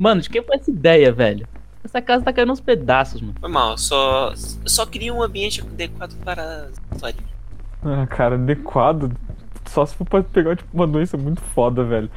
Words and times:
Mano, 0.00 0.22
de 0.22 0.30
quem 0.30 0.42
foi 0.42 0.56
essa 0.56 0.70
ideia, 0.70 1.12
velho? 1.12 1.46
Essa 1.84 2.00
casa 2.00 2.24
tá 2.24 2.32
caindo 2.32 2.50
uns 2.50 2.60
pedaços, 2.60 3.20
mano. 3.20 3.34
Foi 3.38 3.50
mal, 3.50 3.76
só, 3.76 4.32
só 4.64 4.86
queria 4.86 5.12
um 5.12 5.22
ambiente 5.22 5.60
adequado 5.60 6.16
para 6.24 6.68
a 6.90 6.94
história. 6.94 7.18
Ah, 7.84 8.06
cara, 8.06 8.36
adequado. 8.36 9.12
Só 9.66 9.84
se 9.84 9.94
for 9.94 10.06
pra 10.06 10.22
pegar, 10.22 10.56
tipo, 10.56 10.70
uma 10.72 10.86
doença 10.86 11.18
muito 11.18 11.42
foda, 11.42 11.84
velho. 11.84 12.10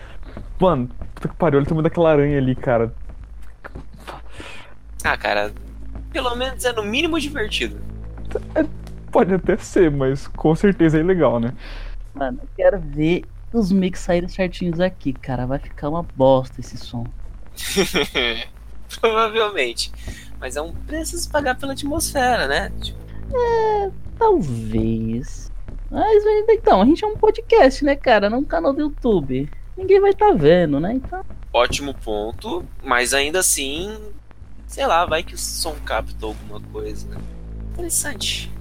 Mano, 0.58 0.90
puta 1.14 1.28
que 1.28 1.36
pariu, 1.36 1.60
olha 1.60 1.66
o 1.66 1.68
tamanho 1.68 1.84
daquela 1.84 2.12
aranha 2.12 2.38
ali, 2.38 2.56
cara. 2.56 2.94
Ah, 5.04 5.18
cara, 5.18 5.52
pelo 6.10 6.34
menos 6.36 6.64
é 6.64 6.72
no 6.72 6.84
mínimo 6.84 7.20
divertido. 7.20 7.82
Pode 9.12 9.34
até 9.34 9.58
ser, 9.58 9.92
mas 9.92 10.26
com 10.30 10.56
certeza 10.56 10.98
é 10.98 11.02
ilegal, 11.02 11.38
né? 11.38 11.54
Mano, 12.14 12.40
eu 12.42 12.50
quero 12.56 12.80
ver 12.80 13.26
os 13.52 13.74
mix 13.74 14.00
saírem 14.00 14.30
certinhos 14.30 14.80
aqui, 14.80 15.12
cara. 15.12 15.46
Vai 15.46 15.60
ficar 15.60 15.90
uma 15.90 16.04
bosta 16.16 16.62
esse 16.62 16.78
som. 16.78 17.06
Provavelmente. 19.00 19.92
Mas 20.40 20.56
é 20.56 20.62
um 20.62 20.74
preço 20.74 21.16
a 21.16 21.20
se 21.20 21.30
pagar 21.30 21.58
pela 21.58 21.74
atmosfera, 21.74 22.48
né? 22.48 22.72
Tipo, 22.82 23.00
É, 23.34 23.92
talvez. 24.18 25.52
Mas 25.90 26.24
então, 26.50 26.82
a 26.82 26.86
gente 26.86 27.04
é 27.04 27.08
um 27.08 27.18
podcast, 27.18 27.84
né, 27.86 27.96
cara? 27.96 28.30
Não 28.30 28.40
um 28.40 28.44
canal 28.44 28.74
do 28.74 28.82
YouTube. 28.82 29.50
Ninguém 29.78 30.00
vai 30.00 30.14
tá 30.14 30.32
vendo, 30.32 30.80
né? 30.80 30.94
Então. 30.94 31.24
ótimo 31.52 31.94
ponto, 31.94 32.64
mas 32.84 33.14
ainda 33.14 33.40
assim, 33.40 33.96
sei 34.68 34.86
lá, 34.86 35.06
vai 35.06 35.24
que 35.24 35.34
o 35.34 35.38
som 35.38 35.76
captou 35.86 36.30
alguma 36.30 36.60
coisa. 36.72 37.08
né? 37.08 37.18
Interessante. 37.74 38.52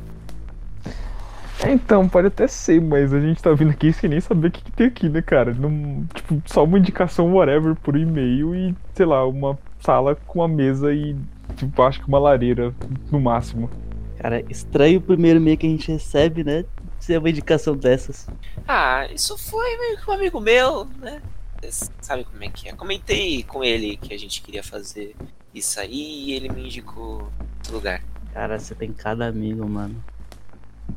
É, 1.61 1.71
então, 1.71 2.09
pode 2.09 2.29
até 2.29 2.47
ser, 2.49 2.81
mas 2.81 3.13
a 3.13 3.21
gente 3.21 3.43
tá 3.43 3.53
vindo 3.53 3.71
aqui 3.71 3.93
sem 3.93 4.11
nem 4.11 4.21
saber 4.21 4.49
o 4.49 4.51
que, 4.51 4.65
que 4.65 4.73
tem 4.73 4.87
aqui, 4.87 5.09
né, 5.09 5.23
cara? 5.23 5.53
Não, 5.55 6.05
tipo, 6.15 6.43
só 6.47 6.65
uma 6.65 6.79
indicação 6.79 7.33
whatever 7.33 7.75
por 7.77 7.97
e-mail 7.97 8.55
e, 8.55 8.75
sei 8.95 9.07
lá, 9.07 9.27
uma 9.27 9.59
sala 9.81 10.15
com 10.15 10.41
uma 10.41 10.49
mesa 10.49 10.93
e, 10.93 11.17
tipo, 11.57 11.83
acho 11.83 12.01
que 12.01 12.09
uma 12.09 12.19
lareira 12.19 12.75
no 13.11 13.21
máximo. 13.21 13.71
Cara, 14.19 14.41
estranho 14.49 14.99
o 14.99 15.03
primeiro 15.03 15.39
e-mail 15.39 15.59
que 15.59 15.67
a 15.67 15.71
gente 15.71 15.91
recebe, 15.91 16.45
né? 16.45 16.65
Ser 16.99 17.19
uma 17.19 17.31
indicação 17.31 17.77
dessas. 17.77 18.29
Ah, 18.67 19.07
isso 19.13 19.37
foi 19.37 19.77
meio 19.77 19.99
que 19.99 20.11
um 20.11 20.15
amigo 20.15 20.41
meu, 20.41 20.87
né? 21.01 21.21
Vocês 21.61 21.91
sabem 22.01 22.25
como 22.25 22.43
é 22.43 22.49
que 22.49 22.69
é. 22.69 22.73
Comentei 22.73 23.43
com 23.43 23.63
ele 23.63 23.97
que 23.97 24.15
a 24.15 24.19
gente 24.19 24.43
queria 24.43 24.63
fazer 24.63 25.15
isso 25.55 25.79
aí 25.79 26.27
e 26.27 26.33
ele 26.33 26.49
me 26.49 26.65
indicou 26.67 27.31
esse 27.63 27.73
lugar. 27.73 28.03
Cara, 28.33 28.59
você 28.59 28.75
tem 28.75 28.93
cada 28.93 29.27
amigo, 29.27 29.69
mano. 29.69 30.03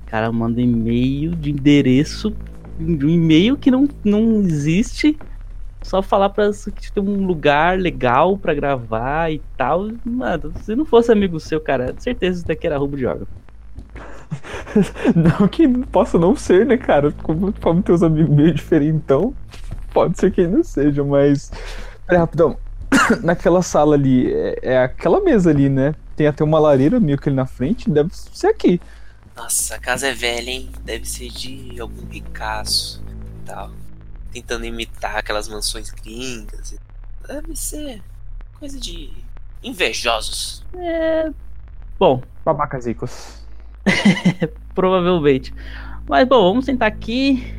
O 0.03 0.09
cara 0.09 0.31
manda 0.31 0.61
e-mail 0.61 1.35
de 1.35 1.51
endereço, 1.51 2.33
de 2.79 3.05
um 3.05 3.09
e-mail 3.09 3.57
que 3.57 3.71
não, 3.71 3.87
não 4.03 4.41
existe. 4.41 5.17
Só 5.81 6.01
falar 6.01 6.29
pra 6.29 6.51
que 6.75 6.91
tem 6.91 7.03
um 7.03 7.25
lugar 7.25 7.77
legal 7.77 8.37
pra 8.37 8.53
gravar 8.53 9.31
e 9.31 9.39
tal. 9.55 9.89
Mano, 10.03 10.51
se 10.61 10.75
não 10.75 10.83
fosse 10.83 11.11
amigo 11.11 11.39
seu, 11.39 11.61
cara, 11.61 11.93
certeza 11.97 12.39
isso 12.39 12.47
daqui 12.47 12.65
era 12.65 12.77
roubo 12.77 12.95
de 12.95 13.03
jogo. 13.03 13.27
Não 15.15 15.47
que 15.47 15.67
possa 15.87 16.17
não 16.17 16.35
ser, 16.35 16.65
né, 16.65 16.77
cara? 16.77 17.11
Como, 17.23 17.53
como 17.61 17.81
teus 17.81 18.03
amigos 18.03 18.35
meio 18.35 18.53
diferentão, 18.53 19.33
pode 19.93 20.19
ser 20.19 20.31
que 20.31 20.45
não 20.45 20.63
seja, 20.63 21.03
mas. 21.03 21.51
Peraí, 22.05 22.19
rapidão. 22.19 22.57
Naquela 23.23 23.61
sala 23.61 23.95
ali, 23.95 24.31
é, 24.33 24.59
é 24.61 24.83
aquela 24.83 25.21
mesa 25.21 25.49
ali, 25.49 25.69
né? 25.69 25.95
Tem 26.15 26.27
até 26.27 26.43
uma 26.43 26.59
lareira 26.59 26.99
meio 26.99 27.17
que 27.17 27.29
ali 27.29 27.35
na 27.35 27.45
frente, 27.45 27.89
deve 27.89 28.09
ser 28.11 28.47
aqui. 28.47 28.79
Nossa, 29.35 29.75
a 29.75 29.79
casa 29.79 30.07
é 30.07 30.13
velha, 30.13 30.49
hein? 30.49 30.69
Deve 30.83 31.05
ser 31.05 31.29
de 31.29 31.79
algum 31.79 32.07
ricaço 32.07 33.03
e 33.41 33.45
tal. 33.45 33.71
Tentando 34.31 34.65
imitar 34.65 35.17
aquelas 35.17 35.47
mansões 35.47 35.89
gringas. 35.89 36.75
Deve 37.27 37.55
ser 37.55 38.01
coisa 38.59 38.79
de 38.79 39.11
invejosos. 39.61 40.65
É. 40.75 41.31
Bom, 41.99 42.21
Babacas 42.45 42.85
ricos. 42.85 43.43
provavelmente. 44.73 45.53
Mas 46.07 46.27
bom, 46.27 46.49
vamos 46.49 46.65
sentar 46.65 46.87
aqui 46.87 47.55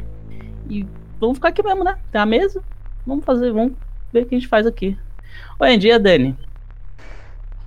e 0.69 0.86
vamos 1.19 1.38
ficar 1.38 1.48
aqui 1.48 1.62
mesmo, 1.62 1.82
né? 1.82 1.98
Tem 2.12 2.20
a 2.20 2.26
mesa? 2.26 2.62
Vamos 3.06 3.25
fazer, 3.25 3.53
vamos 3.53 3.72
ver 4.12 4.22
o 4.22 4.26
que 4.26 4.34
a 4.34 4.38
gente 4.38 4.48
faz 4.48 4.66
aqui. 4.66 4.97
Oi, 5.59 5.76
dia, 5.76 5.98
Dani. 5.98 6.36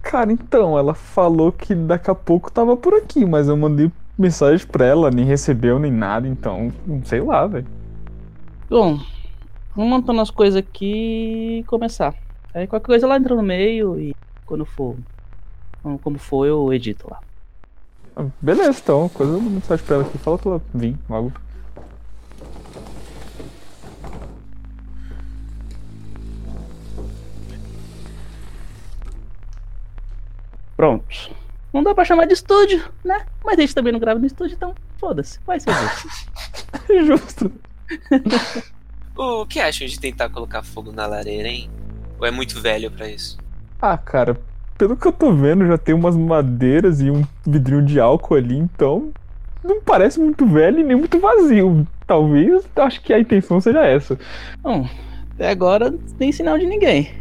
Cara, 0.01 0.31
então, 0.31 0.77
ela 0.77 0.93
falou 0.93 1.51
que 1.51 1.75
daqui 1.75 2.09
a 2.09 2.15
pouco 2.15 2.51
tava 2.51 2.77
por 2.77 2.93
aqui, 2.93 3.25
mas 3.25 3.47
eu 3.47 3.57
mandei 3.57 3.91
mensagem 4.19 4.67
pra 4.67 4.85
ela, 4.85 5.09
nem 5.09 5.25
recebeu 5.25 5.79
nem 5.79 5.91
nada, 5.91 6.27
então, 6.27 6.71
não 6.85 7.03
sei 7.05 7.21
lá, 7.21 7.47
velho. 7.47 7.65
Bom, 8.69 8.99
vamos 9.73 9.89
montando 9.89 10.19
as 10.19 10.29
coisas 10.29 10.57
aqui 10.57 11.59
e 11.59 11.63
começar. 11.63 12.13
Aí 12.53 12.67
qualquer 12.67 12.87
coisa 12.87 13.05
ela 13.05 13.15
entra 13.15 13.33
no 13.33 13.41
meio 13.41 13.97
e 13.97 14.13
quando 14.45 14.65
for. 14.65 14.97
Como 16.03 16.19
for, 16.19 16.45
eu 16.45 16.73
edito 16.73 17.07
lá. 17.09 17.19
Ah, 18.15 18.25
Beleza, 18.41 18.79
então, 18.83 19.07
coisa 19.09 19.31
eu 19.31 19.41
mensagem 19.41 19.85
pra 19.85 19.95
ela 19.95 20.05
aqui, 20.05 20.17
fala 20.17 20.37
pra 20.37 20.51
ela 20.51 20.61
vir 20.73 20.97
logo. 21.09 21.31
Pronto. 30.75 31.38
Não 31.73 31.83
dá 31.83 31.93
pra 31.93 32.05
chamar 32.05 32.25
de 32.25 32.33
estúdio, 32.33 32.83
né? 33.03 33.25
Mas 33.43 33.57
a 33.57 33.61
gente 33.61 33.75
também 33.75 33.93
não 33.93 33.99
grava 33.99 34.19
no 34.19 34.25
estúdio, 34.25 34.55
então 34.55 34.73
foda-se. 34.97 35.39
Vai 35.45 35.59
ser 35.59 35.71
justo. 35.73 36.09
Justo. 37.05 37.51
O 39.15 39.45
que 39.45 39.59
acham 39.59 39.87
de 39.87 39.99
tentar 39.99 40.29
colocar 40.29 40.63
fogo 40.63 40.91
na 40.91 41.05
lareira, 41.05 41.47
hein? 41.47 41.69
Ou 42.19 42.25
é 42.25 42.31
muito 42.31 42.59
velho 42.59 42.89
pra 42.89 43.09
isso? 43.09 43.37
Ah, 43.81 43.97
cara, 43.97 44.39
pelo 44.77 44.95
que 44.95 45.07
eu 45.07 45.11
tô 45.11 45.33
vendo, 45.33 45.67
já 45.67 45.77
tem 45.77 45.93
umas 45.93 46.15
madeiras 46.15 47.01
e 47.01 47.11
um 47.11 47.23
vidrinho 47.45 47.85
de 47.85 47.99
álcool 47.99 48.35
ali, 48.35 48.57
então 48.57 49.11
não 49.63 49.81
parece 49.81 50.19
muito 50.19 50.45
velho 50.45 50.79
e 50.79 50.83
nem 50.83 50.95
muito 50.95 51.19
vazio. 51.19 51.87
Talvez, 52.07 52.67
acho 52.75 53.01
que 53.01 53.13
a 53.13 53.19
intenção 53.19 53.59
seja 53.59 53.85
essa. 53.85 54.17
Bom, 54.61 54.87
até 55.33 55.49
agora 55.49 55.91
não 55.91 55.97
tem 55.97 56.31
sinal 56.31 56.57
de 56.57 56.65
ninguém. 56.65 57.11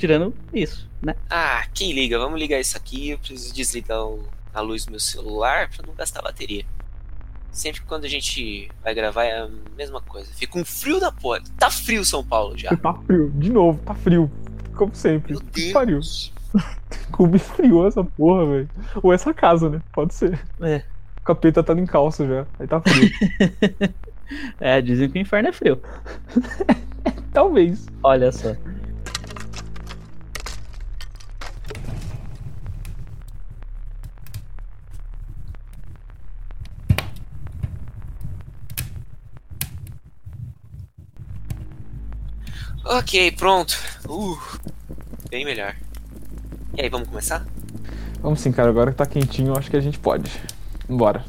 Tirando 0.00 0.34
isso, 0.52 0.88
né? 1.02 1.14
Ah, 1.28 1.64
quem 1.74 1.92
liga? 1.92 2.18
Vamos 2.18 2.40
ligar 2.40 2.58
isso 2.58 2.76
aqui. 2.76 3.10
Eu 3.10 3.18
preciso 3.18 3.54
desligar 3.54 4.02
o- 4.04 4.26
a 4.52 4.60
luz 4.60 4.84
do 4.86 4.90
meu 4.90 5.00
celular 5.00 5.68
pra 5.68 5.86
não 5.86 5.94
gastar 5.94 6.22
bateria. 6.22 6.64
Sempre 7.52 7.80
que 7.82 7.86
quando 7.86 8.04
a 8.04 8.08
gente 8.08 8.70
vai 8.82 8.94
gravar 8.94 9.24
é 9.24 9.40
a 9.42 9.48
mesma 9.76 10.00
coisa. 10.00 10.32
Fica 10.34 10.58
um 10.58 10.64
frio 10.64 10.98
da 11.00 11.12
porra. 11.12 11.40
Tá 11.58 11.70
frio 11.70 12.04
São 12.04 12.24
Paulo 12.24 12.56
já. 12.56 12.74
Tá 12.76 12.94
frio, 13.06 13.30
de 13.36 13.50
novo, 13.50 13.78
tá 13.84 13.94
frio. 13.94 14.30
Como 14.76 14.94
sempre. 14.94 15.32
Meu 15.32 15.40
Que 15.42 15.72
pariu. 15.72 15.96
Deus. 15.96 16.32
Como 17.12 17.36
esfriou 17.36 17.86
essa 17.86 18.02
porra, 18.02 18.46
velho. 18.46 18.70
Ou 19.02 19.12
essa 19.12 19.34
casa, 19.34 19.68
né? 19.68 19.80
Pode 19.92 20.14
ser. 20.14 20.40
É. 20.62 20.82
O 21.20 21.24
capeta 21.24 21.62
tá 21.62 21.74
em 21.74 21.84
calça 21.86 22.26
já. 22.26 22.46
Aí 22.58 22.66
tá 22.66 22.80
frio. 22.80 23.10
É, 24.60 24.80
dizem 24.80 25.10
que 25.10 25.18
o 25.18 25.22
inferno 25.22 25.48
é 25.48 25.52
frio. 25.52 25.82
Talvez. 27.34 27.86
Olha 28.02 28.30
só. 28.30 28.54
Ok, 42.92 43.30
pronto. 43.36 43.78
Uh, 44.08 44.36
bem 45.30 45.44
melhor. 45.44 45.76
E 46.76 46.82
aí, 46.82 46.88
vamos 46.88 47.08
começar? 47.08 47.46
Vamos 48.20 48.40
sim, 48.40 48.50
cara. 48.50 48.68
Agora 48.68 48.90
que 48.90 48.96
tá 48.96 49.06
quentinho, 49.06 49.56
acho 49.56 49.70
que 49.70 49.76
a 49.76 49.80
gente 49.80 49.96
pode. 49.96 50.28
Bora. 50.88 51.24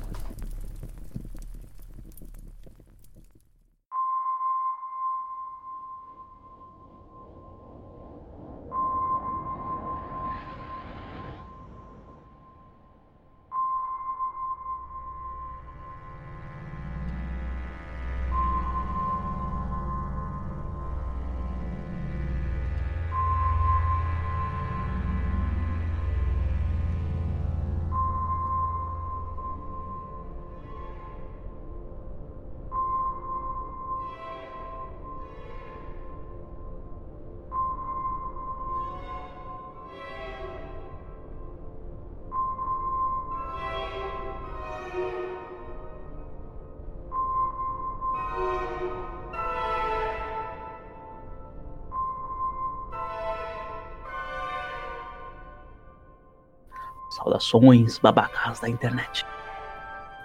Saudações, 57.21 57.99
babacas 57.99 58.59
da 58.59 58.67
internet. 58.67 59.23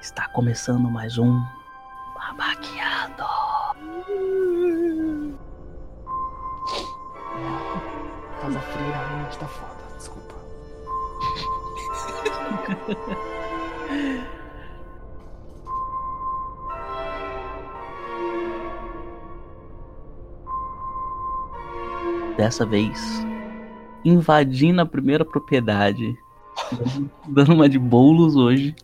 Está 0.00 0.26
começando 0.28 0.88
mais 0.88 1.18
um 1.18 1.44
Babaqueado. 2.14 3.22
Casa 8.40 8.60
fria 8.60 8.96
realmente 9.08 9.38
tá 9.38 9.46
foda, 9.46 9.76
desculpa. 9.98 10.34
Dessa 22.38 22.64
vez, 22.64 23.22
invadindo 24.02 24.80
a 24.80 24.86
primeira 24.86 25.26
propriedade, 25.26 26.18
dando- 27.28 27.54
uma 27.54 27.68
de 27.68 27.78
bolos 27.78 28.36
hoje. 28.36 28.74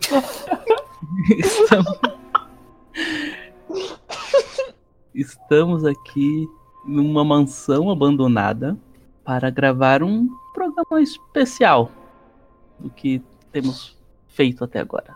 Estamos... 1.38 1.98
Estamos 5.14 5.84
aqui 5.84 6.48
numa 6.84 7.24
mansão 7.24 7.90
abandonada 7.90 8.78
para 9.24 9.50
gravar 9.50 10.02
um 10.02 10.28
programa 10.54 11.02
especial 11.02 11.90
do 12.78 12.88
que 12.90 13.20
temos 13.50 13.96
feito 14.28 14.62
até 14.64 14.78
agora. 14.80 15.14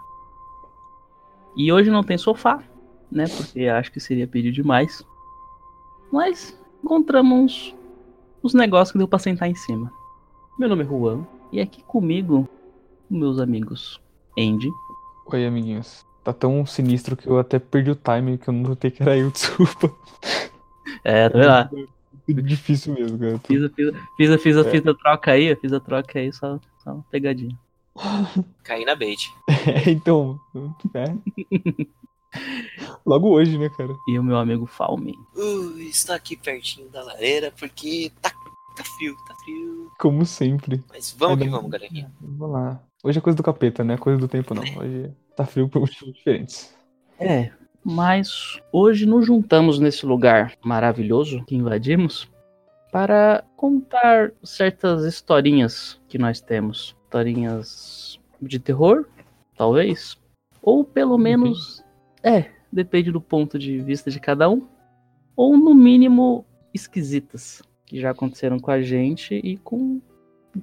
E 1.57 1.73
hoje 1.73 1.91
não 1.91 2.03
tem 2.03 2.19
sofá, 2.19 2.63
né? 3.11 3.27
Porque 3.29 3.67
acho 3.69 3.93
que 3.93 4.01
seria 4.01 4.27
pedir 4.27 4.51
demais. 4.53 5.07
Mas 6.11 6.59
encontramos 6.83 7.75
os 8.43 8.55
negócios 8.55 8.93
que 8.93 8.99
deu 8.99 9.07
pra 9.07 9.19
sentar 9.19 9.49
em 9.49 9.55
cima. 9.55 9.93
Meu 10.59 10.69
nome 10.69 10.83
é 10.83 10.87
Juan 10.87 11.25
e 11.53 11.61
aqui 11.61 11.83
comigo 11.83 12.49
meus 13.11 13.39
amigos 13.39 14.01
Andy, 14.39 14.71
Oi, 15.27 15.47
amiguinhos. 15.47 16.05
Tá 16.25 16.33
tão 16.33 16.65
sinistro 16.67 17.17
que 17.17 17.27
eu 17.27 17.39
até 17.39 17.59
perdi 17.59 17.91
o 17.91 17.95
time 17.97 18.39
que 18.39 18.49
eu 18.49 18.55
não 18.55 18.63
notei 18.71 18.91
que 18.91 19.03
era 19.03 19.17
eu, 19.17 19.31
desculpa. 19.33 19.93
é, 21.05 21.29
tá 21.29 21.39
vendo 21.39 21.49
lá? 21.49 21.71
Muito 22.29 22.43
difícil 22.43 22.95
mesmo, 22.95 23.19
cara. 23.19 23.39
Fiz, 23.41 23.63
a- 23.65 23.69
fiz, 23.71 23.89
a- 23.89 23.93
fiz, 24.17 24.31
a- 24.31 24.39
fiz, 24.39 24.57
É. 24.57 24.71
fiz 24.71 24.87
a 24.87 24.95
troca 24.95 25.33
aí, 25.33 25.45
eu 25.47 25.57
fiz 25.57 25.73
a 25.73 25.81
troca 25.81 26.19
aí, 26.19 26.33
só, 26.33 26.59
só 26.83 26.93
uma 26.95 27.05
pegadinha. 27.11 27.59
Caí 28.65 28.85
na 28.85 28.95
bait. 28.95 29.31
É, 29.67 29.91
então. 29.91 30.39
É. 30.95 31.05
Logo 33.05 33.29
hoje, 33.29 33.59
né, 33.59 33.69
cara? 33.77 33.93
E 34.09 34.19
o 34.19 34.23
meu 34.23 34.37
amigo 34.39 34.65
Falme. 34.67 35.15
Uh, 35.37 35.79
estou 35.81 36.15
aqui 36.15 36.37
pertinho 36.37 36.89
da 36.89 37.03
lareira 37.03 37.53
porque 37.59 38.11
tá, 38.23 38.33
tá 38.77 38.85
frio, 38.97 39.15
tá 39.27 39.35
frio. 39.45 39.91
Como 39.99 40.25
sempre. 40.27 40.83
Mas 40.89 41.15
vamos 41.19 41.39
que 41.39 41.45
Ainda- 41.45 41.57
vamos, 41.57 41.71
galerinha. 41.71 42.13
Vamos 42.21 42.51
lá. 42.51 42.83
Hoje 43.05 43.19
é 43.19 43.23
coisa 43.23 43.37
do 43.37 43.43
capeta, 43.43 43.83
né? 43.83 43.97
Coisa 43.97 44.19
do 44.19 44.29
tempo 44.29 44.55
não. 44.55 44.63
Hoje 44.63 45.11
tá 45.37 45.45
frio 45.45 45.69
por 45.69 45.81
motivos 45.81 46.15
diferentes. 46.15 46.75
É, 47.19 47.51
mas 47.85 48.61
hoje 48.73 49.07
nos 49.07 49.27
juntamos 49.27 49.79
nesse 49.79 50.07
lugar 50.07 50.55
maravilhoso 50.65 51.45
que 51.45 51.55
invadimos 51.57 52.29
para 52.93 53.43
contar 53.57 54.33
certas 54.43 55.05
historinhas 55.05 56.01
que 56.09 56.19
nós 56.19 56.41
temos. 56.41 56.97
Historinhas 57.05 58.21
de 58.41 58.59
terror, 58.59 59.07
talvez. 59.57 60.17
Ou 60.63 60.85
pelo 60.85 61.19
menos. 61.19 61.83
É, 62.23 62.51
depende 62.71 63.11
do 63.11 63.21
ponto 63.21 63.59
de 63.59 63.81
vista 63.81 64.11
de 64.11 64.21
cada 64.21 64.49
um. 64.49 64.67
Ou 65.35 65.57
no 65.57 65.75
mínimo 65.75 66.45
esquisitas. 66.73 67.63
Que 67.93 68.01
já 68.01 68.11
aconteceram 68.11 68.59
com 68.59 68.71
a 68.71 68.81
gente 68.81 69.35
e 69.35 69.59
com 69.59 70.01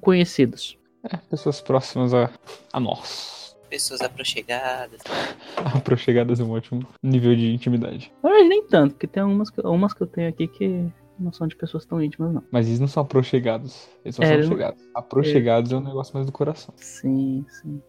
conhecidos. 0.01 0.79
É, 1.03 1.15
pessoas 1.15 1.61
próximas 1.61 2.11
a, 2.11 2.27
a 2.73 2.79
nós. 2.79 3.55
Pessoas 3.69 4.01
aproximadas. 4.01 4.99
Aproxigadas 5.55 6.39
é 6.39 6.43
um 6.43 6.49
ótimo 6.49 6.81
nível 7.03 7.35
de 7.35 7.53
intimidade. 7.53 8.11
Mas 8.23 8.49
nem 8.49 8.65
tanto, 8.65 8.93
porque 8.95 9.05
tem 9.05 9.21
algumas 9.21 9.51
que, 9.51 9.61
algumas 9.63 9.93
que 9.93 10.01
eu 10.01 10.07
tenho 10.07 10.27
aqui 10.27 10.47
que 10.47 10.91
não 11.19 11.31
são 11.31 11.45
de 11.45 11.55
pessoas 11.55 11.85
tão 11.85 12.01
íntimas, 12.01 12.33
não. 12.33 12.43
Mas 12.49 12.65
eles 12.65 12.79
não 12.79 12.87
são 12.87 13.03
aproxigados. 13.03 13.87
Eles 14.03 14.15
só 14.15 14.23
É, 14.23 14.41
são 14.41 14.51
chegados. 14.51 14.83
Aproxigados 14.95 15.71
é 15.71 15.75
um 15.75 15.81
negócio 15.81 16.15
mais 16.15 16.25
do 16.25 16.31
coração. 16.31 16.73
Sim, 16.77 17.45
sim. 17.47 17.79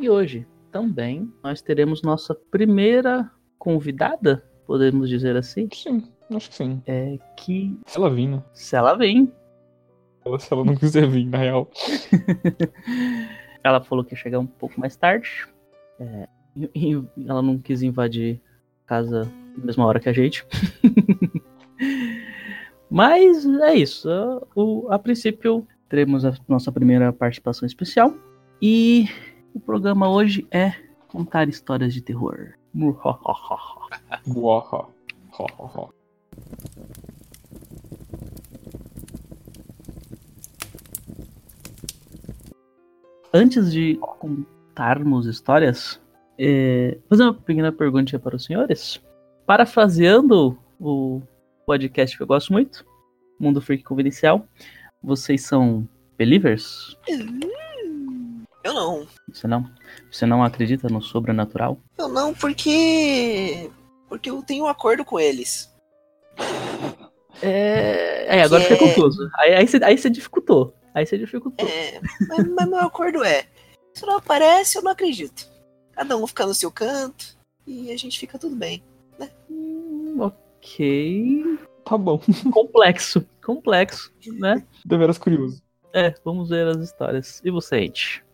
E 0.00 0.10
hoje 0.10 0.48
também 0.72 1.32
nós 1.44 1.62
teremos 1.62 2.02
nossa 2.02 2.34
primeira 2.34 3.30
convidada, 3.56 4.44
podemos 4.66 5.08
dizer 5.08 5.36
assim, 5.36 5.68
Sim, 5.72 6.11
acho 6.34 6.48
que 6.50 6.54
sim. 6.56 6.82
é 6.86 7.18
que 7.36 7.78
Se 7.86 7.98
ela 7.98 8.10
vir, 8.10 8.26
né? 8.28 8.42
se 8.52 8.74
ela 8.76 8.94
vem, 8.94 9.32
Ela- 10.24 10.38
Se 10.38 10.52
ela 10.52 10.64
não 10.64 10.76
quiser 10.76 11.06
vir, 11.08 11.26
na 11.26 11.38
real. 11.38 11.68
ela 13.64 13.82
falou 13.82 14.04
que 14.04 14.14
ia 14.14 14.18
chegar 14.18 14.38
um 14.38 14.46
pouco 14.46 14.78
mais 14.80 14.94
tarde. 14.96 15.46
é, 15.98 16.28
e- 16.74 17.02
ela 17.26 17.42
não 17.42 17.58
quis 17.58 17.82
invadir 17.82 18.40
a 18.84 18.88
casa 18.88 19.24
na 19.56 19.64
mesma 19.64 19.84
hora 19.86 19.98
que 20.00 20.08
a 20.08 20.12
gente. 20.12 20.46
Mas 22.90 23.44
é 23.46 23.74
isso. 23.74 24.08
a- 24.10 24.42
o- 24.54 24.86
a 24.90 24.98
princípio, 24.98 25.66
teremos 25.88 26.24
a 26.24 26.34
nossa 26.48 26.70
primeira 26.70 27.12
participação 27.12 27.66
especial. 27.66 28.14
E 28.60 29.08
o 29.54 29.60
programa 29.60 30.08
hoje 30.08 30.46
é 30.50 30.72
contar 31.08 31.48
histórias 31.48 31.92
de 31.92 32.00
terror. 32.00 32.54
Antes 43.34 43.72
de 43.72 43.96
contarmos 43.96 45.24
histórias, 45.26 45.98
é, 46.38 46.98
vou 47.08 47.08
fazer 47.08 47.22
uma 47.22 47.34
pequena 47.34 47.72
pergunta 47.72 48.18
para 48.18 48.36
os 48.36 48.44
senhores. 48.44 49.00
Parafraseando 49.46 50.58
o 50.78 51.22
podcast 51.64 52.14
que 52.14 52.22
eu 52.22 52.26
gosto 52.26 52.52
muito, 52.52 52.84
Mundo 53.40 53.60
Freak 53.60 53.84
Confidencial, 53.84 54.46
vocês 55.02 55.46
são 55.46 55.88
believers? 56.18 56.94
Eu 58.62 58.74
não. 58.74 59.06
Você 59.32 59.46
não? 59.46 59.70
Você 60.10 60.26
não 60.26 60.44
acredita 60.44 60.88
no 60.88 61.00
sobrenatural? 61.00 61.78
Eu 61.96 62.08
não 62.08 62.34
porque. 62.34 63.70
Porque 64.08 64.28
eu 64.28 64.42
tenho 64.42 64.64
um 64.64 64.68
acordo 64.68 65.04
com 65.06 65.18
eles. 65.18 65.71
É, 67.40 68.38
é 68.38 68.42
agora 68.42 68.62
Que 68.62 68.68
fica 68.74 68.84
é- 68.84 68.88
confuso. 68.88 69.30
Aí, 69.38 69.54
aí, 69.54 69.66
você, 69.66 69.80
aí 69.82 69.98
você 69.98 70.08
dificultou. 70.08 70.74
Aí 70.94 71.04
você 71.04 71.18
dificultou. 71.18 71.66
É, 71.66 72.00
mas, 72.28 72.48
mas 72.48 72.68
meu 72.68 72.78
acordo 72.80 73.24
é: 73.24 73.46
se 73.94 74.06
não 74.06 74.16
aparece, 74.16 74.78
eu 74.78 74.82
não 74.82 74.92
acredito. 74.92 75.48
Cada 75.92 76.16
um 76.16 76.26
fica 76.26 76.46
no 76.46 76.54
seu 76.54 76.70
canto 76.70 77.36
e 77.66 77.90
a 77.90 77.96
gente 77.96 78.18
fica 78.18 78.38
tudo 78.38 78.54
bem. 78.54 78.82
Hum, 79.50 80.18
ok. 80.20 81.58
Tá 81.84 81.98
bom. 81.98 82.20
Complexo. 82.52 83.26
Complexo, 83.44 84.12
né? 84.38 84.64
Deveras 84.84 85.18
curioso. 85.18 85.62
É, 85.92 86.14
vamos 86.24 86.48
ver 86.48 86.66
as 86.68 86.78
histórias. 86.78 87.40
E 87.44 87.50
você, 87.50 87.76
Ed? 87.80 88.24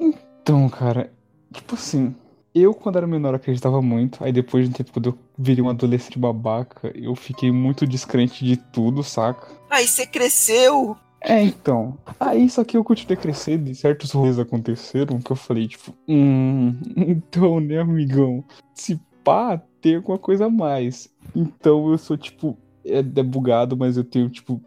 Então, 0.00 0.68
cara, 0.68 1.12
tipo 1.52 1.74
assim, 1.74 2.14
eu 2.54 2.72
quando 2.72 2.96
era 2.96 3.06
menor 3.06 3.34
acreditava 3.34 3.82
muito, 3.82 4.22
aí 4.22 4.32
depois 4.32 4.64
de 4.64 4.70
um 4.70 4.72
tempo, 4.72 4.92
quando 4.92 5.10
eu 5.10 5.18
virei 5.36 5.62
um 5.62 5.68
adolescente 5.68 6.18
babaca, 6.18 6.92
eu 6.94 7.14
fiquei 7.16 7.50
muito 7.50 7.86
descrente 7.86 8.44
de 8.44 8.56
tudo, 8.56 9.02
saca? 9.02 9.48
Aí 9.68 9.86
você 9.86 10.06
cresceu! 10.06 10.96
É, 11.20 11.42
então. 11.42 11.98
Aí 12.20 12.48
só 12.50 12.62
que 12.62 12.76
eu 12.76 12.84
continuei 12.84 13.16
crescendo 13.16 13.70
e 13.70 13.74
certos 13.74 14.12
rolês 14.12 14.38
aconteceram 14.38 15.18
que 15.18 15.32
eu 15.32 15.36
falei, 15.36 15.66
tipo, 15.66 15.94
hum, 16.06 16.74
então, 16.96 17.58
né, 17.60 17.78
amigão? 17.80 18.44
Se 18.74 19.00
pá, 19.24 19.60
tem 19.80 19.96
alguma 19.96 20.18
coisa 20.18 20.46
a 20.46 20.50
mais. 20.50 21.08
Então 21.34 21.90
eu 21.90 21.98
sou, 21.98 22.16
tipo, 22.16 22.56
é, 22.84 22.98
é 22.98 23.22
bugado, 23.22 23.76
mas 23.76 23.96
eu 23.96 24.04
tenho, 24.04 24.28
tipo, 24.28 24.62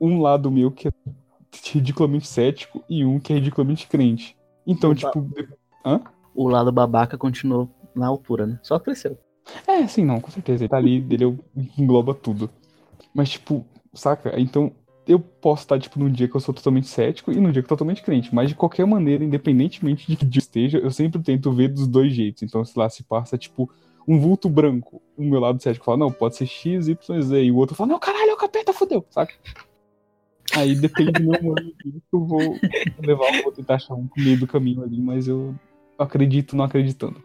um 0.00 0.20
lado 0.20 0.50
meu 0.50 0.70
que 0.70 0.88
é 0.88 0.92
ridiculamente 1.70 2.26
cético 2.26 2.82
e 2.88 3.04
um 3.04 3.20
que 3.20 3.32
é 3.32 3.36
ridiculamente 3.36 3.86
crente. 3.86 4.36
Então, 4.66 4.92
Opa. 4.92 4.98
tipo, 5.00 5.20
de- 5.34 5.48
hã? 5.84 6.00
O 6.40 6.48
lado 6.48 6.72
babaca 6.72 7.18
continuou 7.18 7.68
na 7.94 8.06
altura, 8.06 8.46
né? 8.46 8.58
Só 8.62 8.78
cresceu. 8.78 9.18
É, 9.66 9.86
sim, 9.86 10.06
não, 10.06 10.22
com 10.22 10.30
certeza. 10.30 10.64
Ele 10.64 10.70
tá 10.70 10.78
ali, 10.78 11.06
ele 11.10 11.38
engloba 11.76 12.14
tudo. 12.14 12.48
Mas, 13.12 13.28
tipo, 13.28 13.62
saca? 13.92 14.40
Então, 14.40 14.72
eu 15.06 15.20
posso 15.20 15.64
estar, 15.64 15.78
tipo, 15.78 15.98
num 15.98 16.10
dia 16.10 16.26
que 16.26 16.34
eu 16.34 16.40
sou 16.40 16.54
totalmente 16.54 16.86
cético 16.86 17.30
e 17.30 17.34
num 17.34 17.52
dia 17.52 17.60
que 17.60 17.66
eu 17.66 17.68
tô 17.68 17.76
totalmente 17.76 18.02
crente. 18.02 18.34
Mas, 18.34 18.48
de 18.48 18.54
qualquer 18.54 18.86
maneira, 18.86 19.22
independentemente 19.22 20.06
de 20.08 20.16
que 20.16 20.38
esteja, 20.38 20.78
eu 20.78 20.90
sempre 20.90 21.22
tento 21.22 21.52
ver 21.52 21.68
dos 21.68 21.86
dois 21.86 22.14
jeitos. 22.14 22.42
Então, 22.42 22.64
sei 22.64 22.80
lá, 22.80 22.88
se 22.88 23.02
passa, 23.02 23.36
tipo, 23.36 23.70
um 24.08 24.18
vulto 24.18 24.48
branco, 24.48 25.02
o 25.18 25.22
meu 25.22 25.40
lado 25.40 25.62
cético 25.62 25.84
fala, 25.84 25.98
não, 25.98 26.10
pode 26.10 26.36
ser 26.36 26.46
X, 26.46 26.88
Y, 26.88 27.20
Z. 27.20 27.44
E 27.44 27.52
o 27.52 27.56
outro 27.56 27.76
fala, 27.76 27.90
não, 27.92 27.98
caralho, 27.98 28.30
é 28.30 28.32
o 28.32 28.38
capeta, 28.38 28.72
fodeu, 28.72 29.04
saca? 29.10 29.34
Aí 30.56 30.74
depende 30.74 31.12
do 31.12 31.22
meu 31.22 31.54
que 31.54 32.00
eu 32.14 32.24
vou 32.24 32.58
levar, 32.98 33.36
eu 33.36 33.42
vou 33.42 33.52
tentar 33.52 33.74
achar 33.74 33.92
um 33.92 34.08
meio 34.16 34.40
do 34.40 34.46
caminho 34.46 34.82
ali, 34.82 34.98
mas 34.98 35.28
eu 35.28 35.54
acredito 36.02 36.56
não 36.56 36.64
acreditando. 36.64 37.22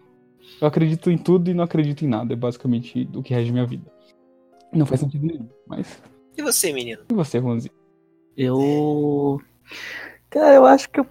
Eu 0.62 0.68
acredito 0.68 1.10
em 1.10 1.18
tudo 1.18 1.50
e 1.50 1.54
não 1.54 1.64
acredito 1.64 2.04
em 2.04 2.08
nada. 2.08 2.34
É 2.34 2.36
basicamente 2.36 3.10
o 3.14 3.22
que 3.22 3.34
rege 3.34 3.52
minha 3.52 3.66
vida. 3.66 3.92
Não 4.72 4.86
faz 4.86 5.02
sentido 5.02 5.26
nenhum. 5.26 5.50
Mas. 5.68 6.02
E 6.38 6.42
você, 6.42 6.72
menino? 6.72 7.04
E 7.10 7.14
você, 7.14 7.38
Ronzi? 7.38 7.72
Eu. 8.38 9.40
Cara, 10.30 10.54
eu 10.54 10.66
acho 10.66 10.90
que 10.90 11.00
eu 11.00 11.08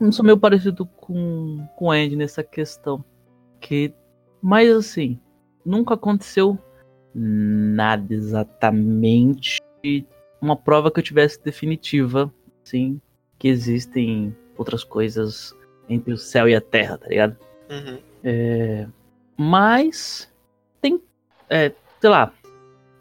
eu 0.00 0.12
sou 0.12 0.24
meio 0.24 0.38
parecido 0.38 0.86
com, 0.86 1.66
com 1.76 1.86
o 1.86 1.90
Andy 1.90 2.16
nessa 2.16 2.42
questão. 2.42 3.04
Que, 3.60 3.92
mas 4.40 4.70
assim, 4.70 5.18
nunca 5.64 5.94
aconteceu 5.94 6.58
nada 7.14 8.14
exatamente 8.14 9.58
uma 10.40 10.56
prova 10.56 10.90
que 10.90 11.00
eu 11.00 11.04
tivesse 11.04 11.42
definitiva, 11.42 12.32
assim, 12.64 13.00
que 13.38 13.48
existem 13.48 14.34
outras 14.56 14.84
coisas 14.84 15.54
entre 15.90 16.12
o 16.12 16.18
céu 16.18 16.48
e 16.48 16.54
a 16.54 16.60
terra, 16.60 16.96
tá 16.96 17.08
ligado? 17.08 17.36
Uhum. 17.68 17.98
É, 18.22 18.86
mas 19.36 20.30
tem, 20.80 21.02
é, 21.48 21.72
sei 22.00 22.10
lá, 22.10 22.32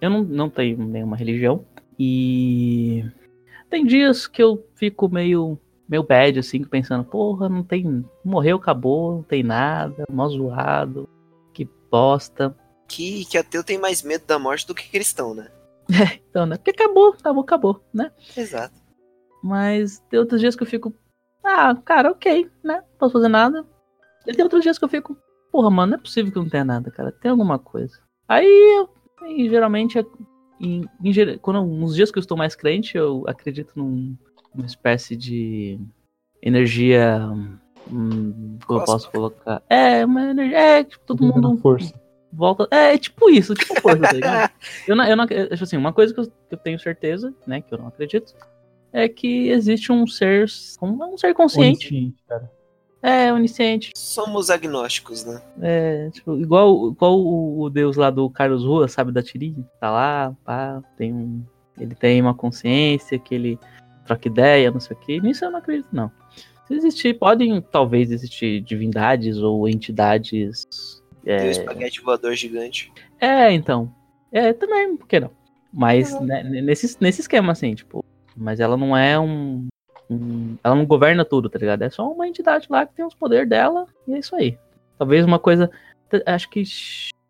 eu 0.01 0.09
não, 0.09 0.23
não 0.23 0.49
tenho 0.49 0.77
nenhuma 0.77 1.15
religião 1.15 1.63
e 1.97 3.05
tem 3.69 3.85
dias 3.85 4.27
que 4.27 4.41
eu 4.41 4.65
fico 4.75 5.07
meio 5.07 5.57
meio 5.89 6.03
bad 6.03 6.37
assim, 6.37 6.63
pensando, 6.63 7.03
porra, 7.03 7.49
não 7.49 7.63
tem, 7.63 8.05
morreu, 8.23 8.57
acabou, 8.57 9.15
não 9.15 9.23
tem 9.23 9.41
nada, 9.41 10.05
mó 10.09 10.29
zoado, 10.29 11.09
que 11.51 11.67
bosta. 11.89 12.55
Que, 12.87 13.25
que 13.25 13.37
ateu 13.39 13.63
tem 13.63 13.79
mais 13.79 14.03
medo 14.03 14.23
da 14.27 14.37
morte 14.37 14.67
do 14.67 14.75
que 14.75 14.87
cristão, 14.87 15.33
né? 15.33 15.49
É, 15.89 16.19
então, 16.29 16.45
né? 16.45 16.57
Porque 16.57 16.69
acabou, 16.69 17.15
acabou, 17.19 17.43
acabou, 17.43 17.83
né? 17.91 18.11
Exato. 18.37 18.75
Mas 19.43 19.99
tem 20.11 20.19
outros 20.19 20.39
dias 20.39 20.55
que 20.55 20.61
eu 20.61 20.67
fico, 20.67 20.93
ah, 21.43 21.75
cara, 21.83 22.11
ok, 22.11 22.49
né? 22.63 22.75
Não 22.75 22.97
posso 22.97 23.13
fazer 23.13 23.27
nada. 23.27 23.65
E 24.27 24.33
tem 24.33 24.43
outros 24.43 24.61
dias 24.61 24.77
que 24.77 24.85
eu 24.85 24.89
fico, 24.89 25.17
porra, 25.51 25.69
mano, 25.69 25.91
não 25.91 25.97
é 25.97 26.01
possível 26.01 26.31
que 26.31 26.37
não 26.37 26.49
tenha 26.49 26.65
nada, 26.65 26.91
cara. 26.91 27.11
Tem 27.11 27.31
alguma 27.31 27.57
coisa. 27.57 27.97
Aí 28.27 28.45
eu, 28.45 28.89
e, 29.27 29.49
geralmente, 29.49 29.97
é, 29.97 30.05
em, 30.59 30.85
em, 31.03 31.37
quando, 31.39 31.63
nos 31.65 31.95
dias 31.95 32.11
que 32.11 32.17
eu 32.17 32.21
estou 32.21 32.37
mais 32.37 32.55
crente, 32.55 32.97
eu 32.97 33.23
acredito 33.27 33.73
num, 33.75 34.15
numa 34.53 34.65
espécie 34.65 35.15
de 35.15 35.79
energia. 36.41 37.19
Hum, 37.91 38.57
como 38.65 38.81
eu 38.81 38.85
posso 38.85 39.09
colocar? 39.09 39.61
É, 39.69 40.05
uma 40.05 40.29
energia. 40.29 40.57
É, 40.57 40.83
tipo, 40.83 41.03
todo 41.05 41.23
mundo. 41.23 41.57
Força. 41.57 41.93
Volta. 42.31 42.67
É, 42.69 42.93
é 42.93 42.97
tipo 42.97 43.29
isso, 43.29 43.55
tipo 43.55 43.79
força, 43.81 44.03
tá 44.03 44.11
ligado? 44.11 44.51
eu 44.87 44.95
não, 44.95 45.03
eu 45.05 45.15
não, 45.15 45.25
tipo 45.25 45.63
assim, 45.63 45.77
uma 45.77 45.91
coisa 45.91 46.13
que 46.13 46.19
eu, 46.19 46.25
que 46.25 46.53
eu 46.53 46.57
tenho 46.57 46.79
certeza, 46.79 47.33
né, 47.47 47.61
que 47.61 47.73
eu 47.73 47.77
não 47.79 47.87
acredito, 47.87 48.35
é 48.91 49.07
que 49.07 49.49
existe 49.49 49.91
um 49.91 50.05
ser, 50.07 50.45
um, 50.81 51.13
um 51.13 51.17
ser 51.17 51.33
consciente. 51.33 51.87
Onisciente, 51.87 52.23
cara. 52.27 52.51
É, 53.01 53.31
onisciente. 53.31 53.91
Somos 53.95 54.49
agnósticos, 54.49 55.23
né? 55.23 55.41
É, 55.61 56.09
tipo, 56.09 56.37
igual, 56.37 56.89
igual 56.89 57.17
o, 57.17 57.61
o 57.61 57.69
deus 57.69 57.95
lá 57.95 58.09
do 58.09 58.29
Carlos 58.29 58.65
Rua, 58.65 58.87
sabe, 58.87 59.11
da 59.11 59.23
tirinha? 59.23 59.65
Tá 59.79 59.89
lá, 59.89 60.35
pá, 60.43 60.81
tem 60.97 61.13
um. 61.13 61.43
Ele 61.79 61.95
tem 61.95 62.21
uma 62.21 62.33
consciência 62.33 63.17
que 63.17 63.33
ele 63.33 63.57
troca 64.05 64.27
ideia, 64.27 64.69
não 64.69 64.81
sei 64.81 64.97
o 64.97 64.99
que. 64.99 65.21
Nisso 65.21 65.45
eu 65.45 65.51
não 65.51 65.59
acredito, 65.59 65.87
não. 65.93 66.11
Se 66.67 66.73
existir, 66.73 67.17
podem 67.17 67.61
talvez 67.61 68.11
existir 68.11 68.59
divindades 68.61 69.37
ou 69.37 69.67
entidades. 69.67 70.67
É... 71.25 71.37
Tem 71.37 71.47
o 71.47 71.51
espaguete 71.51 72.01
voador 72.01 72.35
gigante. 72.35 72.91
É, 73.19 73.51
então. 73.51 73.93
É, 74.29 74.51
também, 74.51 74.97
por 74.97 75.07
que 75.07 75.21
não? 75.21 75.31
Mas 75.71 76.11
uhum. 76.13 76.25
né, 76.25 76.43
nesse, 76.43 76.97
nesse 76.99 77.21
esquema, 77.21 77.53
assim, 77.53 77.73
tipo, 77.75 78.03
mas 78.39 78.59
ela 78.59 78.77
não 78.77 78.95
é 78.95 79.19
um, 79.19 79.67
um, 80.09 80.57
Ela 80.63 80.75
não 80.75 80.85
governa 80.85 81.23
tudo, 81.23 81.49
tá 81.49 81.59
ligado? 81.59 81.83
É 81.83 81.89
só 81.89 82.11
uma 82.11 82.27
entidade 82.27 82.67
lá 82.69 82.85
que 82.85 82.95
tem 82.95 83.05
os 83.05 83.13
poderes 83.13 83.47
dela 83.47 83.85
e 84.07 84.13
é 84.13 84.19
isso 84.19 84.35
aí. 84.35 84.57
Talvez 84.97 85.25
uma 85.25 85.37
coisa. 85.39 85.69
Acho 86.25 86.49
que 86.49 86.63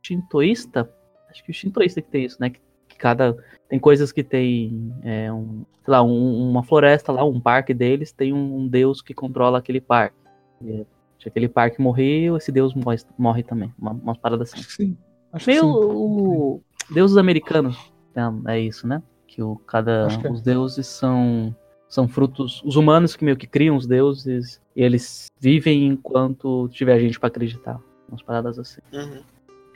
shintoísta. 0.01 0.89
Acho 1.29 1.43
que 1.43 1.51
o 1.51 1.53
shintoísta 1.53 2.01
que 2.01 2.09
tem 2.09 2.25
isso, 2.25 2.37
né? 2.39 2.49
Que, 2.49 2.59
que 2.87 2.97
cada. 2.97 3.37
Tem 3.67 3.77
coisas 3.77 4.11
que 4.11 4.23
tem. 4.23 4.93
É, 5.03 5.31
um, 5.31 5.65
sei 5.83 5.91
lá, 5.91 6.01
um, 6.01 6.49
uma 6.49 6.63
floresta 6.63 7.11
lá, 7.11 7.23
um 7.23 7.39
parque 7.39 7.73
deles, 7.73 8.11
tem 8.11 8.33
um, 8.33 8.67
deus 8.67 9.01
que 9.01 9.13
controla 9.13 9.59
aquele 9.59 9.81
parque. 9.81 10.15
E, 10.61 10.85
se 11.19 11.27
aquele 11.27 11.49
parque 11.49 11.81
morreu, 11.81 12.37
esse 12.37 12.51
deus 12.51 12.73
morre, 12.73 12.97
morre 13.17 13.43
também. 13.43 13.73
Uma, 13.77 13.91
umas 13.91 14.17
paradas 14.17 14.53
assim. 14.53 14.63
Sim. 14.63 14.97
Acho 15.33 15.49
Meio 15.49 15.61
sim. 15.61 15.67
o 15.67 16.61
deuses 16.89 17.17
americanos. 17.17 17.77
É, 18.15 18.53
é 18.53 18.59
isso, 18.59 18.87
né? 18.87 19.03
Que 19.39 19.43
o 19.43 19.55
cada 19.55 20.07
que 20.19 20.27
é. 20.27 20.31
os 20.31 20.41
deuses 20.41 20.85
são 20.85 21.55
são 21.87 22.07
frutos 22.09 22.61
os 22.65 22.75
humanos 22.75 23.15
que 23.15 23.23
meio 23.23 23.37
que 23.37 23.47
criam 23.47 23.77
os 23.77 23.87
deuses 23.87 24.61
e 24.75 24.83
eles 24.83 25.27
vivem 25.39 25.87
enquanto 25.87 26.67
tiver 26.69 26.99
gente 26.99 27.17
pra 27.17 27.27
acreditar 27.27 27.79
umas 28.09 28.21
paradas 28.21 28.59
assim 28.59 28.81
Uhum. 28.91 29.21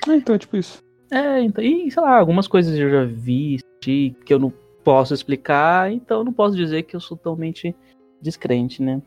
Ah, 0.07 0.15
então 0.17 0.35
é 0.35 0.37
tipo 0.37 0.57
isso. 0.57 0.79
é 1.09 1.41
então 1.41 1.63
e 1.63 1.89
sei 1.89 2.03
lá 2.03 2.19
algumas 2.19 2.45
coisas 2.47 2.77
eu 2.77 2.89
já 2.89 3.05
vi 3.05 3.59
que 3.79 4.13
eu 4.29 4.37
não 4.39 4.51
posso 4.83 5.13
explicar 5.13 5.91
então 5.93 6.19
eu 6.19 6.23
não 6.25 6.33
posso 6.33 6.57
dizer 6.57 6.83
que 6.83 6.93
eu 6.95 6.99
sou 6.99 7.15
totalmente 7.15 7.73
descrente 8.21 8.81
né 8.83 9.01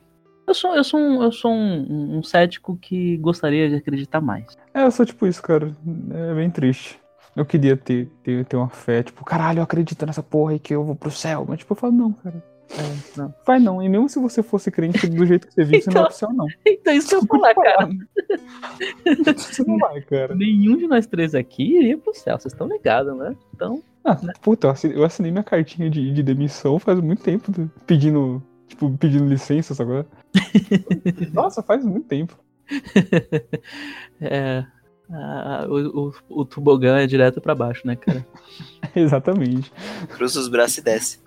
eu 0.48 0.54
sou 0.54 0.74
eu 0.74 0.84
sou 0.84 0.98
um, 1.00 1.22
eu 1.22 1.32
sou 1.32 1.52
um, 1.52 2.16
um 2.18 2.22
cético 2.22 2.78
que 2.80 3.18
gostaria 3.18 3.68
de 3.68 3.74
acreditar 3.74 4.22
mais 4.22 4.56
É, 4.72 4.84
eu 4.84 4.90
sou 4.90 5.04
tipo 5.04 5.26
isso, 5.26 5.42
cara. 5.42 5.74
É 6.10 6.34
bem 6.34 6.50
triste. 6.50 6.98
Eu 7.36 7.44
queria 7.44 7.76
ter, 7.76 8.08
ter, 8.22 8.44
ter 8.46 8.56
uma 8.56 8.70
fé, 8.70 9.02
tipo, 9.02 9.22
caralho, 9.24 9.58
eu 9.58 9.62
acredito 9.62 10.06
nessa 10.06 10.22
porra 10.22 10.52
aí 10.52 10.58
que 10.58 10.74
eu 10.74 10.82
vou 10.82 10.96
pro 10.96 11.10
céu. 11.10 11.44
Mas, 11.46 11.58
tipo, 11.58 11.72
eu 11.72 11.76
falo, 11.76 11.92
não, 11.92 12.12
cara. 12.12 12.42
É, 12.70 13.18
não. 13.18 13.34
Vai 13.46 13.60
não. 13.60 13.82
E 13.82 13.88
mesmo 13.88 14.08
se 14.08 14.18
você 14.18 14.42
fosse 14.42 14.70
crente 14.70 15.06
do 15.06 15.24
jeito 15.24 15.46
que 15.46 15.54
você 15.54 15.64
vive, 15.64 15.82
você 15.82 15.90
não 15.90 16.00
vai 16.00 16.04
pro 16.06 16.16
céu, 16.16 16.32
não. 16.32 16.46
então 16.66 16.94
isso 16.94 17.08
que 17.08 17.14
eu 17.14 17.26
falar 17.26 17.54
cara 17.54 17.88
Você 19.36 19.64
não 19.64 19.78
vai, 19.78 20.00
cara. 20.00 20.34
nenhum 20.34 20.76
de 20.76 20.88
nós 20.88 21.06
três 21.06 21.34
aqui 21.34 21.76
iria 21.76 21.96
pro 21.96 22.12
céu 22.12 22.38
vocês 22.38 22.52
estão 22.52 22.66
ligados 22.66 23.16
né 23.16 23.36
então 23.54 23.80
Ah, 24.04 24.16
puta, 24.42 24.74
eu 24.92 25.04
assinei, 25.04 25.30
minha 25.30 25.44
cartinha 25.44 25.88
de, 25.88 26.12
de 26.12 26.22
demissão 26.22 26.78
faz 26.78 26.98
muito 27.00 27.22
tempo, 27.22 27.52
tá? 27.52 27.62
pedindo, 27.86 28.42
tipo, 28.66 28.90
pedindo 28.98 29.26
licença, 29.26 29.74
sabe? 29.74 30.04
Nossa, 31.32 31.62
faz 31.62 31.84
muito 31.84 32.08
tempo. 32.08 32.36
é, 34.20 34.64
ah, 35.10 35.66
o, 35.68 36.08
o, 36.08 36.12
o 36.28 36.44
tobogã 36.44 36.98
é 36.98 37.06
direto 37.06 37.40
pra 37.40 37.54
baixo, 37.54 37.86
né, 37.86 37.96
cara? 37.96 38.26
Exatamente. 38.94 39.72
Cruza 40.10 40.40
os 40.40 40.48
braços 40.48 40.78
e 40.78 40.82
desce. 40.82 41.20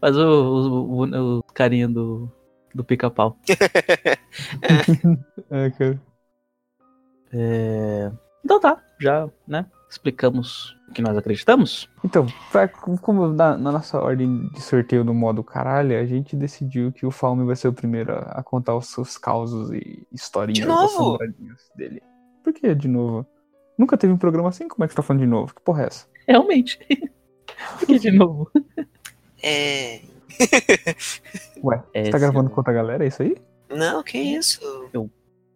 Mas 0.00 0.16
o, 0.16 0.22
o, 0.22 1.04
o, 1.04 1.38
o 1.38 1.42
carinha 1.54 1.88
do, 1.88 2.30
do 2.74 2.84
pica-pau. 2.84 3.36
É, 5.50 5.70
cara. 5.70 6.00
É, 7.32 8.10
Então 8.44 8.58
tá, 8.58 8.82
já, 9.00 9.28
né? 9.46 9.66
Explicamos 9.88 10.76
o 10.88 10.92
que 10.92 11.00
nós 11.02 11.16
acreditamos. 11.16 11.88
Então, 12.04 12.26
pra- 12.50 12.66
como 12.68 13.28
na, 13.28 13.56
na 13.56 13.70
nossa 13.72 14.00
ordem 14.00 14.48
de 14.48 14.60
sorteio 14.60 15.04
do 15.04 15.14
modo 15.14 15.44
caralho, 15.44 15.98
a 15.98 16.04
gente 16.04 16.34
decidiu 16.34 16.90
que 16.92 17.06
o 17.06 17.10
Falme 17.10 17.44
vai 17.44 17.54
ser 17.54 17.68
o 17.68 17.72
primeiro 17.72 18.12
a, 18.12 18.18
a 18.38 18.42
contar 18.42 18.74
os 18.76 18.88
seus 18.88 19.16
causos 19.16 19.70
e 19.72 20.06
historinhas 20.12 20.58
De 20.60 20.66
novo? 20.66 21.18
dele. 21.76 22.02
Por 22.42 22.52
que 22.52 22.74
de 22.74 22.88
novo? 22.88 23.24
Nunca 23.78 23.96
teve 23.96 24.12
um 24.12 24.18
programa 24.18 24.48
assim? 24.48 24.66
Como 24.68 24.84
é 24.84 24.86
que 24.88 24.92
você 24.92 24.96
tá 24.96 25.02
falando 25.02 25.20
de 25.22 25.28
novo? 25.28 25.54
Que 25.54 25.60
porra 25.62 25.84
é 25.84 25.86
essa? 25.86 26.06
Realmente. 26.26 26.78
Porque, 27.78 27.98
de 27.98 28.10
novo. 28.10 28.50
É. 29.42 30.00
Ué, 31.62 31.76
você 31.78 31.84
É, 31.94 32.10
tá 32.10 32.18
gravando 32.18 32.48
sim. 32.48 32.54
com 32.54 32.60
outra 32.60 32.72
galera? 32.72 33.04
É 33.04 33.08
isso 33.08 33.22
aí? 33.22 33.36
Não, 33.70 34.02
que 34.02 34.18
isso? 34.18 34.60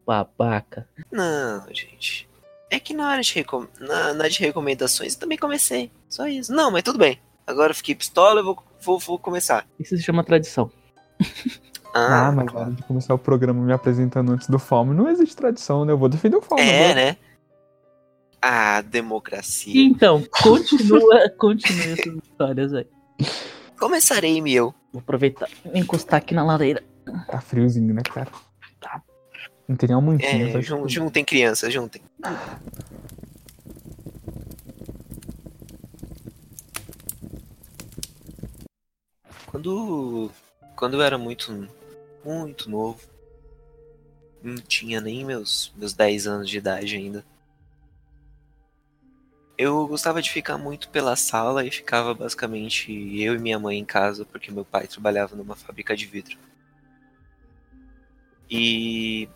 Babaca. 0.06 0.88
Não, 1.12 1.66
gente. 1.72 2.27
É 2.70 2.78
que 2.78 2.92
na 2.92 3.08
hora 3.10 3.22
de, 3.22 3.34
recom... 3.34 3.66
na, 3.80 4.12
na 4.14 4.28
de 4.28 4.40
recomendações 4.40 5.14
eu 5.14 5.20
também 5.20 5.38
comecei. 5.38 5.90
Só 6.08 6.26
isso. 6.26 6.52
Não, 6.52 6.70
mas 6.70 6.82
tudo 6.82 6.98
bem. 6.98 7.18
Agora 7.46 7.70
eu 7.70 7.74
fiquei 7.74 7.94
pistola, 7.94 8.40
eu 8.40 8.44
vou, 8.44 8.62
vou, 8.80 8.98
vou 8.98 9.18
começar. 9.18 9.66
Isso 9.80 9.96
se 9.96 10.02
chama 10.02 10.22
tradição. 10.22 10.70
Ah, 11.94 12.30
mas 12.30 12.52
na 12.52 12.60
hora 12.60 12.70
de 12.70 12.82
começar 12.82 13.14
o 13.14 13.18
programa 13.18 13.64
me 13.64 13.72
apresentando 13.72 14.32
antes 14.32 14.48
do 14.48 14.58
Falme, 14.58 14.94
não 14.94 15.08
existe 15.08 15.34
tradição, 15.34 15.84
né? 15.84 15.92
Eu 15.92 15.98
vou 15.98 16.08
defender 16.08 16.36
o 16.36 16.42
Falme. 16.42 16.62
É, 16.62 16.84
agora. 16.90 16.94
né? 16.94 17.16
Ah, 18.40 18.82
democracia. 18.82 19.82
Então, 19.82 20.22
continua, 20.42 21.28
continua 21.36 21.86
essas 21.86 22.14
histórias 22.22 22.74
aí. 22.74 22.86
Começarei, 23.78 24.40
meu. 24.40 24.74
Vou 24.92 25.00
aproveitar 25.00 25.48
e 25.74 25.78
encostar 25.78 26.18
aqui 26.18 26.34
na 26.34 26.44
lareira. 26.44 26.82
Tá 27.26 27.40
friozinho, 27.40 27.94
né, 27.94 28.02
cara? 28.02 28.30
Não 29.68 29.76
tem 29.76 29.88
mantinha. 30.00 30.58
É, 30.58 30.62
jun- 30.62 30.88
juntem 30.88 31.24
crianças, 31.24 31.72
juntem. 31.72 32.00
Quando, 39.46 40.30
quando 40.76 40.94
eu 40.94 41.02
era 41.02 41.18
muito, 41.18 41.68
muito 42.24 42.70
novo, 42.70 43.00
não 44.42 44.56
tinha 44.56 45.00
nem 45.00 45.24
meus, 45.24 45.72
meus 45.76 45.92
10 45.92 46.26
anos 46.26 46.48
de 46.48 46.58
idade 46.58 46.96
ainda. 46.96 47.24
Eu 49.56 49.88
gostava 49.88 50.22
de 50.22 50.30
ficar 50.30 50.56
muito 50.56 50.88
pela 50.88 51.16
sala 51.16 51.64
e 51.64 51.70
ficava 51.70 52.14
basicamente 52.14 52.92
eu 53.20 53.34
e 53.34 53.38
minha 53.38 53.58
mãe 53.58 53.76
em 53.78 53.84
casa, 53.84 54.24
porque 54.24 54.52
meu 54.52 54.64
pai 54.64 54.86
trabalhava 54.86 55.34
numa 55.34 55.56
fábrica 55.56 55.96
de 55.96 56.06
vidro. 56.06 56.38
E 58.48 59.28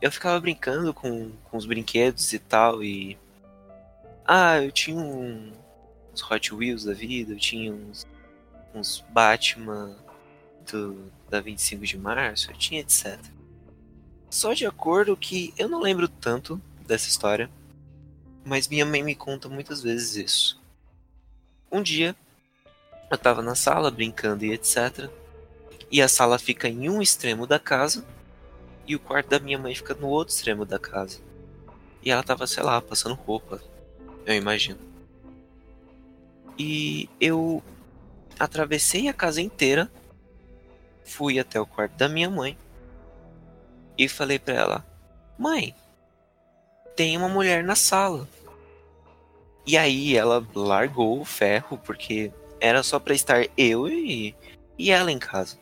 eu 0.00 0.10
ficava 0.10 0.40
brincando 0.40 0.94
com, 0.94 1.30
com 1.44 1.56
os 1.56 1.66
brinquedos 1.66 2.32
e 2.32 2.38
tal, 2.38 2.82
e. 2.82 3.18
Ah, 4.24 4.62
eu 4.62 4.70
tinha 4.70 4.96
um, 4.96 5.52
uns 6.12 6.30
Hot 6.30 6.54
Wheels 6.54 6.84
da 6.84 6.94
vida, 6.94 7.32
eu 7.32 7.38
tinha 7.38 7.72
uns, 7.72 8.06
uns 8.74 9.04
Batman, 9.10 9.96
do, 10.70 11.10
da 11.28 11.40
25 11.40 11.84
de 11.84 11.98
março, 11.98 12.50
eu 12.50 12.56
tinha 12.56 12.80
etc. 12.80 13.18
Só 14.30 14.52
de 14.52 14.64
acordo 14.64 15.16
que 15.16 15.52
eu 15.58 15.68
não 15.68 15.80
lembro 15.80 16.08
tanto 16.08 16.60
dessa 16.86 17.08
história, 17.08 17.50
mas 18.44 18.68
minha 18.68 18.86
mãe 18.86 19.02
me 19.02 19.14
conta 19.14 19.48
muitas 19.48 19.82
vezes 19.82 20.16
isso. 20.16 20.60
Um 21.70 21.82
dia, 21.82 22.16
eu 23.10 23.18
tava 23.18 23.42
na 23.42 23.54
sala 23.54 23.90
brincando 23.90 24.44
e 24.44 24.52
etc. 24.52 25.10
E 25.90 26.00
a 26.00 26.08
sala 26.08 26.38
fica 26.38 26.68
em 26.68 26.88
um 26.88 27.02
extremo 27.02 27.46
da 27.46 27.58
casa 27.58 28.04
e 28.90 28.96
o 28.96 28.98
quarto 28.98 29.28
da 29.28 29.38
minha 29.38 29.56
mãe 29.56 29.72
fica 29.72 29.94
no 29.94 30.08
outro 30.08 30.34
extremo 30.34 30.64
da 30.64 30.76
casa. 30.76 31.20
E 32.02 32.10
ela 32.10 32.24
tava, 32.24 32.44
sei 32.44 32.60
lá, 32.60 32.82
passando 32.82 33.14
roupa, 33.14 33.62
eu 34.26 34.34
imagino. 34.34 34.80
E 36.58 37.08
eu 37.20 37.62
atravessei 38.36 39.06
a 39.06 39.12
casa 39.12 39.40
inteira, 39.40 39.88
fui 41.04 41.38
até 41.38 41.60
o 41.60 41.66
quarto 41.66 41.92
da 41.92 42.08
minha 42.08 42.28
mãe 42.28 42.58
e 43.96 44.08
falei 44.08 44.40
para 44.40 44.54
ela: 44.54 44.86
"Mãe, 45.38 45.72
tem 46.96 47.16
uma 47.16 47.28
mulher 47.28 47.62
na 47.62 47.76
sala". 47.76 48.28
E 49.64 49.78
aí 49.78 50.16
ela 50.16 50.44
largou 50.52 51.20
o 51.20 51.24
ferro 51.24 51.78
porque 51.78 52.32
era 52.58 52.82
só 52.82 52.98
para 52.98 53.14
estar 53.14 53.46
eu 53.56 53.86
e, 53.86 54.34
e 54.76 54.90
ela 54.90 55.12
em 55.12 55.18
casa. 55.20 55.56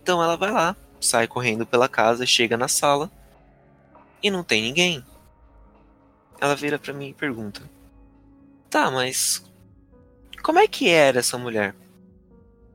Então 0.00 0.22
ela 0.22 0.36
vai 0.36 0.52
lá, 0.52 0.76
sai 1.00 1.26
correndo 1.26 1.66
pela 1.66 1.88
casa, 1.88 2.26
chega 2.26 2.56
na 2.56 2.68
sala 2.68 3.10
e 4.22 4.30
não 4.30 4.42
tem 4.42 4.62
ninguém. 4.62 5.04
Ela 6.40 6.54
vira 6.54 6.78
para 6.78 6.92
mim 6.92 7.08
e 7.08 7.14
pergunta: 7.14 7.62
"Tá, 8.70 8.90
mas 8.90 9.44
como 10.42 10.58
é 10.58 10.68
que 10.68 10.88
era 10.88 11.18
essa 11.18 11.38
mulher?" 11.38 11.74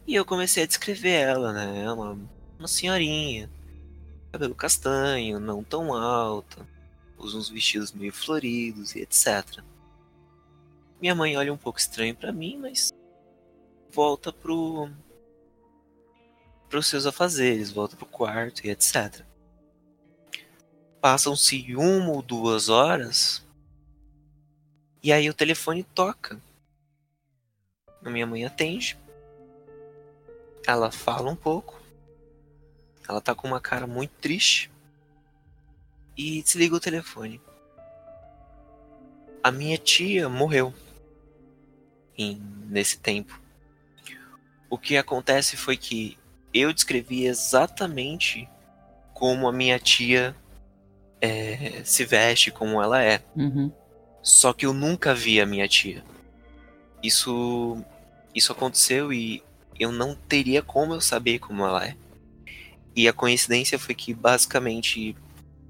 E 0.05 0.15
eu 0.15 0.25
comecei 0.25 0.63
a 0.63 0.67
descrever 0.67 1.11
ela, 1.11 1.53
né? 1.53 1.91
Uma, 1.91 2.17
uma 2.59 2.67
senhorinha, 2.67 3.49
cabelo 4.31 4.55
castanho, 4.55 5.39
não 5.39 5.63
tão 5.63 5.93
alta, 5.93 6.67
usa 7.17 7.37
uns 7.37 7.49
vestidos 7.49 7.91
meio 7.93 8.11
floridos 8.11 8.95
e 8.95 9.01
etc. 9.01 9.63
Minha 11.01 11.15
mãe 11.15 11.37
olha 11.37 11.53
um 11.53 11.57
pouco 11.57 11.79
estranho 11.79 12.15
para 12.15 12.31
mim, 12.31 12.57
mas 12.57 12.91
volta 13.91 14.33
pro 14.33 14.89
pros 16.73 16.87
seus 16.87 17.05
afazeres, 17.05 17.69
volta 17.69 17.95
pro 17.95 18.07
quarto 18.07 18.65
e 18.65 18.71
etc. 18.71 19.23
Passam-se 20.99 21.75
uma 21.75 22.09
ou 22.09 22.23
duas 22.23 22.67
horas 22.67 23.45
e 25.03 25.13
aí 25.13 25.29
o 25.29 25.35
telefone 25.35 25.83
toca. 25.83 26.41
A 28.03 28.09
minha 28.09 28.25
mãe 28.25 28.43
atende. 28.43 28.97
Ela 30.65 30.89
fala 30.89 31.29
um 31.29 31.35
pouco. 31.35 31.79
Ela 33.07 33.21
tá 33.21 33.35
com 33.35 33.47
uma 33.47 33.61
cara 33.61 33.85
muito 33.85 34.15
triste. 34.19 34.71
E 36.17 36.41
desliga 36.41 36.75
o 36.75 36.79
telefone. 36.79 37.39
A 39.43 39.51
minha 39.51 39.77
tia 39.77 40.27
morreu. 40.27 40.73
Em, 42.17 42.41
nesse 42.67 42.97
tempo. 42.97 43.39
O 44.71 44.75
que 44.75 44.97
acontece 44.97 45.55
foi 45.55 45.77
que 45.77 46.17
eu 46.53 46.73
descrevi 46.73 47.25
exatamente 47.25 48.47
como 49.13 49.47
a 49.47 49.51
minha 49.51 49.79
tia 49.79 50.35
é, 51.19 51.81
se 51.83 52.05
veste, 52.05 52.51
como 52.51 52.81
ela 52.81 53.01
é. 53.01 53.21
Uhum. 53.35 53.71
Só 54.21 54.53
que 54.53 54.65
eu 54.65 54.73
nunca 54.73 55.13
vi 55.13 55.41
a 55.41 55.45
minha 55.45 55.67
tia. 55.67 56.03
Isso, 57.01 57.83
isso 58.35 58.51
aconteceu 58.51 59.11
e 59.11 59.43
eu 59.79 59.91
não 59.91 60.15
teria 60.15 60.61
como 60.61 60.93
eu 60.93 61.01
saber 61.01 61.39
como 61.39 61.65
ela 61.65 61.85
é. 61.85 61.95
E 62.95 63.07
a 63.07 63.13
coincidência 63.13 63.79
foi 63.79 63.95
que 63.95 64.13
basicamente 64.13 65.15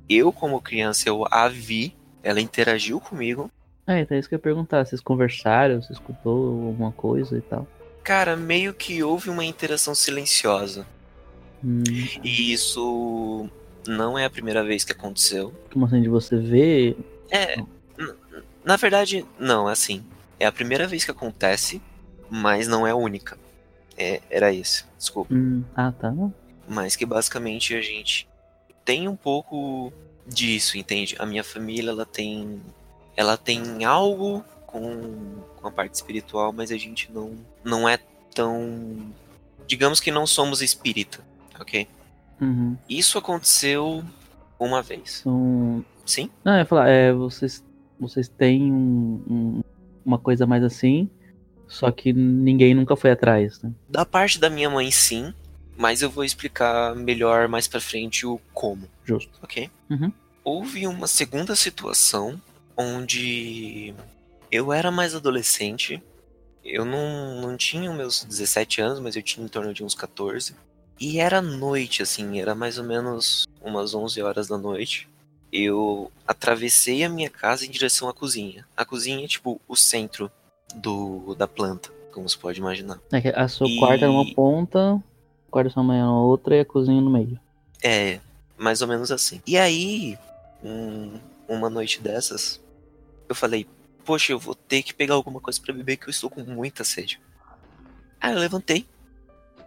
eu, 0.10 0.32
como 0.32 0.62
criança, 0.62 1.08
eu 1.08 1.26
a 1.32 1.48
vi, 1.48 1.96
ela 2.22 2.41
interagiu 2.41 3.00
comigo. 3.00 3.50
É, 3.88 4.02
então 4.02 4.15
é 4.15 4.19
isso 4.19 4.28
que 4.28 4.36
eu 4.36 4.38
ia 4.38 4.43
perguntar. 4.43 4.86
Vocês 4.86 5.02
conversaram, 5.02 5.82
você 5.82 5.93
escutou 5.93 6.67
alguma 6.67 6.91
coisa 6.91 7.38
e 7.38 7.41
tal? 7.41 7.67
Cara, 8.04 8.36
meio 8.36 8.74
que 8.74 9.02
houve 9.04 9.30
uma 9.30 9.46
interação 9.46 9.96
silenciosa. 9.96 10.86
Hum, 11.63 11.84
E 12.24 12.52
isso 12.52 13.50
não 13.88 14.18
é 14.20 14.26
a 14.26 14.30
primeira 14.30 14.63
vez 14.63 14.84
que 14.84 14.92
aconteceu. 14.92 15.54
como 15.72 15.86
assim, 15.86 16.02
de 16.02 16.10
você 16.10 16.36
ver? 16.38 16.98
É, 17.32 17.56
na 18.63 18.76
verdade, 18.76 19.26
não, 19.39 19.68
assim. 19.68 20.04
É 20.39 20.46
a 20.46 20.52
primeira 20.52 20.86
vez 20.88 21.06
que 21.06 21.12
acontece, 21.12 21.82
mas 22.30 22.68
não 22.68 22.86
é 22.86 22.92
a 22.92 22.96
única. 22.96 23.38
É, 23.98 24.22
era 24.30 24.52
isso, 24.52 24.86
desculpa. 24.98 25.34
Hum, 25.34 25.63
ah, 25.76 25.92
tá. 25.92 26.13
Mas 26.68 26.96
que 26.96 27.06
basicamente 27.06 27.74
a 27.76 27.82
gente 27.82 28.28
tem 28.84 29.08
um 29.08 29.16
pouco 29.16 29.94
disso, 30.28 30.78
entende? 30.78 31.16
A 31.20 31.26
minha 31.26 31.44
família, 31.44 31.92
ela 31.92 32.06
tem 32.06 32.62
ela 33.16 33.38
tem 33.38 33.86
algo 33.86 34.44
com, 34.73 35.38
com 35.62 35.67
a 35.67 35.71
parte 35.71 35.93
espiritual, 35.93 36.51
mas 36.51 36.71
a 36.71 36.77
gente 36.77 37.09
não 37.13 37.38
não 37.63 37.88
é 37.88 37.97
tão 38.36 39.13
digamos 39.67 39.99
que 40.01 40.12
não 40.12 40.27
somos 40.27 40.62
espírita, 40.62 41.19
OK? 41.59 41.88
Uhum. 42.41 42.75
Isso 42.89 43.17
aconteceu 43.17 44.03
uma 44.59 44.81
vez. 44.81 45.21
Então, 45.21 45.86
Sim? 46.05 46.29
Não, 46.43 46.51
eu 46.53 46.59
ia 46.59 46.65
falar, 46.65 46.89
é, 46.89 47.13
vocês, 47.13 47.63
vocês 47.97 48.27
têm 48.27 48.69
um- 48.73 49.23
um- 49.29 49.63
uma 50.05 50.17
coisa 50.19 50.45
mais 50.45 50.62
assim, 50.63 51.09
só 51.65 51.89
que 51.91 52.12
ninguém 52.12 52.73
nunca 52.73 52.93
foi 52.97 53.12
atrás, 53.12 53.62
né? 53.62 53.71
Da 53.88 54.05
parte 54.05 54.38
da 54.38 54.49
minha 54.49 54.69
mãe, 54.69 54.91
sim, 54.91 55.33
mas 55.77 56.01
eu 56.01 56.09
vou 56.09 56.25
explicar 56.25 56.93
melhor 56.93 57.47
mais 57.47 57.69
pra 57.69 57.79
frente 57.79 58.25
o 58.25 58.38
como. 58.53 58.86
Justo. 59.05 59.31
ok? 59.41 59.69
Uhum. 59.89 60.12
Houve 60.43 60.86
uma 60.88 61.07
segunda 61.07 61.55
situação 61.55 62.39
onde 62.75 63.93
eu 64.54 64.72
era 64.72 64.92
mais 64.92 65.16
adolescente. 65.16 66.02
Eu 66.63 66.86
não, 66.86 67.42
não 67.42 67.58
tinha 67.58 67.89
os 67.89 67.98
meus 67.98 68.24
17 68.24 68.80
anos, 68.82 69.00
mas 69.00 69.16
eu 69.16 69.24
tinha 69.24 69.44
em 69.46 69.50
torno 69.50 69.74
de 69.74 69.84
uns 69.84 69.96
14. 69.96 70.56
E 71.00 71.20
era 71.20 71.42
noite, 71.42 72.02
assim, 72.04 72.39
era 72.39 72.54
mais 72.54 72.78
ou 72.78 72.84
menos 72.86 73.46
umas 73.62 73.94
11 73.94 74.22
horas 74.22 74.48
da 74.48 74.58
noite. 74.58 75.10
Eu 75.52 76.12
atravessei 76.28 77.04
a 77.04 77.10
minha 77.10 77.30
casa 77.30 77.66
em 77.66 77.70
direção 77.70 78.08
à 78.08 78.13
cozinha. 78.13 78.66
A 78.78 78.86
cozinha 78.86 79.26
é 79.26 79.28
tipo 79.28 79.60
o 79.68 79.76
centro 79.76 80.32
do, 80.76 81.36
da 81.36 81.48
planta, 81.48 81.89
como 82.12 82.30
você 82.30 82.38
pode 82.38 82.60
imaginar. 82.60 83.00
É 83.12 83.22
que 83.22 83.28
a 83.30 83.48
sua 83.48 83.68
E- 83.68 83.78
quarta 83.80 84.06
era 84.06 84.12
uma 84.12 84.34
ponta, 84.34 84.94
o 85.48 85.52
quarto 85.52 85.68
da 85.68 85.74
sua 85.74 85.84
mãe 85.84 86.00
na 86.00 86.12
outra 86.20 86.56
e 86.56 86.60
a 86.62 86.66
cozinha 86.66 87.02
no 87.02 87.10
meio. 87.10 87.39
É, 87.84 88.20
mais 88.58 88.82
ou 88.82 88.88
menos 88.88 89.12
assim. 89.12 89.42
E 89.46 89.58
aí, 89.58 90.18
um- 90.63 91.20
uma 91.48 91.70
noite 91.70 92.02
dessas, 92.02 92.60
eu 93.28 93.36
falei, 93.36 93.68
poxa, 94.06 94.32
eu 94.32 94.39
vou 94.39 94.56
ter 94.56 94.84
que 94.84 94.94
pegar 94.94 95.13
alguma 95.16 95.39
coisa 95.39 95.60
pra 95.62 95.74
beber 95.74 95.98
que 95.98 96.08
eu 96.08 96.12
estou 96.12 96.30
com 96.30 96.42
muita 96.44 96.84
sede. 96.84 97.20
Aí 98.20 98.34
eu 98.34 98.39
levantei, 98.39 98.86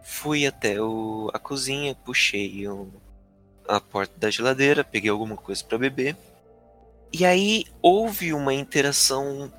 fui 0.02 0.46
até 0.46 0.80
o, 0.80 1.30
a 1.34 1.38
cozinha, 1.38 1.94
puxei 1.94 2.66
o- 2.68 2.88
a 3.68 3.80
porta 3.80 4.12
da 4.18 4.30
geladeira, 4.30 4.84
peguei 4.84 5.10
alguma 5.10 5.36
coisa 5.36 5.62
pra 5.64 5.76
beber. 5.78 6.16
E 7.12 7.24
aí 7.24 7.64
houve 7.82 8.32
uma 8.32 8.52
interação 8.54 9.52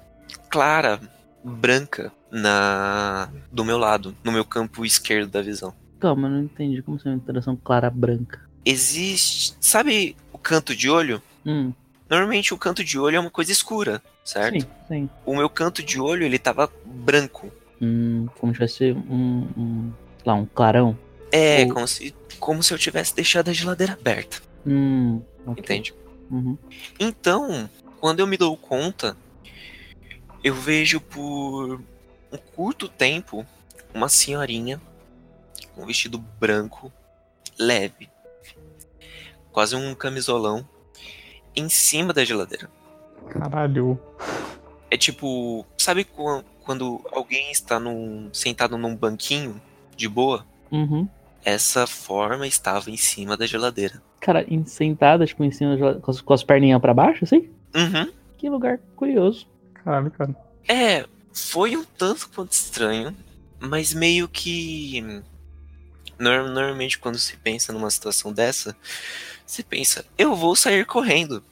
clara, 0.49 0.99
branca, 1.43 2.11
na 2.31 3.29
do 3.51 3.63
meu 3.63 3.77
lado, 3.77 4.15
no 4.23 4.31
meu 4.31 4.43
campo 4.45 4.85
esquerdo 4.85 5.29
da 5.29 5.41
visão. 5.41 5.73
Calma, 5.99 6.27
eu 6.27 6.31
não 6.31 6.43
entendi 6.43 6.81
como 6.81 6.97
assim 6.97 7.09
uma 7.09 7.15
interação 7.15 7.55
clara 7.55 7.89
branca. 7.89 8.39
existe. 8.65 9.55
Sabe 9.59 10.15
o 10.31 10.37
canto 10.37 10.75
de 10.75 10.89
olho? 10.89 11.21
Hum, 11.45 11.73
Normalmente 12.09 12.53
o 12.53 12.57
canto 12.57 12.83
de 12.83 12.97
olho 12.99 13.17
é 13.17 13.19
uma 13.19 13.29
coisa 13.31 13.51
escura, 13.51 14.01
certo? 14.27 14.61
sim, 14.61 14.67
sim. 14.87 15.09
O 15.25 15.35
meu 15.35 15.49
canto 15.49 15.81
de 15.81 15.99
olho 15.99 16.23
ele 16.23 16.37
tava 16.37 16.71
branco. 16.85 17.51
Hum, 17.81 18.27
como 18.39 18.51
se 18.51 18.55
tivesse 18.55 18.91
um, 18.91 19.47
um, 19.57 19.93
lá, 20.25 20.33
um 20.33 20.45
clarão. 20.45 20.97
É, 21.31 21.63
Ou- 21.63 21.73
como 21.73 21.87
se 21.87 22.13
como 22.39 22.61
se 22.63 22.73
eu 22.73 22.77
tivesse 22.77 23.15
deixado 23.15 23.49
a 23.49 23.53
geladeira 23.53 23.93
aberta, 23.93 24.41
Hum, 24.65 25.21
ok. 25.45 25.61
entende? 25.63 25.93
Uhum. 26.29 26.57
Então, 26.99 27.69
quando 27.99 28.19
eu 28.19 28.27
me 28.27 28.37
dou 28.37 28.55
conta, 28.55 29.17
eu 30.43 30.53
vejo 30.53 30.99
por 31.01 31.81
um 32.31 32.37
curto 32.55 32.87
tempo 32.87 33.45
uma 33.93 34.07
senhorinha 34.09 34.79
com 35.73 35.83
um 35.83 35.85
vestido 35.85 36.17
branco 36.17 36.91
leve, 37.57 38.09
quase 39.51 39.75
um 39.75 39.95
camisolão, 39.95 40.67
em 41.55 41.69
cima 41.69 42.13
da 42.13 42.23
geladeira. 42.23 42.69
Caralho. 43.29 43.99
É 44.89 44.97
tipo, 44.97 45.65
sabe 45.77 46.03
quan- 46.03 46.43
quando 46.63 47.01
alguém 47.11 47.51
está 47.51 47.79
num, 47.79 48.29
sentado 48.33 48.77
num 48.77 48.95
banquinho 48.95 49.61
de 49.95 50.07
boa? 50.07 50.45
Uhum. 50.71 51.07
Essa 51.43 51.85
forma 51.87 52.45
estava 52.47 52.89
em 52.89 52.97
cima 52.97 53.37
da 53.37 53.45
geladeira. 53.45 54.01
Cara, 54.19 54.45
em- 54.47 54.65
sentada, 54.65 55.25
tipo, 55.25 55.43
em 55.43 55.51
cima, 55.51 55.77
da- 55.77 55.95
com 55.99 56.11
as, 56.11 56.21
com 56.21 56.33
as 56.33 56.43
perninhas 56.43 56.81
pra 56.81 56.93
baixo, 56.93 57.23
assim? 57.23 57.49
Uhum. 57.75 58.11
Que 58.37 58.49
lugar 58.49 58.79
curioso. 58.95 59.47
Caralho, 59.73 60.11
cara. 60.11 60.35
É, 60.67 61.05
foi 61.33 61.75
um 61.77 61.83
tanto 61.97 62.29
quanto 62.33 62.51
estranho, 62.51 63.15
mas 63.59 63.93
meio 63.93 64.27
que 64.27 65.21
Nor- 66.19 66.49
Normalmente, 66.49 66.97
quando 66.97 67.17
se 67.19 67.37
pensa 67.37 67.71
numa 67.71 67.91
situação 67.91 68.33
dessa, 68.33 68.75
você 69.45 69.61
pensa, 69.61 70.03
eu 70.17 70.35
vou 70.35 70.55
sair 70.55 70.83
correndo. 70.85 71.43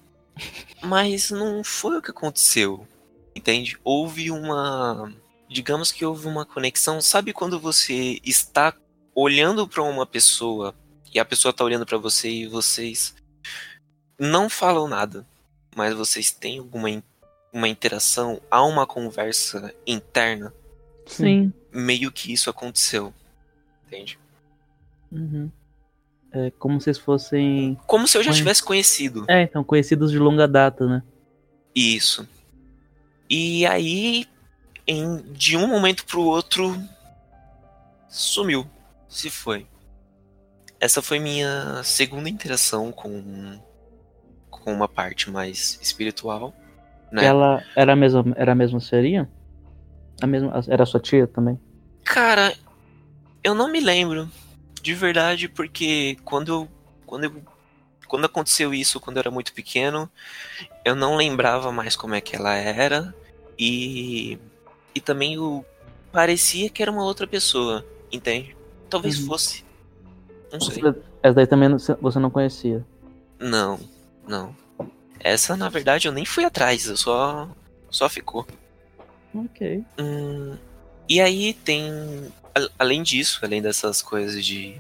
Mas 0.82 1.32
não 1.32 1.64
foi 1.64 1.98
o 1.98 2.02
que 2.02 2.12
aconteceu. 2.12 2.88
Entende? 3.36 3.78
Houve 3.84 4.32
uma. 4.32 5.14
Digamos 5.50 5.92
que 5.92 6.06
houve 6.06 6.28
uma 6.28 6.46
conexão. 6.46 7.02
Sabe 7.02 7.34
quando 7.34 7.60
você 7.60 8.20
está 8.24 8.74
olhando 9.14 9.68
para 9.68 9.84
uma 9.84 10.06
pessoa 10.06 10.76
e 11.14 11.20
a 11.20 11.26
pessoa 11.26 11.52
está 11.52 11.64
olhando 11.64 11.86
para 11.86 11.98
você 11.98 12.30
e 12.30 12.48
vocês 12.48 13.16
não 14.20 14.50
falam 14.50 14.88
nada, 14.88 15.26
mas 15.76 15.94
vocês 15.94 16.32
têm 16.32 16.60
alguma 16.60 16.90
uma 17.54 17.70
interação, 17.70 18.42
há 18.52 18.62
uma 18.66 18.86
conversa 18.86 19.74
interna? 19.88 20.54
Sim. 21.06 21.54
Meio 21.72 22.12
que 22.12 22.34
isso 22.34 22.50
aconteceu. 22.50 23.14
Entende? 23.88 24.20
Uhum. 25.10 25.50
É 26.38 26.52
como 26.60 26.82
se 26.82 26.90
eles 26.90 27.00
fossem. 27.00 27.78
Como 27.88 28.06
se 28.08 28.18
eu 28.18 28.24
já 28.24 28.32
Mas- 28.32 28.38
tivesse 28.38 28.62
conhecido. 28.62 29.24
É, 29.28 29.44
então, 29.44 29.64
conhecidos 29.64 30.12
de 30.12 30.20
longa 30.20 30.46
data, 30.48 30.86
né? 30.86 31.02
Isso. 31.74 32.28
E 33.30 33.66
aí, 33.66 34.28
em- 34.86 35.22
de 35.32 35.56
um 35.56 35.66
momento 35.68 36.06
pro 36.06 36.22
outro, 36.22 36.78
sumiu. 38.10 38.68
Se 39.08 39.30
foi. 39.30 39.66
Essa 40.80 41.02
foi 41.02 41.20
minha 41.20 41.82
segunda 41.84 42.30
interação 42.30 42.92
com, 42.92 43.58
com 44.50 44.74
uma 44.74 44.90
parte 44.90 45.30
mais 45.32 45.80
espiritual. 45.82 46.54
Né? 47.12 47.24
Ela 47.26 47.64
era 47.78 47.94
a 47.94 47.96
mesma, 47.96 48.26
era 48.36 48.52
a 48.52 48.56
mesma 48.56 48.82
seria? 48.82 49.30
A 50.22 50.28
mesma, 50.28 50.52
era 50.68 50.84
a 50.84 50.86
sua 50.86 51.00
tia 51.00 51.28
também? 51.28 51.58
Cara, 52.04 52.54
eu 53.42 53.56
não 53.56 53.72
me 53.72 53.80
lembro 53.80 54.30
de 54.86 54.94
verdade, 54.94 55.50
porque 55.50 56.16
quando 56.24 56.50
eu, 56.50 56.70
quando 57.08 57.24
eu, 57.24 57.42
quando 58.08 58.26
aconteceu 58.26 58.72
isso, 58.72 59.00
quando 59.00 59.18
eu 59.18 59.22
era 59.22 59.32
muito 59.32 59.52
pequeno, 59.52 60.08
eu 60.86 60.96
não 60.96 61.16
lembrava 61.16 61.72
mais 61.72 61.96
como 61.96 62.14
é 62.14 62.22
que 62.22 62.36
ela 62.36 62.54
era 62.54 63.12
e 63.58 64.38
e 64.94 65.02
também 65.02 65.34
eu 65.34 65.66
parecia 66.12 66.70
que 66.70 66.84
era 66.84 66.92
uma 66.92 67.04
outra 67.04 67.26
pessoa, 67.26 67.84
entende? 68.12 68.56
Talvez 68.88 69.18
Uhum. 69.18 69.26
fosse. 69.26 69.66
Não 70.52 70.62
sei. 70.62 70.84
Essa 71.24 71.34
daí 71.34 71.48
também 71.48 71.70
você 72.00 72.20
não 72.20 72.30
conhecia. 72.30 72.86
Não, 73.40 73.80
não. 74.28 74.56
Essa 75.20 75.58
na 75.58 75.68
verdade 75.68 76.08
eu 76.08 76.12
nem 76.12 76.26
fui 76.26 76.46
atrás, 76.46 76.86
eu 76.86 76.96
só 76.96 77.50
só 77.90 78.08
ficou. 78.08 78.46
Ok. 79.34 79.84
Hum, 79.98 80.56
e 81.10 81.20
aí 81.20 81.56
tem. 81.56 81.92
A- 82.56 82.70
Além 82.80 83.04
disso, 83.04 83.40
além 83.44 83.62
dessas 83.62 84.02
coisas 84.02 84.44
de. 84.46 84.80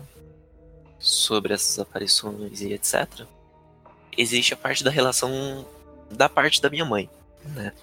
sobre 0.99 1.53
essas 1.53 1.77
aparições 1.77 2.61
e 2.61 2.73
etc. 2.73 3.25
Existe 4.17 4.53
a 4.53 4.57
parte 4.57 4.83
da 4.83 4.89
relação 4.89 5.65
da 6.09 6.27
parte 6.29 6.61
da 6.61 6.69
minha 6.69 6.85
mãe, 6.85 7.09
né? 7.53 7.73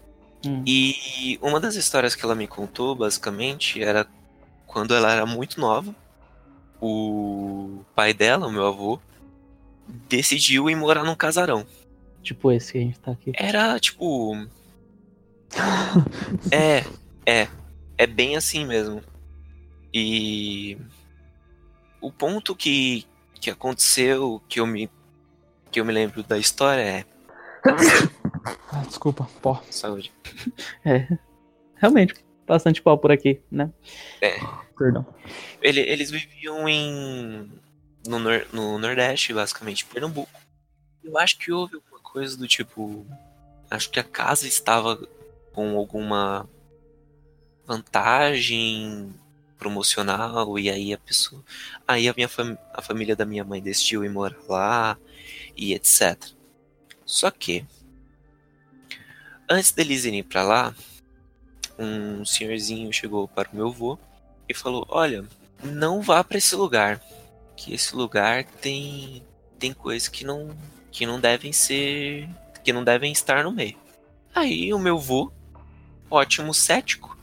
Hum. 0.44 0.62
E 0.66 1.38
uma 1.40 1.60
das 1.60 1.76
histórias 1.76 2.14
que 2.16 2.24
ela 2.24 2.34
me 2.34 2.48
contou, 2.48 2.94
basicamente, 2.96 3.80
era 3.82 4.06
quando 4.66 4.94
ela 4.94 5.12
era 5.12 5.24
muito 5.26 5.60
nova. 5.60 5.94
O 6.80 7.84
pai 7.94 8.12
dela, 8.12 8.48
o 8.48 8.50
meu 8.52 8.66
avô, 8.66 8.98
decidiu 10.08 10.68
ir 10.68 10.74
morar 10.74 11.04
num 11.04 11.14
casarão. 11.14 11.64
Tipo 12.24 12.50
esse 12.50 12.72
que 12.72 12.78
a 12.78 12.80
gente 12.80 12.98
tá 12.98 13.12
aqui. 13.12 13.32
Era 13.36 13.78
tipo. 13.78 14.34
é, 16.50 16.84
é. 17.26 17.48
É 17.98 18.06
bem 18.06 18.36
assim 18.36 18.64
mesmo. 18.66 19.02
E. 19.94 20.76
O 22.00 22.10
ponto 22.10 22.54
que, 22.56 23.06
que 23.40 23.50
aconteceu, 23.50 24.42
que 24.48 24.58
eu 24.60 24.66
me. 24.66 24.90
que 25.70 25.80
eu 25.80 25.84
me 25.84 25.92
lembro 25.92 26.22
da 26.22 26.38
história 26.38 26.82
é. 26.82 27.04
Ah, 28.74 28.82
desculpa, 28.86 29.28
pó. 29.40 29.62
Saúde. 29.70 30.12
É. 30.84 31.06
Realmente, 31.76 32.14
bastante 32.46 32.80
pau 32.82 32.98
por 32.98 33.12
aqui, 33.12 33.40
né? 33.50 33.70
Perdão. 34.76 35.06
Ele- 35.60 35.80
eles 35.80 36.10
viviam 36.10 36.68
em. 36.68 37.50
No, 38.06 38.18
nor- 38.18 38.46
no 38.52 38.78
Nordeste, 38.78 39.32
basicamente, 39.32 39.84
Pernambuco. 39.84 40.30
Eu 41.04 41.16
acho 41.18 41.38
que 41.38 41.52
houve 41.52 41.76
alguma 41.76 42.00
coisa 42.00 42.36
do 42.36 42.48
tipo. 42.48 43.06
Acho 43.70 43.90
que 43.90 44.00
a 44.00 44.04
casa 44.04 44.46
estava 44.48 44.96
com 45.52 45.76
alguma 45.76 46.48
vantagem 47.66 49.14
promocional 49.62 50.58
e 50.58 50.68
aí 50.70 50.92
a 50.92 50.98
pessoa. 50.98 51.42
Aí 51.86 52.08
a 52.08 52.14
minha 52.16 52.28
fam- 52.28 52.58
a 52.74 52.82
família 52.82 53.14
da 53.16 53.24
minha 53.24 53.44
mãe 53.44 53.62
decidiu 53.62 54.04
ir 54.04 54.10
morar 54.10 54.36
lá 54.48 54.98
e 55.56 55.74
etc. 55.74 56.32
Só 57.06 57.30
que 57.30 57.64
antes 59.48 59.72
deles 59.72 60.04
irem 60.04 60.22
pra 60.22 60.42
lá, 60.42 60.74
um 61.78 62.24
senhorzinho 62.24 62.92
chegou 62.92 63.26
para 63.28 63.48
o 63.52 63.56
meu 63.56 63.68
avô 63.68 63.98
e 64.48 64.54
falou: 64.54 64.86
"Olha, 64.88 65.24
não 65.62 66.00
vá 66.02 66.22
pra 66.24 66.38
esse 66.38 66.54
lugar, 66.54 67.00
que 67.56 67.74
esse 67.74 67.94
lugar 67.94 68.44
tem 68.44 69.22
tem 69.58 69.72
coisas 69.72 70.08
que 70.08 70.24
não 70.24 70.50
que 70.90 71.06
não 71.06 71.20
devem 71.20 71.52
ser 71.52 72.28
que 72.64 72.72
não 72.72 72.84
devem 72.84 73.12
estar 73.12 73.44
no 73.44 73.52
meio". 73.52 73.78
Aí 74.34 74.72
o 74.74 74.78
meu 74.78 74.98
vô, 74.98 75.32
ótimo 76.10 76.54
cético? 76.54 77.16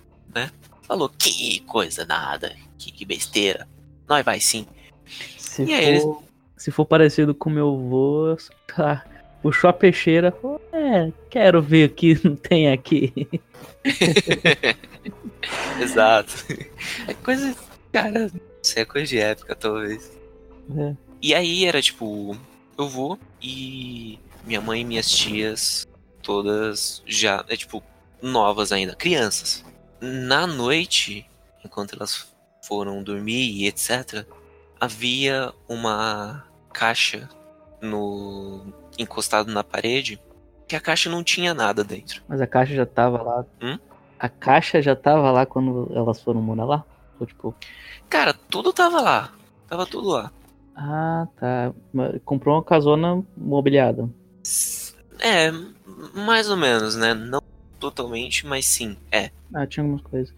Falou: 0.89 1.07
"Que 1.07 1.61
coisa 1.61 2.03
nada, 2.05 2.53
que, 2.77 3.05
besteira. 3.05 3.65
Nós 4.09 4.25
vai 4.25 4.39
sim". 4.41 4.65
Se, 5.37 5.61
E 5.63 5.67
for, 5.67 5.73
aí, 5.73 5.85
eles- 5.85 6.03
se 6.57 6.71
for 6.71 6.85
parecido 6.85 7.33
com 7.33 7.49
meu 7.49 7.69
avô, 7.69 8.35
tá, 8.75 9.05
puxou 9.41 9.69
a 9.69 9.73
peixeira, 9.73 10.31
falou, 10.31 10.59
é, 10.73 11.11
quero 11.29 11.61
ver 11.61 11.89
o 11.89 11.93
que 11.93 12.19
não 12.27 12.35
tem 12.35 12.71
aqui. 12.71 13.13
Exato. 15.79 16.33
É 17.07 17.13
coisa, 17.13 17.55
cara, 17.91 18.31
isso 18.61 18.79
é 18.79 18.85
coisa 18.85 19.07
de 19.07 19.19
época 19.19 19.55
talvez. 19.55 20.11
É. 20.77 20.95
E 21.21 21.33
aí 21.33 21.65
era 21.65 21.81
tipo, 21.81 22.35
eu 22.77 22.87
vou 22.89 23.17
e 23.41 24.19
minha 24.45 24.61
mãe 24.61 24.81
e 24.81 24.85
minhas 24.85 25.09
tias, 25.09 25.87
todas 26.21 27.01
já, 27.05 27.43
é 27.47 27.55
tipo, 27.55 27.81
novas 28.21 28.71
ainda, 28.71 28.95
crianças. 28.95 29.63
Na 30.01 30.47
noite, 30.47 31.29
enquanto 31.63 31.95
elas 31.95 32.33
foram 32.63 33.03
dormir 33.03 33.51
e 33.51 33.67
etc, 33.67 34.25
havia 34.79 35.53
uma 35.67 36.43
caixa 36.71 37.29
no 37.81 38.65
encostado 38.97 39.51
na 39.51 39.63
parede, 39.63 40.21
que 40.67 40.75
a 40.75 40.79
caixa 40.79 41.09
não 41.09 41.23
tinha 41.23 41.53
nada 41.53 41.83
dentro. 41.83 42.21
Mas 42.27 42.41
a 42.41 42.47
caixa 42.47 42.73
já 42.75 42.85
tava 42.85 43.21
lá. 43.21 43.45
Hum? 43.61 43.77
A 44.19 44.29
caixa 44.29 44.81
já 44.81 44.95
tava 44.95 45.31
lá 45.31 45.45
quando 45.45 45.91
elas 45.95 46.21
foram 46.21 46.41
morar 46.41 46.65
lá? 46.65 46.85
Ou 47.19 47.25
tipo, 47.25 47.55
Cara, 48.09 48.33
tudo 48.33 48.73
tava 48.73 49.01
lá. 49.01 49.31
Tava 49.67 49.85
tudo 49.85 50.09
lá. 50.09 50.31
ah, 50.75 51.27
tá. 51.39 51.73
Comprou 52.25 52.55
uma 52.55 52.63
casona 52.63 53.23
mobiliada. 53.37 54.09
É, 55.19 55.51
mais 56.13 56.49
ou 56.49 56.57
menos, 56.57 56.95
né? 56.95 57.13
Não 57.13 57.41
totalmente, 57.79 58.45
mas 58.45 58.65
sim, 58.65 58.97
é. 59.11 59.31
Ah, 59.53 59.65
tinha 59.65 59.83
algumas 59.83 60.01
coisas. 60.03 60.33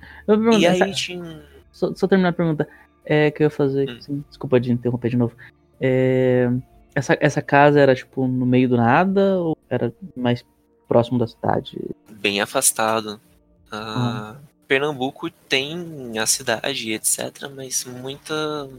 E 0.60 0.67
aí 0.67 0.82
essa- 0.82 0.91
tinha. 0.91 1.43
só, 1.71 1.93
só 1.93 2.08
terminar 2.08 2.30
a 2.30 2.34
pergunta. 2.34 2.67
É 3.04 3.32
que 3.32 3.41
eu 3.43 3.45
ia 3.45 3.49
fazer. 3.49 3.89
Hum. 4.08 4.23
desculpa 4.30 4.60
de 4.60 4.71
interromper 4.71 5.10
de 5.10 5.17
novo. 5.17 5.36
É, 5.80 6.47
essa, 6.93 7.17
essa 7.19 7.41
casa 7.41 7.80
era 7.80 7.95
tipo 7.95 8.27
no 8.27 8.45
meio 8.45 8.69
do 8.69 8.77
nada 8.77 9.39
ou 9.39 9.58
era 9.69 9.91
mais 10.15 10.45
próximo 10.88 11.17
da 11.17 11.25
cidade? 11.27 11.77
bem 12.10 12.39
afastado. 12.39 13.19
Ah, 13.71 14.36
Pernambuco 14.67 15.30
tem 15.49 16.17
a 16.19 16.25
cidade, 16.27 16.91
etc., 16.93 17.49
mas 17.54 17.84
muita, 17.84 18.69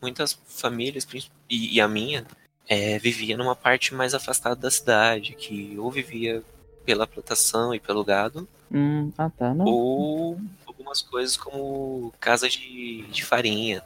muitas 0.00 0.38
famílias, 0.46 1.06
e, 1.48 1.74
e 1.76 1.80
a 1.80 1.88
minha, 1.88 2.24
é, 2.68 2.98
vivia 2.98 3.36
numa 3.36 3.56
parte 3.56 3.94
mais 3.94 4.12
afastada 4.14 4.56
da 4.56 4.70
cidade, 4.70 5.34
que 5.34 5.74
ou 5.78 5.90
vivia 5.90 6.42
pela 6.84 7.06
plantação 7.06 7.74
e 7.74 7.80
pelo 7.80 8.04
gado, 8.04 8.48
Hum, 8.74 9.10
ah, 9.18 9.28
tá. 9.30 9.52
Não. 9.52 9.66
ou 9.66 10.40
algumas 10.66 11.02
coisas 11.02 11.36
como 11.36 12.10
casa 12.18 12.48
de, 12.48 13.02
de 13.10 13.22
farinha, 13.24 13.82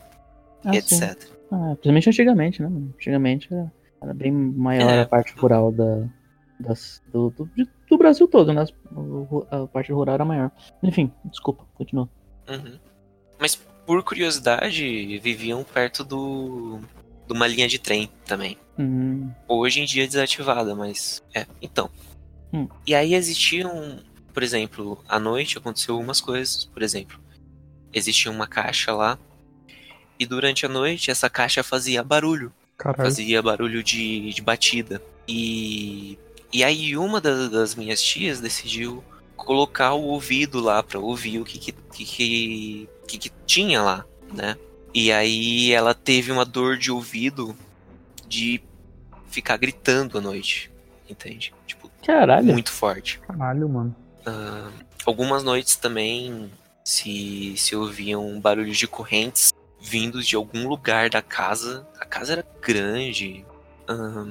ah, 0.64 0.74
e 0.76 0.80
sim. 0.80 0.96
etc. 0.96 1.28
Ah, 1.50 1.70
principalmente 1.74 2.09
antigamente, 2.11 2.62
né? 2.62 2.68
Antigamente 2.94 3.52
era, 3.52 3.72
era 4.00 4.14
bem 4.14 4.30
maior 4.30 4.88
É. 4.88 5.00
a 5.02 5.06
parte 5.06 5.32
rural 5.37 5.72
da, 5.72 6.04
das, 6.61 7.02
do, 7.12 7.30
do, 7.30 7.50
do 7.90 7.98
Brasil 7.98 8.28
todo, 8.28 8.52
né? 8.52 8.64
A 9.50 9.66
parte 9.66 9.92
rural 9.92 10.14
era 10.14 10.24
maior. 10.24 10.50
Enfim, 10.82 11.11
desculpa, 11.24 11.64
continua. 11.74 12.09
Uhum. 12.48 12.78
Mas 13.40 13.56
por 13.85 14.02
curiosidade, 14.04 15.18
viviam 15.18 15.62
perto 15.64 16.04
do 16.04 16.78
de 17.26 17.32
uma 17.32 17.46
linha 17.48 17.66
de 17.66 17.78
trem 17.80 18.09
também. 18.24 18.56
Hum, 18.78 19.30
Hoje 19.48 19.80
em 19.80 19.85
dia 19.85 20.04
é 20.04 20.06
desativada, 20.06 20.76
mas 20.76 21.22
é. 21.35 21.44
Então. 21.61 21.90
Hum. 22.56 22.68
E 22.86 22.94
aí 22.94 23.14
existiam, 23.14 24.02
por 24.32 24.42
exemplo, 24.42 25.04
à 25.06 25.18
noite 25.18 25.58
aconteceu 25.58 25.94
algumas 25.94 26.20
coisas. 26.20 26.64
Por 26.64 26.82
exemplo, 26.82 27.20
existia 27.92 28.30
uma 28.30 28.46
caixa 28.46 28.92
lá 28.92 29.18
E 30.18 30.24
durante 30.24 30.64
a 30.64 30.68
noite 30.68 31.10
essa 31.10 31.28
caixa 31.28 31.62
fazia 31.62 32.02
barulho. 32.02 32.50
Caralho. 32.78 33.04
Fazia 33.04 33.42
barulho 33.42 33.82
de, 33.82 34.32
de 34.32 34.42
batida. 34.42 35.02
E, 35.28 36.18
e 36.52 36.64
aí 36.64 36.96
uma 36.96 37.20
das, 37.20 37.50
das 37.50 37.74
minhas 37.74 38.02
tias 38.02 38.40
decidiu 38.40 39.04
colocar 39.36 39.92
o 39.92 40.02
ouvido 40.04 40.60
lá 40.60 40.82
pra 40.82 40.98
ouvir 40.98 41.38
o 41.40 41.44
que 41.44 41.58
que, 41.58 41.72
que, 41.72 42.04
que, 42.04 42.88
que, 43.06 43.18
que 43.18 43.32
tinha 43.46 43.82
lá, 43.82 44.06
né? 44.32 44.56
E 44.94 45.12
aí 45.12 45.72
ela 45.72 45.94
teve 45.94 46.32
uma 46.32 46.44
dor 46.44 46.78
de 46.78 46.90
ouvido 46.90 47.54
de 48.26 48.62
ficar 49.28 49.58
gritando 49.58 50.16
à 50.16 50.20
noite, 50.20 50.70
entende? 51.08 51.52
Caralho. 52.06 52.52
muito 52.52 52.70
forte. 52.72 53.18
Caralho, 53.20 53.68
mano. 53.68 53.94
Ah, 54.24 54.70
algumas 55.04 55.42
noites 55.42 55.76
também 55.76 56.50
se, 56.84 57.54
se 57.56 57.74
ouviam 57.76 58.40
barulhos 58.40 58.76
de 58.78 58.86
correntes 58.86 59.52
vindos 59.80 60.26
de 60.26 60.34
algum 60.36 60.66
lugar 60.68 61.10
da 61.10 61.20
casa. 61.22 61.86
A 62.00 62.04
casa 62.04 62.32
era 62.34 62.46
grande. 62.62 63.44
Ah, 63.88 64.26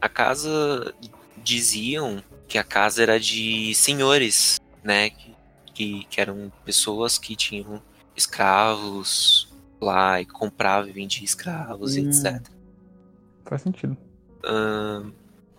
a 0.00 0.08
casa 0.08 0.94
diziam 1.42 2.22
que 2.48 2.58
a 2.58 2.64
casa 2.64 3.02
era 3.02 3.18
de 3.20 3.74
senhores, 3.74 4.60
né? 4.84 5.10
Que, 5.10 5.34
que, 5.74 6.04
que 6.10 6.20
eram 6.20 6.52
pessoas 6.64 7.16
que 7.18 7.34
tinham 7.36 7.80
escravos 8.16 9.48
lá 9.80 10.20
e 10.20 10.26
compravam 10.26 10.88
e 10.90 10.92
vendiam 10.92 11.24
escravos, 11.24 11.96
e 11.96 12.02
Hum. 12.02 12.10
etc. 12.10 12.42
Faz 13.46 13.62
sentido. 13.62 13.96
Ahn, 14.44 15.12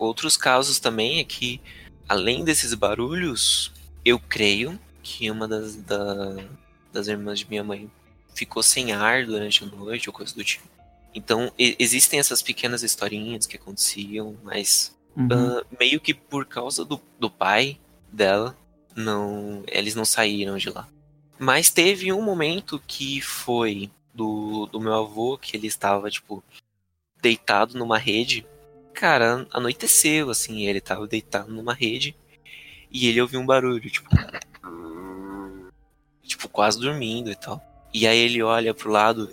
outros 0.04 0.36
casos 0.36 0.78
também 0.78 1.18
é 1.20 1.24
que, 1.24 1.60
além 2.08 2.44
desses 2.44 2.74
barulhos, 2.74 3.72
eu 4.04 4.18
creio 4.18 4.78
que 5.02 5.30
uma 5.30 5.46
das, 5.48 5.76
da- 5.76 6.36
das 6.92 7.08
irmãs 7.08 7.38
de 7.40 7.48
minha 7.48 7.64
mãe 7.64 7.90
ficou 8.34 8.62
sem 8.62 8.92
ar 8.92 9.26
durante 9.26 9.62
a 9.64 9.66
noite 9.66 10.08
ou 10.08 10.12
coisa 10.12 10.34
do 10.34 10.42
tipo. 10.44 10.66
Então, 11.14 11.52
e- 11.58 11.76
existem 11.78 12.18
essas 12.18 12.40
pequenas 12.42 12.82
historinhas 12.82 13.46
que 13.46 13.56
aconteciam, 13.56 14.36
mas 14.42 14.94
Uhum. 15.16 15.28
ah, 15.30 15.64
meio 15.78 16.00
que 16.00 16.14
por 16.14 16.46
causa 16.46 16.84
do, 16.84 17.00
do 17.18 17.28
pai 17.30 17.78
dela, 18.10 18.56
não, 18.96 19.62
eles 19.68 19.94
não 19.94 20.04
saíram 20.04 20.56
de 20.56 20.70
lá. 20.70 20.88
Mas 21.38 21.70
teve 21.70 22.12
um 22.12 22.22
momento 22.22 22.82
que 22.86 23.20
foi 23.20 23.90
do, 24.14 24.66
do 24.66 24.80
meu 24.80 24.94
avô, 24.94 25.36
que 25.36 25.56
ele 25.56 25.66
estava, 25.66 26.10
tipo, 26.10 26.42
deitado 27.20 27.76
numa 27.78 27.98
rede. 27.98 28.46
Cara, 28.94 29.46
anoiteceu, 29.50 30.30
assim, 30.30 30.66
ele 30.66 30.80
tava 30.80 31.06
deitado 31.06 31.52
numa 31.52 31.74
rede 31.74 32.14
e 32.90 33.08
ele 33.08 33.20
ouviu 33.20 33.40
um 33.40 33.46
barulho, 33.46 33.90
tipo. 33.90 34.08
Tipo, 36.22 36.48
quase 36.48 36.78
dormindo 36.80 37.30
e 37.30 37.34
tal. 37.34 37.60
E 37.92 38.06
aí 38.06 38.18
ele 38.18 38.42
olha 38.42 38.72
pro 38.72 38.90
lado 38.90 39.30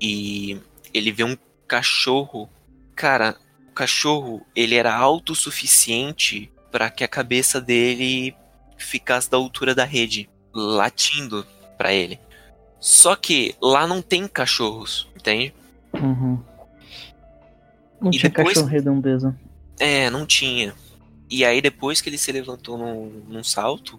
e 0.00 0.60
ele 0.92 1.12
vê 1.12 1.24
um 1.24 1.36
cachorro. 1.66 2.48
Cara, 2.94 3.36
o 3.68 3.72
cachorro, 3.72 4.46
ele 4.54 4.74
era 4.74 4.94
autossuficiente 4.94 6.50
para 6.70 6.90
que 6.90 7.04
a 7.04 7.08
cabeça 7.08 7.60
dele 7.60 8.34
ficasse 8.76 9.30
da 9.30 9.36
altura 9.36 9.74
da 9.74 9.84
rede, 9.84 10.28
latindo 10.52 11.46
pra 11.78 11.92
ele. 11.92 12.20
Só 12.78 13.16
que 13.16 13.54
lá 13.60 13.86
não 13.86 14.02
tem 14.02 14.28
cachorros, 14.28 15.08
entende? 15.16 15.54
Uhum. 15.94 16.42
Não 18.00 18.10
E 18.10 18.18
tinha 18.18 18.30
depois- 18.30 18.48
cachorro 18.54 18.66
redondeza. 18.70 19.36
É, 19.78 20.08
não 20.10 20.24
tinha. 20.26 20.74
E 21.28 21.44
aí 21.44 21.60
depois 21.60 22.00
que 22.00 22.08
ele 22.08 22.18
se 22.18 22.30
levantou 22.32 22.78
num, 22.78 23.22
num 23.28 23.44
salto, 23.44 23.98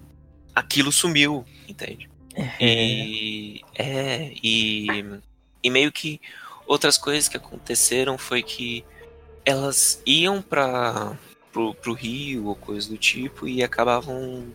aquilo 0.56 0.92
sumiu, 0.92 1.44
entende? 1.68 2.10
E 2.60 3.62
é, 3.76 4.32
e, 4.44 4.88
e 5.64 5.70
meio 5.70 5.92
que 5.92 6.22
outras 6.68 6.98
coisas 6.98 7.28
que 7.28 7.36
aconteceram 7.38 8.18
foi 8.18 8.44
que 8.44 8.84
elas 9.44 10.02
iam 10.06 10.42
para 10.42 11.18
pro, 11.52 11.74
pro 11.74 11.94
rio 11.94 12.46
ou 12.46 12.56
coisa 12.56 12.90
do 12.90 12.98
tipo 12.98 13.48
e 13.48 13.64
acabavam 13.64 14.46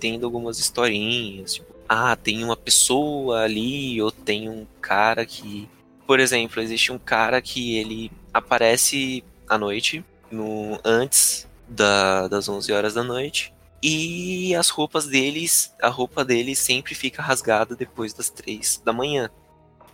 tendo 0.00 0.24
algumas 0.24 0.58
historinhas, 0.58 1.54
tipo, 1.54 1.74
ah, 1.88 2.16
tem 2.16 2.42
uma 2.42 2.56
pessoa 2.56 3.42
ali 3.42 4.00
ou 4.00 4.10
tem 4.10 4.48
um 4.48 4.66
cara 4.80 5.24
que, 5.26 5.68
por 6.06 6.18
exemplo, 6.20 6.60
existe 6.62 6.90
um 6.92 6.98
cara 6.98 7.40
que 7.42 7.76
ele 7.76 8.10
aparece 8.38 9.24
à 9.48 9.56
noite, 9.56 10.04
no 10.30 10.78
antes 10.84 11.46
da, 11.68 12.28
das 12.28 12.48
11 12.48 12.72
horas 12.72 12.94
da 12.94 13.02
noite 13.02 13.52
e 13.82 14.54
as 14.54 14.68
roupas 14.68 15.06
deles, 15.06 15.72
a 15.80 15.88
roupa 15.88 16.24
dele 16.24 16.56
sempre 16.56 16.94
fica 16.94 17.22
rasgada 17.22 17.76
depois 17.76 18.12
das 18.12 18.30
três 18.30 18.80
da 18.84 18.92
manhã. 18.92 19.30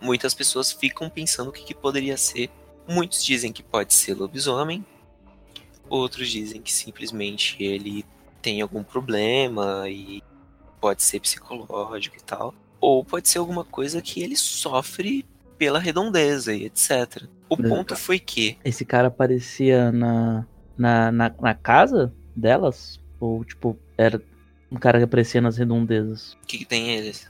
Muitas 0.01 0.33
pessoas 0.33 0.71
ficam 0.71 1.09
pensando 1.09 1.49
o 1.49 1.51
que, 1.51 1.63
que 1.63 1.73
poderia 1.75 2.17
ser. 2.17 2.49
Muitos 2.87 3.23
dizem 3.23 3.53
que 3.53 3.63
pode 3.63 3.93
ser 3.93 4.15
lobisomem. 4.15 4.85
Outros 5.89 6.29
dizem 6.29 6.61
que 6.61 6.73
simplesmente 6.73 7.61
ele 7.63 8.05
tem 8.41 8.61
algum 8.61 8.83
problema 8.83 9.87
e 9.87 10.23
pode 10.81 11.03
ser 11.03 11.19
psicológico 11.19 12.17
e 12.17 12.23
tal. 12.23 12.53
Ou 12.79 13.05
pode 13.05 13.29
ser 13.29 13.37
alguma 13.37 13.63
coisa 13.63 14.01
que 14.01 14.21
ele 14.21 14.35
sofre 14.35 15.25
pela 15.57 15.79
redondeza 15.79 16.53
e 16.53 16.65
etc. 16.65 17.23
O 17.59 17.65
É. 17.65 17.69
ponto 17.69 17.95
foi 17.95 18.19
que 18.19 18.57
Esse 18.63 18.83
cara 18.85 19.07
aparecia 19.07 19.91
na, 19.91 20.45
na, 20.77 21.11
na, 21.11 21.31
na 21.41 21.53
casa 21.53 22.13
delas? 22.35 22.99
Ou, 23.19 23.43
tipo, 23.45 23.77
era 23.97 24.21
um 24.71 24.77
cara 24.77 24.97
que 24.97 25.03
aparecia 25.05 25.39
nas 25.41 25.57
redondezas? 25.57 26.33
o 26.33 26.45
que, 26.47 26.57
que 26.59 26.65
tem 26.65 26.89
eles? 26.91 27.29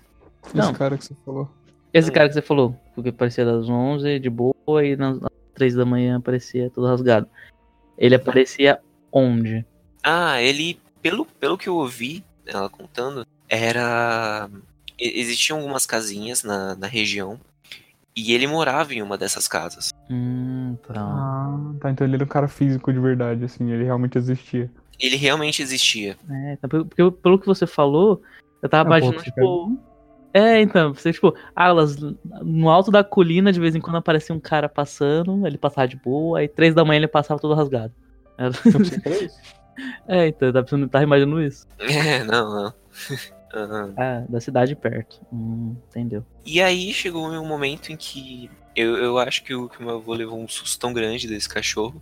Não. 0.54 0.70
Esse 0.70 0.74
cara 0.80 0.98
que 0.98 1.06
você 1.06 1.16
falou. 1.26 1.50
Esse 1.94 2.12
cara 2.12 2.28
que 2.28 2.34
você 2.34 2.42
falou, 2.42 2.76
porque 2.96 3.10
aparecia 3.10 3.46
das 3.46 3.70
11 3.70 4.18
de 4.20 4.30
boa 4.30 4.56
e 4.84 4.96
nas, 4.96 5.20
nas 5.20 5.32
3 5.54 5.76
da 5.76 5.86
manhã 5.86 6.18
aparecia 6.18 6.70
todo 6.72 6.88
rasgado. 6.88 7.28
Ele 7.98 8.16
aparecia 8.16 8.80
onde? 9.12 9.64
Ah, 10.02 10.42
ele, 10.42 10.80
pelo, 11.02 11.26
pelo 11.26 11.58
que 11.58 11.70
eu 11.70 11.76
ouvi 11.76 12.24
ela 12.48 12.68
contando, 12.70 13.26
era. 13.48 14.50
Existiam 15.00 15.60
algumas 15.60 15.86
casinhas 15.86 16.44
na, 16.44 16.76
na 16.76 16.88
região 16.88 17.40
e 18.15 18.34
ele 18.34 18.47
morava 18.47 18.93
em 18.93 19.02
uma 19.02 19.17
dessas 19.17 19.47
casas. 19.47 19.89
Hum, 20.10 20.78
tá. 20.88 20.93
Ah, 20.95 21.73
tá. 21.80 21.91
Então 21.91 22.06
ele 22.06 22.15
era 22.15 22.23
um 22.23 22.28
cara 22.28 22.47
físico 22.47 22.91
de 22.93 22.99
verdade, 22.99 23.43
assim. 23.45 23.71
Ele 23.71 23.84
realmente 23.84 24.17
existia. 24.17 24.69
Ele 24.99 25.15
realmente 25.15 25.62
existia. 25.62 26.15
É, 26.30 26.54
então, 26.54 26.69
porque, 26.86 27.12
pelo 27.21 27.39
que 27.39 27.47
você 27.47 27.65
falou, 27.65 28.21
eu 28.62 28.69
tava 28.69 28.84
Ah, 28.84 28.97
imaginando, 28.97 29.23
tipo. 29.23 29.78
É, 30.34 30.60
então, 30.62 30.93
você, 30.93 31.13
tipo, 31.13 31.36
ah, 31.56 31.67
elas 31.67 31.95
no 32.41 32.69
alto 32.69 32.89
da 32.89 33.04
colina, 33.04 33.52
de 33.52 33.60
vez 33.60 33.76
em 33.76 33.82
quando 33.82 33.97
aparecia 33.97 34.36
um 34.36 34.39
cara 34.39 34.67
passando, 34.67 35.45
ele 35.45 35.60
passava 35.60 35.88
de 35.88 35.95
boa, 35.95 36.39
aí 36.39 36.47
três 36.47 36.73
da 36.73 36.84
manhã 36.84 36.97
ele 36.97 37.08
passava 37.08 37.39
todo 37.39 37.54
rasgado. 37.54 37.93
Era- 38.38 38.49
isso. 38.49 39.39
é, 40.08 40.28
então, 40.28 40.47
eu 40.47 40.54
tava, 40.54 40.88
tava 40.88 41.04
imaginando 41.04 41.41
isso. 41.41 41.67
É, 41.80 42.23
não, 42.23 42.49
não. 42.49 42.73
Aham. 43.54 43.94
Ah, 43.98 44.24
da 44.28 44.42
cidade 44.42 44.76
perto. 44.76 45.22
Hum, 45.32 45.76
entendeu? 45.89 46.26
E 46.46 46.62
aí 46.62 46.92
chegou 46.94 47.28
um 47.28 47.48
momento 47.48 47.92
em 47.92 47.98
que 47.98 48.50
eu, 48.76 48.98
eu 48.98 49.18
acho 49.20 49.44
que 49.44 49.54
o, 49.54 49.70
que 49.70 49.80
o 49.80 49.86
meu 49.86 49.96
avô 49.96 50.13
levou 50.13 50.39
um 50.39 50.48
susto 50.48 50.80
tão 50.80 50.92
grande 50.92 51.28
desse 51.28 51.48
cachorro 51.48 52.02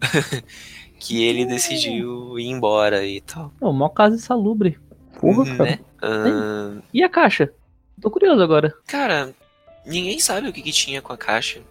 que 0.98 1.22
ele 1.22 1.46
decidiu 1.46 2.38
ir 2.38 2.46
embora 2.46 3.04
e 3.06 3.20
tal. 3.20 3.52
Pô, 3.60 3.72
mó 3.72 3.88
casa 3.88 4.16
insalubre. 4.16 4.78
Porra, 5.20 5.44
cara. 5.56 5.70
Né? 5.70 5.78
Ahn, 6.02 6.80
E 6.92 7.02
a 7.02 7.08
caixa? 7.08 7.52
Tô 8.00 8.10
curioso 8.10 8.42
agora. 8.42 8.74
Cara, 8.86 9.34
ninguém 9.86 10.18
sabe 10.18 10.48
o 10.48 10.52
que, 10.52 10.60
que 10.60 10.72
tinha 10.72 11.00
com 11.00 11.12
a 11.12 11.16
caixa. 11.16 11.62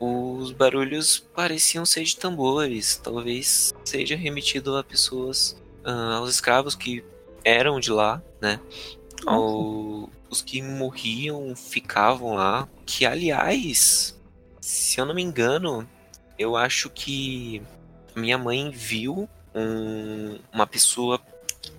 Os 0.00 0.52
barulhos 0.52 1.18
pareciam 1.34 1.84
ser 1.84 2.04
de 2.04 2.16
tambores, 2.16 2.96
talvez 2.96 3.74
seja 3.84 4.16
remetido 4.16 4.76
a 4.76 4.84
pessoas, 4.84 5.60
ah, 5.84 6.16
aos 6.18 6.30
escravos 6.30 6.76
que 6.76 7.04
eram 7.48 7.80
de 7.80 7.90
lá, 7.90 8.22
né? 8.40 8.60
Ao- 9.26 10.08
os 10.30 10.42
que 10.42 10.60
morriam 10.62 11.54
ficavam 11.56 12.34
lá. 12.34 12.68
Que, 12.84 13.06
aliás, 13.06 14.18
se 14.60 15.00
eu 15.00 15.06
não 15.06 15.14
me 15.14 15.22
engano, 15.22 15.88
eu 16.38 16.56
acho 16.56 16.90
que 16.90 17.62
minha 18.14 18.38
mãe 18.38 18.70
viu 18.70 19.28
um- 19.54 20.38
uma 20.52 20.66
pessoa 20.66 21.20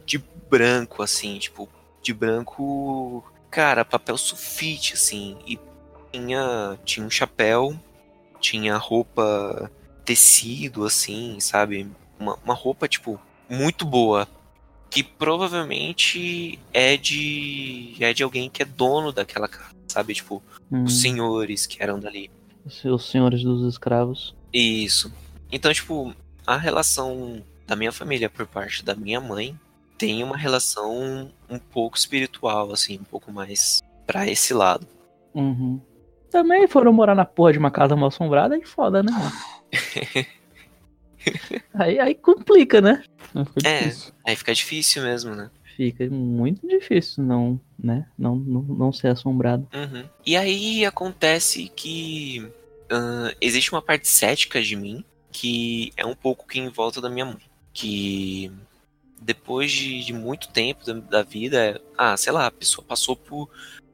de 0.06 0.18
branco, 0.50 1.04
assim, 1.04 1.38
tipo, 1.38 1.70
de 2.02 2.14
branco 2.14 3.24
cara, 3.50 3.84
papel 3.84 4.18
sulfite, 4.18 4.94
assim, 4.94 5.38
e 5.46 5.60
tinha, 6.12 6.78
tinha 6.86 7.06
um 7.06 7.10
chapéu, 7.10 7.76
tinha 8.40 8.78
roupa 8.78 9.72
tecido, 10.06 10.86
assim, 10.86 11.40
sabe? 11.40 11.90
Uma, 12.20 12.38
uma 12.44 12.54
roupa, 12.54 12.88
tipo, 12.88 13.20
muito 13.50 13.86
boa. 13.86 14.28
Que 14.90 15.04
provavelmente 15.04 16.58
é 16.74 16.98
de. 16.98 17.96
é 18.00 18.12
de 18.14 18.24
alguém 18.24 18.50
que 18.50 18.62
é 18.64 18.66
dono 18.66 19.12
daquela 19.12 19.48
casa, 19.48 19.76
sabe? 19.88 20.14
Tipo, 20.14 20.42
Hum, 20.72 20.84
os 20.84 21.02
senhores 21.02 21.66
que 21.66 21.82
eram 21.82 22.00
dali. 22.00 22.30
os- 22.66 23.06
senhores 23.10 23.44
dos 23.44 23.68
escravos. 23.72 24.36
Isso. 24.54 25.12
Então, 25.52 25.74
tipo, 25.74 26.14
a 26.46 26.58
relação 26.58 27.44
da 27.68 27.76
minha 27.76 27.92
família 27.92 28.30
por 28.30 28.46
parte 28.48 28.84
da 28.86 28.94
minha 28.96 29.20
mãe 29.22 29.58
tem 29.98 30.24
uma 30.24 30.38
relação 30.38 31.30
um 31.50 31.58
pouco 31.60 31.98
espiritual, 31.98 32.72
assim, 32.72 32.98
um 33.00 33.04
pouco 33.04 33.32
mais 33.32 33.82
pra 34.08 34.28
esse 34.28 34.54
lado. 34.54 34.88
Uhum. 35.34 35.80
Também 36.32 36.68
foram 36.68 36.94
morar 36.94 37.16
na 37.16 37.26
porra 37.26 37.52
de 37.54 37.58
uma 37.60 37.72
casa 37.72 37.96
mal 37.96 38.08
assombrada 38.10 38.56
e 38.58 38.64
foda, 38.66 39.02
né? 39.04 39.12
aí, 41.74 42.00
aí 42.00 42.16
complica, 42.16 42.80
né? 42.82 43.04
Aí 43.36 43.46
fica 43.46 43.70
É. 43.70 43.80
difícil. 43.84 44.14
Aí 44.26 44.36
fica 44.36 44.54
difícil 44.54 45.04
mesmo, 45.04 45.36
né? 45.36 45.50
Fica 45.76 46.10
muito 46.10 46.68
difícil 46.68 47.24
não, 47.24 47.60
né? 47.78 48.06
Não, 48.18 48.36
não, 48.36 48.62
não 48.62 48.92
ser 48.92 49.08
assombrado. 49.08 49.68
Uhum. 49.74 50.04
E 50.26 50.36
aí 50.36 50.86
acontece 50.86 51.72
que 51.76 52.46
ah, 52.90 53.34
existe 53.40 53.72
uma 53.72 53.82
parte 53.82 54.08
cética 54.08 54.62
de 54.62 54.76
mim 54.76 55.04
que 55.32 55.94
é 55.96 56.06
um 56.06 56.16
pouco 56.16 56.48
que 56.48 56.60
em 56.60 56.68
volta 56.70 57.00
da 57.00 57.10
minha 57.10 57.26
mãe. 57.26 57.42
Que 57.72 58.52
depois 59.22 59.72
de, 59.72 60.04
de 60.04 60.12
muito 60.12 60.50
tempo 60.50 60.86
da, 60.86 60.94
da 60.94 61.24
vida, 61.24 61.80
ah, 61.98 62.18
sei 62.18 62.34
lá, 62.34 62.48
a 62.48 62.52
pessoa 62.52 62.84
passou 62.86 63.16
por, 63.16 63.50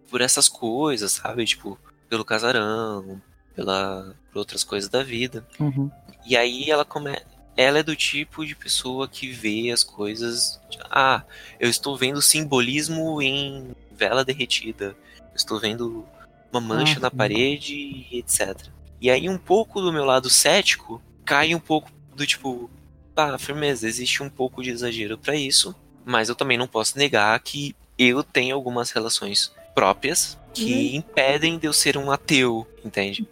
por 0.10 0.22
essas 0.22 0.48
coisas, 0.48 1.12
sabe? 1.12 1.46
Tipo, 1.46 1.78
pelo 2.10 2.26
casarão, 2.26 3.22
pela, 3.56 4.16
por 4.32 4.40
outras 4.40 4.64
coisas 4.64 4.90
da 4.90 5.04
vida. 5.04 5.46
Uhum. 5.60 5.92
E 6.26 6.36
aí 6.36 6.70
ela 6.72 6.86
come... 6.86 7.16
ela 7.58 7.80
é 7.80 7.84
do 7.84 7.96
tipo 7.96 8.46
de 8.46 8.56
pessoa 8.56 9.08
que 9.08 9.28
vê 9.32 9.72
as 9.72 9.84
coisas. 9.84 10.60
de, 10.70 10.78
Ah, 10.90 11.24
eu 11.60 11.70
estou 11.70 11.96
vendo 11.98 12.22
simbolismo 12.22 13.22
em 13.22 13.72
vela 13.92 14.26
derretida. 14.26 14.96
Eu 15.18 15.36
estou 15.36 15.60
vendo 15.60 16.06
uma 16.52 16.62
mancha 16.62 17.00
Ah, 17.00 17.04
na 17.04 17.10
sim. 17.10 17.16
parede 17.16 17.76
e 18.12 18.18
etc. 18.20 18.70
E 19.02 19.10
aí 19.10 19.30
um 19.30 19.38
pouco 19.38 19.82
do 19.82 19.92
meu 19.92 20.06
lado 20.06 20.30
cético 20.30 21.02
cai 21.24 21.54
um 21.56 21.60
pouco 21.60 21.92
do 22.16 22.26
tipo, 22.26 22.70
tá, 23.14 23.38
firmeza, 23.38 23.88
existe 23.88 24.24
um 24.24 24.30
pouco 24.30 24.64
de 24.64 24.70
exagero 24.70 25.18
pra 25.18 25.36
isso, 25.36 25.76
mas 26.06 26.30
eu 26.30 26.36
também 26.36 26.58
não 26.58 26.68
posso 26.68 26.98
negar 26.98 27.38
que 27.40 27.76
eu 27.98 28.24
tenho 28.24 28.56
algumas 28.56 28.92
relações 28.92 29.54
próprias 29.74 30.38
que 30.54 30.96
impedem 30.96 31.58
de 31.58 31.68
eu 31.68 31.74
ser 31.74 31.98
um 31.98 32.10
ateu, 32.12 32.66
entende? 32.84 33.28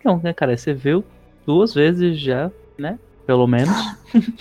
Então, 0.00 0.18
né, 0.22 0.32
cara, 0.32 0.56
você 0.56 0.72
viu 0.72 1.04
duas 1.46 1.74
vezes 1.74 2.18
já, 2.18 2.50
né? 2.78 2.98
Pelo 3.26 3.46
menos. 3.46 3.74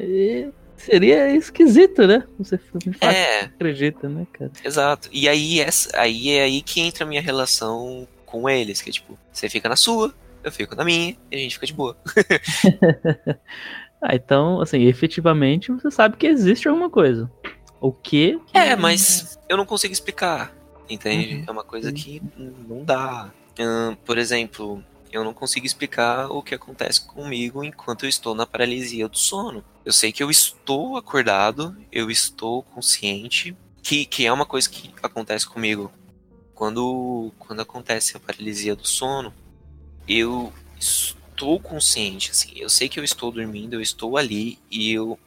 E 0.00 0.48
seria 0.76 1.34
esquisito, 1.34 2.06
né? 2.06 2.22
Você 2.38 2.58
É, 3.00 3.40
acredita, 3.40 4.08
né, 4.08 4.26
cara? 4.32 4.52
Exato. 4.64 5.08
E 5.12 5.28
aí, 5.28 5.58
essa, 5.60 5.90
aí 5.98 6.30
é 6.30 6.44
aí 6.44 6.62
que 6.62 6.80
entra 6.80 7.04
a 7.04 7.06
minha 7.08 7.20
relação 7.20 8.06
com 8.24 8.48
eles, 8.48 8.80
que 8.80 8.90
é 8.90 8.92
tipo, 8.92 9.18
você 9.32 9.48
fica 9.48 9.68
na 9.68 9.74
sua, 9.74 10.14
eu 10.44 10.52
fico 10.52 10.76
na 10.76 10.84
minha, 10.84 11.16
e 11.32 11.36
a 11.36 11.38
gente 11.38 11.54
fica 11.54 11.66
de 11.66 11.72
boa. 11.72 11.96
Ah, 14.00 14.14
então, 14.14 14.60
assim, 14.60 14.84
efetivamente 14.84 15.72
você 15.72 15.90
sabe 15.90 16.16
que 16.16 16.26
existe 16.26 16.68
alguma 16.68 16.88
coisa. 16.88 17.28
O 17.80 17.92
que? 17.92 18.38
É, 18.54 18.76
mas 18.76 19.38
eu 19.48 19.56
não 19.56 19.66
consigo 19.66 19.92
explicar, 19.92 20.54
entende? 20.88 21.36
Uhum. 21.36 21.44
É 21.46 21.50
uma 21.50 21.64
coisa 21.64 21.92
que 21.92 22.22
não 22.68 22.84
dá. 22.84 23.30
Por 24.04 24.16
exemplo, 24.16 24.84
eu 25.12 25.24
não 25.24 25.32
consigo 25.32 25.66
explicar 25.66 26.30
o 26.30 26.42
que 26.42 26.54
acontece 26.54 27.00
comigo 27.00 27.64
enquanto 27.64 28.04
eu 28.04 28.08
estou 28.08 28.34
na 28.34 28.46
paralisia 28.46 29.08
do 29.08 29.18
sono. 29.18 29.64
Eu 29.84 29.92
sei 29.92 30.12
que 30.12 30.22
eu 30.22 30.30
estou 30.30 30.96
acordado, 30.96 31.76
eu 31.90 32.10
estou 32.10 32.62
consciente, 32.62 33.56
que, 33.82 34.04
que 34.04 34.26
é 34.26 34.32
uma 34.32 34.46
coisa 34.46 34.68
que 34.68 34.92
acontece 35.02 35.46
comigo. 35.46 35.90
Quando, 36.54 37.32
quando 37.38 37.60
acontece 37.60 38.16
a 38.16 38.20
paralisia 38.20 38.74
do 38.74 38.86
sono, 38.86 39.32
eu 40.06 40.52
estou 40.78 41.60
consciente, 41.60 42.30
assim. 42.30 42.52
Eu 42.56 42.68
sei 42.68 42.88
que 42.88 42.98
eu 42.98 43.04
estou 43.04 43.30
dormindo, 43.30 43.74
eu 43.74 43.80
estou 43.80 44.16
ali 44.16 44.58
e 44.70 44.92
eu 44.92 45.18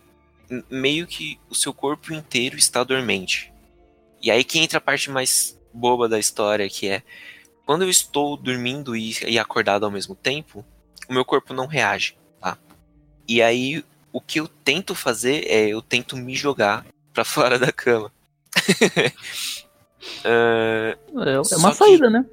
meio 0.69 1.07
que 1.07 1.39
o 1.49 1.55
seu 1.55 1.73
corpo 1.73 2.13
inteiro 2.13 2.57
está 2.57 2.83
dormente. 2.83 3.51
E 4.21 4.29
aí 4.29 4.43
que 4.43 4.59
entra 4.59 4.77
a 4.77 4.81
parte 4.81 5.09
mais 5.09 5.57
boba 5.73 6.07
da 6.07 6.19
história, 6.19 6.69
que 6.69 6.87
é 6.87 7.01
quando 7.71 7.83
eu 7.83 7.89
estou 7.89 8.35
dormindo 8.35 8.97
e, 8.97 9.13
e 9.25 9.39
acordado 9.39 9.85
ao 9.85 9.91
mesmo 9.91 10.13
tempo, 10.13 10.65
o 11.07 11.13
meu 11.13 11.23
corpo 11.23 11.53
não 11.53 11.67
reage, 11.67 12.17
tá? 12.41 12.57
E 13.25 13.41
aí 13.41 13.81
o 14.11 14.19
que 14.19 14.41
eu 14.41 14.47
tento 14.49 14.93
fazer 14.93 15.45
é 15.47 15.69
eu 15.69 15.81
tento 15.81 16.17
me 16.17 16.35
jogar 16.35 16.85
pra 17.13 17.23
fora 17.25 17.57
da 17.57 17.71
cama. 17.71 18.11
Ah, 20.25 20.97
É, 21.25 21.33
é 21.33 21.57
uma 21.57 21.71
que- 21.71 21.77
saída, 21.77 22.09
né? 22.09 22.25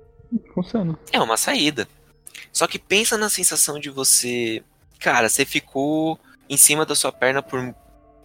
Funciona. 0.54 0.98
é 1.12 1.20
uma 1.20 1.36
saída. 1.36 1.86
Só 2.52 2.66
que 2.66 2.78
pensa 2.78 3.16
na 3.18 3.28
sensação 3.28 3.78
de 3.78 3.90
você. 3.90 4.62
Cara, 4.98 5.28
você 5.28 5.44
ficou 5.44 6.18
em 6.48 6.56
cima 6.56 6.84
da 6.86 6.94
sua 6.94 7.12
perna 7.12 7.42
por, 7.42 7.74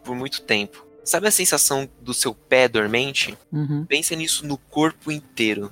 por 0.04 0.16
muito 0.16 0.42
tempo. 0.42 0.86
Sabe 1.04 1.28
a 1.28 1.32
sensação 1.32 1.90
do 2.02 2.14
seu 2.14 2.34
pé 2.34 2.68
dormente? 2.70 3.38
Uhum. 3.52 3.86
Pensa 3.86 4.16
nisso 4.16 4.48
no 4.48 4.58
corpo 4.58 5.12
inteiro. 5.12 5.72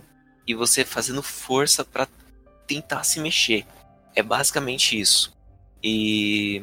E 0.51 0.53
você 0.53 0.83
fazendo 0.83 1.23
força 1.23 1.85
pra 1.85 2.05
tentar 2.67 3.05
se 3.05 3.21
mexer. 3.21 3.65
É 4.13 4.21
basicamente 4.21 4.99
isso. 4.99 5.31
E 5.81 6.61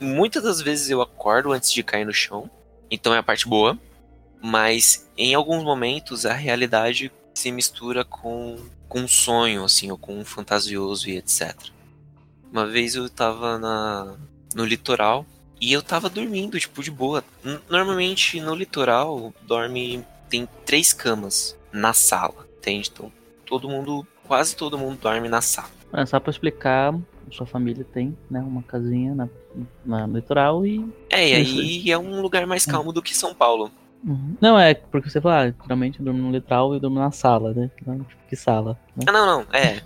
muitas 0.00 0.42
das 0.42 0.60
vezes 0.60 0.90
eu 0.90 1.00
acordo 1.00 1.52
antes 1.52 1.72
de 1.72 1.84
cair 1.84 2.04
no 2.04 2.12
chão. 2.12 2.50
Então 2.90 3.14
é 3.14 3.18
a 3.18 3.22
parte 3.22 3.46
boa. 3.46 3.78
Mas 4.42 5.08
em 5.16 5.36
alguns 5.36 5.62
momentos 5.62 6.26
a 6.26 6.32
realidade 6.32 7.12
se 7.32 7.52
mistura 7.52 8.04
com, 8.04 8.58
com 8.88 9.02
um 9.02 9.08
sonho, 9.08 9.62
assim, 9.62 9.88
ou 9.88 9.96
com 9.96 10.18
um 10.18 10.24
fantasioso 10.24 11.08
e 11.08 11.16
etc. 11.16 11.54
Uma 12.50 12.66
vez 12.66 12.96
eu 12.96 13.08
tava 13.08 13.56
na, 13.56 14.16
no 14.52 14.64
litoral 14.64 15.24
e 15.60 15.72
eu 15.72 15.80
tava 15.80 16.10
dormindo, 16.10 16.58
tipo, 16.58 16.82
de 16.82 16.90
boa. 16.90 17.22
Normalmente 17.68 18.40
no 18.40 18.56
litoral 18.56 19.32
dorme. 19.42 20.04
tem 20.28 20.48
três 20.66 20.92
camas 20.92 21.56
na 21.72 21.92
sala, 21.92 22.48
entende? 22.58 22.90
Então 22.92 23.12
todo 23.48 23.68
mundo. 23.68 24.06
quase 24.26 24.54
todo 24.56 24.76
mundo 24.78 24.98
dorme 25.00 25.28
na 25.28 25.40
sala. 25.40 25.68
É 25.92 26.04
só 26.04 26.20
pra 26.20 26.30
explicar, 26.30 26.94
sua 27.30 27.46
família 27.46 27.84
tem, 27.84 28.16
né, 28.30 28.40
uma 28.40 28.62
casinha 28.62 29.14
na, 29.14 29.28
na 29.84 30.06
litoral 30.06 30.66
e. 30.66 30.84
É, 31.10 31.26
e 31.26 31.42
Isso 31.42 31.60
aí 31.60 31.90
é 31.90 31.98
um 31.98 32.20
lugar 32.20 32.46
mais 32.46 32.66
calmo 32.66 32.92
do 32.92 33.00
que 33.02 33.16
São 33.16 33.34
Paulo. 33.34 33.70
Uhum. 34.04 34.36
Não, 34.40 34.56
é 34.58 34.74
porque 34.74 35.10
você 35.10 35.20
fala, 35.20 35.46
ah, 35.48 35.54
geralmente 35.62 35.98
eu 35.98 36.04
durmo 36.04 36.20
no 36.22 36.30
litoral 36.30 36.72
e 36.72 36.76
eu 36.76 36.80
durmo 36.80 37.00
na 37.00 37.10
sala, 37.10 37.52
né? 37.52 37.68
Então, 37.82 37.98
tipo, 38.04 38.22
que 38.28 38.36
sala? 38.36 38.78
Né? 38.94 39.04
Ah, 39.08 39.12
não, 39.12 39.26
não, 39.26 39.46
é. 39.52 39.80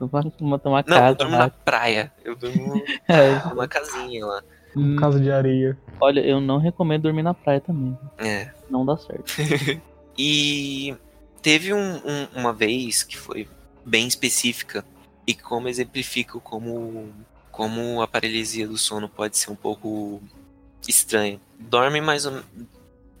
Uma, 0.00 0.20
uma, 0.20 0.30
uma 0.40 0.58
Não, 0.64 0.76
eu 0.78 0.84
casa 0.84 1.14
durmo 1.16 1.32
lá. 1.32 1.38
na 1.38 1.50
praia. 1.50 2.12
Eu 2.24 2.36
durmo 2.36 2.74
É, 3.08 3.48
numa 3.48 3.66
casinha 3.66 4.24
lá. 4.26 4.42
hum, 4.76 4.94
Casa 4.96 5.18
de 5.18 5.30
areia. 5.32 5.76
olha, 6.00 6.20
eu 6.20 6.40
não 6.40 6.58
recomendo 6.58 7.02
dormir 7.02 7.22
na 7.24 7.34
praia 7.34 7.60
também. 7.60 7.98
É. 8.18 8.50
Não 8.70 8.84
dá 8.86 8.96
certo. 8.96 9.32
E 10.20 10.94
teve 11.42 11.72
um- 11.72 11.96
um- 11.96 12.28
uma 12.34 12.52
vez 12.52 13.02
que 13.02 13.16
foi 13.16 13.48
bem 13.84 14.06
específica 14.06 14.84
e 15.26 15.34
como 15.34 15.68
exemplifica 15.68 16.38
como, 16.40 17.12
como 17.50 18.00
a 18.02 18.08
paralisia 18.08 18.66
do 18.66 18.76
sono 18.78 19.08
pode 19.08 19.36
ser 19.36 19.50
um 19.50 19.56
pouco 19.56 20.22
estranha. 20.86 21.40
Dorme 21.58 22.00
mais 22.00 22.26
ou 22.26 22.40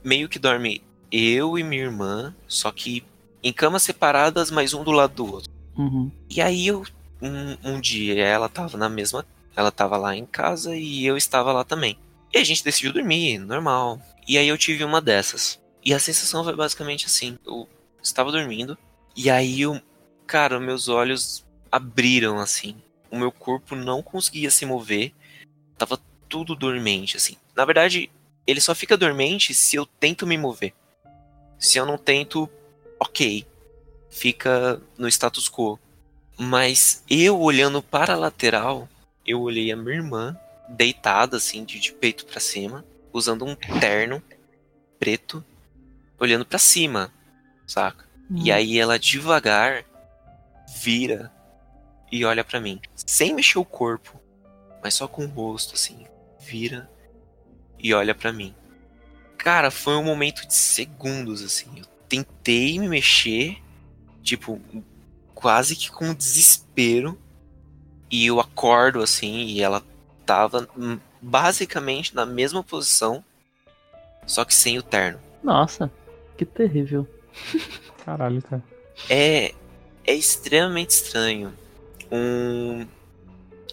meio 0.02 0.28
que 0.28 0.38
dorme 0.38 0.82
eu 1.10 1.58
e 1.58 1.62
minha 1.62 1.82
irmã, 1.82 2.34
só 2.46 2.70
que 2.70 3.04
em 3.42 3.52
camas 3.52 3.82
separadas, 3.82 4.50
mas 4.50 4.74
um 4.74 4.82
do 4.84 4.90
lado 4.90 5.14
do 5.14 5.32
outro. 5.34 5.50
Uhum. 5.76 6.10
E 6.28 6.40
aí 6.40 6.66
eu 6.66 6.84
um, 7.20 7.72
um 7.72 7.80
dia 7.80 8.24
ela 8.24 8.48
tava 8.48 8.76
na 8.78 8.88
mesma, 8.88 9.26
ela 9.56 9.70
tava 9.72 9.96
lá 9.96 10.14
em 10.16 10.24
casa 10.24 10.76
e 10.76 11.04
eu 11.04 11.16
estava 11.16 11.52
lá 11.52 11.64
também. 11.64 11.98
E 12.32 12.38
a 12.38 12.44
gente 12.44 12.62
decidiu 12.62 12.92
dormir, 12.92 13.38
normal. 13.38 14.00
E 14.26 14.36
aí 14.38 14.46
eu 14.46 14.58
tive 14.58 14.84
uma 14.84 15.00
dessas. 15.00 15.58
E 15.84 15.94
a 15.94 15.98
sensação 15.98 16.44
foi 16.44 16.54
basicamente 16.54 17.06
assim, 17.06 17.38
eu 17.46 17.66
estava 18.02 18.32
dormindo 18.32 18.76
e 19.16 19.28
aí 19.30 19.62
eu, 19.62 19.80
cara, 20.26 20.60
meus 20.60 20.88
olhos 20.88 21.44
abriram 21.72 22.38
assim. 22.38 22.76
O 23.10 23.18
meu 23.18 23.32
corpo 23.32 23.74
não 23.74 24.02
conseguia 24.02 24.50
se 24.50 24.64
mover. 24.64 25.12
Tava 25.76 26.00
tudo 26.28 26.54
dormente 26.54 27.16
assim. 27.16 27.36
Na 27.56 27.64
verdade, 27.64 28.10
ele 28.46 28.60
só 28.60 28.74
fica 28.74 28.96
dormente 28.96 29.52
se 29.54 29.76
eu 29.76 29.84
tento 29.84 30.26
me 30.26 30.38
mover. 30.38 30.72
Se 31.58 31.78
eu 31.78 31.84
não 31.84 31.98
tento, 31.98 32.48
OK. 33.00 33.44
Fica 34.08 34.80
no 34.96 35.08
status 35.08 35.48
quo. 35.48 35.78
Mas 36.38 37.02
eu 37.10 37.40
olhando 37.40 37.82
para 37.82 38.14
a 38.14 38.16
lateral, 38.16 38.88
eu 39.26 39.40
olhei 39.40 39.72
a 39.72 39.76
minha 39.76 39.96
irmã 39.96 40.38
deitada 40.68 41.36
assim, 41.36 41.64
de, 41.64 41.80
de 41.80 41.92
peito 41.92 42.24
pra 42.24 42.38
cima, 42.38 42.84
usando 43.12 43.44
um 43.44 43.56
terno 43.56 44.22
preto, 44.98 45.44
olhando 46.20 46.44
pra 46.44 46.58
cima, 46.58 47.12
saca? 47.68 48.04
E 48.34 48.50
aí 48.52 48.78
ela 48.78 48.98
devagar 48.98 49.84
vira 50.76 51.32
e 52.10 52.24
olha 52.24 52.44
pra 52.44 52.60
mim, 52.60 52.80
sem 52.94 53.34
mexer 53.34 53.58
o 53.58 53.64
corpo, 53.64 54.20
mas 54.82 54.94
só 54.94 55.06
com 55.06 55.24
o 55.24 55.28
rosto 55.28 55.74
assim, 55.74 56.06
vira 56.38 56.90
e 57.78 57.94
olha 57.94 58.14
pra 58.14 58.32
mim. 58.32 58.54
Cara, 59.36 59.70
foi 59.70 59.94
um 59.94 60.02
momento 60.02 60.46
de 60.46 60.54
segundos 60.54 61.42
assim. 61.42 61.78
Eu 61.78 61.84
tentei 62.08 62.78
me 62.78 62.88
mexer, 62.88 63.62
tipo, 64.22 64.60
quase 65.34 65.76
que 65.76 65.90
com 65.90 66.12
desespero. 66.12 67.18
E 68.10 68.26
eu 68.26 68.40
acordo 68.40 69.02
assim, 69.02 69.44
e 69.44 69.62
ela 69.62 69.84
tava 70.24 70.66
hum, 70.76 70.98
basicamente 71.20 72.14
na 72.14 72.24
mesma 72.24 72.64
posição, 72.64 73.22
só 74.26 74.44
que 74.44 74.54
sem 74.54 74.78
o 74.78 74.82
terno. 74.82 75.20
Nossa, 75.42 75.90
que 76.36 76.44
terrível. 76.44 77.06
Caralho, 78.04 78.42
cara. 78.42 78.62
É 79.08 79.54
é 80.08 80.14
extremamente 80.14 80.90
estranho. 80.90 81.52
Um. 82.10 82.86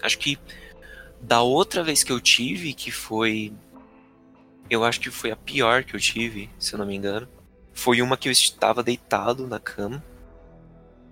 Acho 0.02 0.20
que 0.20 0.38
da 1.22 1.42
outra 1.42 1.82
vez 1.82 2.04
que 2.04 2.12
eu 2.12 2.20
tive, 2.20 2.74
que 2.74 2.92
foi. 2.92 3.54
Eu 4.70 4.84
acho 4.84 5.00
que 5.00 5.10
foi 5.10 5.32
a 5.32 5.36
pior 5.38 5.86
que 5.86 5.96
eu 5.96 6.00
tive, 6.00 6.50
se 6.60 6.74
eu 6.74 6.80
não 6.80 6.86
me 6.86 6.94
engano. 6.94 7.26
Foi 7.74 8.02
uma 8.02 8.18
que 8.18 8.28
eu 8.28 8.34
estava 8.34 8.84
deitado 8.84 9.48
na 9.48 9.60
cama. 9.60 10.04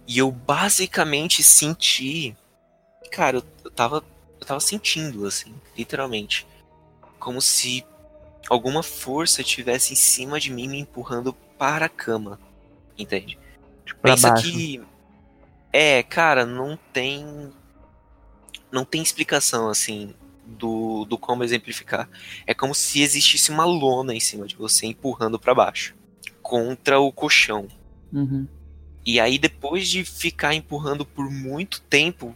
E 0.05 0.17
eu 0.17 0.29
basicamente 0.29 1.41
senti. 1.41 2.35
Cara, 3.09 3.37
eu, 3.37 3.43
eu 3.63 3.71
tava. 3.71 4.03
Eu 4.41 4.45
tava 4.45 4.59
sentindo, 4.59 5.25
assim, 5.25 5.55
literalmente. 5.77 6.45
Como 7.17 7.41
se 7.41 7.85
alguma 8.49 8.83
força 8.83 9.39
estivesse 9.39 9.93
em 9.93 9.95
cima 9.95 10.37
de 10.37 10.51
mim 10.51 10.67
me 10.67 10.79
empurrando 10.79 11.33
para 11.63 11.85
a 11.85 11.89
cama. 11.89 12.37
Entende? 12.97 13.39
Pra 14.01 14.15
Pensa 14.15 14.31
baixo. 14.31 14.51
que. 14.51 14.81
É, 15.71 16.03
cara, 16.03 16.45
não 16.45 16.77
tem. 16.91 17.53
Não 18.69 18.83
tem 18.83 19.01
explicação, 19.01 19.69
assim, 19.69 20.13
do, 20.45 21.05
do 21.05 21.17
como 21.17 21.41
exemplificar. 21.41 22.09
É 22.45 22.53
como 22.53 22.75
se 22.75 23.01
existisse 23.01 23.49
uma 23.49 23.63
lona 23.63 24.13
em 24.13 24.19
cima 24.19 24.45
de 24.45 24.57
você 24.57 24.85
empurrando 24.87 25.39
para 25.39 25.55
baixo 25.55 25.95
contra 26.41 26.99
o 26.99 27.13
colchão. 27.13 27.69
Uhum. 28.11 28.45
E 29.05 29.21
aí, 29.21 29.37
depois 29.37 29.87
de 29.87 30.03
ficar 30.03 30.53
empurrando 30.53 31.05
por 31.05 31.31
muito 31.31 31.79
tempo 31.81 32.35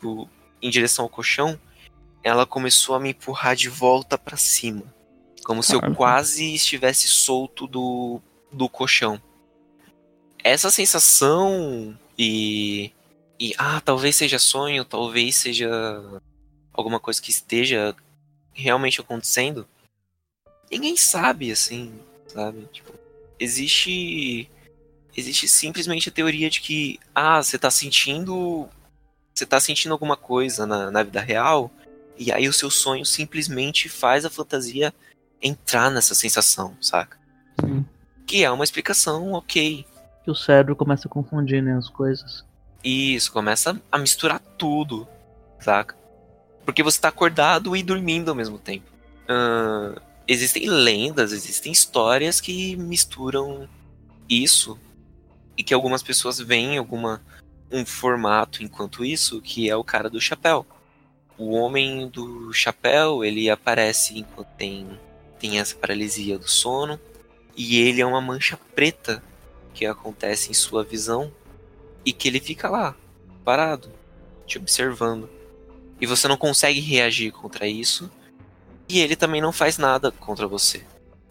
pro- 0.00 0.28
em 0.60 0.68
direção 0.68 1.04
ao 1.04 1.08
colchão, 1.08 1.56
ela 2.24 2.44
começou 2.44 2.96
a 2.96 3.00
me 3.00 3.10
empurrar 3.10 3.54
de 3.54 3.68
volta 3.68 4.18
para 4.18 4.36
cima. 4.36 4.82
Como 5.44 5.62
se 5.62 5.74
eu 5.74 5.94
quase 5.94 6.54
estivesse 6.54 7.06
solto 7.08 7.66
do, 7.66 8.20
do 8.52 8.68
colchão. 8.68 9.20
Essa 10.42 10.70
sensação 10.70 11.98
e. 12.18 12.92
E, 13.40 13.54
ah, 13.56 13.80
talvez 13.80 14.16
seja 14.16 14.38
sonho, 14.38 14.84
talvez 14.84 15.36
seja 15.36 15.70
alguma 16.72 16.98
coisa 16.98 17.22
que 17.22 17.30
esteja 17.30 17.94
realmente 18.52 19.00
acontecendo. 19.00 19.66
Ninguém 20.68 20.96
sabe, 20.96 21.52
assim, 21.52 22.00
sabe? 22.26 22.66
Tipo, 22.72 22.92
existe 23.38 24.50
existe 25.16 25.48
simplesmente 25.48 26.08
a 26.08 26.12
teoria 26.12 26.50
de 26.50 26.60
que, 26.60 26.98
ah, 27.14 27.42
você 27.42 27.58
tá 27.58 27.70
sentindo. 27.70 28.68
Você 29.34 29.46
tá 29.46 29.60
sentindo 29.60 29.92
alguma 29.92 30.16
coisa 30.16 30.66
na, 30.66 30.90
na 30.90 31.02
vida 31.04 31.20
real, 31.20 31.70
e 32.16 32.32
aí 32.32 32.48
o 32.48 32.52
seu 32.52 32.70
sonho 32.70 33.06
simplesmente 33.06 33.88
faz 33.88 34.24
a 34.24 34.30
fantasia 34.30 34.92
entrar 35.40 35.90
nessa 35.90 36.12
sensação, 36.12 36.76
saca? 36.80 37.16
Sim. 37.60 37.86
Que 38.28 38.44
é 38.44 38.50
uma 38.50 38.62
explicação 38.62 39.32
ok. 39.32 39.86
Que 40.22 40.30
o 40.30 40.34
cérebro 40.34 40.76
começa 40.76 41.08
a 41.08 41.10
confundir 41.10 41.62
né, 41.62 41.74
as 41.74 41.88
coisas. 41.88 42.44
Isso, 42.84 43.32
começa 43.32 43.80
a 43.90 43.98
misturar 43.98 44.38
tudo, 44.58 45.08
saca? 45.58 45.96
Porque 46.64 46.82
você 46.82 47.00
tá 47.00 47.08
acordado 47.08 47.74
e 47.74 47.82
dormindo 47.82 48.28
ao 48.28 48.34
mesmo 48.34 48.58
tempo. 48.58 48.84
Ahn, 49.26 49.94
existem 50.28 50.68
lendas, 50.68 51.32
existem 51.32 51.72
histórias 51.72 52.38
que 52.38 52.76
misturam 52.76 53.66
isso 54.28 54.78
e 55.56 55.62
que 55.62 55.72
algumas 55.72 56.02
pessoas 56.02 56.38
veem 56.38 56.76
alguma 56.76 57.22
um 57.72 57.84
formato 57.84 58.62
enquanto 58.62 59.04
isso, 59.04 59.40
que 59.40 59.70
é 59.70 59.76
o 59.76 59.84
cara 59.84 60.10
do 60.10 60.20
chapéu. 60.20 60.66
O 61.38 61.52
homem 61.52 62.08
do 62.08 62.52
chapéu, 62.52 63.24
ele 63.24 63.48
aparece 63.48 64.18
enquanto 64.18 64.48
tem, 64.56 64.86
tem 65.38 65.58
essa 65.58 65.74
paralisia 65.74 66.38
do 66.38 66.48
sono, 66.48 67.00
e 67.58 67.80
ele 67.80 68.00
é 68.00 68.06
uma 68.06 68.20
mancha 68.20 68.56
preta 68.72 69.20
que 69.74 69.84
acontece 69.84 70.48
em 70.48 70.54
sua 70.54 70.84
visão 70.84 71.32
e 72.04 72.12
que 72.12 72.28
ele 72.28 72.38
fica 72.38 72.70
lá, 72.70 72.94
parado, 73.44 73.90
te 74.46 74.56
observando. 74.58 75.28
E 76.00 76.06
você 76.06 76.28
não 76.28 76.36
consegue 76.36 76.78
reagir 76.78 77.32
contra 77.32 77.66
isso, 77.66 78.08
e 78.88 79.00
ele 79.00 79.16
também 79.16 79.40
não 79.40 79.50
faz 79.50 79.76
nada 79.76 80.12
contra 80.12 80.46
você. 80.46 80.84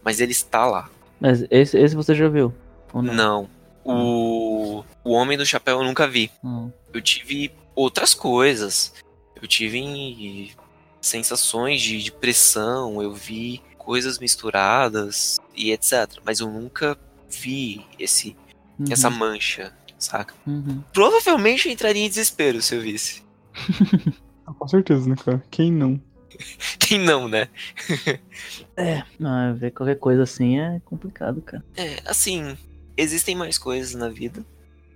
Mas 0.04 0.20
ele 0.20 0.34
está 0.34 0.66
lá. 0.66 0.90
Mas 1.18 1.46
esse, 1.50 1.80
esse 1.80 1.96
você 1.96 2.14
já 2.14 2.28
viu? 2.28 2.54
Ou 2.94 3.02
não? 3.02 3.14
Não. 3.14 3.50
O, 3.86 4.84
o 5.06 5.12
Homem 5.14 5.38
do 5.38 5.46
Chapéu 5.46 5.80
eu 5.80 5.86
nunca 5.86 6.06
vi. 6.06 6.30
Não. 6.44 6.74
Eu 6.94 7.02
tive 7.02 7.54
outras 7.74 8.14
coisas. 8.14 8.94
Eu 9.42 9.48
tive 9.48 10.52
sensações 11.00 11.82
de, 11.82 12.04
de 12.04 12.12
pressão, 12.12 13.02
eu 13.02 13.14
vi 13.14 13.62
coisas 13.88 14.20
misturadas 14.20 15.40
e 15.56 15.72
etc. 15.72 16.20
Mas 16.26 16.42
eu 16.42 16.52
nunca 16.52 17.00
vi 17.30 17.86
esse, 17.98 18.36
Uhum, 18.78 18.86
essa 18.92 19.10
mancha, 19.10 19.74
saca? 19.98 20.36
uhum. 20.46 20.84
Provavelmente 20.94 21.68
eu 21.70 21.72
entraria 21.74 22.06
em 22.06 22.10
desespero 22.10 22.62
se 22.62 22.76
eu 22.76 22.82
visse. 22.82 23.24
Ah, 24.46 24.54
Com 24.54 24.66
certeza, 24.66 25.10
né, 25.10 25.16
cara? 25.18 25.44
Quem 25.52 25.70
não? 25.72 26.00
Quem 26.80 27.00
não, 27.00 27.28
né? 27.28 27.50
Não, 29.20 29.54
ver 29.58 29.72
qualquer 29.72 30.00
coisa 30.00 30.24
assim 30.24 30.58
é 30.58 30.80
complicado, 30.86 31.42
cara. 31.42 31.66
É, 31.76 32.02
assim, 32.06 32.58
existem 32.96 33.36
mais 33.36 33.58
coisas 33.58 33.94
na 33.94 34.08
vida 34.08 34.46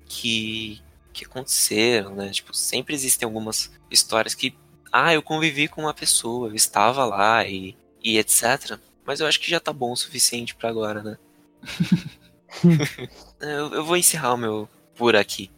que, 0.06 0.80
que 1.12 1.26
aconteceram, 1.26 2.16
né? 2.16 2.30
Tipo, 2.30 2.54
sempre 2.54 2.96
existem 2.96 3.26
algumas 3.26 3.70
histórias 3.89 4.34
que, 4.34 4.56
ah, 4.89 5.14
eu 5.14 5.22
convivi 5.22 5.68
com 5.68 5.82
uma 5.82 5.94
pessoa, 5.94 6.48
eu 6.48 6.56
estava 6.56 7.04
lá 7.04 7.46
e, 7.46 7.76
e 8.04 8.18
etc. 8.18 8.80
Mas 9.06 9.20
eu 9.20 9.28
acho 9.28 9.39
que 9.39 9.49
já 9.49 9.60
tá 9.60 9.74
bom 9.74 9.91
o 9.91 9.97
suficiente 9.97 10.56
pra 10.56 10.70
agora, 10.70 11.04
né? 11.04 11.18
eu, 13.39 13.74
eu 13.74 13.84
vou 13.86 13.97
encerrar 13.97 14.34
o 14.34 14.38
meu 14.38 14.70
por 14.95 15.16
aqui. 15.16 15.49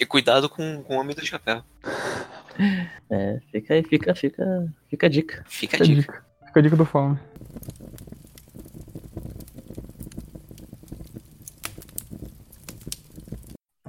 E 0.00 0.06
cuidado 0.06 0.48
com, 0.48 0.82
com 0.84 0.96
o 0.96 1.00
Homem 1.00 1.14
do 1.16 1.24
Chapéu. 1.26 1.64
É, 3.10 3.40
fica 3.50 3.74
aí, 3.74 3.82
fica, 3.84 4.14
fica, 4.14 4.44
fica 4.88 5.06
a 5.06 5.10
dica. 5.10 5.44
Fica 5.48 5.76
a 5.76 5.80
Fica 5.80 5.84
a 5.84 5.86
dica. 5.86 6.12
dica. 6.12 6.24
Fica 6.46 6.60
a 6.60 6.62
dica 6.62 6.76
do 6.76 6.84
fome. 6.84 7.18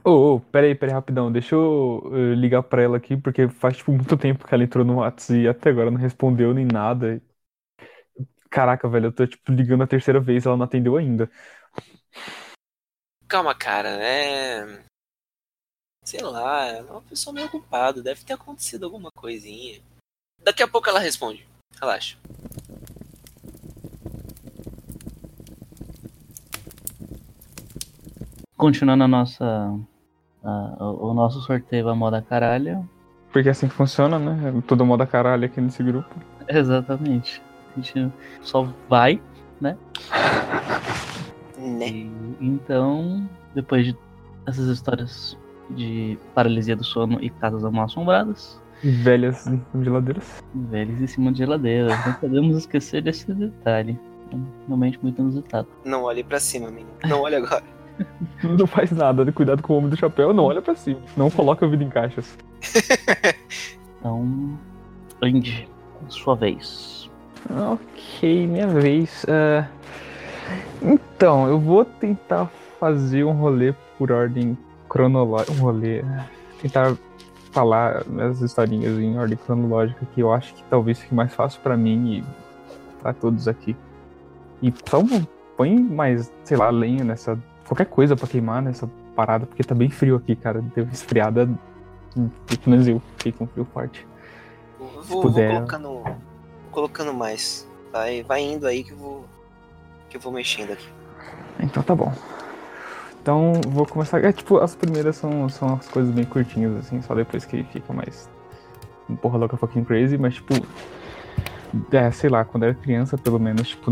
Ô, 0.06 0.36
ô, 0.36 0.40
peraí, 0.40 0.76
peraí, 0.76 0.94
rapidão. 0.94 1.32
Deixa 1.32 1.56
eu 1.56 2.12
eh, 2.14 2.36
ligar 2.36 2.64
pra 2.64 2.82
ela 2.82 2.98
aqui, 2.98 3.16
porque 3.16 3.48
faz, 3.48 3.78
tipo, 3.78 3.92
muito 3.94 4.18
tempo 4.18 4.46
que 4.46 4.54
ela 4.54 4.64
entrou 4.64 4.84
no 4.84 4.96
WhatsApp 4.98 5.40
e 5.42 5.48
até 5.48 5.70
agora 5.70 5.90
não 5.92 5.98
respondeu 6.00 6.54
nem 6.54 6.66
nada. 6.66 7.22
Caraca, 8.54 8.88
velho, 8.88 9.08
eu 9.08 9.12
tô, 9.12 9.26
tipo, 9.26 9.52
ligando 9.52 9.82
a 9.84 9.88
terceira 9.88 10.20
vez, 10.20 10.46
ela 10.46 10.56
não 10.56 10.66
atendeu 10.66 10.96
ainda. 10.96 11.28
Calma, 13.28 13.56
cara, 13.56 13.90
é. 14.00 14.84
Sei 16.06 16.22
lá, 16.22 16.68
é 16.68 16.84
uma 16.84 17.02
pessoa 17.02 17.34
meio 17.34 17.48
ocupada, 17.48 18.04
deve 18.04 18.24
ter 18.24 18.34
acontecido 18.34 18.84
alguma 18.86 19.10
coisinha. 19.12 19.82
Daqui 20.44 20.62
a 20.62 20.68
pouco 20.68 20.88
ela 20.88 21.00
responde. 21.00 21.48
Relaxa. 21.82 22.16
Continuando 28.56 29.04
a 29.04 29.08
nossa. 29.08 29.46
a- 30.44 30.78
o 30.80 31.10
o 31.10 31.14
nosso 31.16 31.42
sorteio 31.42 31.90
a 31.90 31.96
moda 31.96 32.22
caralho. 32.22 32.88
Porque 33.32 33.48
é 33.48 33.52
assim 33.52 33.68
que 33.68 33.74
funciona, 33.74 34.20
né? 34.20 34.62
Todo 34.68 34.86
mundo 34.86 35.02
a 35.02 35.08
caralho 35.08 35.46
aqui 35.46 35.60
nesse 35.60 35.82
grupo. 35.82 36.14
Exatamente. 36.48 37.42
A 37.76 37.80
gente 37.82 38.12
só 38.42 38.68
vai, 38.90 39.22
Né? 39.60 39.78
e 41.60 42.10
então, 42.42 43.28
depois 43.56 43.86
de 43.86 43.98
essas 44.46 44.68
histórias 44.68 45.38
de 45.70 46.18
paralisia 46.36 46.76
do 46.76 46.84
sono 46.84 47.18
e 47.24 47.30
casas 47.30 47.64
mal 47.72 47.86
assombradas, 47.86 48.62
Velhas 48.84 49.50
geladeiras. 49.82 50.44
velhos 50.54 51.00
em 51.00 51.08
cima 51.08 51.32
de 51.32 51.38
geladeira, 51.38 51.96
não 52.06 52.14
podemos 52.16 52.58
esquecer 52.58 53.02
desse 53.02 53.34
detalhe. 53.34 53.98
Realmente 54.68 55.00
muito 55.02 55.22
inusitado. 55.22 55.68
Não 55.86 56.04
olhe 56.04 56.22
pra 56.24 56.38
cima, 56.40 56.68
menino. 56.70 56.90
Não 57.06 57.22
olhe 57.22 57.36
agora. 57.36 57.64
Não 58.44 58.66
faz 58.68 58.92
nada, 58.92 59.32
cuidado 59.32 59.62
com 59.62 59.74
o 59.74 59.78
homem 59.78 59.90
do 59.90 59.96
chapéu, 59.96 60.34
não 60.34 60.46
olha 60.46 60.62
pra 60.62 60.76
cima. 60.76 61.00
Não 61.16 61.30
coloca 61.30 61.66
a 61.66 61.70
vida 61.70 61.84
em 61.84 61.90
caixas. 61.90 62.38
Então, 64.00 64.60
Andy, 65.22 65.66
sua 66.10 66.36
vez. 66.36 66.93
Ok, 67.50 68.48
minha 68.48 68.68
vez. 68.68 69.26
É, 69.28 69.66
Então, 70.82 71.48
eu 71.48 71.60
vou 71.60 71.86
tentar 71.86 72.48
fazer 72.80 73.24
um 73.24 73.32
rolê 73.32 73.74
por 73.98 74.12
ordem 74.12 74.58
cronológica. 74.90 75.52
Um 75.54 75.58
rolê. 75.62 76.04
Tentar 76.62 76.96
falar 77.52 78.04
as 78.30 78.42
historinhas 78.42 78.98
em 79.00 79.18
ordem 79.18 79.38
cronológica 79.38 80.06
que 80.14 80.22
eu 80.22 80.34
acho 80.34 80.54
que 80.56 80.64
talvez 80.70 81.00
fique 81.00 81.14
mais 81.14 81.34
fácil 81.34 81.62
pra 81.62 81.78
mim 81.78 82.18
e 82.18 82.24
pra 83.02 83.14
todos 83.14 83.48
aqui. 83.48 83.76
E 84.62 84.74
só 84.86 85.02
põe 85.56 85.78
mais, 85.80 86.32
sei 86.44 86.58
lá, 86.58 86.70
lenha 86.70 87.04
nessa. 87.04 87.38
qualquer 87.68 87.86
coisa 87.86 88.16
pra 88.16 88.28
queimar 88.28 88.62
nessa 88.62 88.90
parada, 89.16 89.46
porque 89.46 89.64
tá 89.64 89.76
bem 89.76 89.90
frio 89.90 90.16
aqui, 90.16 90.36
cara. 90.36 90.62
Deu 90.76 90.86
esfriada. 90.92 91.50
hum, 92.18 92.30
Pelo 92.48 92.62
menos 92.68 92.88
eu 92.88 93.02
fiquei 93.18 93.32
com 93.32 93.46
frio 93.48 93.68
forte. 93.74 94.08
Vou, 94.80 95.04
vou 95.04 95.22
puder. 95.22 95.50
vou 95.50 95.58
colocando 95.58 96.04
mais. 97.14 97.68
Vai, 97.92 98.24
vai 98.24 98.42
indo 98.42 98.68
aí 98.68 98.84
que 98.84 98.92
eu 98.92 98.98
vou. 98.98 99.26
Que 100.10 100.18
eu 100.18 100.22
vou 100.22 100.32
mexendo 100.32 100.72
aqui. 100.72 100.88
Então 101.60 101.84
tá 101.84 101.96
bom. 101.96 102.12
Então, 103.22 103.54
vou 103.70 103.86
começar. 103.86 104.22
É 104.24 104.34
tipo, 104.34 104.58
as 104.58 104.76
primeiras 104.76 105.16
são, 105.16 105.48
são 105.48 105.76
as 105.76 105.88
coisas 105.88 106.14
bem 106.14 106.26
curtinhas, 106.26 106.76
assim, 106.78 107.02
só 107.02 107.16
depois 107.16 107.46
que 107.46 107.64
fica 107.64 107.94
mais. 107.94 108.30
Porra 109.22 109.38
louca 109.38 109.56
fucking 109.56 109.86
crazy, 109.86 110.18
mas 110.18 110.36
tipo. 110.36 110.54
É, 111.92 112.12
sei 112.12 112.30
lá, 112.30 112.44
quando 112.44 112.64
era 112.64 112.74
criança, 112.74 113.18
pelo 113.18 113.40
menos, 113.40 113.70
tipo, 113.70 113.90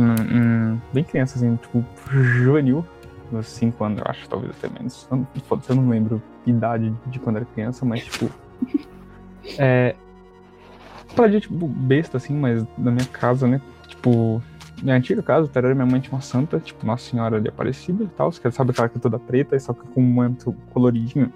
bem 0.94 1.04
criança, 1.04 1.38
assim, 1.38 1.56
tipo, 1.56 1.84
juvenil, 2.12 2.86
uns 3.32 3.48
5 3.48 3.84
anos, 3.84 4.00
eu 4.00 4.06
acho, 4.08 4.30
talvez 4.30 4.54
até 4.56 4.70
menos. 4.70 5.08
Eu 5.10 5.26
eu 5.68 5.76
não 5.76 5.90
lembro 5.90 6.22
idade 6.46 6.94
de 7.08 7.18
quando 7.18 7.38
era 7.38 7.46
criança, 7.46 7.86
mas, 7.86 8.04
tipo. 8.04 8.30
é. 9.58 9.96
De, 11.30 11.42
tipo, 11.42 11.68
besta, 11.68 12.18
assim, 12.18 12.34
mas 12.36 12.66
na 12.78 12.92
minha 12.92 13.06
casa, 13.06 13.48
né? 13.48 13.62
Tipo, 13.88 14.42
minha 14.82 14.96
antiga 14.96 15.22
casa, 15.22 15.48
Terera, 15.48 15.76
minha 15.76 15.86
mãe 15.86 16.00
tinha 16.00 16.14
uma 16.14 16.22
santa, 16.22 16.60
tipo, 16.60 16.86
Nossa 16.86 17.10
Senhora 17.10 17.40
de 17.40 17.50
Aparecida 17.50 18.04
e 18.04 18.08
tal. 18.08 18.32
Você 18.32 18.52
sabe 18.52 18.72
aquela 18.72 18.90
que 18.90 18.98
é 18.98 19.02
toda 19.02 19.20
preta, 19.20 19.60
só 19.60 19.74
que 19.74 19.86
com 19.88 20.02
um 20.02 20.14
manto 20.14 20.54
coloridinho, 20.74 21.32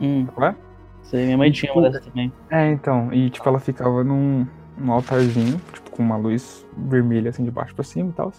Hum, 0.00 0.26
é? 0.42 0.54
sei, 1.02 1.24
minha 1.24 1.38
mãe 1.38 1.50
tinha 1.50 1.72
uma 1.72 1.82
dessas 1.82 2.04
também. 2.06 2.32
É, 2.50 2.70
então, 2.70 3.12
e 3.12 3.30
tipo, 3.30 3.48
ela 3.48 3.58
ficava 3.58 4.04
num, 4.04 4.46
num 4.76 4.92
altarzinho, 4.92 5.60
tipo, 5.72 5.90
com 5.90 6.02
uma 6.02 6.16
luz 6.16 6.66
vermelha 6.76 7.30
assim 7.30 7.44
de 7.44 7.50
baixo 7.50 7.74
pra 7.74 7.84
cima 7.84 8.10
e 8.10 8.12
tal. 8.12 8.32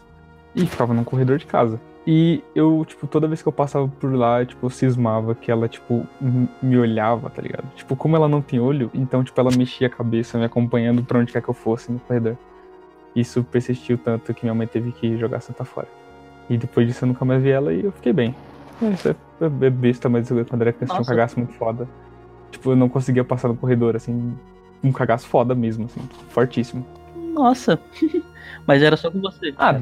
E 0.55 0.65
ficava 0.65 0.93
num 0.93 1.03
corredor 1.03 1.38
de 1.38 1.45
casa. 1.45 1.79
E 2.10 2.41
eu, 2.55 2.86
tipo, 2.88 3.05
toda 3.05 3.28
vez 3.28 3.41
que 3.41 3.49
eu 3.49 3.51
passava 3.51 3.86
por 3.86 4.14
lá, 4.16 4.45
tipo, 4.45 4.66
eu 4.66 4.70
cismava 4.70 5.36
que 5.36 5.51
ela, 5.51 5.68
tipo, 5.68 6.08
me 6.64 6.78
olhava, 6.78 7.30
tá 7.30 7.41
ligado? 7.41 7.66
Tipo, 7.76 7.97
como 7.97 8.16
ela 8.16 8.30
não 8.30 8.41
tem 8.41 8.62
olho, 8.62 8.89
então, 8.93 9.22
tipo, 9.26 9.38
ela 9.41 9.51
mexia 9.51 9.88
a 9.88 9.89
cabeça 9.89 10.38
me 10.38 10.45
acompanhando 10.45 11.03
pra 11.03 11.20
onde 11.20 11.34
quer 11.34 11.41
que 11.41 11.49
eu 11.49 11.53
fosse 11.53 11.91
no 11.91 11.99
corredor. 11.99 12.38
Isso 13.14 13.43
persistiu 13.43 13.97
tanto 13.97 14.34
que 14.34 14.45
minha 14.45 14.55
mãe 14.55 14.66
teve 14.66 14.93
que 14.93 15.18
jogar 15.18 15.38
a 15.38 15.41
santa 15.41 15.66
fora. 15.66 15.89
E 16.49 16.58
depois 16.58 16.88
disso 16.88 17.03
eu 17.03 17.10
nunca 17.10 17.26
mais 17.26 17.43
vi 17.43 17.49
ela 17.49 17.74
e 17.74 17.84
eu 17.84 17.91
fiquei 17.91 18.14
bem. 18.14 18.34
É, 18.82 18.89
Isso 18.89 19.10
é, 19.10 19.16
é 19.66 19.70
besta, 19.70 20.08
mas 20.08 20.30
eu, 20.30 20.45
quando 20.45 20.62
era 20.62 20.72
criança 20.72 20.93
tinha 20.93 21.01
um 21.01 21.05
cagaço 21.05 21.38
muito 21.38 21.53
foda. 21.55 21.89
Tipo, 22.51 22.72
eu 22.72 22.76
não 22.78 22.88
conseguia 22.88 23.26
passar 23.26 23.49
no 23.49 23.58
corredor, 23.58 23.97
assim, 23.97 24.34
um 24.82 24.93
cagaço 24.93 25.28
foda 25.28 25.53
mesmo, 25.53 25.86
assim, 25.86 25.99
fortíssimo. 26.30 26.86
Nossa. 27.34 27.78
Mas 28.66 28.82
era 28.82 28.95
só 28.95 29.12
com 29.12 29.20
você. 29.20 29.53
Ah, 29.58 29.82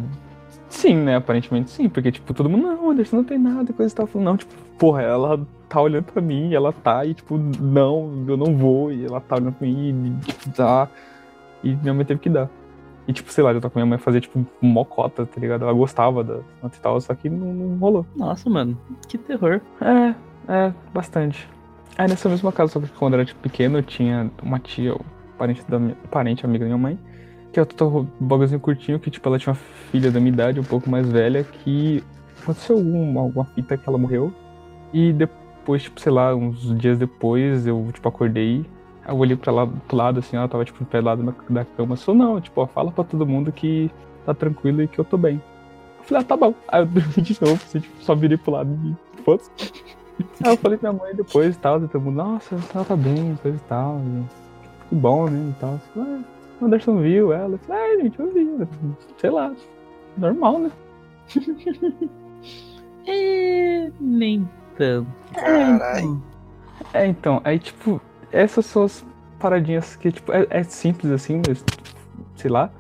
sim, 0.70 0.96
né? 0.96 1.16
Aparentemente 1.16 1.72
sim, 1.72 1.90
porque, 1.90 2.12
tipo, 2.12 2.34
todo 2.34 2.50
mundo, 2.50 2.64
não, 2.64 2.92
Anderson, 2.92 3.18
não 3.18 3.24
tem 3.24 3.38
nada, 3.38 3.74
coisa 3.74 3.94
e 3.94 3.96
tal. 3.96 4.08
Falando, 4.08 4.26
não, 4.26 4.38
tipo, 4.38 4.54
porra, 4.78 5.02
ela 5.02 5.46
tá 5.70 5.82
olhando 5.82 6.06
pra 6.06 6.22
mim, 6.22 6.54
ela 6.54 6.72
tá, 6.72 7.06
e, 7.06 7.14
tipo, 7.14 7.38
não, 7.38 8.26
eu 8.28 8.38
não 8.38 8.56
vou, 8.56 8.92
e 8.92 9.06
ela 9.06 9.20
tá 9.20 9.36
olhando 9.36 9.54
pra 9.54 9.68
mim, 9.68 10.20
e, 10.22 10.26
tipo, 10.26 10.50
tá. 10.52 10.88
E 11.64 11.76
minha 11.76 11.94
mãe 11.94 12.06
teve 12.06 12.20
que 12.20 12.30
dar. 12.30 12.50
E, 13.08 13.14
tipo, 13.14 13.32
sei 13.32 13.44
lá, 13.44 13.54
eu 13.54 13.62
tô 13.62 13.70
com 13.70 13.80
minha 13.80 13.86
mãe 13.86 13.98
fazer, 13.98 14.22
tipo, 14.22 14.40
um 14.40 14.68
mocota, 14.68 15.26
tá 15.26 15.40
ligado? 15.40 15.64
Ela 15.64 15.74
gostava 15.74 16.24
da 16.24 16.40
e 16.64 16.80
tal, 16.82 17.00
só 17.00 17.14
que 17.14 17.30
não, 17.30 17.54
não 17.54 17.78
rolou. 17.78 18.06
Nossa, 18.16 18.50
mano. 18.50 18.78
Que 19.08 19.18
terror. 19.18 19.62
É, 19.80 20.16
é, 20.52 20.74
bastante. 20.94 21.48
Aí 21.98 22.08
nessa 22.08 22.28
mesma 22.28 22.52
casa, 22.52 22.74
só 22.74 22.80
que 22.80 22.90
quando 22.90 23.14
eu 23.14 23.20
era 23.20 23.26
tipo, 23.26 23.40
pequeno, 23.42 23.78
eu 23.78 23.84
tinha 23.84 24.30
uma 24.42 24.60
tia, 24.60 24.94
ou 24.94 25.06
parente, 25.38 25.64
da 25.70 25.80
minha, 25.80 25.96
parente 26.10 26.46
amiga 26.46 26.66
da 26.66 26.70
minha 26.70 26.78
mãe, 26.78 27.00
que 27.56 27.60
é 27.60 27.62
outro 27.62 28.06
bagulhozinho 28.20 28.60
curtinho, 28.60 29.00
que 29.00 29.10
tipo, 29.10 29.30
ela 29.30 29.40
tinha 29.40 29.54
uma 29.54 29.60
filha 29.90 30.12
da 30.12 30.20
minha 30.20 30.34
idade, 30.34 30.60
um 30.60 30.64
pouco 30.64 30.90
mais 30.90 31.08
velha, 31.08 31.42
que 31.42 32.04
aconteceu 32.44 32.76
algum, 32.76 33.18
alguma 33.18 33.46
fita 33.46 33.78
que 33.78 33.88
ela 33.88 33.98
morreu. 33.98 34.34
E 34.92 35.14
depois, 35.14 35.84
tipo, 35.84 36.02
sei 36.02 36.12
lá, 36.12 36.36
uns 36.36 36.78
dias 36.78 36.98
depois, 37.00 37.66
eu, 37.66 37.90
tipo, 37.94 38.10
acordei, 38.10 38.66
eu 39.08 39.16
olhei 39.16 39.38
pra 39.38 39.54
lá, 39.54 39.66
pro 39.66 39.96
lado, 39.96 40.20
assim, 40.20 40.36
ela 40.36 40.50
tava, 40.50 40.66
tipo, 40.66 40.84
pé 40.84 41.00
do 41.00 41.06
lado 41.06 41.34
da, 41.50 41.64
cama, 41.64 41.96
só 41.96 42.14
não, 42.14 42.42
tipo, 42.42 42.60
ó, 42.60 42.68
fala 42.68 42.92
pra 42.92 43.06
todo 43.06 43.26
mundo 43.26 43.54
que 43.54 43.90
tá 44.26 44.34
tranquilo 44.34 44.82
e 44.82 44.88
que 44.90 45.00
eu 45.00 45.06
tô 45.06 45.18
bem. 45.18 45.42
Eu 46.00 46.04
falei, 46.04 46.24
ah, 46.24 46.26
tá 46.26 46.36
bom. 46.36 46.54
Aí 46.68 46.82
eu 46.82 46.86
dormi 46.92 47.22
de 47.22 47.42
novo, 47.42 47.54
assim, 47.54 47.80
tipo, 47.80 48.04
só 48.04 48.14
virei 48.14 48.38
pro 48.38 48.52
lado 48.52 48.78
e 48.84 49.22
foda-se. 49.22 49.50
Aí 50.44 50.52
eu 50.52 50.58
falei 50.58 50.78
pra 50.78 50.92
minha 50.92 51.02
mãe 51.02 51.16
depois 51.16 51.56
e 51.56 51.58
tal, 51.58 51.80
todo 51.80 52.02
mundo, 52.02 52.18
nossa, 52.18 52.58
ela 52.76 52.84
tá 52.84 52.98
bem, 52.98 53.38
coisa 53.42 53.56
e 53.56 53.62
tal. 53.62 54.02
e 54.02 54.90
que 54.90 54.96
bom, 54.96 55.30
né? 55.30 55.54
E 55.56 55.60
tal. 55.62 55.80
Falei, 55.94 56.20
ah, 56.20 56.35
o 56.66 56.68
Anderson 56.68 57.00
viu 57.02 57.32
ela. 57.32 57.54
Eu 57.54 57.60
falei, 57.60 57.82
ah, 57.82 58.02
gente, 58.02 58.20
eu 58.20 58.34
vi. 58.34 58.68
Sei 59.18 59.30
lá, 59.30 59.54
normal, 60.18 60.60
né? 60.60 60.72
É, 63.08 63.92
nem 64.02 64.50
tanto. 64.76 65.08
Caralho. 65.36 66.24
É, 66.92 67.06
então, 67.06 67.40
aí, 67.44 67.60
tipo, 67.60 68.02
essas 68.32 68.66
são 68.66 68.84
as 68.84 69.06
paradinhas 69.40 69.96
que, 69.96 70.12
tipo, 70.12 70.32
é, 70.32 70.48
é 70.50 70.64
simples 70.64 71.12
assim, 71.12 71.40
mas, 71.48 71.64
sei 72.36 72.50
lá. 72.50 72.72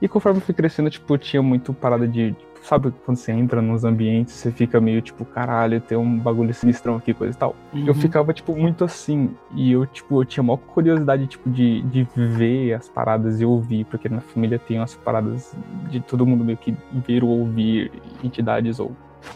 E 0.00 0.06
conforme 0.06 0.38
eu 0.38 0.42
fui 0.42 0.54
crescendo, 0.54 0.90
tipo, 0.90 1.16
tinha 1.16 1.42
muito 1.42 1.72
parada 1.72 2.06
de. 2.06 2.32
tipo, 2.32 2.49
sabe 2.70 2.92
quando 3.04 3.16
você 3.16 3.32
entra 3.32 3.60
nos 3.60 3.84
ambientes, 3.84 4.32
você 4.34 4.52
fica 4.52 4.80
meio 4.80 5.02
tipo, 5.02 5.24
caralho, 5.24 5.80
tem 5.80 5.98
um 5.98 6.18
bagulho 6.18 6.54
sinistrão 6.54 6.94
aqui, 6.96 7.12
coisa 7.12 7.34
e 7.34 7.36
tal. 7.36 7.56
Eu 7.74 7.86
Uhum. 7.88 7.94
ficava, 7.94 8.32
tipo, 8.32 8.54
muito 8.54 8.84
assim. 8.84 9.30
E 9.56 9.72
eu, 9.72 9.84
tipo, 9.86 10.20
eu 10.20 10.24
tinha 10.24 10.44
maior 10.44 10.58
curiosidade, 10.58 11.26
tipo, 11.26 11.50
de, 11.50 11.82
de 11.82 12.06
ver 12.14 12.74
as 12.74 12.88
paradas 12.88 13.40
e 13.40 13.44
ouvir, 13.44 13.84
porque 13.86 14.08
na 14.08 14.20
família 14.20 14.56
tem 14.56 14.78
umas 14.78 14.94
paradas 14.94 15.52
de 15.90 15.98
todo 15.98 16.24
mundo 16.24 16.44
meio 16.44 16.56
que 16.56 16.76
ver 16.92 17.24
ou 17.24 17.40
ouvir 17.40 17.90
entidades 18.22 18.78
ou 18.78 18.92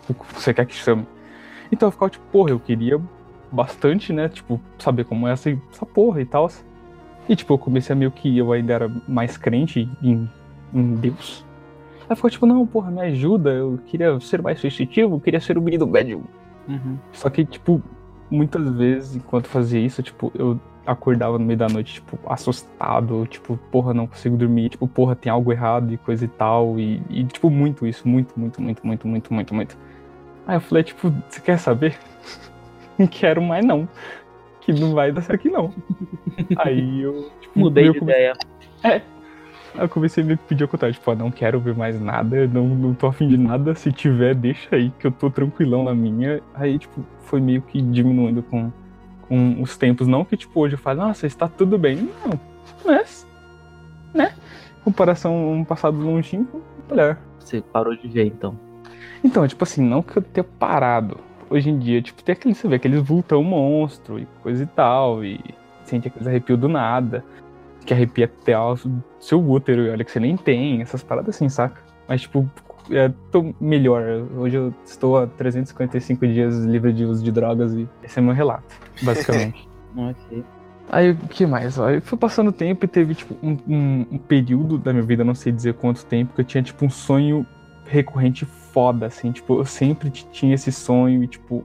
o 0.09 0.15
que 0.15 0.35
você 0.35 0.55
quer 0.55 0.65
que 0.65 0.75
chame. 0.75 1.05
Então 1.73 1.89
eu 1.89 1.91
ficava, 1.91 2.11
tipo, 2.11 2.25
porra, 2.31 2.51
eu 2.51 2.61
queria 2.61 3.01
bastante, 3.51 4.13
né? 4.13 4.29
Tipo, 4.29 4.61
saber 4.79 5.05
como 5.07 5.27
é 5.27 5.33
essa, 5.33 5.51
essa 5.73 5.85
porra 5.85 6.21
e 6.21 6.25
tal. 6.25 6.49
E, 7.29 7.35
tipo, 7.35 7.53
eu 7.53 7.59
comecei 7.59 7.95
a 7.95 7.97
meio 7.97 8.13
que 8.13 8.39
eu 8.39 8.53
ainda 8.53 8.73
era 8.73 8.93
mais 9.09 9.37
crente 9.37 9.89
em, 10.01 10.31
em 10.73 10.95
Deus. 10.95 11.44
Aí 12.09 12.17
ficou, 12.17 12.31
tipo, 12.31 12.47
não, 12.47 12.67
porra, 12.67 12.91
me 12.91 13.01
ajuda, 13.01 13.51
eu 13.51 13.79
queria 13.87 14.19
ser 14.21 14.43
mais 14.43 14.61
sensitivo, 14.61 15.17
eu 15.17 15.21
queria 15.21 15.41
ser 15.41 15.57
o 15.57 15.63
menino 15.63 15.87
médium. 15.87 16.23
Uhum. 16.69 16.99
Só 17.13 17.31
que, 17.31 17.45
tipo, 17.45 17.83
muitas 18.31 18.69
vezes, 18.75 19.17
enquanto 19.17 19.47
fazia 19.47 19.81
isso, 19.81 20.03
tipo, 20.03 20.31
eu 20.35 20.59
acordava 20.87 21.39
no 21.39 21.45
meio 21.47 21.59
da 21.59 21.67
noite, 21.67 21.95
tipo, 21.95 22.19
assustado, 22.27 23.27
tipo, 23.27 23.57
porra, 23.71 23.95
não 23.95 24.07
consigo 24.07 24.37
dormir, 24.37 24.69
tipo, 24.71 24.87
porra, 24.87 25.17
tem 25.17 25.33
algo 25.33 25.51
errado 25.51 25.93
e 25.93 25.97
coisa 25.97 26.25
e 26.27 26.29
tal, 26.29 26.79
e, 26.79 27.01
e, 27.09 27.25
tipo, 27.25 27.49
muito 27.49 27.87
isso, 27.87 28.07
muito, 28.07 28.39
muito, 28.39 28.61
muito, 28.61 28.87
muito, 28.87 29.07
muito, 29.09 29.33
muito, 29.33 29.55
muito. 29.55 29.79
Aí 30.47 30.57
eu 30.57 30.61
falei, 30.61 30.85
tipo, 30.85 31.11
você 31.29 31.41
quer 31.41 31.59
saber? 31.59 31.97
Não 32.99 33.07
quero 33.07 33.43
mais 33.43 33.65
não, 33.65 33.89
que 34.61 34.73
não 34.73 34.93
vai 34.95 35.11
dar 35.11 35.21
certo 35.23 35.41
aqui 35.41 35.51
não. 35.51 35.75
Aí 36.59 37.01
eu, 37.03 37.29
tipo, 37.41 37.59
Mudei 37.59 37.91
de 37.91 37.99
come- 37.99 38.13
ideia. 38.13 38.35
Aí 39.75 39.85
eu 39.85 39.89
comecei 39.89 40.23
a 40.23 40.27
me 40.27 40.37
pedir 40.37 40.69
contrário, 40.69 40.95
tipo, 40.95 41.11
ó, 41.11 41.15
não 41.15 41.31
quero 41.31 41.59
ver 41.59 41.75
mais 41.75 42.01
nada, 42.01 42.47
não, 42.47 42.69
não 42.69 42.95
tô 42.95 43.09
afim 43.09 43.27
de 43.27 43.37
nada, 43.37 43.75
se 43.75 43.91
tiver, 43.91 44.35
deixa 44.35 44.77
aí, 44.77 44.91
que 44.99 45.07
eu 45.07 45.11
tô 45.11 45.29
tranquilão 45.29 45.85
na 45.85 45.95
minha. 45.95 46.41
Aí, 46.55 46.79
tipo, 46.79 47.05
foi 47.23 47.41
meio 47.41 47.61
que 47.61 47.83
diminuindo 47.83 48.43
com, 48.43 48.71
com 49.23 49.61
os 49.61 49.77
tempos. 49.77 50.07
Não 50.07 50.25
que, 50.25 50.37
tipo, 50.37 50.61
hoje 50.61 50.75
eu 50.75 50.79
falo, 50.79 51.01
nossa, 51.01 51.27
está 51.27 51.49
tudo 51.49 51.77
bem. 51.77 52.09
Não, 52.25 52.39
mas, 52.85 53.27
né? 54.15 54.33
Comparação 54.85 55.33
a 55.33 55.51
um 55.51 55.65
passado 55.65 55.99
longínquo, 55.99 56.63
melhor. 56.89 57.19
Você 57.41 57.61
parou 57.61 57.97
de 57.97 58.07
ver, 58.07 58.27
então. 58.27 58.59
Então, 59.25 59.47
tipo 59.49 59.65
assim, 59.65 59.83
não 59.83 60.03
que 60.03 60.17
eu 60.17 60.23
tenha 60.23 60.45
parado. 60.45 61.19
Hoje 61.51 61.71
em 61.71 61.79
dia, 61.79 62.01
tipo, 62.01 62.23
tem 62.23 62.33
aquele, 62.33 62.55
você 62.55 62.69
vê 62.69 62.77
aqueles 62.77 63.03
vultão 63.03 63.43
monstro 63.43 64.19
e 64.21 64.27
coisa 64.43 64.63
e 64.63 64.67
tal, 64.67 65.25
e 65.25 65.41
sente 65.85 66.09
aqueles 66.09 66.27
arrepios 66.27 66.59
do 66.59 66.69
nada, 66.69 67.25
que 67.85 67.93
arrepia 67.95 68.25
até 68.27 68.59
o 68.59 68.77
seu 69.21 69.39
útero, 69.41 69.83
e 69.83 69.91
olha 69.91 70.05
que 70.05 70.11
você 70.11 70.21
nem 70.21 70.37
tem, 70.37 70.81
essas 70.83 71.03
paradas 71.03 71.35
assim, 71.37 71.49
saca? 71.49 71.81
Mas, 72.09 72.23
tipo, 72.23 72.49
é, 72.91 73.11
tô 73.31 73.55
melhor. 73.61 74.03
Hoje 74.37 74.57
eu 74.57 74.75
estou 74.85 75.19
há 75.19 75.27
355 75.27 76.27
dias 76.27 76.59
livre 76.65 76.93
de 76.93 77.05
uso 77.05 77.23
de 77.25 77.31
drogas 77.33 77.73
e 77.75 77.89
esse 78.03 78.19
é 78.19 78.23
meu 78.23 78.35
relato, 78.35 78.75
basicamente. 79.03 79.69
Ok. 79.97 80.45
Aí, 80.91 81.13
o 81.13 81.17
que 81.29 81.47
mais? 81.47 81.77
Eu 81.77 82.03
fui 82.03 82.19
passando 82.19 82.49
o 82.49 82.53
tempo 82.53 82.85
e 82.85 82.89
teve, 82.89 83.15
tipo, 83.15 83.35
um, 83.41 83.57
um- 83.67 84.07
um 84.11 84.19
período 84.19 84.77
da 84.77 84.93
minha 84.93 85.05
vida, 85.05 85.23
não 85.23 85.35
sei 85.35 85.53
dizer 85.53 85.75
quanto 85.75 86.05
tempo, 86.05 86.35
que 86.35 86.41
eu 86.41 86.45
tinha, 86.45 86.63
tipo, 86.65 86.85
um 86.85 86.91
sonho 86.91 87.47
recorrente 87.87 88.45
foda, 88.45 89.07
assim. 89.07 89.31
Tipo, 89.31 89.61
eu 89.61 89.65
sempre 89.65 90.11
tinha 90.11 90.53
esse 90.55 90.73
sonho 90.73 91.23
e, 91.23 91.29
tipo, 91.29 91.65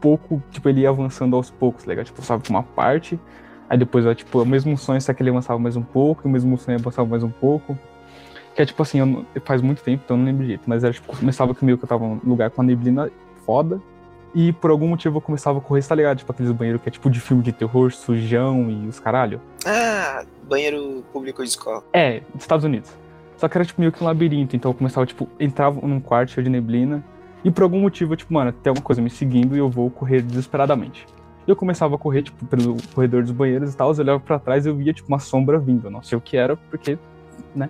pouco, 0.00 0.42
tipo, 0.50 0.68
ele 0.68 0.82
ia 0.82 0.90
avançando 0.90 1.34
aos 1.34 1.50
poucos, 1.50 1.84
legal? 1.86 2.04
Tipo, 2.04 2.22
sabe, 2.22 2.48
uma 2.48 2.62
parte, 2.62 3.18
aí 3.68 3.78
depois, 3.78 4.04
ó, 4.06 4.14
tipo, 4.14 4.42
o 4.42 4.46
mesmo 4.46 4.76
sonho, 4.76 5.00
só 5.00 5.12
que 5.12 5.22
ele 5.22 5.30
avançava 5.30 5.58
mais 5.58 5.76
um 5.76 5.82
pouco, 5.82 6.22
e 6.24 6.28
o 6.28 6.30
mesmo 6.30 6.56
sonho 6.58 6.78
avançava 6.78 7.08
mais 7.08 7.22
um 7.22 7.30
pouco. 7.30 7.78
Que 8.54 8.62
é, 8.62 8.66
tipo, 8.66 8.80
assim, 8.82 9.00
não- 9.00 9.26
faz 9.44 9.60
muito 9.60 9.82
tempo, 9.82 10.02
então 10.04 10.16
eu 10.16 10.18
não 10.18 10.26
lembro 10.26 10.42
direito, 10.42 10.62
mas 10.66 10.84
era, 10.84 10.92
tipo, 10.92 11.16
começava 11.16 11.54
comigo 11.54 11.78
que 11.78 11.84
eu 11.84 11.88
tava 11.88 12.06
num 12.06 12.20
lugar 12.24 12.50
com 12.50 12.62
a 12.62 12.64
neblina 12.64 13.10
foda, 13.44 13.80
e 14.34 14.52
por 14.52 14.70
algum 14.70 14.88
motivo 14.88 15.18
eu 15.18 15.20
começava 15.20 15.58
a 15.58 15.60
correr, 15.60 15.82
tá 15.84 15.94
ligado? 15.94 16.18
Tipo, 16.18 16.32
aqueles 16.32 16.50
banheiros 16.52 16.82
que 16.82 16.88
é 16.88 16.92
tipo 16.92 17.08
de 17.10 17.20
filme 17.20 17.42
de 17.42 17.52
terror, 17.52 17.92
sujão 17.92 18.70
e 18.70 18.88
os 18.88 18.98
caralho. 19.00 19.40
Ah, 19.66 20.24
banheiro 20.48 21.04
público 21.12 21.42
de 21.42 21.48
escola. 21.48 21.84
É, 21.92 22.20
dos 22.32 22.42
Estados 22.42 22.64
Unidos. 22.64 22.90
Só 23.36 23.48
que 23.48 23.56
era 23.58 23.64
tipo 23.64 23.80
meio 23.80 23.92
que 23.92 24.02
um 24.02 24.06
labirinto, 24.06 24.54
então 24.56 24.70
eu 24.70 24.74
começava, 24.74 25.04
tipo, 25.06 25.28
entrava 25.38 25.80
num 25.86 26.00
quarto 26.00 26.30
cheio 26.32 26.44
de 26.44 26.50
neblina, 26.50 27.04
e 27.44 27.50
por 27.50 27.62
algum 27.64 27.80
motivo, 27.80 28.12
eu, 28.12 28.16
tipo, 28.16 28.32
mano, 28.32 28.52
tem 28.52 28.70
alguma 28.70 28.84
coisa 28.84 29.02
me 29.02 29.10
seguindo 29.10 29.54
e 29.54 29.58
eu 29.58 29.68
vou 29.68 29.90
correr 29.90 30.22
desesperadamente. 30.22 31.06
Eu 31.46 31.54
começava 31.54 31.94
a 31.94 31.98
correr, 31.98 32.22
tipo, 32.22 32.44
pelo 32.46 32.76
corredor 32.94 33.22
dos 33.22 33.32
banheiros 33.32 33.74
e 33.74 33.76
tal, 33.76 33.92
eu 33.92 33.98
olhava 34.00 34.20
pra 34.20 34.38
trás 34.38 34.64
e 34.64 34.68
eu 34.68 34.74
via, 34.76 34.92
tipo, 34.92 35.08
uma 35.08 35.18
sombra 35.18 35.58
vindo. 35.58 35.86
Eu 35.86 35.90
não 35.90 36.02
sei 36.02 36.16
o 36.16 36.20
que 36.20 36.36
era, 36.36 36.56
porque, 36.56 36.98
né? 37.54 37.68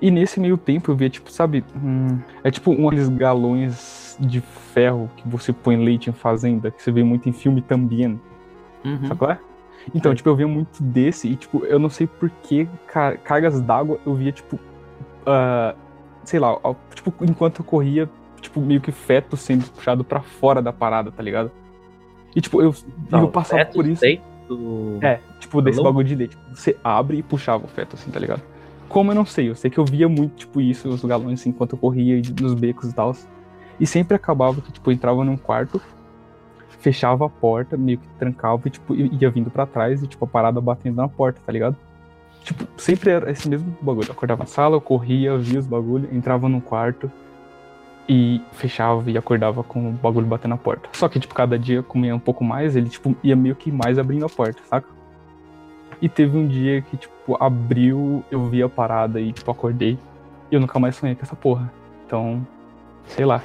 E 0.00 0.10
nesse 0.10 0.38
meio 0.38 0.58
tempo 0.58 0.90
eu 0.90 0.96
via, 0.96 1.08
tipo, 1.08 1.30
sabe, 1.30 1.64
hum, 1.74 2.18
é 2.42 2.50
tipo 2.50 2.70
um 2.72 2.84
daqueles 2.84 3.08
galões 3.08 4.16
de 4.20 4.40
ferro 4.40 5.10
que 5.16 5.26
você 5.26 5.52
põe 5.52 5.76
leite 5.82 6.10
em 6.10 6.12
fazenda, 6.12 6.70
que 6.70 6.82
você 6.82 6.92
vê 6.92 7.02
muito 7.02 7.28
em 7.28 7.32
filme 7.32 7.62
também. 7.62 8.20
Uhum. 8.84 9.08
Sabe 9.08 9.16
qual 9.18 9.30
é? 9.30 9.38
Então, 9.94 10.10
Sei. 10.12 10.16
tipo, 10.16 10.28
eu 10.28 10.36
via 10.36 10.48
muito 10.48 10.82
desse 10.82 11.28
e, 11.28 11.36
tipo, 11.36 11.64
eu 11.64 11.78
não 11.78 11.88
sei 11.88 12.06
por 12.06 12.28
que 12.28 12.68
car- 12.86 13.18
cargas 13.18 13.60
d'água 13.60 13.98
eu 14.04 14.14
via, 14.14 14.32
tipo, 14.32 14.58
ah, 15.26 15.74
sei 16.22 16.38
lá, 16.38 16.54
tipo, 16.94 17.12
enquanto 17.22 17.60
eu 17.60 17.64
corria, 17.64 18.08
tipo, 18.40 18.60
meio 18.60 18.80
que 18.80 18.92
feto 18.92 19.36
sendo 19.36 19.64
puxado 19.70 20.04
pra 20.04 20.20
fora 20.20 20.60
da 20.60 20.72
parada, 20.72 21.10
tá 21.10 21.22
ligado? 21.22 21.50
E, 22.34 22.40
tipo, 22.40 22.60
eu, 22.62 22.74
e 23.12 23.14
eu 23.22 23.28
passava 23.28 23.60
feto 23.64 23.74
por 23.74 23.86
isso. 23.86 24.00
do- 24.48 24.98
É, 25.02 25.20
tipo, 25.40 25.62
desse 25.62 25.78
bagulho 25.84 26.06
de 26.06 26.14
leite. 26.14 26.36
Tipo, 26.36 26.54
você 26.56 26.76
abre 26.84 27.18
e 27.18 27.22
puxava 27.22 27.64
o 27.64 27.68
feto, 27.68 27.94
assim, 27.94 28.10
tá 28.10 28.18
ligado? 28.20 28.42
Como 28.88 29.10
eu 29.10 29.14
não 29.14 29.24
sei, 29.24 29.48
eu 29.48 29.54
sei 29.54 29.70
que 29.70 29.78
eu 29.78 29.84
via 29.84 30.08
muito, 30.08 30.34
tipo, 30.36 30.60
isso, 30.60 30.88
os 30.88 31.04
galões, 31.04 31.40
assim, 31.40 31.50
enquanto 31.50 31.72
eu 31.72 31.78
corria 31.78 32.20
nos 32.40 32.54
becos 32.54 32.90
e 32.90 32.94
tal. 32.94 33.14
E 33.80 33.86
sempre 33.86 34.14
acabava 34.14 34.60
que, 34.60 34.70
tipo, 34.70 34.90
eu 34.90 34.94
entrava 34.94 35.24
num 35.24 35.36
quarto, 35.36 35.80
fechava 36.80 37.26
a 37.26 37.28
porta, 37.28 37.76
meio 37.76 37.98
que 37.98 38.06
trancava 38.18 38.60
e, 38.66 38.70
tipo, 38.70 38.94
ia 38.94 39.30
vindo 39.30 39.50
pra 39.50 39.66
trás 39.66 40.02
e, 40.02 40.06
tipo, 40.06 40.24
a 40.24 40.28
parada 40.28 40.60
batendo 40.60 40.96
na 40.96 41.08
porta, 41.08 41.40
tá 41.44 41.50
ligado? 41.52 41.76
Tipo, 42.42 42.66
sempre 42.76 43.10
era 43.10 43.30
esse 43.30 43.48
mesmo 43.48 43.74
bagulho. 43.80 44.06
Eu 44.08 44.12
acordava 44.12 44.40
na 44.42 44.46
sala, 44.46 44.76
eu 44.76 44.80
corria, 44.80 45.36
via 45.38 45.58
os 45.58 45.66
bagulhos, 45.66 46.12
entrava 46.12 46.48
num 46.48 46.60
quarto 46.60 47.10
e 48.08 48.40
fechava 48.52 49.10
e 49.10 49.16
acordava 49.16 49.62
com 49.62 49.90
o 49.90 49.92
bagulho 49.92 50.26
batendo 50.26 50.50
na 50.50 50.56
porta. 50.56 50.88
Só 50.92 51.08
que, 51.08 51.18
tipo, 51.18 51.34
cada 51.34 51.58
dia 51.58 51.82
comia 51.82 52.14
um 52.14 52.18
pouco 52.18 52.44
mais, 52.44 52.76
ele, 52.76 52.88
tipo, 52.88 53.16
ia 53.22 53.34
meio 53.34 53.54
que 53.54 53.72
mais 53.72 53.98
abrindo 53.98 54.26
a 54.26 54.28
porta, 54.28 54.60
saca? 54.68 54.88
E 56.02 56.08
teve 56.08 56.36
um 56.36 56.46
dia 56.46 56.82
que, 56.82 56.96
tipo, 56.96 57.36
abriu, 57.42 58.22
eu 58.30 58.46
vi 58.48 58.62
a 58.62 58.68
parada 58.68 59.20
e, 59.20 59.32
tipo, 59.32 59.50
acordei. 59.50 59.98
E 60.50 60.54
eu 60.54 60.60
nunca 60.60 60.78
mais 60.78 60.96
sonhei 60.96 61.14
com 61.14 61.22
essa 61.22 61.36
porra. 61.36 61.72
Então, 62.06 62.46
sei 63.06 63.24
lá. 63.24 63.42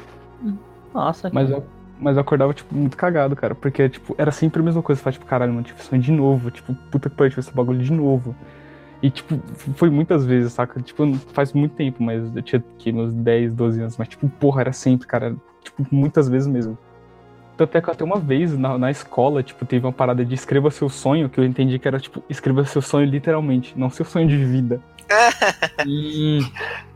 Nossa, 0.93 1.29
Mas 1.31 1.49
cara. 1.49 1.61
eu, 1.61 1.65
mas 1.99 2.17
eu 2.17 2.21
acordava, 2.21 2.53
tipo, 2.53 2.75
muito 2.75 2.97
cagado, 2.97 3.35
cara. 3.35 3.55
Porque, 3.55 3.87
tipo, 3.87 4.13
era 4.17 4.31
sempre 4.31 4.61
a 4.61 4.65
mesma 4.65 4.81
coisa. 4.81 5.01
Faz, 5.01 5.15
tipo, 5.15 5.25
caralho, 5.25 5.53
mano, 5.53 5.65
tive 5.65 5.81
sonho 5.81 6.01
de 6.01 6.11
novo. 6.11 6.51
Tipo, 6.51 6.73
puta 6.91 7.09
que 7.09 7.15
pariu, 7.15 7.29
tive 7.29 7.39
esse 7.39 7.53
bagulho 7.53 7.79
de 7.79 7.93
novo. 7.93 8.35
E, 9.01 9.09
tipo, 9.09 9.39
foi 9.75 9.89
muitas 9.89 10.25
vezes, 10.25 10.53
saca? 10.53 10.81
Tipo, 10.81 11.13
faz 11.33 11.53
muito 11.53 11.73
tempo, 11.75 12.03
mas 12.03 12.35
eu 12.35 12.41
tinha 12.41 12.63
aqui 12.75 12.91
meus 12.91 13.13
10, 13.13 13.53
12 13.53 13.79
anos. 13.81 13.97
Mas, 13.97 14.09
tipo, 14.09 14.27
porra, 14.29 14.61
era 14.61 14.73
sempre, 14.73 15.07
cara. 15.07 15.35
Tipo, 15.63 15.85
muitas 15.91 16.27
vezes 16.27 16.47
mesmo. 16.47 16.77
Tanto 17.57 17.77
é 17.77 17.81
que 17.81 17.89
até 17.91 18.03
uma 18.03 18.19
vez 18.19 18.57
na, 18.57 18.77
na 18.77 18.91
escola, 18.91 19.43
tipo, 19.43 19.65
teve 19.65 19.85
uma 19.85 19.91
parada 19.91 20.23
de 20.23 20.33
escreva 20.33 20.71
seu 20.71 20.89
sonho, 20.89 21.29
que 21.29 21.39
eu 21.39 21.45
entendi 21.45 21.77
que 21.77 21.87
era, 21.87 21.99
tipo, 21.99 22.23
escreva 22.29 22.63
seu 22.65 22.81
sonho 22.81 23.05
literalmente, 23.05 23.77
não 23.77 23.89
seu 23.89 24.05
sonho 24.05 24.27
de 24.27 24.37
vida. 24.45 24.81
Hum, 25.85 26.39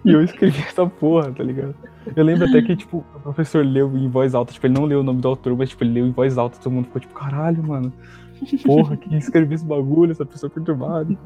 E 0.06 0.12
eu 0.12 0.24
escrevi 0.24 0.62
essa 0.68 0.86
porra, 0.86 1.32
tá 1.32 1.44
ligado? 1.44 1.76
Eu 2.16 2.24
lembro 2.24 2.46
até 2.46 2.62
que, 2.62 2.76
tipo, 2.76 3.06
o 3.16 3.20
professor 3.22 3.66
leu 3.66 3.98
em 3.98 4.10
voz 4.10 4.36
alta, 4.36 4.54
tipo, 4.54 4.68
ele 4.68 4.74
não 4.74 4.86
leu 4.86 5.00
o 5.00 5.04
nome 5.04 5.22
do 5.22 5.28
autor, 5.28 5.56
mas, 5.58 5.70
tipo, 5.70 5.84
ele 5.84 5.94
leu 5.94 6.08
em 6.08 6.12
voz 6.12 6.38
alta, 6.38 6.60
todo 6.60 6.72
mundo 6.72 6.86
ficou 6.86 7.02
tipo, 7.02 7.14
caralho, 7.14 7.64
mano. 7.64 7.94
Porra, 8.66 8.98
que 8.98 9.16
escreveu 9.16 9.56
esse 9.56 9.66
bagulho, 9.66 10.12
essa 10.12 10.26
pessoa 10.26 10.50
perturbada. 10.50 11.16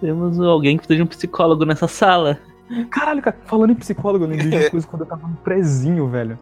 temos 0.00 0.38
alguém 0.38 0.76
que 0.76 0.86
seja 0.86 1.02
um 1.02 1.06
psicólogo 1.06 1.64
nessa 1.64 1.88
sala. 1.88 2.38
Caralho, 2.90 3.22
cara, 3.22 3.36
falando 3.44 3.70
em 3.70 3.74
psicólogo, 3.74 4.24
eu 4.24 4.28
lembrei 4.28 4.50
de 4.50 4.56
uma 4.56 4.70
coisa 4.70 4.86
quando 4.86 5.02
eu 5.02 5.08
tava 5.08 5.26
no 5.26 5.36
prezinho, 5.36 6.06
velho. 6.08 6.38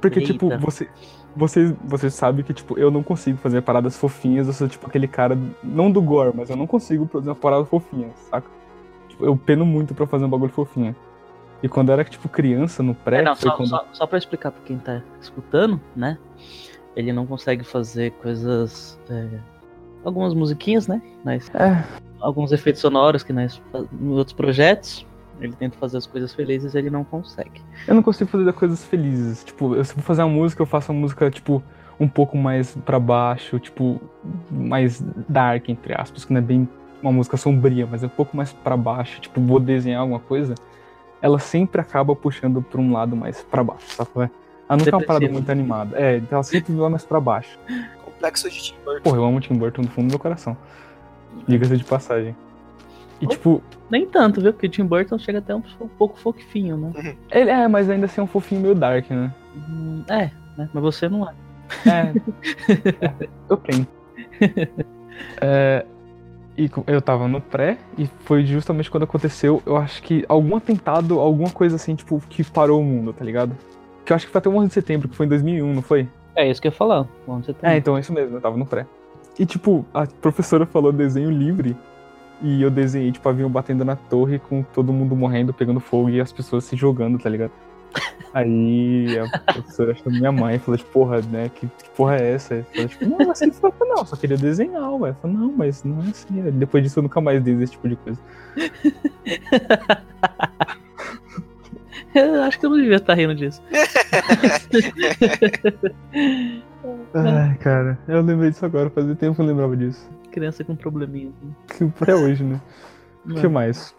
Porque, 0.00 0.20
tipo, 0.20 0.46
Eita. 0.46 0.58
você, 0.58 0.88
você, 1.36 1.76
você 1.84 2.10
sabe 2.10 2.42
que, 2.42 2.54
tipo, 2.54 2.78
eu 2.78 2.90
não 2.90 3.02
consigo 3.02 3.36
fazer 3.38 3.60
paradas 3.62 3.96
fofinhas, 3.96 4.46
eu 4.46 4.52
sou, 4.52 4.68
tipo, 4.68 4.86
aquele 4.86 5.06
cara, 5.06 5.38
não 5.62 5.90
do 5.90 6.00
gore, 6.00 6.32
mas 6.34 6.48
eu 6.48 6.56
não 6.56 6.66
consigo 6.66 7.06
produzir 7.06 7.30
uma 7.30 7.36
parada 7.36 7.64
fofinha, 7.64 8.08
saca? 8.30 8.48
Tipo, 9.08 9.26
eu 9.26 9.36
peno 9.36 9.66
muito 9.66 9.94
pra 9.94 10.06
fazer 10.06 10.24
um 10.24 10.30
bagulho 10.30 10.52
fofinho. 10.52 10.96
E 11.62 11.68
quando 11.68 11.90
eu 11.90 11.94
era, 11.94 12.04
tipo, 12.04 12.28
criança, 12.28 12.82
no 12.82 12.94
pré, 12.94 13.18
É, 13.18 13.22
não, 13.22 13.34
só, 13.34 13.50
quando... 13.52 13.68
só, 13.68 13.86
só 13.92 14.06
pra 14.06 14.18
explicar 14.18 14.50
pra 14.50 14.62
quem 14.64 14.78
tá 14.78 15.02
escutando, 15.20 15.80
né? 15.94 16.18
Ele 16.96 17.12
não 17.12 17.26
consegue 17.26 17.64
fazer 17.64 18.12
coisas. 18.12 18.98
é, 19.10 19.28
algumas 20.04 20.34
musiquinhas, 20.34 20.86
né? 20.88 21.00
Mas 21.24 21.50
É, 21.54 21.84
alguns 22.20 22.52
efeitos 22.52 22.80
sonoros 22.80 23.22
que 23.22 23.32
nós 23.32 23.60
em 24.00 24.08
outros 24.08 24.32
projetos. 24.34 25.06
Ele 25.40 25.54
tenta 25.54 25.74
fazer 25.78 25.96
as 25.96 26.06
coisas 26.06 26.34
felizes 26.34 26.74
ele 26.74 26.90
não 26.90 27.02
consegue. 27.02 27.62
eu 27.88 27.94
não 27.94 28.02
consigo 28.02 28.28
fazer 28.30 28.52
coisas 28.52 28.84
felizes. 28.84 29.42
Tipo, 29.42 29.74
eu, 29.74 29.82
se 29.82 29.92
eu 29.92 29.96
for 29.96 30.02
fazer 30.02 30.22
uma 30.22 30.34
música, 30.34 30.60
eu 30.60 30.66
faço 30.66 30.92
uma 30.92 31.00
música, 31.00 31.30
tipo, 31.30 31.62
um 31.98 32.06
pouco 32.06 32.36
mais 32.36 32.76
pra 32.84 33.00
baixo, 33.00 33.58
tipo, 33.58 33.98
mais 34.50 35.02
dark, 35.28 35.66
entre 35.70 35.94
aspas, 35.98 36.26
que 36.26 36.32
não 36.32 36.40
é 36.40 36.42
bem 36.42 36.68
uma 37.02 37.10
música 37.10 37.38
sombria, 37.38 37.86
mas 37.90 38.02
é 38.02 38.06
um 38.06 38.10
pouco 38.10 38.36
mais 38.36 38.52
pra 38.52 38.76
baixo. 38.76 39.18
Tipo, 39.22 39.40
vou 39.40 39.58
desenhar 39.58 40.02
alguma 40.02 40.20
coisa, 40.20 40.54
ela 41.22 41.38
sempre 41.38 41.80
acaba 41.80 42.14
puxando 42.16 42.62
pra 42.62 42.80
um 42.80 42.92
lado 42.92 43.16
mais 43.16 43.42
pra 43.42 43.62
baixo, 43.62 43.86
sabe? 43.94 44.10
é? 44.16 44.30
Ela 44.68 44.76
nunca 44.78 44.90
é 44.90 44.94
uma 44.94 45.00
parada 45.04 45.20
Depressivo. 45.26 45.32
muito 45.32 45.50
animada. 45.50 45.98
É, 45.98 46.16
então 46.16 46.36
ela 46.36 46.42
sempre 46.42 46.72
vai 46.74 46.88
mais 46.88 47.04
pra 47.04 47.20
baixo. 47.20 47.58
Complexo 48.04 48.48
de 48.48 48.60
Tim 48.62 48.74
Burton. 48.84 49.02
Porra, 49.02 49.16
eu 49.16 49.24
amo 49.24 49.40
Tim 49.40 49.54
Burton 49.54 49.82
do 49.82 49.88
fundo 49.88 50.06
do 50.06 50.10
meu 50.10 50.18
coração. 50.18 50.56
Diga-se 51.48 51.76
de 51.76 51.84
passagem. 51.84 52.36
E, 53.20 53.26
tipo, 53.26 53.62
Nem 53.90 54.06
tanto, 54.06 54.40
viu? 54.40 54.52
Porque 54.52 54.66
o 54.66 54.70
Tim 54.70 54.84
Burton 54.84 55.18
chega 55.18 55.38
até 55.40 55.54
um, 55.54 55.62
um 55.80 55.88
pouco 55.88 56.18
fofinho, 56.18 56.76
né? 56.76 57.16
ele 57.30 57.50
é, 57.50 57.68
mas 57.68 57.90
ainda 57.90 58.06
assim 58.06 58.20
é 58.20 58.24
um 58.24 58.26
fofinho 58.26 58.62
meio 58.62 58.74
dark, 58.74 59.10
né? 59.10 59.34
Hum, 59.56 60.02
É, 60.08 60.30
né? 60.56 60.70
Mas 60.72 60.82
você 60.82 61.08
não 61.08 61.28
é. 61.28 61.34
É. 61.86 62.12
É, 63.04 63.28
eu 63.50 63.56
tenho. 63.56 63.86
É, 65.42 65.84
e 66.60 66.70
eu 66.86 67.00
tava 67.00 67.26
no 67.26 67.40
pré, 67.40 67.78
e 67.96 68.06
foi 68.24 68.44
justamente 68.44 68.90
quando 68.90 69.04
aconteceu, 69.04 69.62
eu 69.64 69.78
acho 69.78 70.02
que 70.02 70.26
algum 70.28 70.56
atentado, 70.56 71.18
alguma 71.18 71.50
coisa 71.50 71.76
assim, 71.76 71.94
tipo, 71.94 72.22
que 72.28 72.44
parou 72.44 72.80
o 72.80 72.84
mundo, 72.84 73.14
tá 73.14 73.24
ligado? 73.24 73.56
Que 74.04 74.12
eu 74.12 74.16
acho 74.16 74.26
que 74.26 74.32
foi 74.32 74.38
até 74.40 74.48
o 74.50 74.54
11 74.56 74.68
de 74.68 74.74
setembro, 74.74 75.08
que 75.08 75.16
foi 75.16 75.24
em 75.24 75.28
2001, 75.30 75.72
não 75.72 75.80
foi? 75.80 76.06
É 76.36 76.50
isso 76.50 76.60
que 76.60 76.68
eu 76.68 76.70
ia 76.70 76.76
falar. 76.76 77.06
Onde 77.26 77.46
você 77.46 77.54
tá? 77.54 77.72
É, 77.72 77.78
então 77.78 77.96
é 77.96 78.00
isso 78.00 78.12
mesmo, 78.12 78.36
eu 78.36 78.40
tava 78.42 78.58
no 78.58 78.66
pré. 78.66 78.86
E 79.38 79.46
tipo, 79.46 79.86
a 79.94 80.06
professora 80.06 80.66
falou 80.66 80.92
desenho 80.92 81.30
livre, 81.30 81.74
e 82.42 82.60
eu 82.60 82.70
desenhei, 82.70 83.10
tipo, 83.10 83.26
avião 83.26 83.48
batendo 83.48 83.82
na 83.82 83.96
torre 83.96 84.38
com 84.38 84.62
todo 84.62 84.92
mundo 84.92 85.16
morrendo, 85.16 85.54
pegando 85.54 85.80
fogo 85.80 86.10
e 86.10 86.20
as 86.20 86.32
pessoas 86.32 86.64
se 86.64 86.76
jogando, 86.76 87.18
tá 87.18 87.28
ligado? 87.30 87.52
Aí 88.32 89.18
a 89.18 89.38
professora 89.52 89.94
chamou 89.94 90.18
minha 90.18 90.30
mãe 90.30 90.54
e 90.54 90.58
falou, 90.60 90.78
tipo, 90.78 90.90
porra, 90.92 91.20
né, 91.22 91.50
que, 91.54 91.66
que 91.66 91.90
porra 91.96 92.16
é 92.16 92.34
essa? 92.34 92.54
Eu 92.54 92.64
falei, 92.64 92.88
tipo, 92.88 93.06
não, 93.06 93.30
assim, 93.30 93.50
falou, 93.50 93.74
não, 93.80 94.06
só 94.06 94.16
queria 94.16 94.36
desenhar, 94.36 94.92
ué. 94.94 95.10
Eu 95.10 95.14
falei, 95.14 95.36
não, 95.36 95.52
mas 95.52 95.82
não 95.82 95.98
é 96.04 96.10
assim. 96.10 96.40
Aí 96.42 96.52
Depois 96.52 96.84
disso 96.84 97.00
eu 97.00 97.02
nunca 97.02 97.20
mais 97.20 97.42
dei 97.42 97.60
esse 97.60 97.72
tipo 97.72 97.88
de 97.88 97.96
coisa. 97.96 98.20
Eu 102.14 102.42
acho 102.42 102.58
que 102.58 102.66
eu 102.66 102.70
não 102.70 102.78
devia 102.78 102.96
estar 102.96 103.14
rindo 103.14 103.34
disso. 103.36 103.62
Ai, 107.14 107.54
cara, 107.58 107.98
eu 108.08 108.22
lembrei 108.22 108.50
disso 108.50 108.64
agora, 108.64 108.88
fazia 108.90 109.14
tempo 109.14 109.36
que 109.36 109.42
eu 109.42 109.46
lembrava 109.46 109.76
disso. 109.76 110.08
Criança 110.32 110.64
com 110.64 110.74
probleminha. 110.74 111.30
assim. 111.30 111.54
Que 111.92 112.02
Até 112.02 112.14
hoje, 112.14 112.42
né? 112.42 112.60
O 113.24 113.34
que 113.34 113.46
mais? 113.46 113.94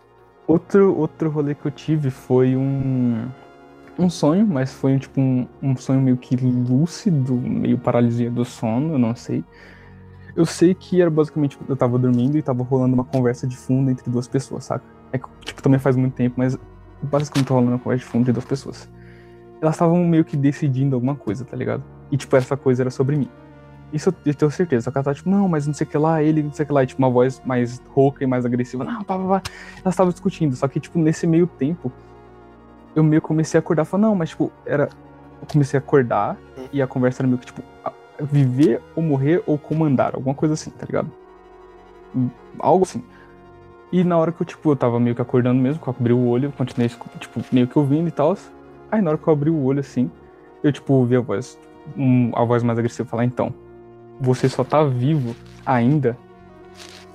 Outro, 0.47 0.97
outro 0.97 1.29
rolê 1.29 1.55
que 1.55 1.65
eu 1.65 1.71
tive 1.71 2.09
foi 2.09 2.55
um, 2.55 3.27
um 3.97 4.09
sonho, 4.09 4.47
mas 4.47 4.71
foi 4.73 4.97
tipo 4.97 5.19
um, 5.19 5.47
um 5.61 5.75
sonho 5.75 6.01
meio 6.01 6.17
que 6.17 6.35
lúcido, 6.35 7.35
meio 7.35 7.77
paralisia 7.77 8.31
do 8.31 8.43
sono, 8.45 8.93
eu 8.93 8.99
não 8.99 9.15
sei. 9.15 9.43
Eu 10.35 10.45
sei 10.45 10.73
que 10.73 11.01
era 11.01 11.09
basicamente 11.09 11.57
eu 11.67 11.75
tava 11.75 11.99
dormindo 11.99 12.37
e 12.37 12.41
tava 12.41 12.63
rolando 12.63 12.93
uma 12.93 13.03
conversa 13.03 13.45
de 13.45 13.57
fundo 13.57 13.91
entre 13.91 14.09
duas 14.09 14.27
pessoas, 14.27 14.63
saca? 14.65 14.85
É 15.11 15.17
que, 15.17 15.27
tipo, 15.43 15.61
também 15.61 15.79
faz 15.79 15.95
muito 15.95 16.13
tempo, 16.13 16.35
mas 16.37 16.57
basicamente 17.01 17.47
tá 17.47 17.53
rolando 17.53 17.73
uma 17.73 17.79
conversa 17.79 18.05
de 18.05 18.09
fundo 18.09 18.21
entre 18.23 18.33
duas 18.33 18.45
pessoas. 18.45 18.89
Elas 19.61 19.75
estavam 19.75 20.03
meio 20.05 20.23
que 20.23 20.37
decidindo 20.37 20.95
alguma 20.95 21.15
coisa, 21.15 21.43
tá 21.45 21.55
ligado? 21.55 21.83
E 22.11 22.17
tipo, 22.17 22.35
essa 22.35 22.55
coisa 22.57 22.83
era 22.83 22.89
sobre 22.89 23.17
mim. 23.17 23.29
Isso 23.93 24.09
eu- 24.25 24.33
tenho 24.33 24.49
certeza. 24.51 24.85
Só 24.85 24.91
que 24.91 24.97
ela 24.97 25.03
tá 25.03 25.13
tipo, 25.13 25.29
não, 25.29 25.47
mas 25.49 25.67
não 25.67 25.73
sei 25.73 25.85
o 25.85 25.89
que 25.89 25.97
lá, 25.97 26.23
ele, 26.23 26.41
não 26.41 26.53
sei 26.53 26.63
o 26.63 26.67
que 26.67 26.73
lá. 26.73 26.83
E, 26.83 26.87
tipo, 26.87 27.01
uma 27.01 27.09
voz 27.09 27.41
mais 27.45 27.79
rouca 27.89 28.23
e 28.23 28.27
mais 28.27 28.45
agressiva. 28.45 28.83
Não, 28.85 29.03
pá, 29.03 29.17
pá, 29.17 29.27
pá. 29.27 29.41
Elas 29.83 29.93
estavam 29.93 30.11
discutindo. 30.11 30.55
Só 30.55 30.67
que, 30.67 30.79
tipo, 30.79 30.97
nesse 30.97 31.27
meio 31.27 31.45
tempo, 31.45 31.91
eu 32.95 33.03
meio 33.03 33.21
comecei 33.21 33.57
a 33.57 33.59
acordar. 33.61 33.85
Falei, 33.85 34.05
não, 34.07 34.15
mas, 34.15 34.29
tipo, 34.29 34.51
era. 34.65 34.89
Eu 35.41 35.47
comecei 35.51 35.77
a 35.77 35.81
acordar 35.81 36.37
e 36.71 36.81
a 36.81 36.87
conversa 36.87 37.21
era 37.21 37.27
meio 37.27 37.39
que, 37.39 37.47
tipo, 37.47 37.63
viver 38.19 38.81
ou 38.95 39.01
morrer 39.01 39.41
ou 39.47 39.57
comandar. 39.57 40.13
Alguma 40.15 40.35
coisa 40.35 40.53
assim, 40.53 40.69
tá 40.71 40.85
ligado? 40.85 41.09
Hum, 42.15 42.29
Algo 42.59 42.83
assim. 42.85 43.03
E 43.91 44.03
na 44.03 44.17
hora 44.17 44.31
que 44.31 44.41
eu, 44.41 44.45
tipo, 44.45 44.71
eu 44.71 44.75
tava 44.75 44.99
meio 44.99 45.15
que 45.15 45.21
acordando 45.21 45.59
mesmo, 45.61 45.81
que 45.81 45.87
eu 45.89 45.95
abri 45.97 46.13
o 46.13 46.25
olho, 46.27 46.45
eu 46.47 46.51
continuei, 46.51 46.89
tipo, 47.19 47.41
meio 47.51 47.67
que 47.67 47.77
ouvindo 47.77 48.07
e 48.07 48.11
tal. 48.11 48.37
Aí 48.91 49.01
na 49.01 49.09
hora 49.11 49.17
que 49.17 49.27
eu 49.27 49.33
abri 49.33 49.49
o 49.49 49.61
olho, 49.63 49.79
assim, 49.79 50.09
eu, 50.63 50.71
tipo, 50.71 50.93
ouvi 50.93 51.15
a 51.15 51.19
voz, 51.21 51.57
um- 51.97 52.31
a 52.35 52.43
voz 52.45 52.61
mais 52.63 52.77
agressiva 52.79 53.09
falar, 53.09 53.25
então, 53.25 53.53
você 54.19 54.47
só 54.47 54.63
tá 54.63 54.83
vivo 54.83 55.35
ainda 55.65 56.17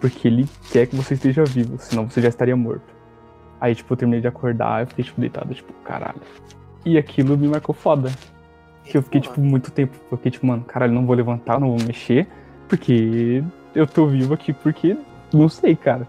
porque 0.00 0.28
ele 0.28 0.46
quer 0.70 0.86
que 0.86 0.96
você 0.96 1.14
esteja 1.14 1.44
vivo, 1.44 1.76
senão 1.78 2.10
você 2.10 2.20
já 2.20 2.28
estaria 2.28 2.56
morto. 2.56 2.94
Aí, 3.66 3.74
tipo, 3.74 3.92
eu 3.92 3.96
terminei 3.96 4.20
de 4.20 4.28
acordar, 4.28 4.82
eu 4.82 4.86
fiquei, 4.86 5.04
tipo, 5.04 5.20
deitado, 5.20 5.52
tipo, 5.52 5.72
caralho. 5.84 6.20
E 6.84 6.96
aquilo 6.96 7.36
me 7.36 7.48
marcou 7.48 7.74
foda. 7.74 8.10
Que 8.84 8.96
eu 8.96 9.02
fiquei, 9.02 9.20
tipo, 9.20 9.40
muito 9.40 9.72
tempo, 9.72 9.96
eu 10.12 10.16
fiquei, 10.16 10.30
tipo, 10.30 10.46
mano, 10.46 10.62
caralho, 10.62 10.92
não 10.92 11.04
vou 11.04 11.16
levantar, 11.16 11.58
não 11.58 11.76
vou 11.76 11.84
mexer, 11.84 12.28
porque 12.68 13.42
eu 13.74 13.84
tô 13.88 14.06
vivo 14.06 14.32
aqui, 14.34 14.52
porque 14.52 14.96
não 15.34 15.48
sei, 15.48 15.74
cara. 15.74 16.06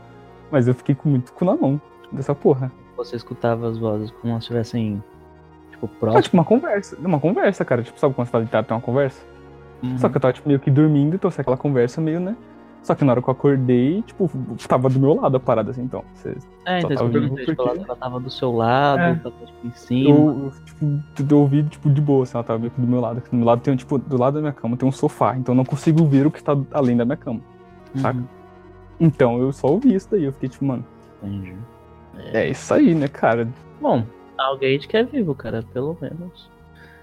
Mas 0.52 0.68
eu 0.68 0.76
fiquei 0.76 0.94
com 0.94 1.10
muito 1.10 1.34
cu 1.34 1.44
na 1.46 1.56
mão 1.56 1.82
dessa 2.12 2.36
porra. 2.36 2.72
você 2.96 3.16
escutava 3.16 3.68
as 3.68 3.78
vozes 3.80 4.12
como 4.22 4.34
se 4.34 4.40
estivessem, 4.42 5.04
tipo, 5.72 5.88
Ah, 5.88 6.00
próximas. 6.00 6.24
tipo, 6.26 6.38
uma 6.38 6.46
conversa. 6.46 6.98
Uma 7.04 7.20
conversa, 7.20 7.66
cara. 7.66 7.82
Tipo, 7.82 8.00
sabe 8.00 8.14
quando 8.14 8.28
você 8.28 8.32
tá 8.34 8.40
deitado 8.40 8.68
tem 8.68 8.76
uma 8.78 8.82
conversa? 8.82 9.20
Uhum. 9.82 9.98
Só 9.98 10.10
que 10.10 10.18
eu 10.18 10.22
tava, 10.22 10.34
tipo, 10.34 10.48
meio 10.48 10.60
que 10.60 10.70
dormindo, 10.70 11.16
então 11.16 11.32
sei 11.32 11.42
aquela 11.42 11.58
conversa 11.58 12.00
meio, 12.00 12.20
né? 12.20 12.36
Só 12.88 12.96
que 12.96 13.04
na 13.04 13.12
hora 13.12 13.22
que 13.22 13.28
eu 13.28 13.34
acordei, 13.34 14.02
tipo, 14.04 14.32
tava 14.66 14.90
do 14.90 14.98
meu 14.98 15.14
lado 15.14 15.36
a 15.36 15.40
parada, 15.42 15.72
assim, 15.72 15.82
então. 15.82 16.06
Você, 16.14 16.38
É, 16.66 16.80
então 16.80 16.90
eu 16.92 16.96
tava 16.96 17.12
tipo, 17.12 17.36
porque- 17.36 17.62
ela, 17.62 17.76
ela 17.86 17.96
tava 17.98 18.18
do 18.22 18.30
seu 18.30 18.50
lado, 18.56 19.02
É. 19.02 19.16
tava 19.16 19.36
tipo, 19.46 19.68
em 19.68 19.72
cima. 19.74 20.10
eu, 20.10 20.16
eu, 20.46 20.52
tipo, 21.14 21.34
eu 21.34 21.40
ouvi, 21.42 21.64
tipo, 21.64 21.90
de 21.90 22.00
boa, 22.00 22.24
assim, 22.24 22.38
ela 22.38 22.46
tava 22.46 22.60
meio 22.60 22.72
que 22.72 22.80
do 22.80 22.88
meu 22.88 23.02
lado. 23.02 23.22
Do 23.30 23.36
meu 23.36 23.46
lado 23.46 23.60
tem, 23.60 23.76
tipo, 23.76 23.98
do 23.98 24.18
lado 24.18 24.36
da 24.36 24.40
minha 24.40 24.54
cama 24.54 24.78
tem 24.78 24.88
um 24.88 24.92
sofá, 24.94 25.36
então 25.36 25.52
eu 25.54 25.58
não 25.58 25.66
consigo 25.66 26.06
ver 26.06 26.26
o 26.28 26.32
que 26.32 26.42
tá 26.42 26.58
além 26.72 26.96
da 26.96 27.04
minha 27.04 27.18
cama. 27.18 27.42
saca? 27.96 28.18
Uhum, 28.20 28.26
Então 29.02 29.38
eu 29.42 29.52
só 29.52 29.68
ouvi 29.68 29.94
isso 29.94 30.08
daí, 30.10 30.24
eu 30.24 30.32
fiquei 30.32 30.48
tipo, 30.48 30.64
mano, 30.64 30.86
entendi. 31.22 31.58
é 32.34 32.50
isso 32.50 32.74
aí, 32.74 32.96
né, 32.96 33.10
cara? 33.10 33.50
Bom, 33.82 34.02
alguém 34.38 34.80
que 34.80 34.96
é 34.96 35.04
vivo, 35.04 35.36
cara, 35.36 35.62
pelo 35.74 35.98
menos. 36.02 36.50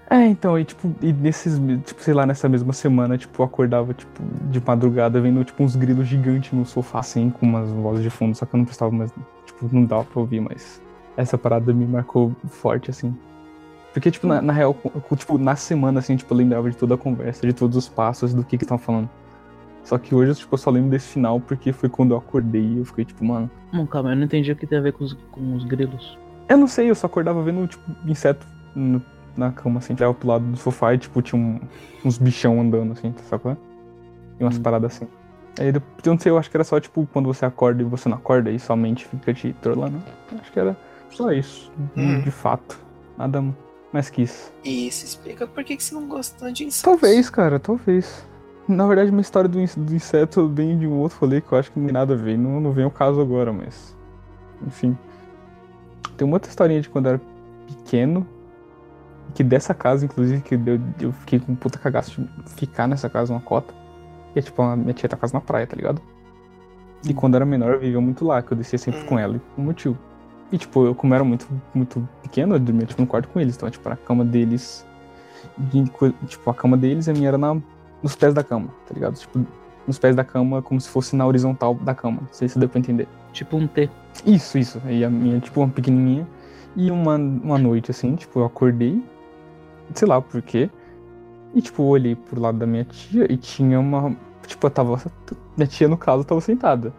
É, 0.09 0.23
então, 0.27 0.57
e 0.59 0.63
tipo, 0.63 0.93
e 1.01 1.11
nesses, 1.11 1.59
tipo, 1.83 2.01
sei 2.01 2.13
lá, 2.13 2.25
nessa 2.27 2.47
mesma 2.47 2.73
semana, 2.73 3.17
tipo, 3.17 3.41
eu 3.41 3.45
acordava, 3.45 3.93
tipo, 3.93 4.21
de 4.51 4.61
madrugada 4.63 5.19
vendo, 5.19 5.43
tipo, 5.43 5.63
uns 5.63 5.75
grilos 5.75 6.07
gigantes 6.07 6.51
no 6.53 6.63
sofá, 6.65 6.99
assim, 6.99 7.31
com 7.31 7.45
umas 7.45 7.69
vozes 7.71 8.03
de 8.03 8.09
fundo, 8.11 8.35
só 8.35 8.45
que 8.45 8.55
eu 8.55 8.59
não 8.59 8.65
prestava 8.65 8.91
mais, 8.91 9.11
tipo, 9.45 9.67
não 9.71 9.83
dava 9.83 10.03
pra 10.03 10.19
ouvir, 10.19 10.41
mas 10.41 10.79
essa 11.17 11.37
parada 11.39 11.73
me 11.73 11.87
marcou 11.87 12.35
forte, 12.47 12.91
assim. 12.91 13.15
Porque, 13.93 14.11
tipo, 14.11 14.27
na, 14.27 14.41
na 14.41 14.53
real, 14.53 14.75
tipo, 15.17 15.37
na 15.39 15.55
semana, 15.55 15.99
assim, 15.99 16.15
tipo, 16.15 16.31
eu 16.33 16.37
lembrava 16.37 16.69
de 16.69 16.77
toda 16.77 16.93
a 16.93 16.97
conversa, 16.97 17.47
de 17.47 17.53
todos 17.53 17.75
os 17.75 17.89
passos, 17.89 18.31
do 18.33 18.43
que 18.43 18.57
que 18.57 18.63
estavam 18.63 18.83
falando. 18.83 19.09
Só 19.83 19.97
que 19.97 20.13
hoje, 20.13 20.35
tipo, 20.35 20.53
eu 20.53 20.57
só 20.57 20.69
lembro 20.69 20.89
desse 20.91 21.07
final 21.07 21.39
porque 21.39 21.71
foi 21.71 21.89
quando 21.89 22.11
eu 22.11 22.17
acordei 22.17 22.61
e 22.61 22.77
eu 22.79 22.85
fiquei, 22.85 23.05
tipo, 23.05 23.23
mano, 23.25 23.49
Bom, 23.73 23.87
calma, 23.87 24.11
eu 24.11 24.15
não 24.15 24.23
entendi 24.25 24.51
o 24.51 24.55
que 24.55 24.67
tem 24.67 24.77
a 24.77 24.81
ver 24.81 24.93
com 24.93 25.03
os, 25.03 25.13
com 25.31 25.55
os 25.55 25.63
grilos. 25.65 26.17
Eu 26.47 26.57
não 26.57 26.67
sei, 26.67 26.89
eu 26.89 26.95
só 26.95 27.07
acordava 27.07 27.41
vendo, 27.41 27.65
tipo, 27.67 27.83
inseto 28.05 28.45
no- 28.75 29.01
na 29.37 29.51
cama, 29.51 29.79
assim, 29.79 29.93
tirava 29.95 30.13
pro 30.13 30.27
lado 30.27 30.45
do 30.45 30.57
sofá 30.57 30.93
e, 30.93 30.97
tipo, 30.97 31.21
tinha 31.21 31.41
um- 31.41 31.59
uns 32.03 32.17
bichão 32.17 32.59
andando, 32.61 32.93
assim, 32.93 33.13
sabe? 33.29 33.57
E 34.39 34.43
umas 34.43 34.57
Hum. 34.57 34.61
paradas 34.61 34.95
assim. 34.95 35.07
Aí, 35.59 35.67
eu 35.67 35.81
não 36.11 36.19
sei, 36.19 36.31
eu 36.31 36.37
acho 36.37 36.49
que 36.51 36.57
era 36.57 36.63
só, 36.63 36.79
tipo, 36.79 37.07
quando 37.13 37.25
você 37.27 37.45
acorda 37.45 37.81
e 37.81 37.85
você 37.85 38.09
não 38.09 38.17
acorda 38.17 38.51
e 38.51 38.59
sua 38.59 38.75
mente 38.75 39.05
fica 39.05 39.33
te 39.33 39.53
trolando. 39.61 40.01
Acho 40.39 40.51
que 40.51 40.59
era 40.59 40.75
só 41.09 41.31
isso, 41.31 41.71
Hum. 41.95 42.19
de 42.19 42.31
fato. 42.31 42.77
Nada 43.17 43.41
mais 43.93 44.09
que 44.09 44.23
isso. 44.23 44.51
E 44.63 44.87
isso 44.87 45.05
explica 45.05 45.47
por 45.47 45.63
que, 45.63 45.77
que 45.77 45.83
você 45.83 45.95
não 45.95 46.07
gosta 46.07 46.51
de 46.51 46.65
insetos. 46.65 46.81
Talvez, 46.81 47.29
cara, 47.29 47.57
talvez. 47.59 48.27
Na 48.67 48.85
verdade, 48.87 49.11
minha 49.11 49.21
história 49.21 49.47
do, 49.47 49.59
in- 49.61 49.67
do 49.77 49.95
inseto 49.95 50.49
vem 50.49 50.77
de 50.77 50.85
um 50.87 50.97
outro 50.97 51.17
rolê 51.21 51.39
que 51.39 51.51
eu 51.51 51.57
acho 51.57 51.71
que 51.71 51.79
não 51.79 51.85
tem 51.85 51.93
nada 51.93 52.13
a 52.13 52.17
ver. 52.17 52.37
Não, 52.37 52.59
não 52.59 52.71
vem 52.73 52.83
ao 52.83 52.91
caso 52.91 53.21
agora, 53.21 53.53
mas. 53.53 53.95
Enfim. 54.65 54.97
Tem 56.17 56.25
uma 56.27 56.35
outra 56.35 56.49
historinha 56.49 56.81
de 56.81 56.89
quando 56.89 57.05
eu 57.05 57.11
era 57.13 57.21
pequeno. 57.67 58.27
Que 59.35 59.43
dessa 59.43 59.73
casa, 59.73 60.05
inclusive, 60.05 60.41
que 60.41 60.55
eu, 60.55 60.79
eu 60.99 61.11
fiquei 61.11 61.39
com 61.39 61.51
um 61.51 61.55
puta 61.55 61.77
cagaço 61.77 62.21
de 62.21 62.53
ficar 62.53 62.87
nessa 62.87 63.09
casa 63.09 63.31
uma 63.31 63.41
cota. 63.41 63.73
E 64.35 64.39
é 64.39 64.41
tipo, 64.41 64.61
a 64.61 64.75
minha 64.75 64.93
tia 64.93 65.07
tá 65.07 65.15
casa 65.15 65.33
na 65.33 65.41
praia, 65.41 65.67
tá 65.67 65.75
ligado? 65.75 66.01
E 67.07 67.13
quando 67.13 67.35
eu 67.35 67.37
era 67.37 67.45
menor, 67.45 67.73
eu 67.73 67.79
vivia 67.79 68.01
muito 68.01 68.25
lá, 68.25 68.41
que 68.41 68.51
eu 68.51 68.57
descia 68.57 68.79
sempre 68.79 69.03
com 69.03 69.19
ela 69.19 69.35
e 69.35 69.39
com 69.39 69.61
o 69.61 69.65
meu 69.65 69.73
tio. 69.73 69.97
E 70.51 70.57
tipo, 70.57 70.85
eu 70.85 70.95
como 70.95 71.13
era 71.13 71.23
muito, 71.23 71.47
muito 71.73 72.07
pequeno, 72.23 72.55
eu 72.55 72.59
dormia 72.59 72.85
tipo, 72.85 73.01
no 73.01 73.07
quarto 73.07 73.27
com 73.29 73.39
eles. 73.39 73.55
Então, 73.55 73.69
tipo, 73.69 73.87
a 73.89 73.95
cama 73.95 74.25
deles. 74.25 74.85
tipo, 76.27 76.49
a 76.49 76.53
cama 76.53 76.77
deles 76.77 77.07
e 77.07 77.11
a 77.11 77.13
minha 77.13 77.27
era 77.27 77.37
na, 77.37 77.55
nos 78.01 78.15
pés 78.15 78.33
da 78.33 78.43
cama, 78.43 78.69
tá 78.87 78.93
ligado? 78.93 79.15
Tipo, 79.15 79.45
nos 79.87 79.99
pés 79.99 80.15
da 80.15 80.23
cama, 80.23 80.61
como 80.61 80.79
se 80.81 80.89
fosse 80.89 81.15
na 81.15 81.25
horizontal 81.25 81.75
da 81.75 81.93
cama. 81.93 82.19
Não 82.21 82.33
sei 82.33 82.47
se 82.47 82.57
deu 82.57 82.69
pra 82.69 82.79
entender. 82.79 83.07
Tipo 83.31 83.57
um 83.57 83.67
T. 83.67 83.89
Isso, 84.25 84.57
isso. 84.57 84.81
Aí 84.85 85.03
a 85.03 85.09
minha, 85.09 85.39
tipo, 85.39 85.61
uma 85.61 85.69
pequenininha. 85.69 86.27
E 86.75 86.91
uma, 86.91 87.15
uma 87.15 87.57
noite, 87.57 87.91
assim, 87.91 88.15
tipo, 88.15 88.39
eu 88.39 88.45
acordei. 88.45 89.03
Sei 89.93 90.07
lá 90.07 90.21
por 90.21 90.41
quê. 90.41 90.69
E, 91.53 91.61
tipo, 91.61 91.83
eu 91.83 91.87
olhei 91.87 92.15
pro 92.15 92.39
lado 92.39 92.57
da 92.57 92.65
minha 92.65 92.83
tia 92.83 93.31
e 93.31 93.37
tinha 93.37 93.79
uma. 93.79 94.15
Tipo, 94.45 94.67
eu 94.67 94.71
tava. 94.71 95.01
Minha 95.55 95.67
tia, 95.67 95.87
no 95.87 95.97
caso, 95.97 96.23
tava 96.23 96.41
sentada. 96.41 96.93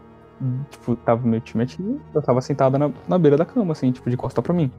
Tipo, 0.70 0.96
tava 0.96 1.26
meu 1.26 1.40
tio 1.40 1.56
minha 1.56 1.66
tia. 1.66 1.96
Eu 2.14 2.22
tava 2.22 2.40
sentada 2.40 2.78
na, 2.78 2.90
na 3.08 3.18
beira 3.18 3.36
da 3.36 3.44
cama, 3.44 3.72
assim, 3.72 3.92
tipo, 3.92 4.08
de 4.10 4.16
costa 4.16 4.40
pra 4.42 4.52
mim. 4.52 4.70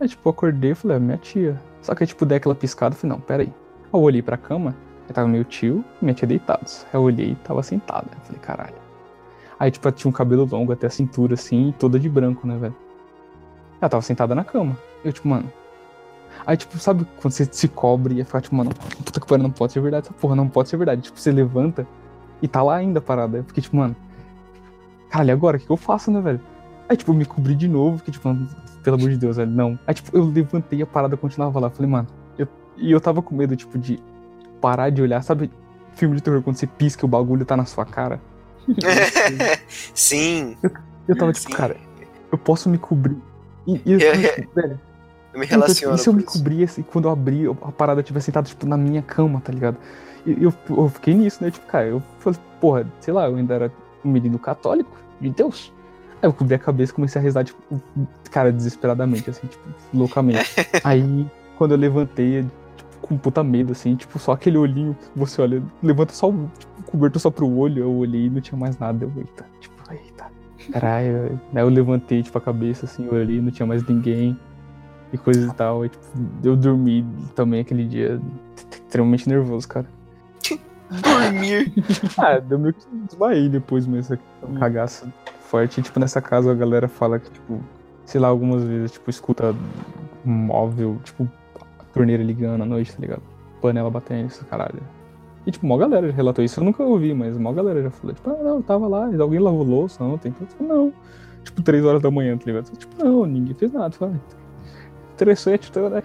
Aí, 0.00 0.08
tipo, 0.08 0.26
eu 0.28 0.30
acordei 0.30 0.72
e 0.72 0.74
falei, 0.74 0.96
é 0.96 1.00
minha 1.00 1.18
tia. 1.18 1.60
Só 1.82 1.94
que, 1.94 2.06
tipo, 2.06 2.24
dei 2.24 2.38
aquela 2.38 2.54
piscada 2.54 2.94
e 2.94 2.98
falei, 2.98 3.16
não, 3.16 3.20
pera 3.20 3.42
aí. 3.42 3.48
Aí 3.48 3.90
eu 3.92 4.00
olhei 4.00 4.22
pra 4.22 4.36
cama, 4.36 4.74
aí 5.06 5.12
tava 5.12 5.28
meu 5.28 5.44
tio 5.44 5.84
e 6.00 6.04
minha 6.04 6.14
tia 6.14 6.26
deitados. 6.26 6.84
Aí 6.92 6.98
eu 6.98 7.02
olhei 7.02 7.32
e 7.32 7.34
tava 7.36 7.62
sentada. 7.62 8.06
Eu 8.12 8.20
falei, 8.24 8.40
caralho. 8.40 8.74
Aí, 9.58 9.70
tipo, 9.70 9.86
ela 9.86 9.94
tinha 9.94 10.08
um 10.08 10.12
cabelo 10.12 10.48
longo 10.50 10.72
até 10.72 10.86
a 10.86 10.90
cintura, 10.90 11.34
assim, 11.34 11.74
toda 11.78 11.98
de 11.98 12.08
branco, 12.08 12.46
né, 12.46 12.56
velho? 12.56 12.76
Ela 13.80 13.88
tava 13.88 14.02
sentada 14.02 14.34
na 14.34 14.44
cama. 14.44 14.76
Eu, 15.04 15.12
tipo, 15.12 15.28
mano. 15.28 15.52
Aí, 16.46 16.56
tipo, 16.56 16.78
sabe 16.78 17.06
quando 17.20 17.32
você 17.32 17.48
se 17.50 17.68
cobre 17.68 18.14
e 18.14 18.18
ia 18.18 18.24
ficar, 18.24 18.40
tipo, 18.40 18.54
mano, 18.56 18.70
puta 19.04 19.20
que 19.20 19.26
pariu, 19.26 19.42
não 19.42 19.50
pode 19.50 19.72
ser 19.72 19.80
verdade 19.80 20.06
essa 20.06 20.14
porra, 20.14 20.34
não 20.34 20.48
pode 20.48 20.68
ser 20.68 20.76
verdade. 20.76 21.02
Tipo, 21.02 21.18
você 21.18 21.30
levanta 21.30 21.86
e 22.42 22.48
tá 22.48 22.62
lá 22.62 22.76
ainda 22.76 23.00
parada. 23.00 23.38
Eu 23.38 23.44
fiquei, 23.44 23.62
tipo, 23.62 23.76
mano. 23.76 23.94
Caralho, 25.10 25.28
e 25.28 25.32
agora? 25.32 25.56
O 25.56 25.60
que 25.60 25.66
que 25.66 25.72
eu 25.72 25.76
faço, 25.76 26.10
né, 26.10 26.20
velho? 26.20 26.40
Aí, 26.88 26.96
tipo, 26.96 27.10
eu 27.10 27.14
me 27.14 27.24
cobri 27.24 27.54
de 27.54 27.68
novo, 27.68 27.98
fiquei, 27.98 28.12
tipo, 28.12 28.28
mano, 28.28 28.48
pelo 28.82 28.96
amor 28.96 29.10
de 29.10 29.16
Deus, 29.16 29.36
velho, 29.36 29.50
não. 29.50 29.78
Aí, 29.86 29.94
tipo, 29.94 30.16
eu 30.16 30.24
levantei 30.24 30.82
a 30.82 30.86
parada 30.86 31.16
continuava 31.16 31.60
lá. 31.60 31.66
Eu 31.68 31.70
falei, 31.72 31.90
mano. 31.90 32.06
Eu... 32.38 32.48
E 32.76 32.90
eu 32.90 33.00
tava 33.00 33.20
com 33.22 33.34
medo, 33.34 33.54
tipo, 33.54 33.78
de 33.78 33.98
parar 34.60 34.90
de 34.90 35.02
olhar. 35.02 35.22
Sabe 35.22 35.50
filme 35.94 36.16
de 36.16 36.22
terror 36.22 36.42
quando 36.42 36.56
você 36.56 36.66
pisca 36.66 37.04
e 37.04 37.06
o 37.06 37.08
bagulho 37.08 37.44
tá 37.44 37.56
na 37.56 37.64
sua 37.64 37.84
cara? 37.84 38.20
Sim, 39.94 40.56
Eu 41.08 41.16
tava, 41.16 41.32
tipo, 41.32 41.48
Sim. 41.50 41.56
cara, 41.56 41.76
eu 42.30 42.38
posso 42.38 42.68
me 42.68 42.78
cobrir. 42.78 43.16
E, 43.66 43.80
e 43.84 43.92
eu, 43.92 43.98
Eu- 44.00 44.34
tipo, 44.34 44.54
velho. 44.54 44.80
Eu 45.32 45.40
me 45.40 45.46
Então, 45.46 45.58
relaciono 45.60 45.94
e 45.94 45.98
se 45.98 46.08
eu 46.08 46.12
me 46.12 46.22
isso. 46.22 46.32
cobrisse 46.38 46.80
e 46.80 46.84
quando 46.84 47.04
eu 47.06 47.10
abri, 47.12 47.42
eu- 47.42 47.56
a 47.62 47.72
parada 47.72 48.02
tivesse 48.02 48.26
sentada, 48.26 48.48
tipo, 48.48 48.66
na 48.66 48.76
minha 48.76 49.02
cama, 49.02 49.40
tá 49.40 49.52
ligado? 49.52 49.76
E 50.26 50.42
eu, 50.44 50.52
eu 50.68 50.88
fiquei 50.88 51.14
nisso, 51.14 51.42
né? 51.42 51.50
Tipo, 51.50 51.66
cara, 51.66 51.86
eu 51.86 52.02
falei, 52.18 52.38
porra, 52.60 52.86
sei 53.00 53.14
lá, 53.14 53.26
eu 53.28 53.36
ainda 53.36 53.54
era 53.54 53.72
um 54.04 54.10
menino 54.10 54.38
católico 54.38 54.90
de 55.20 55.30
Deus. 55.30 55.72
Aí 56.22 56.28
eu 56.28 56.32
cobri 56.32 56.54
a 56.54 56.58
cabeça 56.58 56.92
e 56.92 56.94
comecei 56.94 57.18
a 57.18 57.22
rezar, 57.22 57.44
tipo, 57.44 57.58
cara, 58.30 58.52
desesperadamente, 58.52 59.30
assim, 59.30 59.46
tipo, 59.46 59.62
loucamente. 59.94 60.44
Aí, 60.84 61.26
quando 61.56 61.70
eu 61.72 61.78
levantei, 61.78 62.42
tipo, 62.76 62.90
com 63.00 63.16
puta 63.16 63.42
medo, 63.42 63.72
assim, 63.72 63.96
tipo, 63.96 64.18
só 64.18 64.32
aquele 64.32 64.58
olhinho 64.58 64.94
você 65.16 65.40
olha, 65.40 65.62
levanta 65.82 66.12
só 66.12 66.28
o 66.28 66.50
tipo, 66.58 66.82
coberto 66.90 67.18
só 67.18 67.30
pro 67.30 67.48
olho, 67.50 67.82
eu 67.84 67.90
olhei 67.92 68.26
e 68.26 68.30
não 68.30 68.40
tinha 68.42 68.58
mais 68.58 68.78
nada. 68.78 69.04
Eu, 69.04 69.12
eita, 69.16 69.46
tipo, 69.60 69.74
eita. 69.90 70.26
Caralho, 70.70 71.40
aí 71.54 71.62
eu 71.62 71.68
levantei, 71.70 72.22
tipo, 72.22 72.36
a 72.36 72.40
cabeça, 72.40 72.84
assim, 72.84 73.06
eu 73.06 73.14
olhei, 73.14 73.40
não 73.40 73.50
tinha 73.50 73.66
mais 73.66 73.82
ninguém 73.86 74.38
e 75.12 75.18
coisas 75.18 75.50
e 75.50 75.54
tal. 75.54 75.82
Aí, 75.82 75.88
tipo, 75.88 76.04
eu 76.42 76.56
dormi 76.56 77.04
também 77.34 77.60
aquele 77.60 77.84
dia 77.84 78.20
extremamente 78.86 79.28
nervoso, 79.28 79.66
cara. 79.68 79.86
Dormir. 80.90 81.72
Ah, 82.18 82.38
deu 82.38 82.58
meio 82.58 82.74
que 82.74 82.84
desmaiei 83.08 83.48
depois 83.48 83.86
mesmo, 83.86 84.18
um 84.42 84.54
cagaço 84.54 85.12
forte. 85.40 85.80
E, 85.80 85.82
tipo, 85.82 85.98
nessa 86.00 86.20
casa 86.20 86.50
a 86.50 86.54
galera 86.54 86.88
fala 86.88 87.18
que, 87.18 87.30
tipo, 87.30 87.60
sei 88.04 88.20
lá, 88.20 88.28
algumas 88.28 88.64
vezes, 88.64 88.92
tipo, 88.92 89.08
escuta 89.08 89.54
um 90.24 90.30
móvel, 90.30 90.98
tipo, 91.04 91.28
torneira 91.92 92.22
ligando 92.22 92.62
à 92.62 92.66
noite, 92.66 92.92
tá 92.92 93.00
ligado? 93.00 93.22
Panela 93.60 93.90
batendo, 93.90 94.28
isso, 94.28 94.44
caralho. 94.46 94.82
E, 95.46 95.50
tipo, 95.50 95.66
mó 95.66 95.76
galera 95.76 96.08
já 96.08 96.14
relatou 96.14 96.44
isso. 96.44 96.60
Eu 96.60 96.64
nunca 96.64 96.82
ouvi, 96.82 97.14
mas 97.14 97.36
mó 97.38 97.52
galera 97.52 97.82
já 97.82 97.90
falou, 97.90 98.14
tipo, 98.14 98.30
ah, 98.30 98.42
não, 98.42 98.62
tava 98.62 98.86
lá, 98.86 99.06
alguém 99.20 99.38
lavou 99.38 99.62
louça 99.62 100.02
ontem. 100.02 100.28
Então, 100.28 100.46
tipo, 100.46 100.64
não. 100.64 100.92
Tipo, 101.42 101.62
três 101.62 101.84
horas 101.84 102.02
da 102.02 102.10
manhã, 102.10 102.36
tá 102.36 102.44
ligado? 102.46 102.70
Tipo, 102.76 103.02
não, 103.02 103.24
ninguém 103.24 103.54
fez 103.54 103.72
nada. 103.72 103.90
Falei, 103.92 104.16
interessante, 105.20 105.68
então, 105.70 105.90
né? 105.90 106.02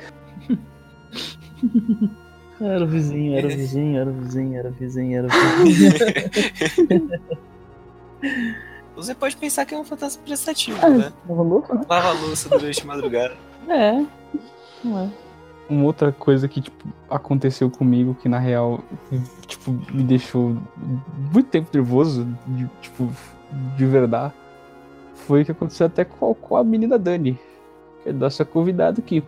Era 2.61 2.86
o 2.86 2.88
vizinho, 2.88 3.38
era 3.38 3.47
o 3.47 3.49
vizinho, 3.49 3.97
era 3.99 4.09
o 4.09 4.13
vizinho, 4.13 4.57
era 4.57 4.70
o 4.70 4.72
vizinho, 4.72 5.18
era 5.18 5.28
o 5.28 5.30
vizinho. 5.66 5.91
Você 8.95 9.13
pode 9.13 9.36
pensar 9.36 9.66
que 9.66 9.76
é 9.76 9.78
um 9.78 9.84
fantasma 9.84 10.24
prestativo, 10.24 10.78
Ah, 10.82 10.89
né? 10.89 11.11
Lavou 11.28 11.45
louça, 11.45 11.74
né? 11.76 11.82
Lava 11.89 12.07
a 12.07 12.13
louça 12.13 12.47
durante 12.47 12.82
a 12.82 12.86
madrugada. 12.86 13.36
é. 13.68 14.05
Não 14.84 14.99
é. 14.99 15.09
Uma 15.68 15.84
outra 15.84 16.13
coisa 16.13 16.47
que, 16.47 16.61
tipo, 16.61 16.88
aconteceu 17.09 17.70
comigo 17.70 18.16
que 18.22 18.30
na 18.30 18.39
real, 18.39 18.82
tipo, 19.47 19.72
me 19.91 20.03
deixou 20.03 20.55
muito 21.34 21.49
tempo 21.49 21.68
nervoso, 21.74 22.26
de, 22.47 22.70
tipo, 22.82 23.11
de 23.76 23.86
verdade, 23.86 24.32
foi 25.16 25.41
o 25.41 25.45
que 25.45 25.51
aconteceu 25.51 25.88
até 25.88 26.05
com 26.05 26.55
a 26.55 26.63
menina 26.63 26.97
Dani, 26.99 27.38
é 28.06 28.14
nossa 28.14 28.45
convidada 28.45 28.99
aqui. 28.99 29.24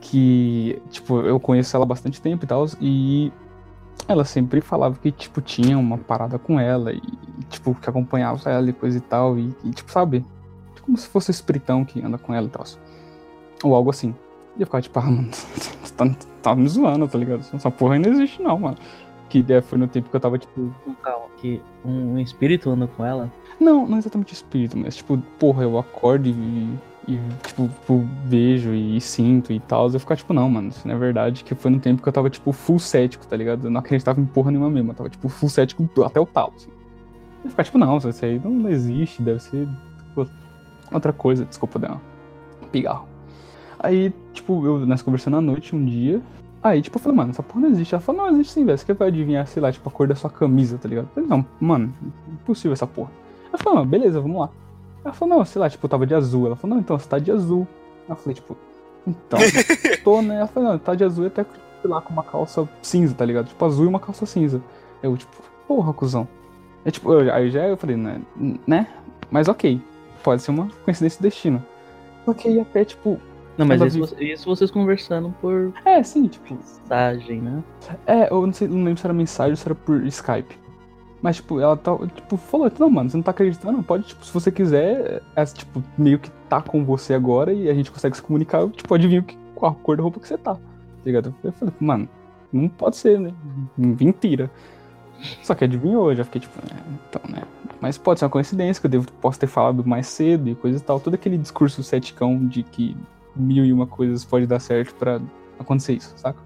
Que, 0.00 0.82
tipo, 0.90 1.20
eu 1.20 1.38
conheço 1.38 1.76
ela 1.76 1.84
há 1.84 1.88
bastante 1.88 2.20
tempo 2.20 2.44
e 2.44 2.48
tal, 2.48 2.66
e 2.80 3.32
ela 4.08 4.24
sempre 4.24 4.60
falava 4.60 4.96
que, 5.00 5.12
tipo, 5.12 5.40
tinha 5.40 5.78
uma 5.78 5.96
parada 5.96 6.38
com 6.38 6.58
ela, 6.58 6.92
e, 6.92 7.00
tipo, 7.48 7.74
que 7.74 7.88
acompanhava 7.88 8.50
ela 8.50 8.68
e 8.68 8.72
coisa 8.72 8.98
e 8.98 9.00
tal, 9.00 9.38
e, 9.38 9.54
e, 9.64 9.70
tipo, 9.70 9.90
sabe? 9.92 10.24
Como 10.82 10.98
se 10.98 11.06
fosse 11.06 11.30
o 11.30 11.32
espiritão 11.32 11.84
que 11.84 12.04
anda 12.04 12.18
com 12.18 12.34
ela 12.34 12.46
e 12.46 12.50
tal. 12.50 12.64
Ou 13.62 13.74
algo 13.74 13.90
assim. 13.90 14.14
E 14.56 14.62
eu 14.62 14.66
ficava 14.66 14.82
tipo, 14.82 14.98
ah, 14.98 15.02
mano, 15.02 15.30
você 15.32 15.94
tá, 15.96 16.04
tá 16.42 16.56
me 16.56 16.68
zoando, 16.68 17.06
tá 17.06 17.16
ligado? 17.16 17.40
Essa 17.54 17.70
porra 17.70 17.98
não 17.98 18.10
existe 18.10 18.42
não, 18.42 18.58
mano. 18.58 18.76
Que 19.28 19.38
ideia 19.38 19.62
foi 19.62 19.78
no 19.78 19.86
tempo 19.86 20.10
que 20.10 20.16
eu 20.16 20.20
tava, 20.20 20.36
tipo, 20.36 20.74
Calma, 21.02 21.26
que 21.38 21.62
um, 21.84 22.14
um 22.14 22.18
espírito 22.18 22.68
anda 22.70 22.86
com 22.86 23.04
ela. 23.04 23.32
Não, 23.58 23.86
não 23.86 23.98
exatamente 23.98 24.34
espírito, 24.34 24.76
mas 24.76 24.96
tipo, 24.96 25.16
porra, 25.38 25.62
eu 25.62 25.78
acordo 25.78 26.28
e, 26.28 26.32
e 27.06 27.18
tipo, 27.46 27.68
tipo, 27.68 28.08
vejo 28.26 28.72
e, 28.72 29.00
sinto 29.00 29.52
e 29.52 29.60
tal. 29.60 29.90
Eu 29.90 30.00
ficar 30.00 30.16
tipo, 30.16 30.32
não, 30.32 30.48
mano, 30.48 30.68
isso 30.68 30.86
não 30.86 30.94
é 30.94 30.98
verdade. 30.98 31.42
Que 31.44 31.54
foi 31.54 31.70
no 31.70 31.80
tempo 31.80 32.02
que 32.02 32.08
eu 32.08 32.12
tava, 32.12 32.30
tipo, 32.30 32.52
full 32.52 32.78
cético, 32.78 33.26
tá 33.26 33.36
ligado? 33.36 33.66
Eu 33.66 33.70
não 33.70 33.80
acreditava 33.80 34.20
em 34.20 34.26
porra 34.26 34.50
nenhuma 34.50 34.70
mesmo. 34.70 34.90
Eu 34.90 34.94
tava, 34.94 35.10
tipo, 35.10 35.28
full 35.28 35.48
cético 35.48 35.88
até 36.04 36.20
o 36.20 36.26
talo, 36.26 36.52
assim. 36.56 36.70
Eu 37.44 37.50
ficar 37.50 37.64
tipo, 37.64 37.78
não, 37.78 37.96
isso 37.98 38.24
aí 38.24 38.40
não 38.42 38.68
existe, 38.68 39.20
deve 39.20 39.40
ser 39.40 39.68
tipo, 40.06 40.28
outra 40.92 41.12
coisa. 41.12 41.44
Desculpa, 41.44 41.78
dar 41.78 42.00
um 42.62 42.66
pigarro. 42.68 43.08
Aí, 43.78 44.14
tipo, 44.32 44.64
eu 44.64 44.86
nessa 44.86 45.02
conversando 45.02 45.36
à 45.36 45.40
noite 45.40 45.74
um 45.74 45.84
dia. 45.84 46.22
Aí, 46.62 46.80
tipo, 46.80 46.96
eu 46.96 47.02
falei, 47.02 47.16
mano, 47.16 47.30
essa 47.30 47.42
porra 47.42 47.62
não 47.62 47.70
existe. 47.70 47.94
Ela 47.94 48.00
falou, 48.00 48.22
não, 48.22 48.30
existe 48.34 48.52
sim, 48.52 48.64
velho. 48.64 48.78
Você 48.78 48.86
quer 48.86 48.94
vai 48.94 49.08
adivinhar, 49.08 49.44
sei 49.48 49.60
lá, 49.60 49.72
tipo, 49.72 49.88
a 49.88 49.92
cor 49.92 50.06
da 50.06 50.14
sua 50.14 50.30
camisa, 50.30 50.78
tá 50.78 50.88
ligado? 50.88 51.06
Eu 51.06 51.14
falei, 51.14 51.28
não, 51.28 51.44
mano, 51.60 51.92
impossível 52.28 52.72
essa 52.72 52.86
porra. 52.86 53.10
Ela 53.48 53.58
falou, 53.58 53.84
beleza, 53.84 54.20
vamos 54.20 54.40
lá. 54.40 54.50
Ela 55.04 55.12
falou, 55.14 55.38
não, 55.38 55.44
sei 55.44 55.60
lá, 55.60 55.68
tipo, 55.68 55.84
eu 55.84 55.88
tava 55.90 56.06
de 56.06 56.14
azul. 56.14 56.46
Ela 56.46 56.56
falou, 56.56 56.76
não, 56.76 56.82
então, 56.82 56.98
você 56.98 57.08
tá 57.08 57.18
de 57.18 57.30
azul. 57.30 57.66
Eu 58.08 58.16
falei, 58.16 58.34
tipo, 58.34 58.56
então, 59.06 59.38
tô, 60.04 60.22
né? 60.22 60.36
Ela 60.36 60.46
falou, 60.46 60.70
não, 60.70 60.78
tá 60.78 60.94
de 60.94 61.04
azul 61.04 61.24
e 61.24 61.26
até, 61.28 61.44
sei 61.80 61.90
lá, 61.90 62.00
com 62.00 62.12
uma 62.12 62.22
calça 62.22 62.68
cinza, 62.82 63.14
tá 63.14 63.24
ligado? 63.24 63.48
Tipo, 63.48 63.64
azul 63.64 63.84
e 63.84 63.88
uma 63.88 64.00
calça 64.00 64.26
cinza. 64.26 64.62
Eu, 65.02 65.16
tipo, 65.16 65.36
porra, 65.66 65.92
cuzão. 65.92 66.28
É 66.84 66.90
tipo, 66.90 67.12
eu, 67.12 67.32
aí 67.32 67.50
já 67.50 67.66
eu 67.66 67.76
falei, 67.76 67.96
né, 67.96 68.20
né? 68.66 68.88
Mas 69.30 69.48
ok, 69.48 69.80
pode 70.22 70.42
ser 70.42 70.50
uma 70.50 70.68
coincidência 70.84 71.18
do 71.20 71.22
destino. 71.22 71.64
Só 72.24 72.34
que 72.34 72.48
aí 72.48 72.60
até, 72.60 72.84
tipo. 72.84 73.18
Não, 73.58 73.66
mas 73.66 73.80
isso, 73.82 74.06
viu- 74.16 74.28
isso 74.32 74.44
vocês 74.46 74.70
conversando 74.70 75.34
por 75.40 75.72
É, 75.84 76.02
sim, 76.02 76.26
tipo. 76.26 76.54
mensagem, 76.54 77.40
né? 77.40 77.62
É, 78.06 78.32
eu 78.32 78.46
não 78.46 78.52
sei, 78.52 78.66
não 78.68 78.82
lembro 78.84 78.98
se 79.00 79.06
era 79.06 79.12
mensagem 79.14 79.52
ou 79.52 79.56
se 79.56 79.66
era 79.66 79.74
por 79.74 80.04
Skype. 80.06 80.56
Mas, 81.22 81.36
tipo, 81.36 81.60
ela 81.60 81.76
tá, 81.76 81.96
tipo, 82.16 82.36
falou, 82.36 82.70
não, 82.80 82.90
mano, 82.90 83.08
você 83.08 83.16
não 83.16 83.22
tá 83.22 83.30
acreditando? 83.30 83.80
Pode, 83.80 84.02
tipo, 84.02 84.26
se 84.26 84.34
você 84.34 84.50
quiser, 84.50 85.22
é, 85.36 85.44
tipo, 85.44 85.82
meio 85.96 86.18
que 86.18 86.28
tá 86.48 86.60
com 86.60 86.84
você 86.84 87.14
agora 87.14 87.52
e 87.52 87.70
a 87.70 87.74
gente 87.74 87.92
consegue 87.92 88.16
se 88.16 88.22
comunicar, 88.22 88.68
tipo, 88.70 88.92
adivinha 88.92 89.20
o 89.20 89.24
que, 89.24 89.38
qual 89.54 89.70
a 89.70 89.74
cor 89.74 89.96
da 89.96 90.02
roupa 90.02 90.18
que 90.18 90.26
você 90.26 90.36
tá, 90.36 90.54
tá 90.54 90.60
ligado? 91.06 91.32
Eu 91.44 91.52
falei, 91.52 91.72
mano, 91.78 92.08
não 92.52 92.68
pode 92.68 92.96
ser, 92.96 93.20
né? 93.20 93.32
Mentira. 93.78 94.50
Só 95.44 95.54
que 95.54 95.62
adivinhou, 95.62 96.10
eu 96.10 96.16
já 96.16 96.24
fiquei 96.24 96.40
tipo, 96.40 96.58
é, 96.58 96.76
então, 97.08 97.22
né? 97.28 97.42
Mas 97.80 97.96
pode 97.96 98.18
ser 98.18 98.24
uma 98.24 98.30
coincidência 98.30 98.80
que 98.80 98.86
eu 98.86 98.90
devo, 98.90 99.06
posso 99.20 99.38
ter 99.38 99.46
falado 99.46 99.84
mais 99.84 100.08
cedo 100.08 100.48
e 100.48 100.56
coisa 100.56 100.78
e 100.78 100.80
tal. 100.80 100.98
Todo 100.98 101.14
aquele 101.14 101.38
discurso 101.38 101.84
ceticão 101.84 102.44
de 102.46 102.64
que 102.64 102.96
mil 103.36 103.64
e 103.64 103.72
uma 103.72 103.86
coisas 103.86 104.24
pode 104.24 104.46
dar 104.46 104.58
certo 104.58 104.94
pra 104.96 105.20
acontecer 105.58 105.94
isso, 105.94 106.12
saca? 106.16 106.40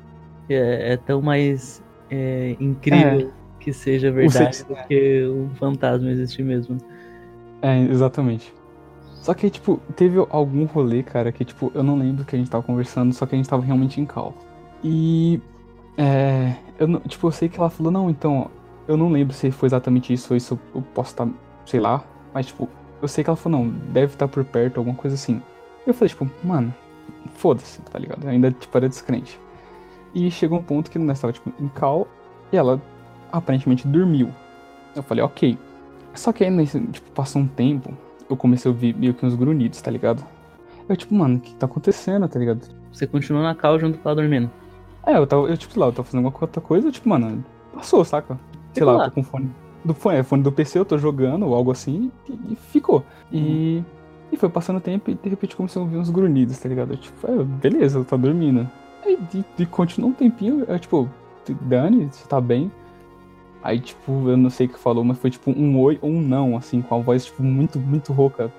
É, 0.51 0.93
é 0.93 0.97
tão 0.99 1.23
mais 1.23 1.83
é, 2.11 2.57
incrível 2.61 3.33
que 3.67 3.73
seja 3.73 4.13
verdade 4.13 4.63
do 4.63 4.77
que 4.87 5.27
um 5.27 5.51
fantasma 5.57 6.09
existir 6.09 6.45
mesmo. 6.45 6.79
É, 7.61 7.81
exatamente. 7.81 8.55
Só 9.17 9.35
que, 9.35 9.51
tipo, 9.51 9.81
teve 9.97 10.25
algum 10.31 10.67
rolê, 10.67 11.03
cara, 11.03 11.33
que, 11.33 11.45
tipo, 11.45 11.73
eu 11.75 11.83
não 11.83 11.99
lembro 11.99 12.25
que 12.25 12.37
a 12.37 12.39
gente 12.39 12.49
tava 12.49 12.63
conversando, 12.63 13.13
só 13.13 13.27
que 13.27 13.35
a 13.35 13.39
gente 13.39 13.49
tava 13.49 13.65
realmente 13.65 14.01
em 14.01 14.07
cal. 14.07 14.33
E. 14.85 15.41
É. 15.99 16.55
Eu, 16.79 16.87
não- 16.87 17.01
tipo, 17.01 17.27
eu 17.27 17.33
sei 17.33 17.49
que 17.49 17.59
ela 17.59 17.69
falou, 17.69 17.91
não, 17.91 18.09
então. 18.09 18.49
Eu 18.87 18.97
não 18.97 19.11
lembro 19.11 19.35
se 19.35 19.51
foi 19.51 19.67
exatamente 19.67 20.13
isso 20.13 20.33
ou 20.33 20.37
isso 20.37 20.57
eu 20.73 20.81
posso 20.81 21.11
estar, 21.11 21.29
sei 21.65 21.81
lá. 21.81 22.05
Mas, 22.33 22.47
tipo, 22.47 22.69
eu 23.03 23.09
sei 23.09 23.25
que 23.25 23.31
ela 23.31 23.37
falou, 23.37 23.59
não, 23.59 23.69
deve 23.69 24.13
estar 24.13 24.29
por 24.29 24.45
perto, 24.45 24.79
alguma 24.79 24.95
coisa 24.97 25.17
assim. 25.17 25.43
Eu 25.85 25.93
falei, 25.93 26.09
tipo, 26.11 26.31
mano, 26.45 26.73
foda-se, 27.35 27.83
tá 27.83 27.99
ligado? 27.99 28.23
Eu 28.23 28.31
ainda, 28.31 28.53
tipo, 28.53 28.79
era 28.79 28.89
descrente. 28.89 29.41
E 30.15 30.31
chegou 30.31 30.61
um 30.61 30.63
ponto 30.63 30.89
que 30.89 31.01
nós 31.01 31.19
tava, 31.21 31.33
tipo, 31.33 31.53
em 31.61 31.67
cal 31.67 32.07
e 32.53 32.57
ela 32.57 32.81
aparentemente 33.31 33.87
dormiu. 33.87 34.31
Eu 34.95 35.03
falei, 35.03 35.23
ok. 35.23 35.59
Só 36.15 36.33
que 36.33 36.45
aí, 36.45 36.51
nesse, 36.51 36.81
tipo, 36.81 37.11
passou 37.11 37.43
um 37.43 37.47
tempo, 37.47 37.93
eu 38.29 38.37
comecei 38.37 38.71
a 38.71 38.73
ouvir 38.73 38.97
meio 38.97 39.15
que 39.15 39.25
uns 39.25 39.35
grunhidos, 39.35 39.81
tá 39.81 39.91
ligado? 39.91 40.25
Eu, 40.89 40.97
tipo, 40.97 41.15
mano, 41.15 41.37
o 41.37 41.41
que 41.41 41.55
tá 41.55 41.67
acontecendo, 41.67 42.27
tá 42.29 42.39
ligado? 42.39 42.61
Você 42.93 43.07
continua 43.07 43.43
na 43.43 43.55
cal 43.55 43.79
junto 43.79 43.99
com 43.99 44.09
ela 44.09 44.17
dormindo. 44.17 44.51
É, 45.05 45.17
eu 45.17 45.27
tava, 45.27 45.47
eu, 45.49 45.57
tipo, 45.57 45.73
sei 45.73 45.81
lá, 45.81 45.89
eu 45.89 45.93
tava 45.93 46.05
fazendo 46.05 46.25
alguma 46.25 46.43
outra 46.43 46.61
coisa, 46.61 46.91
tipo, 46.91 47.09
mano, 47.09 47.45
passou, 47.75 48.05
saca? 48.05 48.39
Sei 48.73 48.85
lá, 48.85 48.93
lá. 48.93 49.05
eu 49.05 49.11
tô 49.11 49.15
com 49.17 49.23
fone. 49.23 49.51
Do 49.85 49.95
fone, 49.95 50.17
é, 50.17 50.23
fone 50.23 50.43
do 50.43 50.51
PC, 50.51 50.79
eu 50.79 50.85
tô 50.85 50.99
jogando, 50.99 51.47
ou 51.47 51.55
algo 51.55 51.71
assim, 51.71 52.11
e, 52.29 52.53
e 52.53 52.57
ficou. 52.57 53.05
E, 53.31 53.83
e 54.33 54.37
foi 54.37 54.49
passando 54.49 54.79
o 54.79 54.81
tempo 54.81 55.11
e 55.11 55.15
de 55.15 55.29
repente 55.29 55.55
comecei 55.55 55.81
a 55.81 55.85
ouvir 55.85 55.97
uns 55.97 56.11
grunhidos, 56.11 56.59
tá 56.59 56.69
ligado? 56.69 56.93
Eu, 56.93 56.97
tipo, 56.97 57.31
é, 57.31 57.45
beleza, 57.45 58.03
tá 58.05 58.17
dormindo. 58.17 58.69
Aí 59.05 59.19
de, 59.31 59.45
de 59.57 59.67
continuou 59.67 60.11
um 60.11 60.15
tempinho, 60.15 60.65
eu, 60.67 60.79
tipo, 60.79 61.09
Dani, 61.63 62.09
você 62.11 62.27
tá 62.27 62.41
bem? 62.41 62.71
Aí, 63.67 63.81
tipo, 63.81 64.29
eu 64.29 64.37
não 64.37 64.49
sei 64.49 64.67
o 64.67 64.69
que 64.69 64.79
falou, 64.79 65.03
mas 65.03 65.19
foi 65.19 65.29
tipo 65.29 65.51
um 65.51 65.81
oi 65.81 65.99
ou 66.01 66.09
um 66.09 66.23
não, 66.23 66.57
assim, 66.57 66.81
com 66.81 66.95
a 66.95 66.99
voz, 66.99 67.25
tipo, 67.25 67.43
muito, 67.43 67.81
muito 67.81 68.13
rouca. 68.13 68.53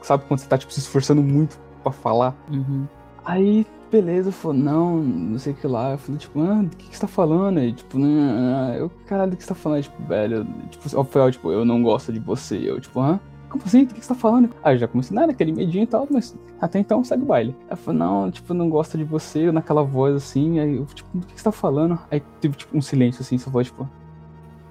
Sabe 0.00 0.24
quando 0.26 0.40
você 0.40 0.48
tá, 0.48 0.56
tipo, 0.56 0.72
se 0.72 0.80
esforçando 0.80 1.22
muito 1.22 1.60
pra 1.82 1.92
falar? 1.92 2.34
Uhum. 2.50 2.86
Aí, 3.26 3.66
beleza, 3.92 4.32
falou, 4.32 4.56
não, 4.56 5.02
não 5.02 5.38
sei 5.38 5.52
o 5.52 5.56
que 5.56 5.66
lá. 5.66 5.90
Eu 5.92 5.98
falei, 5.98 6.18
tipo, 6.18 6.40
ah, 6.40 6.62
do 6.62 6.74
que, 6.76 6.88
que 6.88 6.96
você 6.96 7.02
tá 7.02 7.06
falando? 7.06 7.58
Aí, 7.58 7.74
tipo, 7.74 7.98
ah, 7.98 8.74
eu, 8.74 8.90
caralho, 9.06 9.32
do 9.32 9.36
que 9.36 9.42
você 9.42 9.50
tá 9.50 9.54
falando? 9.54 9.76
Aí, 9.76 9.82
tipo, 9.82 10.02
velho, 10.02 10.46
tipo, 10.70 10.98
ó, 10.98 11.04
foi, 11.04 11.20
ó, 11.20 11.30
tipo, 11.30 11.52
eu 11.52 11.62
não 11.66 11.82
gosto 11.82 12.10
de 12.10 12.18
você. 12.18 12.56
Eu, 12.56 12.80
tipo, 12.80 13.00
hã? 13.00 13.20
Como 13.50 13.62
assim? 13.66 13.84
Do 13.84 13.92
que 13.92 14.00
você 14.00 14.08
tá 14.08 14.14
falando? 14.14 14.48
Aí 14.62 14.76
eu 14.76 14.78
já 14.78 14.88
comecei, 14.88 15.14
nada, 15.14 15.30
aquele 15.30 15.52
medinho 15.52 15.84
e 15.84 15.86
tal, 15.86 16.08
mas 16.10 16.34
até 16.58 16.78
então 16.78 17.04
segue 17.04 17.22
o 17.22 17.26
baile. 17.26 17.54
Ela 17.68 17.76
falou, 17.76 17.98
não, 17.98 18.30
tipo, 18.30 18.54
não 18.54 18.70
gosto 18.70 18.96
de 18.96 19.04
você, 19.04 19.52
naquela 19.52 19.82
voz 19.82 20.14
assim. 20.14 20.58
Aí 20.58 20.76
eu, 20.76 20.86
tipo, 20.86 21.18
do 21.18 21.26
que 21.26 21.38
você 21.38 21.44
tá 21.44 21.52
falando? 21.52 21.98
Aí 22.10 22.22
teve, 22.40 22.56
tipo, 22.56 22.74
um 22.74 22.80
silêncio 22.80 23.20
assim, 23.20 23.36
só 23.36 23.50
voz, 23.50 23.66
tipo, 23.66 23.86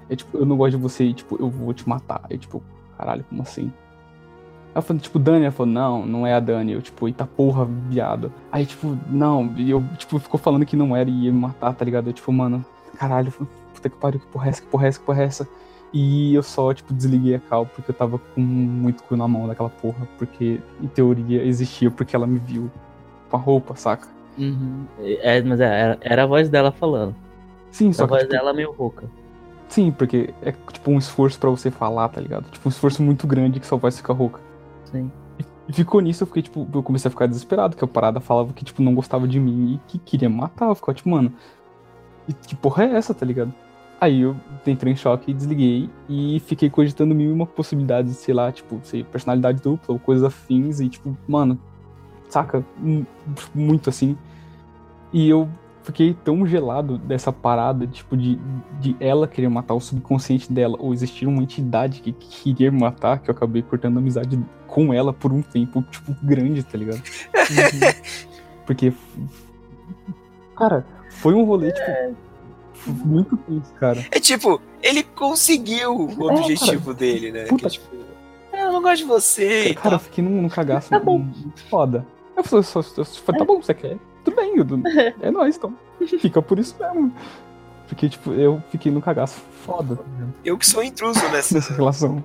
é, 0.10 0.16
tipo, 0.16 0.38
eu 0.38 0.45
não 0.45 0.58
gosto 0.58 0.72
de 0.72 0.82
você 0.82 1.06
e, 1.06 1.14
tipo, 1.14 1.38
eu 1.39 1.49
vou 1.49 1.74
te 1.74 1.88
matar. 1.88 2.22
Aí, 2.30 2.38
tipo, 2.38 2.62
caralho, 2.97 3.24
como 3.30 3.41
assim? 3.41 3.72
Ela 4.74 4.82
falou, 4.82 5.01
tipo, 5.01 5.20
Dani, 5.20 5.43
ela 5.43 5.51
falou, 5.51 5.72
não, 5.72 6.06
não 6.06 6.28
é 6.28 6.34
a 6.34 6.39
Dani. 6.39 6.74
Eu, 6.74 6.82
tipo, 6.82 7.08
eita 7.08 7.26
porra, 7.26 7.66
viado. 7.66 8.32
Aí, 8.51 8.66
tipo, 8.66 8.97
não, 9.10 9.54
e 9.56 9.70
eu, 9.70 9.84
tipo, 9.97 10.18
ficou 10.20 10.39
falando 10.39 10.66
que 10.66 10.76
não 10.76 10.95
era 10.95 11.10
e 11.10 11.26
ia 11.26 11.32
me 11.32 11.39
matar, 11.39 11.74
tá 11.74 11.86
ligado? 11.86 12.08
Eu, 12.08 12.14
tipo, 12.14 12.32
mano, 12.32 12.66
caralho, 12.97 13.32
puta 13.32 13.89
que 13.89 13.95
pariu, 13.97 14.20
que 14.20 14.28
porra 14.28 14.47
é 14.47 14.49
essa, 14.49 14.62
que 14.62 14.68
porra 14.68 14.86
é 14.86 14.89
essa, 14.89 14.99
que 14.99 15.06
porra 15.06 15.22
é 15.22 15.26
essa? 15.26 15.47
E 15.93 16.34
eu 16.34 16.41
só, 16.41 16.74
tipo, 16.74 16.91
desliguei 16.91 17.36
a 17.36 17.39
cal 17.39 17.68
porque 17.68 17.91
eu 17.91 17.95
tava 17.95 18.18
com 18.18 18.41
muito 18.41 19.04
cu 19.04 19.16
na 19.16 19.28
mão 19.28 19.47
daquela 19.47 19.70
porra. 19.70 20.08
Porque, 20.18 20.60
em 20.82 20.88
teoria, 20.88 21.43
existia 21.43 21.91
porque 21.91 22.16
ela 22.16 22.26
me 22.26 22.39
viu 22.39 22.72
com 23.30 23.38
a 23.38 23.39
roupa, 23.39 23.76
saca? 23.76 24.08
Uhum. 24.36 24.86
É, 24.99 25.39
mas 25.43 25.60
é, 25.60 25.66
era, 25.66 25.97
era 26.01 26.24
a 26.24 26.26
voz 26.26 26.49
dela 26.49 26.72
falando. 26.72 27.16
Sim, 27.70 27.89
a 27.89 27.93
só 27.93 28.04
que, 28.06 28.10
voz 28.10 28.24
tipo, 28.24 28.34
dela 28.34 28.54
meio 28.54 28.72
rouca. 28.72 29.08
Sim, 29.68 29.91
porque 29.91 30.34
é, 30.41 30.51
tipo, 30.51 30.91
um 30.91 30.97
esforço 30.97 31.39
pra 31.39 31.49
você 31.49 31.72
falar, 31.72 32.09
tá 32.09 32.20
ligado? 32.22 32.49
Tipo, 32.49 32.68
um 32.68 32.72
esforço 32.72 33.01
muito 33.01 33.26
grande 33.28 33.59
que 33.59 33.68
só 33.68 33.78
vai 33.78 33.91
ficar 33.91 34.14
rouca. 34.14 34.39
Sim. 34.86 35.11
E 35.68 35.74
ficou 35.74 36.01
nisso, 36.01 36.24
eu 36.24 36.28
fiquei, 36.28 36.41
tipo, 36.43 36.68
eu 36.74 36.84
comecei 36.84 37.07
a 37.07 37.11
ficar 37.11 37.26
desesperado, 37.26 37.76
que 37.76 37.84
a 37.84 37.88
parada 37.88 38.20
falava 38.20 38.51
que, 38.53 38.66
tipo, 38.66 38.82
não 38.82 38.93
gostava 38.93 39.28
de 39.28 39.39
mim 39.39 39.76
e 39.76 39.78
que 39.88 39.97
queria 39.97 40.30
matar. 40.30 40.68
Eu 40.68 40.76
ficava, 40.76 40.93
tipo, 40.93 41.09
mano, 41.09 41.32
e 42.28 42.34
que 42.34 42.55
porra 42.55 42.84
é 42.86 42.95
essa, 42.95 43.14
tá 43.14 43.26
ligado? 43.26 43.53
Aí 43.99 44.22
eu 44.22 44.36
entrei 44.68 44.91
em 44.93 44.95
choque 44.95 45.32
e 45.32 45.34
desliguei 45.34 45.89
e 46.09 46.41
fiquei 46.45 46.70
cogitando 46.70 47.16
mil 47.16 47.30
e 47.30 47.34
uma 47.34 47.45
possibilidades, 47.45 48.11
de, 48.11 48.18
sei 48.18 48.34
lá, 48.34 48.51
tipo, 48.51 48.80
sei, 48.84 49.03
personalidade 49.03 49.61
dupla 49.61 49.93
ou 49.93 49.99
coisas 49.99 50.26
afins 50.26 50.82
e, 50.82 50.89
tipo, 50.89 51.18
mano, 51.28 51.57
saca? 52.28 52.66
Mu- 52.78 53.05
Muito 53.55 53.89
assim. 53.89 54.18
E 55.14 55.30
eu 55.30 55.47
fiquei 55.84 56.13
tão 56.23 56.45
gelado 56.47 56.97
dessa 56.97 57.31
parada, 57.31 57.86
tipo, 57.86 58.15
de, 58.17 58.39
de 58.79 58.95
ela 58.99 59.27
querer 59.27 59.49
matar 59.49 59.73
o 59.73 59.79
subconsciente 59.79 60.51
dela, 60.51 60.77
ou 60.79 60.93
existir 60.93 61.27
uma 61.27 61.41
entidade 61.43 62.01
que 62.01 62.11
queria 62.13 62.71
me 62.71 62.79
matar, 62.79 63.19
que 63.19 63.29
eu 63.29 63.36
acabei 63.36 63.61
cortando 63.61 63.97
amizade 63.97 64.39
com 64.67 64.93
ela 64.93 65.13
por 65.13 65.31
um 65.31 65.41
tempo, 65.41 65.84
tipo, 65.91 66.15
grande, 66.23 66.63
tá 66.63 66.77
ligado? 66.77 67.01
Porque. 68.65 68.93
Cara, 70.55 70.86
foi 71.09 71.34
um 71.34 71.43
rolê, 71.43 71.71
tipo. 71.71 72.15
Muito 73.05 73.38
tenso, 73.38 73.73
cara. 73.75 74.05
É 74.11 74.19
tipo, 74.19 74.61
ele 74.81 75.03
conseguiu 75.03 75.95
o 76.17 76.29
É, 76.31 76.34
objetivo 76.39 76.93
dele, 76.93 77.31
né? 77.31 77.43
Puta- 77.45 77.61
Que 77.61 77.65
é 77.67 77.69
tipo, 77.69 77.95
"Ah, 78.51 78.57
eu 78.59 78.71
não 78.73 78.81
gosto 78.81 78.97
de 78.97 79.03
você 79.05 79.69
e 79.69 79.75
Cara, 79.75 79.95
eu 79.95 79.99
fiquei 79.99 80.23
num, 80.23 80.41
num 80.41 80.49
cagaço 80.49 80.89
Tá 80.89 80.99
bom. 80.99 81.25
foda. 81.69 82.05
Eu 82.36 82.43
falei, 82.43 82.63
só, 82.63 82.81
tá 82.81 83.45
bom, 83.45 83.61
você 83.61 83.73
quer? 83.73 83.97
Tudo 84.24 84.36
bem, 84.36 84.57
eu, 84.57 84.65
é 85.21 85.32
nóis, 85.32 85.57
então. 85.57 85.74
Fica 86.19 86.41
por 86.41 86.59
isso 86.59 86.76
mesmo. 86.80 87.13
Porque, 87.88 88.09
tipo, 88.09 88.32
eu 88.32 88.61
fiquei 88.69 88.91
num 88.91 89.01
cagaço 89.01 89.41
foda 89.65 89.95
tá 89.95 90.03
ligado? 90.03 90.34
Eu 90.43 90.57
que 90.57 90.65
sou 90.65 90.84
intruso 90.84 91.19
nessa, 91.30 91.55
nessa 91.55 91.74
relação. 91.74 92.24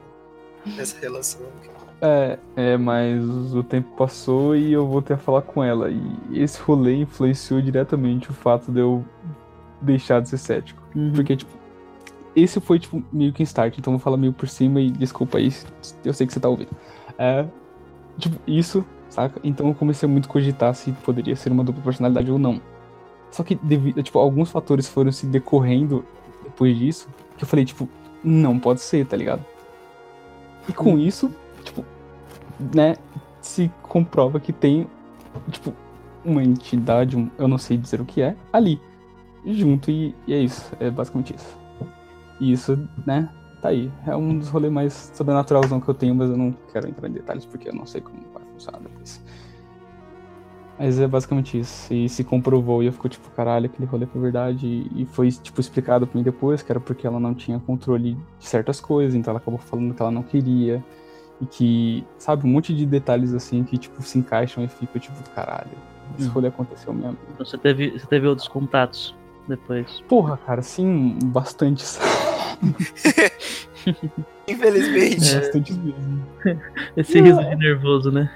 nessa 0.64 0.98
relação. 1.00 1.40
É, 2.00 2.38
é, 2.54 2.76
mas 2.76 3.24
o 3.54 3.62
tempo 3.62 3.96
passou 3.96 4.54
e 4.54 4.72
eu 4.72 4.86
voltei 4.86 5.16
a 5.16 5.18
falar 5.18 5.42
com 5.42 5.62
ela. 5.62 5.90
E 5.90 6.18
esse 6.32 6.60
rolê 6.60 6.96
influenciou 6.96 7.60
diretamente 7.60 8.30
o 8.30 8.34
fato 8.34 8.70
de 8.70 8.80
eu 8.80 9.04
deixar 9.80 10.20
de 10.20 10.28
ser 10.28 10.38
cético. 10.38 10.82
Uhum. 10.94 11.12
Porque, 11.12 11.36
tipo, 11.36 11.50
esse 12.36 12.60
foi, 12.60 12.78
tipo, 12.78 13.02
meio 13.12 13.32
que 13.32 13.42
um 13.42 13.44
start. 13.44 13.76
Então 13.78 13.92
eu 13.92 13.98
vou 13.98 14.04
falar 14.04 14.16
meio 14.16 14.32
por 14.32 14.48
cima 14.48 14.80
e 14.80 14.90
desculpa 14.90 15.38
aí, 15.38 15.52
eu 16.04 16.12
sei 16.12 16.26
que 16.26 16.32
você 16.32 16.40
tá 16.40 16.48
ouvindo. 16.48 16.70
É, 17.18 17.44
tipo, 18.16 18.36
isso, 18.46 18.84
saca? 19.10 19.40
Então 19.44 19.68
eu 19.68 19.74
comecei 19.74 20.08
muito 20.08 20.28
a 20.28 20.32
cogitar 20.32 20.74
se 20.74 20.92
poderia 20.92 21.36
ser 21.36 21.50
uma 21.52 21.64
dupla 21.64 21.82
personalidade 21.82 22.30
ou 22.30 22.38
não. 22.38 22.60
Só 23.30 23.42
que, 23.42 23.54
devido, 23.56 24.02
tipo, 24.02 24.18
alguns 24.18 24.50
fatores 24.50 24.88
foram 24.88 25.12
se 25.12 25.26
decorrendo 25.26 26.04
depois 26.44 26.76
disso, 26.76 27.08
que 27.36 27.44
eu 27.44 27.48
falei, 27.48 27.64
tipo, 27.64 27.88
não 28.24 28.58
pode 28.58 28.80
ser, 28.80 29.06
tá 29.06 29.16
ligado? 29.16 29.44
E 30.68 30.72
com 30.72 30.98
isso, 30.98 31.30
tipo, 31.62 31.84
né, 32.74 32.96
se 33.40 33.70
comprova 33.82 34.40
que 34.40 34.52
tem, 34.52 34.86
tipo, 35.50 35.72
uma 36.24 36.42
entidade, 36.42 37.16
um- 37.16 37.30
eu 37.38 37.46
não 37.46 37.58
sei 37.58 37.76
dizer 37.76 38.00
o 38.00 38.04
que 38.04 38.20
é, 38.22 38.34
ali, 38.52 38.80
junto, 39.46 39.90
e, 39.90 40.14
e 40.26 40.32
é 40.34 40.38
isso, 40.38 40.70
é 40.80 40.90
basicamente 40.90 41.34
isso. 41.34 41.56
E 42.40 42.52
isso, 42.52 42.78
né, 43.06 43.28
tá 43.60 43.68
aí. 43.68 43.90
É 44.06 44.16
um 44.16 44.38
dos 44.38 44.48
rolês 44.48 44.72
mais 44.72 45.10
sobrenaturalzão 45.14 45.80
que 45.80 45.88
eu 45.88 45.94
tenho, 45.94 46.14
mas 46.14 46.30
eu 46.30 46.36
não 46.36 46.54
quero 46.72 46.88
entrar 46.88 47.08
em 47.08 47.12
detalhes 47.12 47.44
porque 47.44 47.68
eu 47.68 47.74
não 47.74 47.86
sei 47.86 48.00
como 48.00 48.18
depois. 48.82 49.20
Mas 50.78 50.98
é 51.00 51.08
basicamente 51.08 51.58
isso. 51.58 51.92
E 51.92 52.08
se 52.08 52.22
comprovou 52.22 52.82
e 52.82 52.86
eu 52.86 52.92
fico 52.92 53.08
tipo, 53.08 53.28
caralho, 53.30 53.66
aquele 53.66 53.84
rolê 53.88 54.06
foi 54.06 54.20
verdade. 54.20 54.66
E 54.66 55.02
e 55.02 55.06
foi, 55.06 55.30
tipo, 55.30 55.60
explicado 55.60 56.06
pra 56.06 56.16
mim 56.16 56.22
depois 56.22 56.62
que 56.62 56.70
era 56.70 56.78
porque 56.80 57.06
ela 57.06 57.18
não 57.18 57.34
tinha 57.34 57.58
controle 57.58 58.14
de 58.38 58.46
certas 58.46 58.80
coisas, 58.80 59.14
então 59.14 59.32
ela 59.32 59.40
acabou 59.40 59.58
falando 59.58 59.92
que 59.94 60.00
ela 60.00 60.10
não 60.12 60.22
queria. 60.22 60.82
E 61.40 61.46
que, 61.46 62.04
sabe, 62.18 62.46
um 62.46 62.50
monte 62.50 62.74
de 62.74 62.84
detalhes 62.86 63.32
assim 63.32 63.62
que, 63.64 63.76
tipo, 63.78 64.02
se 64.02 64.18
encaixam 64.18 64.62
e 64.64 64.68
fica 64.68 64.98
tipo, 64.98 65.16
caralho, 65.30 65.70
esse 66.16 66.28
Hum. 66.28 66.32
rolê 66.32 66.48
aconteceu 66.48 66.92
mesmo. 66.92 67.16
Então 67.32 67.44
Você 67.46 67.58
teve, 67.58 67.90
você 67.98 68.06
teve 68.06 68.26
outros 68.26 68.48
contatos 68.48 69.14
depois. 69.48 70.00
Porra, 70.08 70.36
cara, 70.46 70.62
sim, 70.62 71.18
bastantes. 71.24 71.98
Infelizmente. 74.46 75.34
Bastantes 75.34 75.76
mesmo. 75.76 76.26
Esse 76.96 77.20
riso 77.20 77.40
de 77.40 77.56
nervoso, 77.56 78.10
né? 78.10 78.30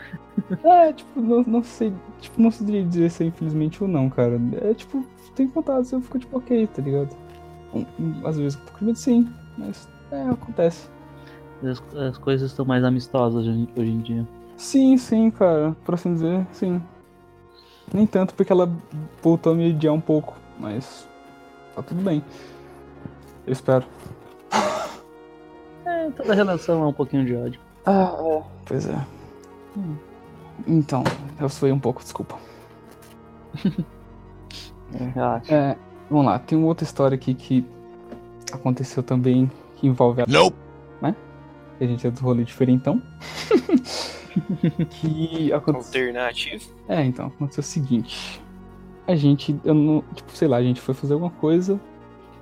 É, 0.64 0.92
tipo, 0.92 1.20
não, 1.20 1.42
não 1.42 1.62
sei. 1.62 1.92
Tipo, 2.20 2.40
não 2.40 2.50
sei 2.50 2.84
dizer 2.84 3.10
se 3.10 3.22
é 3.22 3.26
infelizmente 3.26 3.82
ou 3.82 3.88
não, 3.88 4.08
cara. 4.08 4.40
É 4.62 4.74
tipo, 4.74 5.04
tem 5.34 5.48
contatos, 5.48 5.92
eu 5.92 6.00
fico 6.00 6.18
tipo, 6.18 6.38
ok, 6.38 6.66
tá 6.68 6.82
ligado? 6.82 7.16
Às 8.24 8.36
vezes 8.36 8.56
um 8.56 8.60
pouco 8.60 8.78
de 8.78 8.84
medo 8.84 8.98
sim, 8.98 9.28
mas 9.56 9.88
é, 10.10 10.22
acontece. 10.22 10.88
As, 11.62 11.82
as 11.96 12.18
coisas 12.18 12.50
estão 12.50 12.64
mais 12.64 12.84
amistosas 12.84 13.46
hoje, 13.46 13.68
hoje 13.76 13.90
em 13.90 14.00
dia. 14.00 14.28
Sim, 14.56 14.96
sim, 14.96 15.30
cara, 15.30 15.76
por 15.84 15.94
assim 15.94 16.14
dizer, 16.14 16.46
sim. 16.52 16.82
Nem 17.92 18.06
tanto 18.06 18.34
porque 18.34 18.52
ela 18.52 18.70
voltou 19.22 19.52
a 19.52 19.56
me 19.56 19.70
odiar 19.70 19.94
um 19.94 20.00
pouco, 20.00 20.34
mas 20.62 21.08
tá 21.74 21.82
tudo 21.82 22.00
bem. 22.00 22.24
Eu 23.44 23.52
espero. 23.52 23.84
É, 25.84 26.10
toda 26.10 26.32
relação 26.32 26.84
é 26.84 26.86
um 26.86 26.92
pouquinho 26.92 27.26
de 27.26 27.34
ódio. 27.34 27.60
Ah, 27.84 28.14
é. 28.16 28.42
Pois 28.64 28.86
é. 28.88 29.06
Hum. 29.76 29.96
Então, 30.66 31.02
eu 31.40 31.48
suei 31.48 31.72
um 31.72 31.80
pouco, 31.80 32.00
desculpa. 32.00 32.38
Relaxa. 35.14 35.52
É, 35.52 35.76
vamos 36.08 36.26
lá, 36.26 36.38
tem 36.38 36.56
uma 36.56 36.68
outra 36.68 36.84
história 36.84 37.16
aqui 37.16 37.34
que 37.34 37.66
aconteceu 38.52 39.02
também, 39.02 39.50
que 39.76 39.88
envolve 39.88 40.22
a. 40.22 40.26
Nope. 40.28 40.56
Né? 41.00 41.16
Que 41.78 41.84
a 41.84 41.86
gente 41.88 42.06
é 42.06 42.10
do 42.10 42.20
rolê 42.20 42.44
diferentão. 42.44 43.02
que 44.90 45.52
aconteceu. 45.52 46.02
Alternativo. 46.02 46.70
É, 46.88 47.02
então, 47.04 47.26
aconteceu 47.26 47.62
o 47.62 47.64
seguinte. 47.64 48.40
A 49.06 49.14
gente, 49.16 49.58
eu 49.64 49.74
não. 49.74 50.02
Tipo, 50.14 50.32
sei 50.32 50.48
lá, 50.48 50.56
a 50.58 50.62
gente 50.62 50.80
foi 50.80 50.94
fazer 50.94 51.14
alguma 51.14 51.30
coisa. 51.30 51.80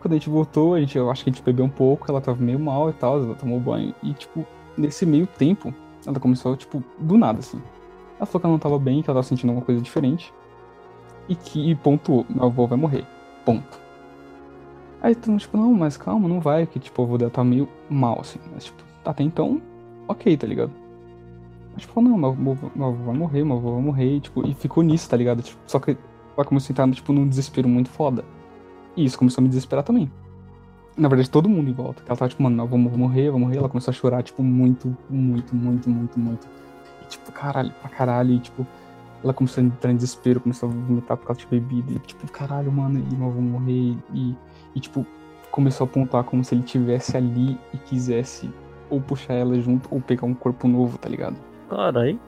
Quando 0.00 0.12
a 0.12 0.16
gente 0.16 0.30
voltou, 0.30 0.74
a 0.74 0.80
gente, 0.80 0.96
eu 0.96 1.10
acho 1.10 1.24
que 1.24 1.30
a 1.30 1.32
gente 1.32 1.42
bebeu 1.42 1.64
um 1.64 1.70
pouco, 1.70 2.10
ela 2.10 2.20
tava 2.20 2.42
meio 2.42 2.58
mal 2.58 2.88
e 2.88 2.92
tal, 2.92 3.22
ela 3.22 3.34
tomou 3.34 3.60
banho. 3.60 3.94
E, 4.02 4.14
tipo, 4.14 4.46
nesse 4.76 5.04
meio 5.04 5.26
tempo, 5.26 5.74
ela 6.06 6.18
começou, 6.18 6.56
tipo, 6.56 6.82
do 6.98 7.18
nada, 7.18 7.40
assim. 7.40 7.60
Ela 8.16 8.26
falou 8.26 8.40
que 8.40 8.46
ela 8.46 8.52
não 8.52 8.58
tava 8.58 8.78
bem, 8.78 9.02
que 9.02 9.10
ela 9.10 9.18
tava 9.18 9.26
sentindo 9.26 9.50
alguma 9.50 9.64
coisa 9.64 9.80
diferente. 9.80 10.32
E 11.28 11.34
que, 11.34 11.70
e 11.70 11.74
pontuou, 11.74 12.24
meu 12.28 12.44
avô 12.44 12.66
vai 12.66 12.78
morrer. 12.78 13.06
Ponto. 13.44 13.80
Aí 15.02 15.14
todo 15.14 15.38
tipo, 15.38 15.56
não, 15.56 15.72
mas 15.72 15.96
calma, 15.96 16.28
não 16.28 16.40
vai, 16.40 16.66
porque, 16.66 16.78
tipo, 16.78 17.00
o 17.02 17.04
avô 17.04 17.18
dela 17.18 17.30
tá 17.30 17.44
meio 17.44 17.68
mal, 17.88 18.20
assim. 18.20 18.38
Mas, 18.52 18.64
tipo, 18.64 18.82
até 19.04 19.22
então, 19.22 19.60
ok, 20.08 20.36
tá 20.36 20.46
ligado? 20.46 20.72
Mas, 21.72 21.82
tipo, 21.82 22.00
não, 22.00 22.16
meu 22.16 22.30
avô, 22.30 22.56
meu 22.74 22.86
avô 22.86 23.04
vai 23.04 23.16
morrer, 23.16 23.44
meu 23.44 23.56
avô 23.56 23.74
vai 23.74 23.82
morrer, 23.82 24.16
e, 24.16 24.20
tipo, 24.20 24.46
e 24.46 24.54
ficou 24.54 24.82
nisso, 24.82 25.08
tá 25.08 25.16
ligado? 25.16 25.42
Tipo, 25.42 25.60
só 25.66 25.78
que 25.78 25.96
ela 26.40 26.48
começou 26.48 26.70
a 26.70 26.72
entrar, 26.72 26.90
tipo, 26.90 27.12
num 27.12 27.28
desespero 27.28 27.68
muito 27.68 27.90
foda. 27.90 28.24
E 28.96 29.04
isso 29.04 29.18
começou 29.18 29.40
a 29.40 29.42
me 29.42 29.48
desesperar 29.48 29.84
também. 29.84 30.10
Na 30.96 31.08
verdade, 31.08 31.30
todo 31.30 31.48
mundo 31.48 31.70
em 31.70 31.72
volta. 31.72 32.02
Ela 32.06 32.16
tava, 32.16 32.28
tipo, 32.28 32.42
mano, 32.42 32.62
avô 32.62 32.76
vai 32.76 32.96
morrer, 32.96 33.30
vai 33.30 33.40
morrer. 33.40 33.58
Ela 33.58 33.68
começou 33.68 33.92
a 33.92 33.94
chorar, 33.94 34.22
tipo, 34.22 34.42
muito, 34.42 34.96
muito, 35.08 35.54
muito, 35.54 35.88
muito, 35.88 36.18
muito. 36.18 36.48
E, 37.02 37.06
tipo, 37.06 37.30
caralho, 37.32 37.72
pra 37.80 37.88
caralho. 37.88 38.32
E, 38.32 38.38
tipo, 38.38 38.66
ela 39.22 39.32
começou 39.32 39.62
a 39.62 39.66
entrar 39.66 39.92
em 39.92 39.96
desespero, 39.96 40.40
começou 40.40 40.68
a 40.68 40.72
vomitar 40.72 41.16
por 41.16 41.26
causa 41.26 41.40
de 41.40 41.46
bebida. 41.46 41.92
E, 41.92 41.98
tipo, 42.00 42.30
caralho, 42.30 42.72
mano, 42.72 42.98
e 42.98 43.14
meu 43.14 43.28
avô 43.28 43.40
morrer. 43.40 43.96
E, 44.12 44.34
e, 44.74 44.80
tipo, 44.80 45.06
começou 45.50 45.86
a 45.86 45.88
apontar 45.90 46.24
como 46.24 46.44
se 46.44 46.54
ele 46.54 46.62
tivesse 46.62 47.16
ali 47.16 47.58
e 47.72 47.78
quisesse 47.78 48.50
ou 48.88 49.00
puxar 49.00 49.34
ela 49.34 49.58
junto 49.60 49.88
ou 49.94 50.00
pegar 50.00 50.26
um 50.26 50.34
corpo 50.34 50.66
novo, 50.66 50.98
tá 50.98 51.08
ligado? 51.08 51.36
Caralho. 51.68 52.18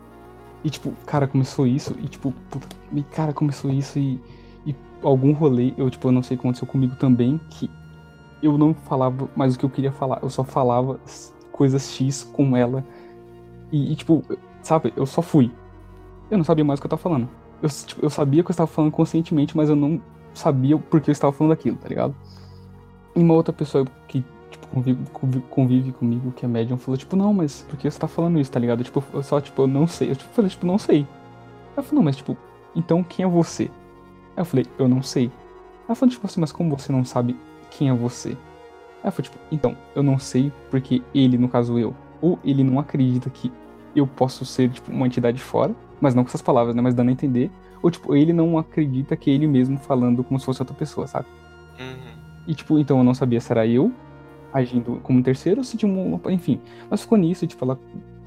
E 0.64 0.70
tipo, 0.70 0.92
cara, 1.06 1.26
começou 1.26 1.66
isso 1.66 1.96
e 2.00 2.08
tipo, 2.08 2.32
puta, 2.50 2.76
e, 2.92 3.02
cara, 3.02 3.32
começou 3.32 3.70
isso 3.70 3.98
e, 3.98 4.20
e 4.64 4.74
algum 5.02 5.32
rolê, 5.32 5.74
eu 5.76 5.90
tipo, 5.90 6.08
eu 6.08 6.12
não 6.12 6.22
sei 6.22 6.36
o 6.36 6.40
que 6.40 6.46
aconteceu 6.46 6.68
comigo 6.68 6.94
também, 6.96 7.40
que 7.50 7.68
eu 8.42 8.56
não 8.56 8.74
falava 8.74 9.28
mais 9.34 9.54
o 9.54 9.58
que 9.58 9.64
eu 9.64 9.70
queria 9.70 9.92
falar, 9.92 10.20
eu 10.22 10.30
só 10.30 10.44
falava 10.44 11.00
coisas 11.50 11.92
X 11.92 12.24
com 12.24 12.56
ela. 12.56 12.84
E, 13.70 13.92
e, 13.92 13.96
tipo, 13.96 14.24
sabe, 14.62 14.92
eu 14.96 15.06
só 15.06 15.22
fui. 15.22 15.50
Eu 16.30 16.38
não 16.38 16.44
sabia 16.44 16.64
mais 16.64 16.78
o 16.78 16.82
que 16.82 16.86
eu 16.86 16.90
tava 16.90 17.02
falando. 17.02 17.28
Eu, 17.62 17.68
tipo, 17.68 18.04
eu 18.04 18.10
sabia 18.10 18.42
que 18.42 18.50
eu 18.50 18.52
estava 18.52 18.66
falando 18.66 18.90
conscientemente, 18.90 19.56
mas 19.56 19.68
eu 19.68 19.76
não 19.76 20.00
sabia 20.34 20.76
por 20.76 21.00
que 21.00 21.10
eu 21.10 21.12
estava 21.12 21.32
falando 21.32 21.52
aquilo, 21.52 21.76
tá 21.76 21.88
ligado? 21.88 22.14
E 23.14 23.20
uma 23.20 23.34
outra 23.34 23.52
pessoa 23.52 23.86
que 24.08 24.24
convive, 24.72 24.98
convive, 25.50 25.92
comigo, 25.92 26.32
que 26.32 26.44
é 26.44 26.48
médium, 26.48 26.78
falou, 26.78 26.96
tipo, 26.96 27.14
não, 27.14 27.32
mas 27.32 27.62
por 27.68 27.76
que 27.76 27.90
você 27.90 27.98
tá 27.98 28.08
falando 28.08 28.40
isso, 28.40 28.50
tá 28.50 28.58
ligado? 28.58 28.82
Tipo, 28.82 29.04
eu 29.12 29.22
só, 29.22 29.40
tipo, 29.40 29.62
eu 29.62 29.66
não 29.66 29.86
sei. 29.86 30.10
Eu 30.10 30.16
tipo, 30.16 30.32
falei, 30.32 30.50
tipo, 30.50 30.66
não 30.66 30.78
sei. 30.78 31.06
Ela 31.76 31.82
falou, 31.82 31.96
não, 31.96 32.02
mas 32.02 32.16
tipo, 32.16 32.36
então 32.74 33.02
quem 33.02 33.24
é 33.24 33.28
você? 33.28 33.64
Aí 34.34 34.40
eu 34.40 34.44
falei, 34.44 34.66
eu 34.78 34.88
não 34.88 35.02
sei. 35.02 35.30
Ela 35.86 35.94
falou, 35.94 36.10
tipo 36.10 36.26
assim, 36.26 36.40
mas 36.40 36.52
como 36.52 36.76
você 36.76 36.90
não 36.90 37.04
sabe 37.04 37.36
quem 37.70 37.90
é 37.90 37.94
você? 37.94 38.30
Aí 39.02 39.08
eu 39.08 39.12
falei, 39.12 39.30
tipo, 39.30 39.38
então, 39.50 39.76
eu 39.94 40.02
não 40.02 40.18
sei 40.18 40.50
porque 40.70 41.02
ele, 41.14 41.36
no 41.36 41.48
caso 41.48 41.78
eu, 41.78 41.94
ou 42.20 42.38
ele 42.44 42.64
não 42.64 42.78
acredita 42.78 43.28
que 43.28 43.52
eu 43.94 44.06
posso 44.06 44.44
ser, 44.44 44.70
tipo, 44.70 44.90
uma 44.90 45.06
entidade 45.06 45.40
fora, 45.40 45.74
mas 46.00 46.14
não 46.14 46.24
com 46.24 46.28
essas 46.28 46.42
palavras, 46.42 46.74
né, 46.74 46.80
mas 46.80 46.94
dando 46.94 47.10
a 47.10 47.12
entender, 47.12 47.50
ou, 47.82 47.90
tipo, 47.90 48.14
ele 48.14 48.32
não 48.32 48.56
acredita 48.56 49.16
que 49.16 49.30
é 49.30 49.34
ele 49.34 49.46
mesmo 49.46 49.76
falando 49.76 50.24
como 50.24 50.38
se 50.38 50.46
fosse 50.46 50.62
outra 50.62 50.74
pessoa, 50.74 51.06
sabe? 51.06 51.26
Uhum. 51.78 52.22
E, 52.46 52.54
tipo, 52.54 52.78
então 52.78 52.98
eu 52.98 53.04
não 53.04 53.12
sabia 53.12 53.40
se 53.40 53.52
era 53.52 53.66
eu 53.66 53.92
agindo 54.52 55.00
como 55.02 55.22
terceiro 55.22 55.60
ou 55.60 55.64
se 55.64 55.76
tinha 55.76 55.90
uma. 55.90 56.20
Enfim. 56.32 56.60
Mas 56.90 57.02
ficou 57.02 57.18
nisso, 57.18 57.46
tipo, 57.46 57.64
ela 57.64 57.78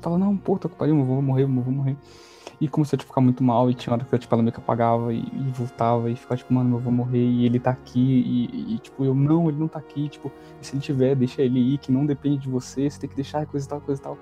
fala, 0.02 0.18
não, 0.18 0.38
tô 0.38 0.70
com 0.70 0.70
pariu, 0.70 0.98
eu 0.98 1.06
vou 1.06 1.22
morrer, 1.22 1.44
eu 1.44 1.48
vou 1.48 1.74
morrer. 1.74 1.96
E 2.60 2.68
começou 2.68 2.96
a 2.96 3.00
tipo, 3.00 3.10
ficar 3.10 3.22
muito 3.22 3.44
mal, 3.44 3.70
e 3.70 3.74
tinha 3.74 3.94
hora 3.94 4.06
que 4.06 4.18
tipo, 4.18 4.34
ela 4.34 4.42
meio 4.42 4.54
que 4.54 4.60
apagava 4.60 5.14
e, 5.14 5.20
e 5.20 5.52
voltava, 5.54 6.10
e 6.10 6.16
ficava, 6.16 6.38
tipo, 6.38 6.54
mano, 6.54 6.78
eu 6.78 6.80
vou 6.80 6.92
morrer, 6.92 7.24
e 7.24 7.46
ele 7.46 7.60
tá 7.60 7.72
aqui, 7.72 8.00
e, 8.00 8.76
e, 8.76 8.78
tipo, 8.78 9.04
eu, 9.04 9.14
não, 9.14 9.50
ele 9.50 9.60
não 9.60 9.68
tá 9.68 9.80
aqui, 9.80 10.08
tipo, 10.08 10.32
se 10.62 10.74
ele 10.74 10.82
tiver, 10.82 11.16
deixa 11.16 11.42
ele 11.42 11.60
ir, 11.60 11.78
que 11.80 11.92
não 11.92 12.06
depende 12.06 12.44
de 12.44 12.50
você, 12.50 12.90
você 12.90 13.00
tem 13.00 13.10
que 13.10 13.16
deixar, 13.16 13.46
coisa 13.46 13.66
e 13.66 13.70
tal, 13.70 13.82
coisa 13.82 14.00
e 14.00 14.04
tal. 14.04 14.18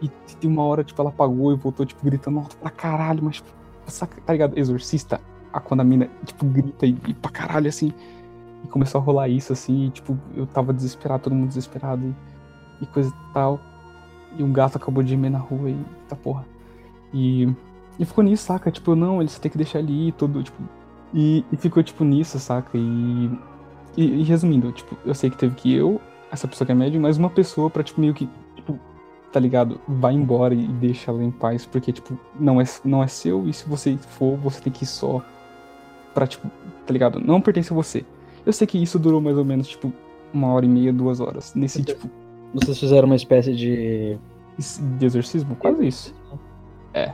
E 0.00 0.08
tem 0.36 0.50
uma 0.50 0.62
hora, 0.62 0.82
tipo, 0.82 1.00
ela 1.02 1.10
apagou 1.10 1.52
e 1.52 1.56
voltou, 1.56 1.84
tipo, 1.84 2.02
gritando 2.02 2.38
alto 2.38 2.56
pra 2.56 2.70
caralho, 2.70 3.22
mas, 3.22 3.36
tipo, 3.36 3.50
saca, 3.86 4.18
tá 4.22 4.32
ligado? 4.32 4.58
Exorcista, 4.58 5.20
a 5.52 5.60
quando 5.60 5.80
a 5.80 5.84
mina, 5.84 6.08
tipo, 6.24 6.46
grita 6.46 6.86
e, 6.86 6.96
e 7.06 7.14
pra 7.14 7.30
caralho, 7.30 7.68
assim. 7.68 7.92
E 8.64 8.66
começou 8.66 9.00
a 9.00 9.04
rolar 9.04 9.28
isso, 9.28 9.52
assim, 9.52 9.84
e, 9.84 9.90
tipo, 9.90 10.18
eu 10.34 10.46
tava 10.46 10.72
desesperado, 10.72 11.24
todo 11.24 11.34
mundo 11.34 11.48
desesperado, 11.48 12.14
e, 12.80 12.84
e 12.84 12.86
coisa 12.86 13.10
e 13.10 13.32
tal. 13.34 13.60
E 14.38 14.42
um 14.42 14.52
gato 14.52 14.76
acabou 14.76 15.02
de 15.02 15.10
gemer 15.10 15.30
na 15.30 15.38
rua, 15.38 15.70
e 15.70 15.78
tá 16.08 16.16
porra. 16.16 16.46
E, 17.12 17.46
e 17.98 18.04
ficou 18.04 18.24
nisso, 18.24 18.44
saca? 18.44 18.70
Tipo, 18.70 18.96
não, 18.96 19.20
eles 19.20 19.38
tem 19.38 19.50
que 19.50 19.58
deixar 19.58 19.80
ir, 19.80 20.12
todo, 20.12 20.42
tipo. 20.42 20.60
E, 21.12 21.44
e 21.52 21.56
ficou, 21.56 21.82
tipo, 21.82 22.04
nisso, 22.04 22.38
saca? 22.40 22.76
E, 22.76 23.30
e, 23.96 24.20
e 24.20 24.22
resumindo, 24.24 24.72
tipo, 24.72 24.96
eu 25.04 25.14
sei 25.14 25.30
que 25.30 25.36
teve 25.36 25.54
que 25.54 25.72
eu, 25.72 26.00
essa 26.32 26.48
pessoa 26.48 26.66
que 26.66 26.72
é 26.72 26.74
médium, 26.74 27.02
mais 27.02 27.16
uma 27.18 27.30
pessoa 27.30 27.70
pra, 27.70 27.82
tipo, 27.82 28.00
meio 28.00 28.14
que, 28.14 28.28
tipo, 28.56 28.78
tá 29.30 29.38
ligado? 29.38 29.80
Vai 29.86 30.14
embora 30.14 30.54
e 30.54 30.66
deixa 30.66 31.10
ela 31.10 31.22
em 31.22 31.30
paz, 31.30 31.66
porque, 31.66 31.92
tipo, 31.92 32.18
não 32.38 32.60
é, 32.60 32.64
não 32.84 33.02
é 33.02 33.06
seu, 33.06 33.46
e 33.46 33.52
se 33.52 33.68
você 33.68 33.96
for, 33.96 34.36
você 34.38 34.60
tem 34.60 34.72
que 34.72 34.84
ir 34.84 34.86
só 34.86 35.22
pra, 36.12 36.26
tipo, 36.26 36.50
tá 36.86 36.92
ligado? 36.92 37.20
Não 37.20 37.40
pertence 37.40 37.72
a 37.72 37.76
você. 37.76 38.04
Eu 38.46 38.52
sei 38.52 38.66
que 38.66 38.78
isso 38.82 38.98
durou 38.98 39.20
mais 39.20 39.36
ou 39.38 39.44
menos, 39.44 39.68
tipo, 39.68 39.92
uma 40.32 40.48
hora 40.52 40.66
e 40.66 40.68
meia, 40.68 40.92
duas 40.92 41.20
horas. 41.20 41.54
Nesse, 41.54 41.82
tipo, 41.82 42.10
Vocês 42.52 42.78
fizeram 42.78 43.06
uma 43.06 43.16
espécie 43.16 43.54
de. 43.54 44.18
de 44.98 45.06
exorcismo? 45.06 45.56
Quase 45.56 45.86
isso. 45.86 46.14
É. 46.92 47.12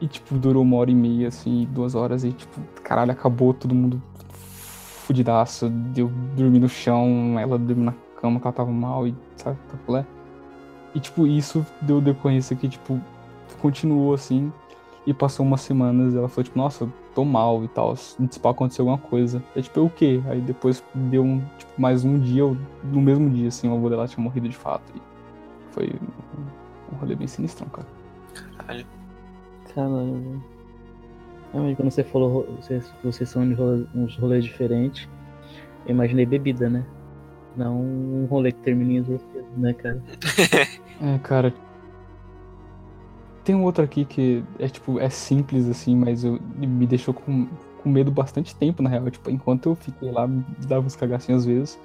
E, 0.00 0.06
tipo, 0.06 0.36
durou 0.36 0.62
uma 0.62 0.76
hora 0.78 0.90
e 0.90 0.94
meia, 0.94 1.28
assim, 1.28 1.68
duas 1.70 1.94
horas, 1.94 2.24
e, 2.24 2.32
tipo, 2.32 2.60
caralho, 2.82 3.12
acabou 3.12 3.52
todo 3.52 3.74
mundo 3.74 4.02
fudidaço. 4.30 5.68
Deu 5.68 6.10
dormir 6.36 6.58
no 6.58 6.68
chão, 6.68 7.38
ela 7.38 7.58
dormiu 7.58 7.84
na 7.84 7.94
cama 8.20 8.40
que 8.40 8.46
ela 8.46 8.52
tava 8.52 8.70
mal, 8.70 9.06
e, 9.06 9.14
sabe, 9.36 9.58
tá 9.86 10.04
E, 10.94 11.00
tipo, 11.00 11.26
isso 11.26 11.64
deu 11.82 12.00
decorrência 12.00 12.56
que, 12.56 12.68
tipo, 12.68 13.00
continuou 13.60 14.14
assim. 14.14 14.52
E 15.06 15.14
passou 15.14 15.46
umas 15.46 15.62
semanas, 15.62 16.14
ela 16.14 16.28
falou, 16.28 16.44
tipo, 16.44 16.58
nossa, 16.58 16.84
eu 16.84 16.92
tô 17.14 17.24
mal 17.24 17.62
e 17.64 17.68
tal. 17.68 17.94
Se 17.96 18.16
pá, 18.40 18.50
aconteceu 18.50 18.88
alguma 18.88 18.98
coisa. 19.08 19.42
É 19.56 19.60
tipo, 19.62 19.78
eu 19.80 19.86
o 19.86 19.90
quê? 19.90 20.20
Aí 20.28 20.40
depois 20.40 20.82
deu 20.94 21.22
um, 21.22 21.40
tipo, 21.58 21.72
mais 21.80 22.04
um 22.04 22.18
dia, 22.18 22.44
ou 22.44 22.56
no 22.84 23.00
mesmo 23.00 23.28
dia, 23.30 23.48
assim, 23.48 23.68
o 23.68 23.74
avô 23.74 23.88
dela 23.88 24.06
tinha 24.08 24.22
morrido 24.22 24.48
de 24.48 24.56
fato. 24.56 24.92
E 24.94 25.00
foi 25.72 25.92
um 26.92 26.96
rolê 26.96 27.14
bem 27.14 27.26
sinistrão, 27.26 27.68
cara. 27.68 27.86
Caralho. 28.56 28.86
Caralho. 29.74 30.42
Realmente, 31.52 31.76
quando 31.76 31.90
você 31.90 32.04
falou 32.04 32.46
vocês, 32.60 32.92
vocês 33.02 33.28
são 33.28 33.46
de 33.48 33.54
rolê- 33.54 33.86
uns 33.94 34.16
rolês 34.16 34.44
diferentes, 34.44 35.08
eu 35.86 35.92
imaginei 35.92 36.24
bebida, 36.24 36.68
né? 36.70 36.84
Não 37.56 37.80
um 37.80 38.26
rolê 38.30 38.52
que 38.52 38.60
termina 38.60 38.92
em 38.92 39.20
né, 39.56 39.72
cara? 39.74 40.02
É, 41.02 41.18
cara. 41.18 41.52
Tem 43.44 43.54
um 43.54 43.64
outro 43.64 43.82
aqui 43.82 44.04
que 44.04 44.44
é 44.58 44.68
tipo, 44.68 45.00
é 45.00 45.08
simples 45.08 45.68
assim, 45.68 45.96
mas 45.96 46.24
eu, 46.24 46.38
me 46.56 46.86
deixou 46.86 47.14
com, 47.14 47.48
com 47.82 47.88
medo 47.88 48.10
bastante 48.10 48.54
tempo, 48.54 48.82
na 48.82 48.90
real. 48.90 49.10
Tipo, 49.10 49.30
enquanto 49.30 49.70
eu 49.70 49.74
fiquei 49.74 50.10
lá, 50.10 50.28
dava 50.66 50.86
uns 50.86 50.96
cagacinhos 50.96 51.42
às 51.42 51.46
vezes. 51.46 51.80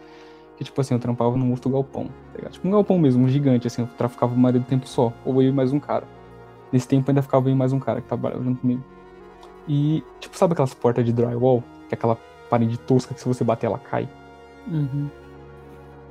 Que 0.58 0.64
tipo 0.64 0.80
assim, 0.80 0.94
eu 0.94 1.00
trampava 1.00 1.36
num 1.36 1.52
outro 1.52 1.70
galpão, 1.70 2.06
tá 2.06 2.38
ligado? 2.38 2.54
Tipo 2.54 2.68
um 2.68 2.72
galpão 2.72 2.98
mesmo, 2.98 3.26
um 3.26 3.28
gigante, 3.28 3.68
assim, 3.68 3.82
eu 3.82 3.90
traficava 3.98 4.34
o 4.34 4.38
marido 4.38 4.64
do 4.64 4.68
tempo 4.68 4.88
só. 4.88 5.12
Ou 5.26 5.42
eu 5.42 5.50
e 5.50 5.52
mais 5.52 5.72
um 5.74 5.80
cara. 5.80 6.06
Nesse 6.72 6.88
tempo 6.88 7.10
ainda 7.10 7.22
ficava 7.22 7.50
eu 7.50 7.54
e 7.54 7.56
mais 7.56 7.74
um 7.74 7.80
cara 7.80 8.02
que 8.02 8.08
trabalhava 8.08 8.44
junto 8.44 8.62
comigo. 8.62 8.84
E, 9.68 10.04
tipo, 10.20 10.38
sabe 10.38 10.54
aquelas 10.54 10.74
portas 10.74 11.06
de 11.06 11.12
drywall? 11.12 11.62
Que 11.90 11.96
é 11.96 11.98
aquela 11.98 12.18
parede 12.50 12.78
tosca 12.78 13.14
que 13.14 13.20
se 13.20 13.28
você 13.28 13.44
bater 13.44 13.66
ela 13.66 13.78
cai? 13.78 14.08
Uhum. 14.68 15.10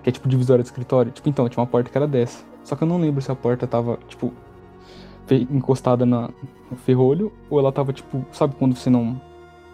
que 0.03 0.11
é 0.11 0.13
tipo 0.13 0.29
divisória 0.29 0.63
de 0.63 0.69
escritório. 0.69 1.11
Tipo, 1.11 1.29
então, 1.29 1.49
tinha 1.49 1.61
uma 1.61 1.67
porta 1.67 1.91
que 1.91 1.97
era 1.97 2.07
dessa. 2.07 2.45
Só 2.63 2.77
que 2.77 2.83
eu 2.83 2.89
não 2.89 2.99
lembro 2.99 3.21
se 3.21 3.31
a 3.31 3.35
porta 3.35 3.67
tava, 3.67 3.99
tipo, 4.09 4.33
encostada 5.31 6.05
na, 6.05 6.29
no 6.71 6.77
ferrolho 6.77 7.33
ou 7.49 7.59
ela 7.59 7.73
tava, 7.73 7.93
tipo, 7.93 8.25
sabe 8.33 8.55
quando 8.57 8.75
você 8.77 8.91
não 8.91 9.21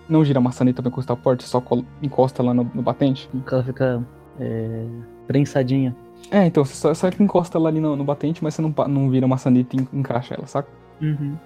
não 0.09 0.25
gira 0.25 0.41
a 0.41 0.43
maçaneta 0.43 0.83
pra 0.83 0.91
encostar 0.91 1.17
a 1.17 1.21
porta, 1.21 1.45
só 1.45 1.63
encosta 2.03 2.43
lá 2.43 2.53
no, 2.53 2.69
no 2.75 2.83
batente? 2.83 3.31
Ela 3.51 3.63
fica 3.63 4.05
é, 4.41 4.85
prensadinha. 5.27 5.97
É, 6.31 6.47
então, 6.47 6.65
você 6.65 6.75
só, 6.75 6.93
só 6.93 7.11
que 7.11 7.23
encosta 7.23 7.57
ela 7.57 7.69
ali 7.69 7.81
no, 7.81 7.95
no 7.95 8.05
batente, 8.05 8.43
mas 8.43 8.55
você 8.55 8.63
não, 8.63 8.75
não 8.89 9.09
vira 9.09 9.27
a 9.27 9.29
maçaneta 9.29 9.77
e 9.77 9.81
en- 9.81 9.89
encaixa 9.93 10.35
ela, 10.35 10.47
saca? 10.47 10.69
Uhum. 11.01 11.37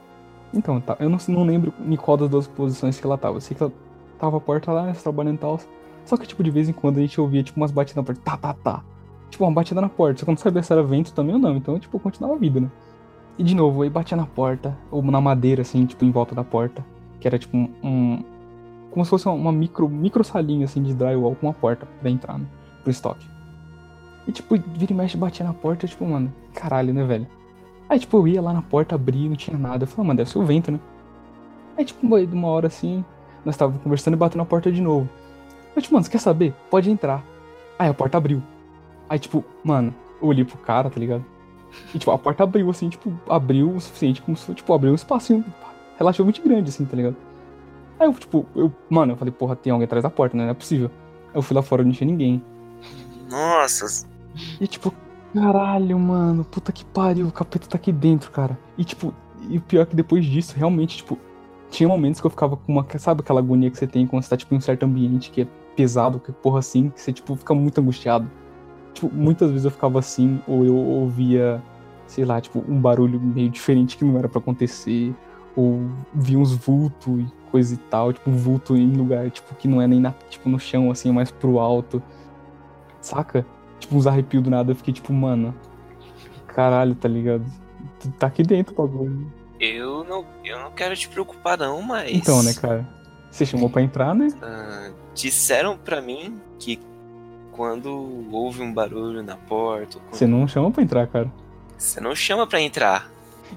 Então, 0.52 0.80
tá, 0.80 0.96
eu 1.00 1.10
não, 1.10 1.18
não 1.28 1.44
lembro 1.44 1.74
em 1.86 1.96
qual 1.96 2.16
das 2.16 2.28
duas 2.28 2.46
posições 2.46 2.98
que 2.98 3.06
ela 3.06 3.18
tava. 3.18 3.36
Eu 3.36 3.40
sei 3.40 3.56
que 3.56 3.62
ela 3.62 3.72
tava 4.18 4.36
a 4.38 4.40
porta 4.40 4.72
lá, 4.72 4.86
né, 4.86 4.92
trabalhando 4.92 5.34
e 5.36 5.38
tal. 5.38 5.60
Só 6.04 6.16
que, 6.16 6.26
tipo, 6.26 6.42
de 6.42 6.50
vez 6.50 6.68
em 6.68 6.72
quando 6.72 6.98
a 6.98 7.00
gente 7.00 7.20
ouvia, 7.20 7.42
tipo, 7.42 7.58
umas 7.58 7.70
batidas 7.70 7.96
na 7.96 8.02
porta. 8.04 8.20
Tá, 8.24 8.36
tá, 8.36 8.54
tá. 8.54 8.84
Tipo, 9.30 9.44
uma 9.44 9.52
batida 9.52 9.80
na 9.80 9.88
porta. 9.88 10.20
Só 10.20 10.24
que 10.24 10.30
eu 10.30 10.34
não 10.34 10.38
sabia 10.38 10.62
se 10.62 10.72
era 10.72 10.82
vento 10.82 11.12
também 11.12 11.34
ou 11.34 11.40
não. 11.40 11.56
Então, 11.56 11.78
tipo, 11.78 11.98
continuava 11.98 12.36
a 12.36 12.38
vida, 12.38 12.60
né? 12.60 12.70
E 13.36 13.42
de 13.42 13.54
novo, 13.54 13.82
aí 13.82 13.90
batia 13.90 14.16
na 14.16 14.26
porta, 14.26 14.76
ou 14.90 15.02
na 15.02 15.20
madeira, 15.20 15.62
assim, 15.62 15.84
tipo, 15.86 16.04
em 16.04 16.10
volta 16.10 16.34
da 16.34 16.44
porta. 16.44 16.84
Que 17.20 17.26
era, 17.26 17.38
tipo, 17.38 17.56
um. 17.56 18.22
como 18.90 19.04
se 19.04 19.10
fosse 19.10 19.28
uma 19.28 19.52
micro, 19.52 19.88
micro 19.88 20.22
salinha, 20.22 20.64
assim, 20.66 20.82
de 20.82 20.94
drywall 20.94 21.34
com 21.34 21.46
uma 21.46 21.52
porta 21.54 21.86
pra 22.00 22.10
entrar, 22.10 22.38
né? 22.38 22.46
Pro 22.82 22.90
estoque. 22.90 23.26
E, 24.26 24.32
tipo, 24.32 24.56
vira 24.56 24.92
e 24.92 24.94
mexe, 24.94 25.16
batia 25.16 25.44
na 25.44 25.52
porta, 25.52 25.86
tipo, 25.86 26.04
mano, 26.04 26.32
caralho, 26.54 26.94
né, 26.94 27.04
velho? 27.04 27.26
Aí, 27.88 27.98
tipo, 27.98 28.16
eu 28.16 28.28
ia 28.28 28.40
lá 28.40 28.52
na 28.52 28.62
porta, 28.62 28.94
abria, 28.94 29.28
não 29.28 29.36
tinha 29.36 29.58
nada. 29.58 29.84
Eu 29.84 29.88
falei, 29.88 30.04
"Ah, 30.04 30.08
mano, 30.08 30.16
deve 30.18 30.30
ser 30.30 30.38
o 30.38 30.44
vento, 30.44 30.70
né? 30.70 30.80
Aí, 31.76 31.84
tipo, 31.84 32.00
de 32.00 32.34
uma 32.34 32.48
hora 32.48 32.68
assim, 32.68 33.04
nós 33.44 33.56
tava 33.56 33.78
conversando 33.78 34.14
e 34.14 34.16
bateu 34.16 34.38
na 34.38 34.44
porta 34.44 34.70
de 34.70 34.80
novo. 34.80 35.08
Eu, 35.74 35.82
tipo, 35.82 35.94
mano, 35.94 36.04
você 36.04 36.10
quer 36.10 36.18
saber? 36.20 36.54
Pode 36.70 36.90
entrar. 36.90 37.22
Aí 37.78 37.88
a 37.88 37.94
porta 37.94 38.16
abriu. 38.16 38.42
Aí, 39.08 39.18
tipo, 39.18 39.44
mano, 39.62 39.92
eu 40.22 40.28
olhei 40.28 40.44
pro 40.44 40.56
cara, 40.58 40.88
tá 40.88 40.98
ligado? 40.98 41.24
E, 41.94 41.98
tipo, 41.98 42.10
a 42.10 42.18
porta 42.18 42.44
abriu, 42.44 42.68
assim, 42.70 42.88
tipo, 42.88 43.12
abriu 43.28 43.70
o 43.70 43.80
suficiente, 43.80 44.22
como 44.22 44.36
se, 44.36 44.52
tipo, 44.54 44.72
abriu 44.72 44.92
um 44.92 44.94
espacinho 44.94 45.44
relativamente 45.98 46.42
grande, 46.42 46.70
assim, 46.70 46.84
tá 46.84 46.96
ligado? 46.96 47.16
Aí 47.98 48.06
eu, 48.06 48.12
tipo, 48.14 48.46
eu, 48.54 48.72
mano, 48.90 49.12
eu 49.12 49.16
falei, 49.16 49.32
porra, 49.32 49.54
tem 49.54 49.72
alguém 49.72 49.84
atrás 49.84 50.02
da 50.02 50.10
porta, 50.10 50.36
né? 50.36 50.44
Não 50.44 50.50
é 50.50 50.54
possível. 50.54 50.90
Aí 51.28 51.36
eu 51.36 51.42
fui 51.42 51.54
lá 51.54 51.62
fora, 51.62 51.84
não 51.84 51.92
tinha 51.92 52.06
ninguém. 52.06 52.42
Nossa, 53.30 54.06
E 54.60 54.66
tipo, 54.66 54.92
caralho, 55.32 55.98
mano, 55.98 56.44
puta 56.44 56.72
que 56.72 56.84
pariu, 56.84 57.26
o 57.26 57.32
capeta 57.32 57.68
tá 57.68 57.76
aqui 57.76 57.92
dentro, 57.92 58.30
cara. 58.30 58.58
E 58.76 58.84
tipo, 58.84 59.14
e 59.48 59.58
o 59.58 59.60
pior 59.60 59.82
é 59.82 59.86
que 59.86 59.96
depois 59.96 60.24
disso, 60.24 60.54
realmente, 60.56 60.98
tipo, 60.98 61.18
tinha 61.70 61.88
momentos 61.88 62.20
que 62.20 62.26
eu 62.26 62.30
ficava 62.30 62.56
com 62.56 62.72
uma. 62.72 62.86
Sabe 62.98 63.20
aquela 63.20 63.40
agonia 63.40 63.70
que 63.70 63.78
você 63.78 63.86
tem 63.86 64.06
quando 64.06 64.22
você 64.22 64.30
tá, 64.30 64.36
tipo, 64.36 64.54
em 64.54 64.58
um 64.58 64.60
certo 64.60 64.84
ambiente 64.84 65.30
que 65.30 65.42
é 65.42 65.46
pesado, 65.76 66.20
que 66.20 66.32
porra 66.32 66.60
assim, 66.60 66.90
que 66.90 67.00
você, 67.00 67.12
tipo, 67.12 67.34
fica 67.36 67.54
muito 67.54 67.80
angustiado. 67.80 68.30
Tipo, 68.94 69.10
muitas 69.12 69.50
vezes 69.50 69.64
eu 69.64 69.70
ficava 69.70 69.98
assim, 69.98 70.40
ou 70.46 70.64
eu 70.64 70.74
ouvia, 70.74 71.62
sei 72.06 72.24
lá, 72.24 72.40
tipo, 72.40 72.64
um 72.66 72.80
barulho 72.80 73.20
meio 73.20 73.50
diferente 73.50 73.96
que 73.96 74.04
não 74.04 74.16
era 74.18 74.28
pra 74.28 74.38
acontecer, 74.38 75.14
ou 75.56 75.82
via 76.14 76.38
uns 76.38 76.54
vultos 76.54 77.20
e 77.20 77.26
coisa 77.50 77.74
e 77.74 77.76
tal, 77.76 78.12
tipo, 78.12 78.30
um 78.30 78.36
vulto 78.36 78.76
em 78.76 78.92
lugar, 78.92 79.30
tipo, 79.30 79.54
que 79.56 79.68
não 79.68 79.82
é 79.82 79.86
nem 79.86 80.00
na, 80.00 80.12
tipo, 80.30 80.48
no 80.48 80.58
chão, 80.58 80.90
assim, 80.90 81.10
é 81.10 81.12
mais 81.12 81.30
pro 81.30 81.58
alto. 81.58 82.02
Saca? 83.00 83.44
Tipo, 83.78 83.96
uns 83.96 84.06
arrepios 84.06 84.42
do 84.42 84.50
nada, 84.50 84.72
eu 84.72 84.76
fiquei 84.76 84.94
tipo, 84.94 85.12
mano, 85.12 85.54
caralho, 86.46 86.94
tá 86.94 87.08
ligado? 87.08 87.44
Tá 88.18 88.28
aqui 88.28 88.42
dentro, 88.42 88.74
o 88.74 88.86
bagulho. 88.86 89.32
eu 89.60 90.04
não, 90.04 90.24
eu 90.44 90.58
não 90.58 90.70
quero 90.70 90.96
te 90.96 91.08
preocupar 91.08 91.58
não, 91.58 91.82
mas... 91.82 92.10
Então, 92.12 92.42
né, 92.42 92.54
cara? 92.54 92.88
Você 93.30 93.44
chamou 93.44 93.68
pra 93.68 93.82
entrar, 93.82 94.14
né? 94.14 94.28
ah, 94.40 94.90
disseram 95.14 95.76
pra 95.76 96.00
mim 96.00 96.40
que 96.58 96.78
quando 97.56 98.24
houve 98.32 98.62
um 98.62 98.72
barulho 98.72 99.22
na 99.22 99.36
porta, 99.36 99.98
quando- 99.98 100.14
Você 100.14 100.26
não 100.26 100.46
chama 100.48 100.70
pra 100.70 100.82
entrar, 100.82 101.06
cara. 101.06 101.30
você 101.78 102.00
não 102.00 102.14
chama 102.14 102.46
pra 102.46 102.60
entrar. 102.60 103.10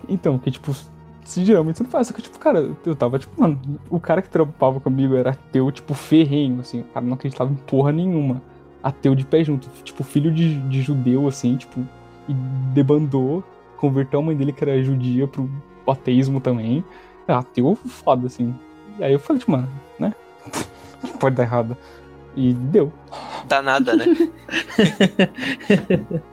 Então, 0.08 0.38
que 0.38 0.52
tipo, 0.52 0.76
se 1.24 1.44
geralmente 1.44 1.78
você 1.78 1.84
não 1.84 1.90
faz. 1.90 2.08
Só 2.08 2.14
que, 2.14 2.22
tipo, 2.22 2.38
cara, 2.40 2.74
eu 2.86 2.96
tava, 2.96 3.18
tipo, 3.20 3.40
mano, 3.42 3.60
o 3.90 4.00
cara 4.00 4.22
que 4.22 4.30
trampava 4.30 4.80
comigo 4.80 5.16
era 5.16 5.32
ateu, 5.32 5.72
tipo, 5.72 5.94
ferrenho, 5.94 6.60
assim. 6.62 6.82
O 6.82 6.84
cara 6.86 7.06
não 7.06 7.14
acreditava 7.14 7.52
em 7.52 7.56
porra 7.56 7.92
nenhuma. 7.92 8.42
Ateu 8.84 9.16
de 9.16 9.26
pé 9.26 9.44
junto. 9.44 9.68
Tipo, 9.84 10.04
filho 10.04 10.32
de, 10.32 10.60
de 10.70 10.82
judeu, 10.82 11.28
assim, 11.28 11.56
tipo, 11.58 11.80
e 12.30 12.34
debandou, 12.74 13.44
converteu 13.78 14.20
a 14.20 14.24
mãe 14.24 14.36
dele, 14.36 14.52
que 14.54 14.64
era 14.64 14.82
judia, 14.84 15.28
pro 15.28 15.50
ateísmo 15.88 16.40
também. 16.40 16.84
É, 17.28 17.34
ateu 17.34 17.76
foda, 17.76 18.28
assim. 18.28 18.54
E 19.00 19.04
aí 19.04 19.14
eu 19.14 19.20
falei, 19.20 19.40
tipo, 19.40 19.52
mano, 19.52 19.70
né? 20.00 20.14
Pode 21.20 21.36
dar 21.36 21.44
errado. 21.44 21.76
E 22.38 22.54
deu. 22.54 22.94
Dá 23.50 23.62
nada, 23.62 23.98
né? 23.98 24.06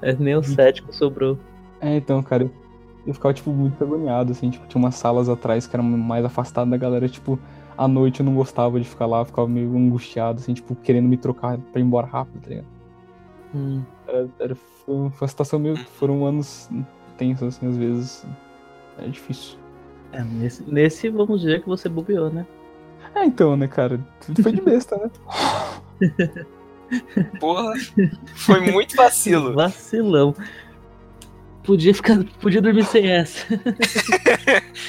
É, 0.00 0.12
nem 0.14 0.36
o 0.36 0.42
cético 0.44 0.94
sobrou. 0.94 1.36
É, 1.80 1.96
então, 1.96 2.22
cara, 2.22 2.44
eu- 2.44 2.50
eu 3.04 3.12
ficava, 3.12 3.34
tipo, 3.34 3.50
muito 3.50 3.82
agoniado, 3.82 4.30
assim, 4.30 4.50
tipo, 4.50 4.64
tinha 4.68 4.80
umas 4.80 4.94
salas 4.94 5.28
atrás 5.28 5.66
que 5.66 5.74
eram 5.74 5.82
mais 5.84 6.24
afastadas 6.24 6.70
da 6.70 6.76
galera, 6.76 7.08
tipo, 7.08 7.36
à 7.76 7.88
noite 7.88 8.20
eu 8.20 8.26
não 8.26 8.36
gostava 8.36 8.78
de 8.78 8.88
ficar 8.88 9.06
lá, 9.06 9.24
ficava 9.24 9.48
meio 9.48 9.76
angustiado, 9.76 10.38
assim, 10.38 10.54
tipo, 10.54 10.76
querendo 10.76 11.08
me 11.08 11.16
trocar 11.16 11.58
pra 11.72 11.80
ir 11.80 11.84
embora 11.84 12.06
rápido, 12.06 12.40
tá 12.40 12.48
ligado? 12.50 12.66
Hum. 13.52 13.82
Era, 14.06 14.28
era- 14.38 14.54
foi 14.54 15.10
foi 15.10 15.22
uma 15.22 15.28
situação 15.28 15.58
meio, 15.58 15.76
foram 15.76 16.24
anos 16.24 16.70
tensos, 17.16 17.48
assim, 17.56 17.66
às 17.66 17.76
vezes, 17.76 18.24
é 18.98 19.08
difícil. 19.08 19.58
É, 20.12 20.22
nesse, 20.22 20.62
nesse 20.70 21.08
vamos 21.08 21.40
dizer 21.40 21.62
que 21.62 21.68
você 21.68 21.88
bobeou, 21.88 22.30
né? 22.30 22.46
É, 23.14 23.24
então, 23.24 23.56
né, 23.56 23.66
cara, 23.66 23.98
tudo 24.24 24.42
foi 24.42 24.52
de 24.52 24.60
besta, 24.60 24.96
né? 24.96 25.10
Porra, 27.40 27.74
foi 28.34 28.60
muito 28.60 28.96
vacilo. 28.96 29.54
Vacilão. 29.54 30.34
Podia 31.62 31.94
ficar. 31.94 32.24
Podia 32.40 32.62
dormir 32.62 32.84
sem 32.84 33.06
essa. 33.06 33.46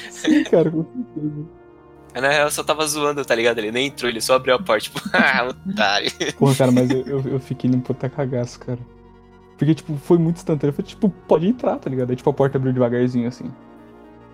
Sim, 0.10 0.44
cara, 0.46 0.72
com 0.72 0.86
certeza. 0.86 1.60
Na 2.16 2.30
real, 2.30 2.46
eu 2.48 2.52
só 2.52 2.64
tava 2.64 2.86
zoando, 2.88 3.24
tá 3.24 3.36
ligado? 3.36 3.60
Ele 3.60 3.72
nem 3.72 3.88
entrou, 3.88 4.10
ele 4.10 4.22
só 4.22 4.36
abriu 4.36 4.56
a 4.56 4.60
porta, 4.60 4.86
tipo, 4.86 5.00
ah, 5.14 5.50
otário. 5.50 6.10
Porra, 6.38 6.56
cara, 6.56 6.72
mas 6.72 6.90
eu, 6.90 7.02
eu, 7.06 7.22
eu 7.34 7.40
fiquei 7.40 7.70
num 7.70 7.82
puta 7.82 8.10
cagaço, 8.10 8.60
cara. 8.60 8.80
Porque, 9.58 9.76
tipo, 9.76 9.96
foi 9.98 10.18
muito 10.18 10.38
instantâneo. 10.38 10.74
Foi 10.74 10.84
tipo, 10.84 11.10
pode 11.10 11.48
entrar, 11.48 11.78
tá 11.78 11.90
ligado? 11.90 12.10
Aí, 12.10 12.16
tipo, 12.16 12.30
a 12.30 12.34
porta 12.34 12.58
abriu 12.58 12.74
devagarzinho, 12.74 13.28
assim. 13.28 13.52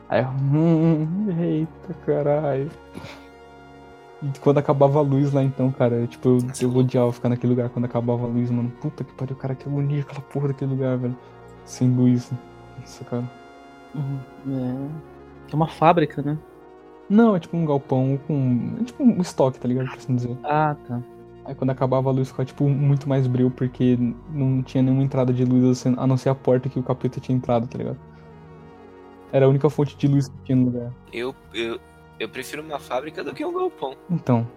Aí 0.08 0.22
eu, 0.22 0.28
hum, 0.28 1.28
eita, 1.40 1.94
caralho. 2.06 2.70
E 4.24 4.40
quando 4.40 4.58
acabava 4.58 5.00
a 5.00 5.02
luz 5.02 5.34
lá, 5.34 5.44
então, 5.44 5.72
cara, 5.72 5.96
eu, 5.96 6.08
tipo, 6.08 6.30
eu, 6.30 6.40
eu 6.62 6.76
odiava 6.76 7.12
ficar 7.12 7.30
naquele 7.30 7.54
lugar 7.54 7.70
quando 7.70 7.86
acabava 7.86 8.24
a 8.24 8.28
luz, 8.28 8.50
mano. 8.50 8.72
Puta 8.82 9.04
que 9.04 9.14
pariu, 9.14 9.36
cara, 9.36 9.56
que 9.56 9.68
agonia 9.68 10.02
aquela 10.02 10.22
porra 10.22 10.48
daquele 10.50 10.72
lugar, 10.72 10.98
velho. 10.98 11.18
Sem 11.66 11.90
luz. 11.90 12.32
Nossa, 12.80 13.04
cara. 13.06 13.30
É. 13.96 15.06
É 15.52 15.56
uma 15.56 15.68
fábrica, 15.68 16.22
né? 16.22 16.38
Não, 17.10 17.36
é 17.36 17.40
tipo 17.40 17.56
um 17.56 17.66
galpão 17.66 18.20
com. 18.28 18.78
É 18.82 18.84
tipo 18.84 19.04
um 19.04 19.22
estoque, 19.22 19.60
tá 19.60 19.68
ligado? 19.68 19.88
Por 19.88 19.98
assim 19.98 20.16
dizer. 20.16 20.38
Ah, 20.44 20.76
tá. 20.88 21.02
Aí 21.46 21.54
quando 21.54 21.70
acabava 21.70 22.10
a 22.10 22.12
luz 22.12 22.30
ficava 22.30 22.46
tipo 22.46 22.68
muito 22.68 23.08
mais 23.08 23.28
brilho 23.28 23.52
porque 23.52 23.98
não 24.32 24.64
tinha 24.64 24.82
nenhuma 24.82 25.04
entrada 25.04 25.32
de 25.32 25.46
luz 25.46 25.64
assim, 25.66 25.94
a 25.96 26.08
não 26.08 26.18
ser 26.18 26.30
a 26.30 26.36
porta 26.36 26.68
que 26.68 26.80
o 26.80 26.84
capeta 26.84 27.20
tinha 27.20 27.38
entrado, 27.38 27.68
tá 27.68 27.78
ligado? 27.78 28.00
Era 29.32 29.46
a 29.46 29.50
única 29.50 29.70
fonte 29.70 29.96
de 29.96 30.08
luz 30.08 30.28
que 30.28 30.36
tinha 30.44 30.56
no 30.56 30.66
lugar. 30.66 30.92
Eu, 31.14 31.36
eu, 31.54 31.80
eu 32.20 32.30
prefiro 32.30 32.62
uma 32.62 32.80
fábrica 32.80 33.24
do 33.24 33.34
que 33.34 33.46
um 33.46 33.54
galpão. 33.54 33.96
Então. 34.10 34.48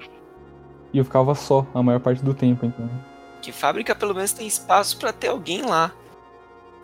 E 0.92 0.98
eu 0.98 1.04
ficava 1.04 1.34
só 1.34 1.66
a 1.74 1.82
maior 1.82 2.00
parte 2.00 2.24
do 2.24 2.32
tempo, 2.32 2.64
então. 2.64 2.88
Que 3.42 3.52
fábrica 3.52 3.94
pelo 3.94 4.14
menos 4.14 4.32
tem 4.32 4.46
espaço 4.46 4.98
pra 4.98 5.12
ter 5.12 5.28
alguém 5.28 5.62
lá. 5.62 5.92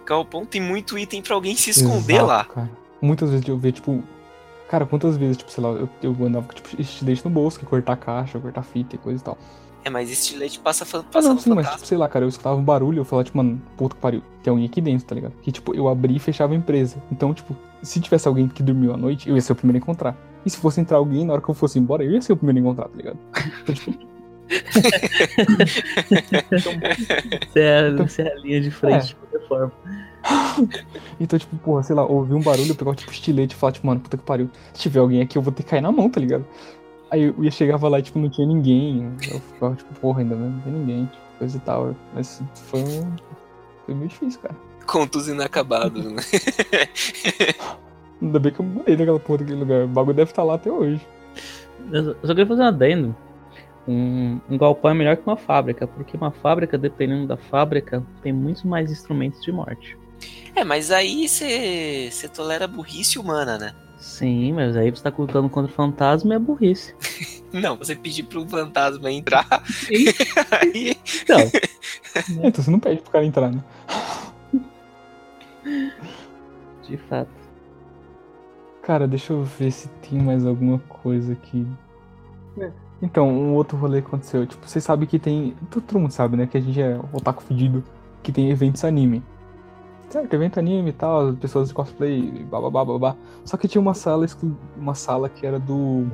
Galpão 0.06 0.44
tem 0.44 0.60
muito 0.60 0.98
item 0.98 1.22
pra 1.22 1.34
alguém 1.34 1.56
se 1.56 1.70
esconder 1.70 2.16
Exato, 2.16 2.26
lá. 2.26 2.44
Cara. 2.44 2.70
Muitas 3.00 3.30
vezes 3.30 3.46
eu 3.48 3.56
ver, 3.56 3.72
tipo. 3.72 4.02
Cara, 4.68 4.86
quantas 4.86 5.16
vezes, 5.16 5.36
tipo, 5.36 5.50
sei 5.50 5.62
lá, 5.62 5.70
eu, 5.70 5.88
eu 6.02 6.16
andava 6.24 6.46
com 6.46 6.54
tipo, 6.54 6.80
estilete 6.80 7.24
no 7.24 7.30
bolso, 7.30 7.58
que 7.58 7.66
cortar 7.66 7.96
caixa, 7.96 8.38
cortar 8.38 8.62
fita 8.62 8.96
e 8.96 8.98
coisa 8.98 9.20
e 9.20 9.24
tal. 9.24 9.38
É, 9.84 9.90
mas 9.90 10.10
estilete 10.10 10.58
passa 10.58 10.84
Ah, 10.84 11.02
passando 11.12 11.34
não, 11.34 11.38
sim, 11.38 11.50
mas 11.50 11.68
tipo, 11.68 11.86
sei 11.86 11.98
lá, 11.98 12.08
cara, 12.08 12.24
eu 12.24 12.28
escutava 12.28 12.56
um 12.56 12.64
barulho, 12.64 13.00
eu 13.00 13.04
falava, 13.04 13.24
tipo, 13.24 13.36
mano, 13.36 13.60
puta 13.76 13.94
que 13.94 14.00
pariu, 14.00 14.22
tem 14.42 14.50
alguém 14.50 14.66
aqui 14.66 14.80
dentro, 14.80 15.06
tá 15.06 15.14
ligado? 15.14 15.34
Que, 15.42 15.52
tipo, 15.52 15.74
eu 15.74 15.86
abri 15.86 16.16
e 16.16 16.18
fechava 16.18 16.54
a 16.54 16.56
empresa. 16.56 16.96
Então, 17.12 17.34
tipo, 17.34 17.54
se 17.82 18.00
tivesse 18.00 18.26
alguém 18.26 18.48
que 18.48 18.62
dormiu 18.62 18.94
à 18.94 18.96
noite, 18.96 19.28
eu 19.28 19.36
ia 19.36 19.42
ser 19.42 19.52
o 19.52 19.56
primeiro 19.56 19.76
a 19.76 19.82
encontrar. 19.82 20.16
E 20.44 20.50
se 20.50 20.56
fosse 20.58 20.80
entrar 20.80 20.98
alguém, 20.98 21.24
na 21.24 21.32
hora 21.34 21.42
que 21.42 21.48
eu 21.48 21.54
fosse 21.54 21.78
embora, 21.78 22.04
eu 22.04 22.10
ia 22.12 22.20
ser 22.22 22.32
o 22.32 22.36
primeiro 22.36 22.58
a 22.58 22.60
encontrar, 22.62 22.88
tá 22.88 22.96
ligado? 22.96 23.18
Então, 23.62 23.74
tipo, 23.74 24.14
Você 27.50 27.60
é, 27.60 27.90
você 27.92 28.22
é 28.22 28.32
a 28.32 28.36
linha 28.36 28.60
de 28.60 28.70
frente 28.70 28.94
É. 28.94 29.06
de 29.06 29.14
qualquer 29.16 29.48
forma. 29.48 29.72
então, 31.18 31.38
tipo, 31.38 31.56
porra, 31.56 31.82
sei 31.82 31.96
lá, 31.96 32.04
ouvi 32.04 32.34
um 32.34 32.40
barulho, 32.42 32.70
eu 32.70 32.74
pegava, 32.74 32.94
tipo, 32.96 33.10
estilete 33.12 33.54
e 33.54 33.58
falava, 33.58 33.74
tipo, 33.74 33.86
mano, 33.86 34.00
puta 34.00 34.16
que 34.16 34.22
pariu, 34.22 34.50
se 34.72 34.82
tiver 34.82 35.00
alguém 35.00 35.20
aqui, 35.22 35.36
eu 35.38 35.42
vou 35.42 35.52
ter 35.52 35.62
que 35.62 35.70
cair 35.70 35.80
na 35.80 35.90
mão, 35.92 36.08
tá 36.10 36.20
ligado? 36.20 36.44
Aí 37.10 37.22
eu 37.22 37.34
ia 37.44 37.50
chegava 37.50 37.88
lá 37.88 37.98
e, 37.98 38.02
tipo, 38.02 38.18
não 38.18 38.28
tinha 38.28 38.46
ninguém. 38.46 39.12
Eu 39.30 39.40
ficava, 39.40 39.74
tipo, 39.76 39.94
porra, 40.00 40.20
ainda 40.20 40.34
não 40.34 40.60
tem 40.60 40.72
ninguém, 40.72 41.06
tipo, 41.06 41.22
coisa 41.38 41.56
e 41.56 41.60
tal. 41.60 41.94
Mas 42.14 42.42
foi 42.54 42.80
um. 42.80 43.12
Foi 43.86 43.94
muito 43.94 44.10
difícil, 44.10 44.40
cara. 44.40 44.56
Contos 44.86 45.28
inacabados, 45.28 46.04
né? 46.04 46.22
Ainda 48.22 48.38
bem 48.38 48.52
que 48.52 48.60
eu 48.60 48.64
morei 48.64 48.96
naquela 48.96 49.20
porra 49.20 49.38
daquele 49.38 49.58
lugar. 49.60 49.84
O 49.84 49.88
bagulho 49.88 50.16
deve 50.16 50.30
estar 50.30 50.42
lá 50.44 50.54
até 50.54 50.70
hoje. 50.70 51.00
Eu 51.92 52.04
só- 52.22 52.28
queria 52.28 52.46
fazer 52.46 52.62
um 52.62 52.66
adendo. 52.66 53.16
Um, 53.86 54.40
um 54.48 54.56
galpão 54.56 54.90
é 54.92 54.94
melhor 54.94 55.16
que 55.16 55.26
uma 55.26 55.36
fábrica, 55.36 55.86
porque 55.86 56.16
uma 56.16 56.30
fábrica, 56.30 56.78
dependendo 56.78 57.26
da 57.26 57.36
fábrica, 57.36 58.02
tem 58.22 58.32
muitos 58.32 58.62
mais 58.64 58.90
instrumentos 58.90 59.42
de 59.42 59.52
morte. 59.52 59.98
É, 60.56 60.64
mas 60.64 60.90
aí 60.90 61.28
você 61.28 62.10
tolera 62.34 62.64
a 62.64 62.68
burrice 62.68 63.18
humana, 63.18 63.58
né? 63.58 63.74
Sim, 63.98 64.52
mas 64.54 64.76
aí 64.76 64.90
você 64.90 65.02
tá 65.02 65.12
lutando 65.16 65.48
contra 65.50 65.70
o 65.70 65.74
fantasma 65.74 66.34
é 66.34 66.38
burrice. 66.38 66.94
Não, 67.52 67.76
você 67.76 67.94
pedir 67.94 68.22
pro 68.24 68.46
fantasma 68.48 69.10
entrar, 69.12 69.46
aí 70.50 70.96
Então, 71.22 71.38
É, 71.40 72.48
então 72.48 72.64
você 72.64 72.70
não 72.70 72.80
pede 72.80 73.00
pro 73.02 73.10
cara 73.12 73.24
entrar, 73.24 73.50
né? 73.52 73.62
de 76.88 76.96
fato. 77.08 77.43
Cara, 78.84 79.08
deixa 79.08 79.32
eu 79.32 79.42
ver 79.42 79.70
se 79.70 79.88
tem 79.88 80.20
mais 80.20 80.44
alguma 80.44 80.78
coisa 80.78 81.32
aqui. 81.32 81.66
Então, 83.00 83.28
um 83.28 83.54
outro 83.54 83.76
rolê 83.78 83.98
aconteceu. 83.98 84.46
Tipo, 84.46 84.66
vocês 84.68 84.84
sabem 84.84 85.08
que 85.08 85.18
tem. 85.18 85.56
Todo 85.70 85.98
mundo 85.98 86.10
sabe, 86.10 86.36
né? 86.36 86.46
Que 86.46 86.58
a 86.58 86.60
gente 86.60 86.80
é 86.80 86.98
otaku 87.12 87.42
fudido. 87.42 87.82
Que 88.22 88.30
tem 88.30 88.50
eventos 88.50 88.84
anime. 88.84 89.22
Certo, 90.08 90.32
evento 90.32 90.58
anime 90.58 90.90
e 90.90 90.92
tal, 90.92 91.28
as 91.28 91.36
pessoas 91.36 91.68
de 91.68 91.74
cosplay, 91.74 92.46
blá 92.48 92.70
blá. 92.70 93.16
Só 93.44 93.56
que 93.56 93.66
tinha 93.66 93.80
uma 93.80 93.94
sala, 93.94 94.26
uma 94.76 94.94
sala 94.94 95.28
que 95.28 95.46
era 95.46 95.58
do. 95.58 96.06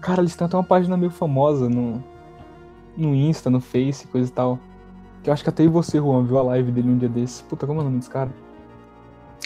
Cara, 0.00 0.20
eles 0.20 0.36
têm 0.36 0.46
até 0.46 0.56
uma 0.56 0.64
página 0.64 0.96
meio 0.96 1.10
famosa 1.10 1.68
no. 1.68 2.02
No 2.96 3.14
Insta, 3.14 3.48
no 3.48 3.60
Face, 3.60 4.06
coisa 4.08 4.28
e 4.28 4.32
tal. 4.32 4.58
Que 5.22 5.30
eu 5.30 5.34
acho 5.34 5.42
que 5.42 5.48
até 5.48 5.66
você, 5.66 5.98
Juan, 5.98 6.24
viu 6.24 6.38
a 6.38 6.42
live 6.42 6.70
dele 6.70 6.90
um 6.90 6.98
dia 6.98 7.08
desses. 7.08 7.40
Puta, 7.42 7.66
como 7.66 7.80
é 7.80 7.82
o 7.82 7.84
nome 7.84 7.98
desse 7.98 8.10
cara? 8.10 8.30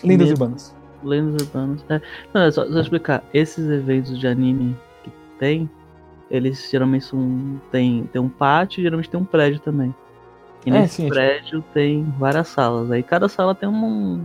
Lendas. 0.02 0.30
Urbanas. 0.30 0.83
Lendas 1.04 1.42
urbanas. 1.42 1.84
É, 1.88 2.00
não, 2.32 2.42
é 2.42 2.50
só, 2.50 2.66
só 2.66 2.80
explicar. 2.80 3.22
Esses 3.32 3.68
eventos 3.70 4.18
de 4.18 4.26
anime 4.26 4.76
que 5.02 5.12
tem, 5.38 5.68
eles 6.30 6.68
geralmente 6.70 7.04
são. 7.04 7.60
Tem, 7.70 8.08
tem 8.12 8.20
um 8.20 8.28
pátio 8.28 8.80
e 8.80 8.82
geralmente 8.82 9.10
tem 9.10 9.20
um 9.20 9.24
prédio 9.24 9.60
também. 9.60 9.94
E 10.66 10.70
É, 10.70 10.72
nesse 10.72 10.94
sim, 10.96 11.02
é 11.02 11.04
tipo- 11.06 11.14
prédio 11.14 11.64
tem 11.74 12.04
várias 12.18 12.48
salas. 12.48 12.90
Aí 12.90 13.02
cada 13.02 13.28
sala 13.28 13.54
tem 13.54 13.68
um. 13.68 14.24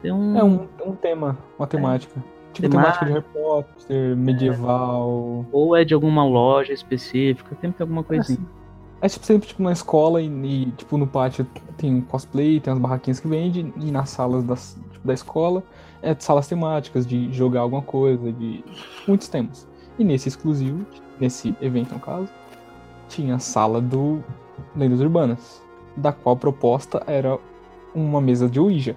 Tem 0.00 0.12
um. 0.12 0.38
É 0.38 0.44
um, 0.44 0.68
um 0.86 0.94
tema, 0.94 1.36
uma 1.58 1.66
temática. 1.66 2.22
Tipo 2.52 2.68
temática 2.70 3.04
de 3.04 3.12
Harry 3.12 3.24
Potter, 3.32 4.16
medieval. 4.16 5.44
Ou 5.52 5.76
é 5.76 5.84
de 5.84 5.94
alguma 5.94 6.24
loja 6.24 6.72
específica, 6.72 7.50
sempre 7.60 7.76
tem 7.76 7.84
alguma 7.84 8.02
coisinha. 8.02 8.40
É 9.00 9.08
tipo 9.08 9.24
sempre 9.24 9.46
tipo 9.46 9.62
na 9.62 9.70
escola 9.70 10.20
e, 10.20 10.26
e, 10.26 10.66
tipo 10.72 10.98
no 10.98 11.06
pátio 11.06 11.46
tem 11.76 11.94
um 11.94 12.00
cosplay, 12.00 12.58
tem 12.58 12.72
as 12.72 12.78
barraquinhas 12.80 13.20
que 13.20 13.28
vende 13.28 13.72
e 13.76 13.90
nas 13.92 14.10
salas 14.10 14.42
das, 14.42 14.76
tipo, 14.90 15.06
da 15.06 15.14
escola 15.14 15.62
é 16.02 16.14
salas 16.18 16.46
temáticas 16.46 17.06
de 17.06 17.32
jogar 17.32 17.60
alguma 17.60 17.82
coisa, 17.82 18.32
de 18.32 18.64
muitos 19.06 19.28
temas. 19.28 19.66
E 19.98 20.04
nesse 20.04 20.28
exclusivo, 20.28 20.86
nesse 21.18 21.54
evento 21.60 21.94
no 21.94 22.00
caso, 22.00 22.28
tinha 23.08 23.34
a 23.36 23.38
sala 23.38 23.80
do 23.80 24.22
Lendas 24.76 25.00
Urbanas, 25.00 25.62
da 25.96 26.12
qual 26.12 26.36
a 26.36 26.38
proposta 26.38 27.02
era 27.06 27.38
uma 27.94 28.20
mesa 28.20 28.48
de 28.48 28.60
Ouija. 28.60 28.96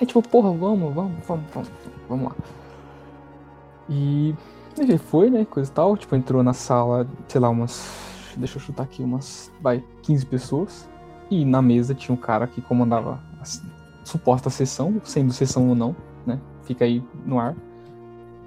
É 0.00 0.04
tipo, 0.04 0.22
porra, 0.22 0.50
vamos, 0.52 0.94
vamos, 0.94 1.26
vamos, 1.26 1.44
vamos, 1.52 1.70
vamos 2.08 2.24
lá. 2.28 2.36
E 3.88 4.34
ele 4.78 4.98
foi, 4.98 5.30
né, 5.30 5.44
coisa 5.44 5.70
e 5.70 5.72
tal, 5.74 5.96
tipo, 5.96 6.14
entrou 6.14 6.42
na 6.42 6.52
sala, 6.52 7.08
sei 7.28 7.40
lá, 7.40 7.48
umas, 7.48 7.88
deixa 8.36 8.56
eu 8.58 8.60
chutar 8.60 8.82
aqui, 8.82 9.02
umas, 9.02 9.50
vai, 9.60 9.82
15 10.02 10.26
pessoas. 10.26 10.88
E 11.30 11.44
na 11.44 11.60
mesa 11.62 11.94
tinha 11.94 12.14
um 12.14 12.18
cara 12.18 12.46
que 12.46 12.60
comandava 12.60 13.20
a 13.38 13.42
s- 13.42 13.62
suposta 14.06 14.48
sessão, 14.48 15.00
sendo 15.04 15.32
sessão 15.32 15.68
ou 15.68 15.74
não, 15.74 15.96
né, 16.24 16.38
fica 16.62 16.84
aí 16.84 17.02
no 17.24 17.40
ar. 17.40 17.56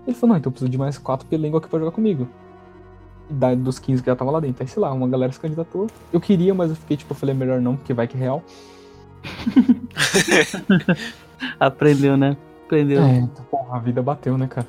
Ele 0.07 0.15
falou, 0.15 0.33
não, 0.33 0.39
então 0.39 0.49
eu 0.49 0.53
preciso 0.53 0.71
de 0.71 0.77
mais 0.77 0.97
quatro 0.97 1.27
pelengos 1.27 1.59
aqui 1.59 1.69
pra 1.69 1.79
jogar 1.79 1.91
comigo. 1.91 2.27
E 3.29 3.33
da, 3.33 3.53
dos 3.53 3.77
15 3.77 4.01
que 4.01 4.09
já 4.09 4.15
tava 4.15 4.31
lá 4.31 4.39
dentro. 4.39 4.63
Aí, 4.63 4.67
sei 4.67 4.81
lá, 4.81 4.91
uma 4.91 5.07
galera 5.07 5.31
se 5.31 5.39
candidatou. 5.39 5.87
Eu 6.11 6.19
queria, 6.19 6.53
mas 6.53 6.69
eu 6.69 6.75
fiquei, 6.77 6.97
tipo, 6.97 7.11
eu 7.11 7.15
falei, 7.15 7.35
melhor 7.35 7.61
não, 7.61 7.75
porque 7.75 7.93
vai 7.93 8.07
que 8.07 8.17
é 8.17 8.19
real. 8.19 8.43
Aprendeu, 11.59 12.17
né? 12.17 12.35
Aprendeu. 12.65 13.03
É, 13.03 13.17
então, 13.17 13.45
porra, 13.51 13.77
a 13.77 13.79
vida 13.79 14.01
bateu, 14.01 14.37
né, 14.37 14.47
cara? 14.47 14.67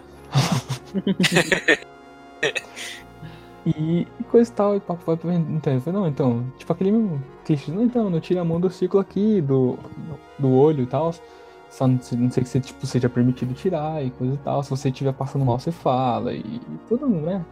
e, 3.66 4.06
e 4.18 4.24
coisa 4.24 4.50
e 4.50 4.54
tal, 4.54 4.76
e 4.76 4.80
papo 4.80 5.04
vai 5.04 5.16
pra 5.16 5.34
então, 5.34 5.78
não, 5.92 6.06
então, 6.08 6.44
tipo 6.58 6.72
aquele 6.72 6.92
mesmo 6.92 7.22
clichê, 7.44 7.70
não, 7.72 7.82
então, 7.84 8.08
não 8.10 8.20
tira 8.20 8.40
a 8.40 8.44
mão 8.44 8.60
do 8.60 8.70
círculo 8.70 9.00
aqui, 9.02 9.40
do, 9.40 9.78
do 10.38 10.50
olho 10.52 10.82
e 10.84 10.86
tal. 10.86 11.12
Só 11.70 11.86
não 11.86 12.00
sei, 12.00 12.18
não 12.18 12.30
sei 12.30 12.42
que 12.42 12.48
você, 12.48 12.60
tipo, 12.60 12.84
seja 12.86 13.08
permitido 13.08 13.54
tirar 13.54 14.04
e 14.04 14.10
coisa 14.10 14.34
e 14.34 14.38
tal. 14.38 14.62
Se 14.62 14.70
você 14.70 14.88
estiver 14.88 15.12
passando 15.12 15.44
mal, 15.44 15.58
você 15.58 15.70
fala 15.72 16.32
e, 16.34 16.40
e 16.40 16.78
tudo, 16.88 17.06
né? 17.08 17.44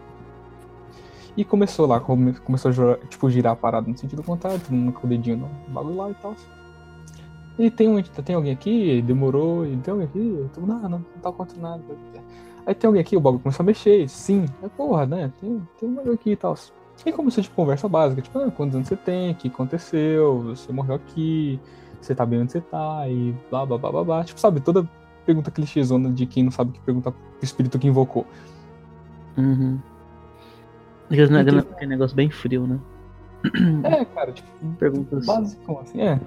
E 1.37 1.45
começou 1.45 1.87
lá, 1.87 2.01
come- 2.01 2.35
começou 2.41 2.71
a 2.71 2.73
girar, 2.73 2.99
tipo, 3.09 3.31
girar 3.31 3.53
a 3.53 3.57
parada 3.57 3.89
no 3.89 3.97
sentido 3.97 4.23
contrário, 4.23 4.61
todo 4.61 4.73
mundo 4.75 4.93
com 4.93 5.07
o 5.07 5.11
dedinho 5.11 5.37
no 5.37 5.49
bagulho 5.73 5.97
lá 5.97 6.11
e 6.11 6.15
tal. 6.15 6.35
E 7.59 7.71
tem, 7.71 7.89
um, 7.89 8.01
tem 8.03 8.37
alguém 8.37 8.53
aqui, 8.53 9.03
demorou, 9.03 9.67
e 9.67 9.77
tem 9.79 9.91
alguém 9.93 10.07
aqui, 10.07 10.49
todo 10.55 10.61
mundo, 10.67 10.73
ah, 10.85 10.89
não, 10.89 10.99
não 10.99 11.21
tá 11.21 11.29
acontecendo 11.29 11.63
nada. 11.63 11.83
Aí 12.69 12.75
tem 12.75 12.87
alguém 12.87 13.01
aqui, 13.01 13.17
o 13.17 13.21
bagulho 13.21 13.43
começou 13.43 13.65
a 13.65 13.67
mexer, 13.67 14.07
sim, 14.11 14.45
é 14.63 14.69
porra, 14.69 15.07
né? 15.07 15.33
Tem, 15.41 15.67
tem 15.81 15.89
um 15.89 15.95
bagulho 15.95 16.13
aqui 16.15 16.33
e 16.33 16.37
tal. 16.37 16.55
E 17.07 17.11
começou, 17.13 17.43
tipo, 17.43 17.57
conversa 17.57 17.89
básica, 17.89 18.21
tipo, 18.21 18.39
ah, 18.39 18.51
quantos 18.51 18.75
anos 18.77 18.89
você 18.89 18.97
tem, 18.97 19.31
o 19.31 19.35
que 19.35 19.49
aconteceu, 19.49 20.41
você 20.43 20.71
morreu 20.71 20.97
aqui, 20.97 21.59
você 21.99 22.15
tá 22.15 22.27
bem 22.27 22.43
onde 22.43 22.53
você 22.53 22.61
tá, 22.61 23.09
e 23.09 23.35
blá 23.49 23.65
blá 23.65 23.79
blá 23.79 23.91
blá 23.91 24.05
blá. 24.05 24.25
Tipo, 24.25 24.39
sabe, 24.39 24.61
toda 24.61 24.87
pergunta 25.25 25.51
clichêzona 25.51 26.11
de 26.13 26.27
quem 26.27 26.43
não 26.45 26.51
sabe 26.51 26.71
o 26.71 26.73
que 26.75 26.81
perguntar 26.81 27.13
pro 27.13 27.23
espírito 27.41 27.79
que 27.79 27.87
invocou. 27.89 28.27
Uhum. 29.39 29.79
Aquele, 31.07 31.21
E 31.23 31.25
aquele- 31.41 31.63
teve- 31.63 31.75
aquele 31.75 31.91
negócio 31.91 32.15
bem 32.15 32.29
frio, 32.31 32.67
né? 32.67 32.79
É, 33.85 34.05
cara, 34.05 34.33
tipo, 34.33 34.49
Perguntas. 34.79 35.25
básico, 35.25 35.79
assim, 35.79 36.03
é. 36.03 36.21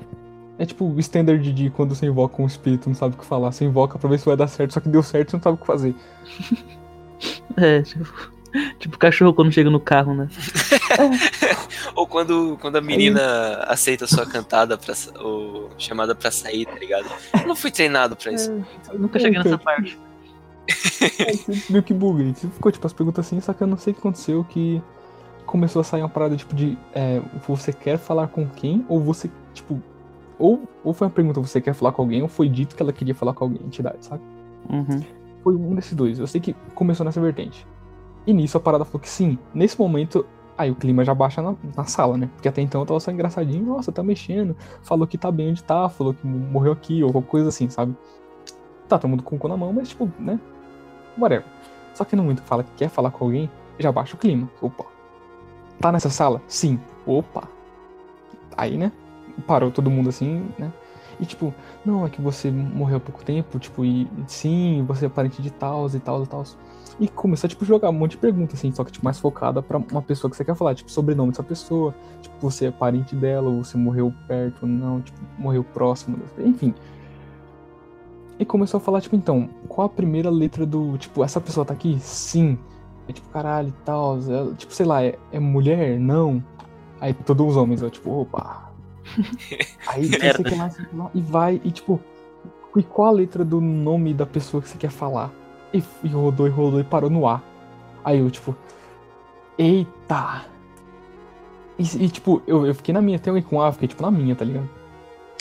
É 0.62 0.66
tipo 0.68 0.86
o 0.86 1.00
standard 1.00 1.52
de 1.52 1.72
quando 1.72 1.96
você 1.96 2.06
invoca 2.06 2.40
um 2.40 2.46
espírito, 2.46 2.88
não 2.88 2.96
sabe 2.96 3.16
o 3.16 3.18
que 3.18 3.26
falar. 3.26 3.52
Você 3.52 3.66
invoca 3.66 3.98
pra 3.98 4.08
ver 4.08 4.20
se 4.20 4.28
vai 4.28 4.38
dar 4.38 4.46
certo, 4.46 4.76
só 4.76 4.80
que 4.80 4.90
deu 4.90 5.02
certo, 5.02 5.32
você 5.32 5.38
não 5.38 5.42
sabe 5.42 5.56
o 5.56 5.60
que 5.60 5.66
fazer. 5.66 5.96
É, 7.56 7.84
tipo, 7.84 8.32
tipo 8.80 8.98
cachorro 8.98 9.32
quando 9.32 9.52
chega 9.52 9.70
no 9.70 9.80
carro, 9.80 10.16
né? 10.16 10.28
Ou 11.94 12.08
quando, 12.08 12.58
quando 12.60 12.78
a 12.78 12.82
menina 12.82 13.64
aceita 13.68 14.06
a 14.06 14.08
sua 14.08 14.26
cantada 14.26 14.76
pra, 14.76 14.96
ou 15.20 15.70
chamada 15.78 16.16
pra 16.16 16.32
sair, 16.32 16.66
tá 16.66 16.80
ligado? 16.80 17.06
Eu 17.40 17.48
não 17.48 17.56
fui 17.56 17.70
treinado 17.70 18.16
pra 18.16 18.32
isso. 18.32 18.52
Eu 18.92 18.98
nunca 18.98 19.20
cheguei 19.20 19.38
nessa 19.38 19.58
parte. 19.58 20.00
Aí 21.28 21.38
você 21.38 21.72
meio 21.72 21.84
que 21.84 21.94
buga. 21.94 22.24
E 22.24 22.34
ficou 22.34 22.72
tipo 22.72 22.88
as 22.88 22.94
perguntas 22.94 23.28
assim, 23.28 23.40
só 23.40 23.54
que 23.54 23.62
eu 23.62 23.68
não 23.68 23.78
sei 23.78 23.92
o 23.92 23.94
que 23.94 24.00
aconteceu 24.00 24.44
que 24.46 24.82
começou 25.46 25.82
a 25.82 25.84
sair 25.84 26.02
uma 26.02 26.10
parada 26.10 26.36
tipo 26.36 26.56
de 26.56 26.78
é, 26.94 27.22
você 27.48 27.72
quer 27.74 28.00
falar 28.00 28.30
com 28.30 28.48
quem? 28.48 28.86
Ou 28.88 29.00
você, 29.00 29.30
tipo. 29.54 29.82
Ou, 30.42 30.68
ou 30.84 30.92
foi 30.92 31.06
uma 31.06 31.14
pergunta, 31.14 31.40
você 31.40 31.62
quer 31.62 31.74
falar 31.74 31.92
com 31.92 32.02
alguém, 32.02 32.24
ou 32.24 32.28
foi 32.28 32.50
dito 32.50 32.76
que 32.76 32.82
ela 32.82 32.92
queria 32.92 33.14
falar 33.14 33.34
com 33.34 33.44
alguém, 33.44 33.62
entidade, 33.64 34.04
sabe? 34.04 34.24
Uhum. 34.68 35.00
Foi 35.44 35.56
um 35.56 35.76
desses 35.76 35.94
dois. 35.94 36.18
Eu 36.18 36.26
sei 36.26 36.42
que 36.42 36.56
começou 36.74 37.06
nessa 37.06 37.22
vertente. 37.22 37.68
E 38.26 38.34
nisso 38.34 38.58
a 38.58 38.60
parada 38.60 38.84
falou 38.84 39.00
que 39.00 39.08
sim, 39.08 39.38
nesse 39.54 39.80
momento. 39.80 40.26
Aí 40.58 40.72
o 40.72 40.76
clima 40.76 41.06
já 41.06 41.14
baixa 41.14 41.44
na, 41.44 41.56
na 41.78 41.86
sala, 41.86 42.18
né? 42.18 42.28
Porque 42.34 42.48
até 42.48 42.60
então 42.60 42.84
tava 42.86 43.00
só 43.00 43.12
engraçadinho, 43.12 43.66
nossa, 43.66 43.92
tá 43.92 44.02
mexendo. 44.02 44.56
Falou 44.82 45.06
que 45.06 45.18
tá 45.18 45.32
bem 45.32 45.52
onde 45.52 45.64
tá, 45.64 45.88
falou 45.90 46.14
que 46.14 46.26
morreu 46.26 46.72
aqui, 46.72 47.04
ou 47.04 47.12
qualquer 47.12 47.30
coisa 47.30 47.50
assim, 47.50 47.70
sabe? 47.70 47.96
Tá, 48.88 48.98
todo 48.98 49.10
mundo 49.10 49.22
com 49.22 49.36
o 49.36 49.40
cu 49.40 49.48
na 49.48 49.56
mão, 49.56 49.72
mas 49.72 49.90
tipo, 49.90 50.10
né? 50.20 50.40
Whatever. 51.18 51.46
Só 51.94 52.04
que 52.04 52.16
no 52.16 52.24
momento 52.24 52.42
que 52.42 52.48
fala 52.48 52.64
que 52.64 52.72
quer 52.78 52.90
falar 52.90 53.12
com 53.12 53.26
alguém, 53.26 53.50
já 53.78 53.92
baixa 53.92 54.16
o 54.16 54.20
clima. 54.20 54.50
Opa. 54.60 54.86
Tá 55.80 55.92
nessa 55.92 56.10
sala? 56.10 56.42
Sim. 56.48 56.80
Opa. 57.06 57.48
Aí, 58.58 58.78
né? 58.78 58.92
Parou 59.46 59.72
todo 59.72 59.90
mundo 59.90 60.10
assim, 60.10 60.46
né? 60.58 60.72
E 61.20 61.26
tipo, 61.26 61.54
não, 61.86 62.06
é 62.06 62.10
que 62.10 62.22
você 62.22 62.50
morreu 62.50 62.98
há 62.98 63.00
pouco 63.00 63.24
tempo, 63.24 63.60
tipo, 63.60 63.86
e 63.86 64.10
sim, 64.28 64.84
você 64.88 65.06
é 65.06 65.10
parente 65.10 65.42
de 65.42 65.52
tal 65.52 65.88
e 65.88 66.00
tal 66.00 66.24
e 66.24 66.28
tal. 66.28 66.44
E 67.00 67.08
começou 67.08 67.48
a, 67.48 67.50
tipo, 67.50 67.64
jogar 67.64 67.90
um 67.90 67.94
monte 67.94 68.12
de 68.12 68.18
perguntas, 68.18 68.60
assim, 68.60 68.72
só 68.72 68.84
que, 68.84 68.92
tipo, 68.92 69.06
mais 69.06 69.20
focada 69.20 69.62
pra 69.62 69.78
uma 69.78 70.02
pessoa 70.02 70.30
que 70.30 70.38
você 70.38 70.44
quer 70.44 70.56
falar, 70.56 70.74
tipo, 70.76 70.92
sobrenome 70.92 71.32
dessa 71.32 71.44
pessoa, 71.44 71.94
tipo, 72.22 72.36
você 72.42 72.66
é 72.66 72.72
parente 72.72 73.16
dela, 73.16 73.50
ou 73.50 73.64
você 73.64 73.78
morreu 73.78 74.14
perto, 74.28 74.66
não, 74.66 75.02
tipo, 75.02 75.20
morreu 75.38 75.64
próximo, 75.64 76.18
enfim. 76.40 76.74
E 78.40 78.46
começou 78.46 78.80
a 78.80 78.82
falar, 78.82 79.02
tipo, 79.02 79.16
então, 79.16 79.48
qual 79.68 79.86
a 79.86 79.90
primeira 79.90 80.30
letra 80.32 80.66
do, 80.66 80.98
tipo, 80.98 81.24
essa 81.24 81.40
pessoa 81.40 81.64
tá 81.64 81.74
aqui? 81.74 82.00
Sim. 82.00 82.58
É 83.08 83.14
tipo, 83.14 83.30
caralho 83.30 83.74
tal, 83.86 84.18
é, 84.18 84.56
tipo, 84.56 84.74
sei 84.74 84.86
lá, 84.86 85.04
é, 85.04 85.18
é 85.32 85.40
mulher? 85.40 86.00
Não. 86.00 86.44
Aí 87.00 87.14
todos 87.14 87.52
os 87.52 87.58
homens, 87.58 87.82
eu, 87.82 87.90
tipo, 87.90 88.10
opa. 88.12 88.71
Aí 89.88 90.08
você 90.08 90.44
quer 90.44 90.56
mais 90.56 90.78
e 91.14 91.22
vai, 91.22 91.62
e 91.64 91.72
tipo, 91.72 92.00
e 92.76 92.84
qual 92.84 93.10
a 93.10 93.12
letra 93.12 93.44
do 93.44 93.60
nome 93.60 94.14
da 94.14 94.26
pessoa 94.26 94.62
que 94.62 94.70
você 94.70 94.78
quer 94.78 94.92
falar? 94.92 95.32
E, 95.74 95.84
e 96.04 96.08
rodou 96.10 96.48
e 96.48 96.50
rodou 96.50 96.80
e 96.80 96.84
parou 96.84 97.10
no 97.10 97.28
A. 97.28 97.42
Aí 98.04 98.20
eu, 98.20 98.30
tipo, 98.30 98.56
eita! 99.58 100.46
E, 101.78 102.06
e 102.06 102.10
tipo, 102.10 102.42
eu, 102.46 102.66
eu 102.66 102.76
fiquei 102.76 102.94
na 102.94 103.02
minha, 103.02 103.20
tem 103.20 103.32
alguém 103.32 103.44
com 103.44 103.62
A, 103.62 103.68
eu 103.68 103.74
fiquei 103.74 103.88
tipo 103.88 104.02
na 104.02 104.12
minha, 104.12 104.36
tá 104.36 104.46
ligado? 104.46 104.70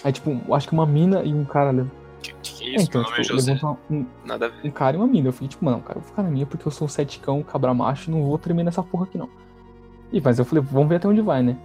Aí, 0.02 0.12
tipo, 0.12 0.54
acho 0.54 0.68
que 0.68 0.74
uma 0.74 0.86
mina 0.86 1.22
e 1.22 1.34
um 1.34 1.44
cara. 1.44 1.86
Que, 2.22 2.32
que 2.42 2.64
é 2.64 2.76
isso? 2.76 2.86
então, 2.86 3.02
é 3.02 3.04
tipo, 3.04 3.22
José. 3.24 3.52
levantou 3.54 3.78
um, 3.90 4.06
Nada 4.24 4.46
a 4.46 4.48
ver. 4.48 4.66
um 4.66 4.70
cara 4.70 4.96
e 4.96 5.00
uma 5.00 5.06
mina. 5.06 5.28
Eu 5.28 5.32
fiquei 5.32 5.48
tipo, 5.48 5.64
mano, 5.64 5.80
cara, 5.80 5.98
eu 5.98 6.02
vou 6.02 6.10
ficar 6.10 6.22
na 6.22 6.30
minha 6.30 6.46
porque 6.46 6.66
eu 6.66 6.72
sou 6.72 6.86
um 6.86 6.88
seticão, 6.88 7.42
cabra 7.42 7.74
macho, 7.74 8.10
não 8.10 8.24
vou 8.24 8.38
tremer 8.38 8.64
nessa 8.64 8.82
porra 8.82 9.04
aqui 9.04 9.18
não. 9.18 9.28
E 10.12 10.20
mas 10.20 10.38
eu 10.38 10.44
falei, 10.44 10.64
vamos 10.64 10.88
ver 10.88 10.96
até 10.96 11.06
onde 11.06 11.20
vai, 11.20 11.42
né? 11.42 11.56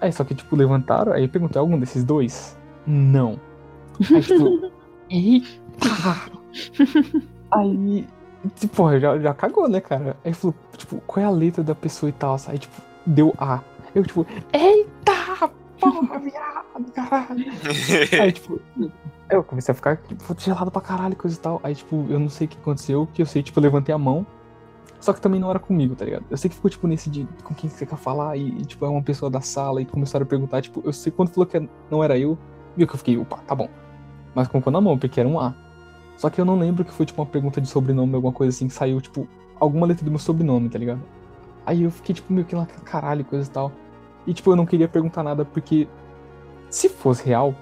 Aí 0.00 0.12
só 0.12 0.24
que, 0.24 0.34
tipo, 0.34 0.54
levantaram, 0.54 1.12
aí 1.12 1.24
eu 1.24 1.28
perguntei 1.28 1.58
algum 1.58 1.78
desses 1.78 2.04
dois? 2.04 2.56
Não. 2.86 3.38
Aí, 4.14 4.22
tipo, 4.22 4.70
eita! 5.10 6.30
Aí, 7.50 8.06
tipo, 8.56 8.76
porra, 8.76 9.00
já, 9.00 9.18
já 9.18 9.34
cagou, 9.34 9.68
né, 9.68 9.80
cara? 9.80 10.16
Aí 10.24 10.32
falou, 10.32 10.54
tipo, 10.76 11.00
qual 11.06 11.24
é 11.24 11.26
a 11.26 11.30
letra 11.30 11.62
da 11.62 11.74
pessoa 11.74 12.10
e 12.10 12.12
tal? 12.12 12.36
Aí, 12.46 12.58
tipo, 12.58 12.80
deu 13.04 13.34
A. 13.38 13.60
Eu, 13.94 14.04
tipo, 14.04 14.26
eita! 14.52 15.50
Porra, 15.80 16.18
viado, 16.20 16.92
caralho! 16.94 17.44
Aí, 18.20 18.32
tipo, 18.32 18.60
eu 19.30 19.44
comecei 19.44 19.72
a 19.72 19.74
ficar 19.74 19.96
tipo, 19.96 20.36
gelado 20.38 20.70
pra 20.70 20.80
caralho, 20.80 21.16
coisa 21.16 21.36
e 21.36 21.40
tal. 21.40 21.60
Aí, 21.62 21.74
tipo, 21.74 22.06
eu 22.08 22.18
não 22.18 22.28
sei 22.28 22.46
o 22.46 22.50
que 22.50 22.58
aconteceu, 22.58 23.08
que 23.12 23.22
eu 23.22 23.26
sei, 23.26 23.42
tipo, 23.42 23.58
eu 23.58 23.62
levantei 23.62 23.94
a 23.94 23.98
mão. 23.98 24.26
Só 25.00 25.12
que 25.12 25.20
também 25.20 25.40
não 25.40 25.48
era 25.48 25.58
comigo, 25.58 25.94
tá 25.94 26.04
ligado? 26.04 26.24
Eu 26.28 26.36
sei 26.36 26.48
que 26.48 26.56
ficou, 26.56 26.70
tipo, 26.70 26.86
nesse 26.86 27.08
de 27.08 27.26
com 27.44 27.54
quem 27.54 27.70
você 27.70 27.86
quer 27.86 27.96
falar, 27.96 28.36
e, 28.36 28.48
e, 28.48 28.64
tipo, 28.64 28.84
é 28.84 28.88
uma 28.88 29.02
pessoa 29.02 29.30
da 29.30 29.40
sala, 29.40 29.80
e 29.80 29.84
começaram 29.84 30.24
a 30.24 30.26
perguntar, 30.26 30.60
tipo, 30.60 30.82
eu 30.84 30.92
sei 30.92 31.12
quando 31.12 31.28
falou 31.28 31.46
que 31.46 31.68
não 31.90 32.02
era 32.02 32.18
eu, 32.18 32.36
viu 32.76 32.86
que 32.86 32.94
eu 32.94 32.98
fiquei, 32.98 33.16
opa, 33.16 33.38
tá 33.38 33.54
bom. 33.54 33.68
Mas 34.34 34.48
colocou 34.48 34.72
na 34.72 34.80
mão, 34.80 34.98
porque 34.98 35.20
era 35.20 35.28
um 35.28 35.38
A. 35.38 35.54
Só 36.16 36.28
que 36.28 36.40
eu 36.40 36.44
não 36.44 36.58
lembro 36.58 36.84
que 36.84 36.92
foi, 36.92 37.06
tipo, 37.06 37.20
uma 37.20 37.26
pergunta 37.26 37.60
de 37.60 37.68
sobrenome, 37.68 38.14
alguma 38.14 38.32
coisa 38.32 38.54
assim, 38.54 38.66
que 38.66 38.74
saiu, 38.74 39.00
tipo, 39.00 39.28
alguma 39.60 39.86
letra 39.86 40.04
do 40.04 40.10
meu 40.10 40.18
sobrenome, 40.18 40.68
tá 40.68 40.78
ligado? 40.78 41.00
Aí 41.64 41.84
eu 41.84 41.90
fiquei, 41.90 42.14
tipo, 42.14 42.32
meio 42.32 42.44
que 42.44 42.56
lá, 42.56 42.66
caralho, 42.84 43.24
coisa 43.24 43.48
e 43.48 43.52
tal. 43.52 43.70
E, 44.26 44.34
tipo, 44.34 44.50
eu 44.50 44.56
não 44.56 44.66
queria 44.66 44.88
perguntar 44.88 45.22
nada, 45.22 45.44
porque 45.44 45.88
se 46.68 46.88
fosse 46.88 47.24
real, 47.24 47.54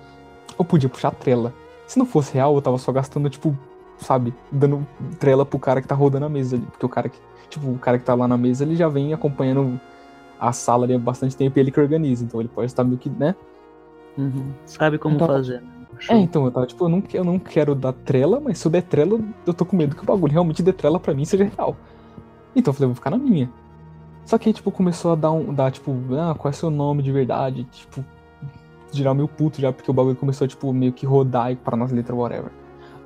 eu 0.58 0.64
podia 0.64 0.88
puxar 0.88 1.10
trela. 1.10 1.52
Se 1.86 1.98
não 1.98 2.06
fosse 2.06 2.32
real, 2.32 2.54
eu 2.54 2.62
tava 2.62 2.78
só 2.78 2.90
gastando, 2.92 3.28
tipo, 3.28 3.56
sabe, 3.98 4.32
dando 4.51 4.86
trela 5.18 5.44
pro 5.44 5.59
cara 5.59 5.81
que 5.81 5.89
tá 5.89 5.94
rodando 5.94 6.27
a 6.27 6.28
mesa 6.28 6.56
ali. 6.56 6.66
Porque 6.66 6.85
o 6.86 6.89
cara 6.89 7.09
que, 7.09 7.18
tipo, 7.48 7.68
o 7.70 7.78
cara 7.78 7.98
que 7.98 8.05
tá 8.05 8.14
lá 8.14 8.27
na 8.28 8.36
mesa, 8.36 8.64
ele 8.64 8.77
já 8.77 8.89
vem 8.89 9.12
acompanhando 9.12 9.81
a 10.39 10.52
sala 10.52 10.85
ali 10.85 10.94
há 10.94 10.98
bastante 10.98 11.36
tempo 11.36 11.59
e 11.59 11.60
ele 11.60 11.70
que 11.70 11.81
organiza. 11.81 12.24
Então 12.24 12.40
ele 12.40 12.48
pode 12.48 12.66
estar 12.66 12.85
meio 12.85 12.98
que, 12.98 13.09
né? 13.10 13.35
Uhum. 14.18 14.52
Sabe 14.64 14.98
como 14.98 15.14
Então- 15.16 15.27
fazer. 15.27 15.60
né? 15.60 15.68
É, 16.10 16.16
então, 16.18 16.44
eu 16.44 16.51
tava, 16.51 16.66
tipo, 16.66 16.85
eu 16.85 16.89
não, 16.90 17.02
eu 17.14 17.24
não 17.24 17.39
quero 17.39 17.74
dar 17.74 17.93
trela, 17.94 18.39
mas 18.39 18.59
se 18.59 18.66
eu 18.66 18.70
der 18.70 18.82
trela, 18.82 19.18
eu 19.47 19.55
tô 19.55 19.64
com 19.64 19.74
medo 19.77 19.97
que 19.97 20.02
o 20.02 20.06
bagulho 20.06 20.31
realmente 20.32 20.62
dê 20.62 20.70
trela 20.70 21.01
pra 21.01 21.14
mim 21.14 21.24
seja 21.24 21.44
real. 21.56 21.74
Então 22.55 22.70
eu 22.70 22.74
falei, 22.74 22.85
eu 22.85 22.89
vou 22.90 22.94
ficar 22.97 23.10
na 23.10 23.16
minha. 23.16 23.51
Só 24.27 24.36
que 24.36 24.48
aí, 24.48 24.52
tipo, 24.52 24.70
começou 24.70 25.12
a 25.12 25.14
dar 25.14 25.31
um. 25.31 25.55
Dar, 25.55 25.70
tipo, 25.70 25.94
ah, 26.20 26.35
qual 26.36 26.51
é 26.51 26.52
seu 26.52 26.68
nome 26.68 27.02
de 27.02 27.10
verdade? 27.12 27.64
Tipo, 27.73 28.05
girar 28.93 29.14
meio 29.14 29.28
puto 29.28 29.59
já, 29.60 29.73
porque 29.73 29.90
o 29.90 29.94
bagulho 29.94 30.16
começou, 30.16 30.47
tipo, 30.47 30.70
meio 30.73 30.93
que 30.93 31.06
rodar 31.06 31.51
e 31.52 31.56
parar 31.56 31.77
nas 31.78 31.90
letras, 31.93 32.18
whatever. 32.18 32.51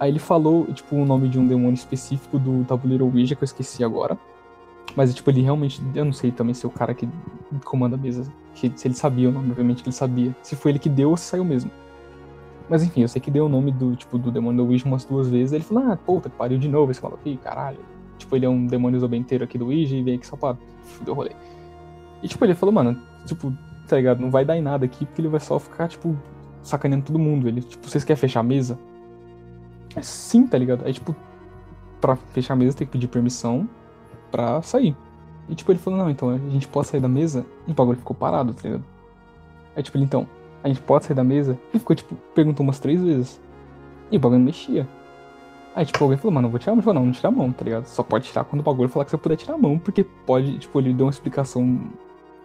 Aí 0.00 0.10
ele 0.10 0.18
falou, 0.18 0.64
tipo, 0.72 0.96
o 0.96 1.04
nome 1.04 1.28
de 1.28 1.38
um 1.38 1.46
demônio 1.46 1.74
específico 1.74 2.38
do 2.38 2.64
tabuleiro 2.64 3.04
Ouija, 3.04 3.34
que 3.36 3.42
eu 3.42 3.44
esqueci 3.44 3.84
agora. 3.84 4.18
Mas, 4.96 5.14
tipo, 5.14 5.30
ele 5.30 5.42
realmente. 5.42 5.80
Eu 5.94 6.04
não 6.06 6.12
sei 6.12 6.32
também 6.32 6.54
se 6.54 6.64
é 6.64 6.68
o 6.68 6.72
cara 6.72 6.94
que 6.94 7.06
comanda 7.64 7.94
a 7.96 7.98
mesa. 7.98 8.24
que- 8.54 8.72
se 8.74 8.88
ele 8.88 8.94
sabia 8.94 9.28
o 9.28 9.32
nome, 9.32 9.50
obviamente 9.50 9.82
que 9.82 9.88
ele 9.88 9.94
sabia. 9.94 10.34
Se 10.42 10.56
foi 10.56 10.72
ele 10.72 10.78
que 10.80 10.88
deu 10.88 11.10
ou 11.10 11.16
se 11.16 11.24
saiu 11.24 11.44
mesmo. 11.44 11.70
Mas 12.68 12.82
enfim, 12.82 13.02
eu 13.02 13.08
sei 13.08 13.20
que 13.20 13.30
deu 13.30 13.46
o 13.46 13.48
nome 13.48 13.70
do, 13.70 13.94
tipo, 13.94 14.18
do 14.18 14.30
demônio 14.30 14.64
Ouija 14.66 14.84
umas 14.86 15.04
duas 15.04 15.28
vezes. 15.28 15.52
Ele 15.52 15.62
falou, 15.62 15.84
ah, 15.92 15.96
puta, 15.96 16.28
pariu 16.30 16.58
de 16.58 16.68
novo. 16.68 16.88
Aí 16.90 16.94
você 16.94 17.00
falou, 17.00 17.18
ih, 17.24 17.36
caralho. 17.36 17.78
Tipo, 18.18 18.34
ele 18.36 18.46
é 18.46 18.48
um 18.48 18.66
demônio 18.66 18.98
zobenteiro 18.98 19.44
aqui 19.44 19.56
do 19.58 19.66
Ouija 19.66 19.94
e 19.96 20.02
vem 20.02 20.16
aqui 20.16 20.26
só 20.26 20.36
pra 20.36 20.56
fuder 20.84 21.12
o 21.12 21.16
rolê. 21.16 21.30
E 22.22 22.28
tipo, 22.28 22.44
ele 22.44 22.54
falou, 22.54 22.72
mano, 22.74 22.98
tipo, 23.26 23.52
tá 23.86 23.96
ligado? 23.96 24.20
Não 24.20 24.30
vai 24.30 24.44
dar 24.44 24.56
em 24.56 24.62
nada 24.62 24.84
aqui 24.84 25.04
porque 25.06 25.20
ele 25.20 25.28
vai 25.28 25.40
só 25.40 25.58
ficar, 25.58 25.88
tipo, 25.88 26.16
sacaneando 26.62 27.04
todo 27.04 27.18
mundo. 27.18 27.46
Ele, 27.48 27.60
tipo, 27.62 27.88
vocês 27.88 28.02
querem 28.04 28.20
fechar 28.20 28.40
a 28.40 28.42
mesa? 28.44 28.78
É 29.96 30.02
sim, 30.02 30.46
tá 30.46 30.56
ligado? 30.56 30.84
Aí, 30.84 30.92
tipo, 30.92 31.14
pra 32.00 32.16
fechar 32.16 32.54
a 32.54 32.56
mesa 32.56 32.76
tem 32.76 32.86
que 32.86 32.92
pedir 32.92 33.08
permissão 33.08 33.68
pra 34.30 34.62
sair. 34.62 34.96
E 35.48 35.54
tipo, 35.54 35.72
ele 35.72 35.78
falou, 35.78 35.98
não, 35.98 36.10
então 36.10 36.30
a 36.30 36.38
gente 36.38 36.68
pode 36.68 36.86
sair 36.86 37.00
da 37.00 37.08
mesa 37.08 37.44
e 37.66 37.72
o 37.72 37.74
bagulho 37.74 37.98
ficou 37.98 38.14
parado, 38.14 38.54
tá 38.54 38.62
ligado? 38.62 38.84
Aí 39.74 39.82
tipo, 39.82 39.96
ele, 39.96 40.04
então, 40.04 40.26
a 40.62 40.68
gente 40.68 40.80
pode 40.80 41.04
sair 41.04 41.16
da 41.16 41.24
mesa? 41.24 41.58
E 41.74 41.78
ficou, 41.78 41.96
tipo, 41.96 42.14
perguntou 42.34 42.62
umas 42.64 42.78
três 42.78 43.02
vezes. 43.02 43.40
E 44.10 44.16
o 44.16 44.20
bagulho 44.20 44.38
não 44.38 44.46
mexia. 44.46 44.88
Aí, 45.74 45.86
tipo, 45.86 46.02
alguém 46.02 46.18
falou, 46.18 46.34
mano, 46.34 46.46
eu 46.46 46.50
vou 46.50 46.58
tirar 46.58 46.72
a 46.72 46.74
mão. 46.74 46.80
Ele 46.80 46.84
falou, 46.84 47.00
não, 47.00 47.06
não 47.06 47.12
tira 47.12 47.28
a 47.28 47.32
mão, 47.32 47.52
tá 47.52 47.64
ligado? 47.64 47.86
Só 47.86 48.02
pode 48.02 48.28
tirar 48.28 48.44
quando 48.44 48.60
o 48.60 48.64
bagulho 48.64 48.88
falar 48.88 49.04
que 49.04 49.10
você 49.10 49.16
puder 49.16 49.36
tirar 49.36 49.54
a 49.54 49.58
mão, 49.58 49.78
porque 49.78 50.04
pode, 50.04 50.58
tipo, 50.58 50.78
ele 50.80 50.92
deu 50.92 51.06
uma 51.06 51.10
explicação 51.10 51.80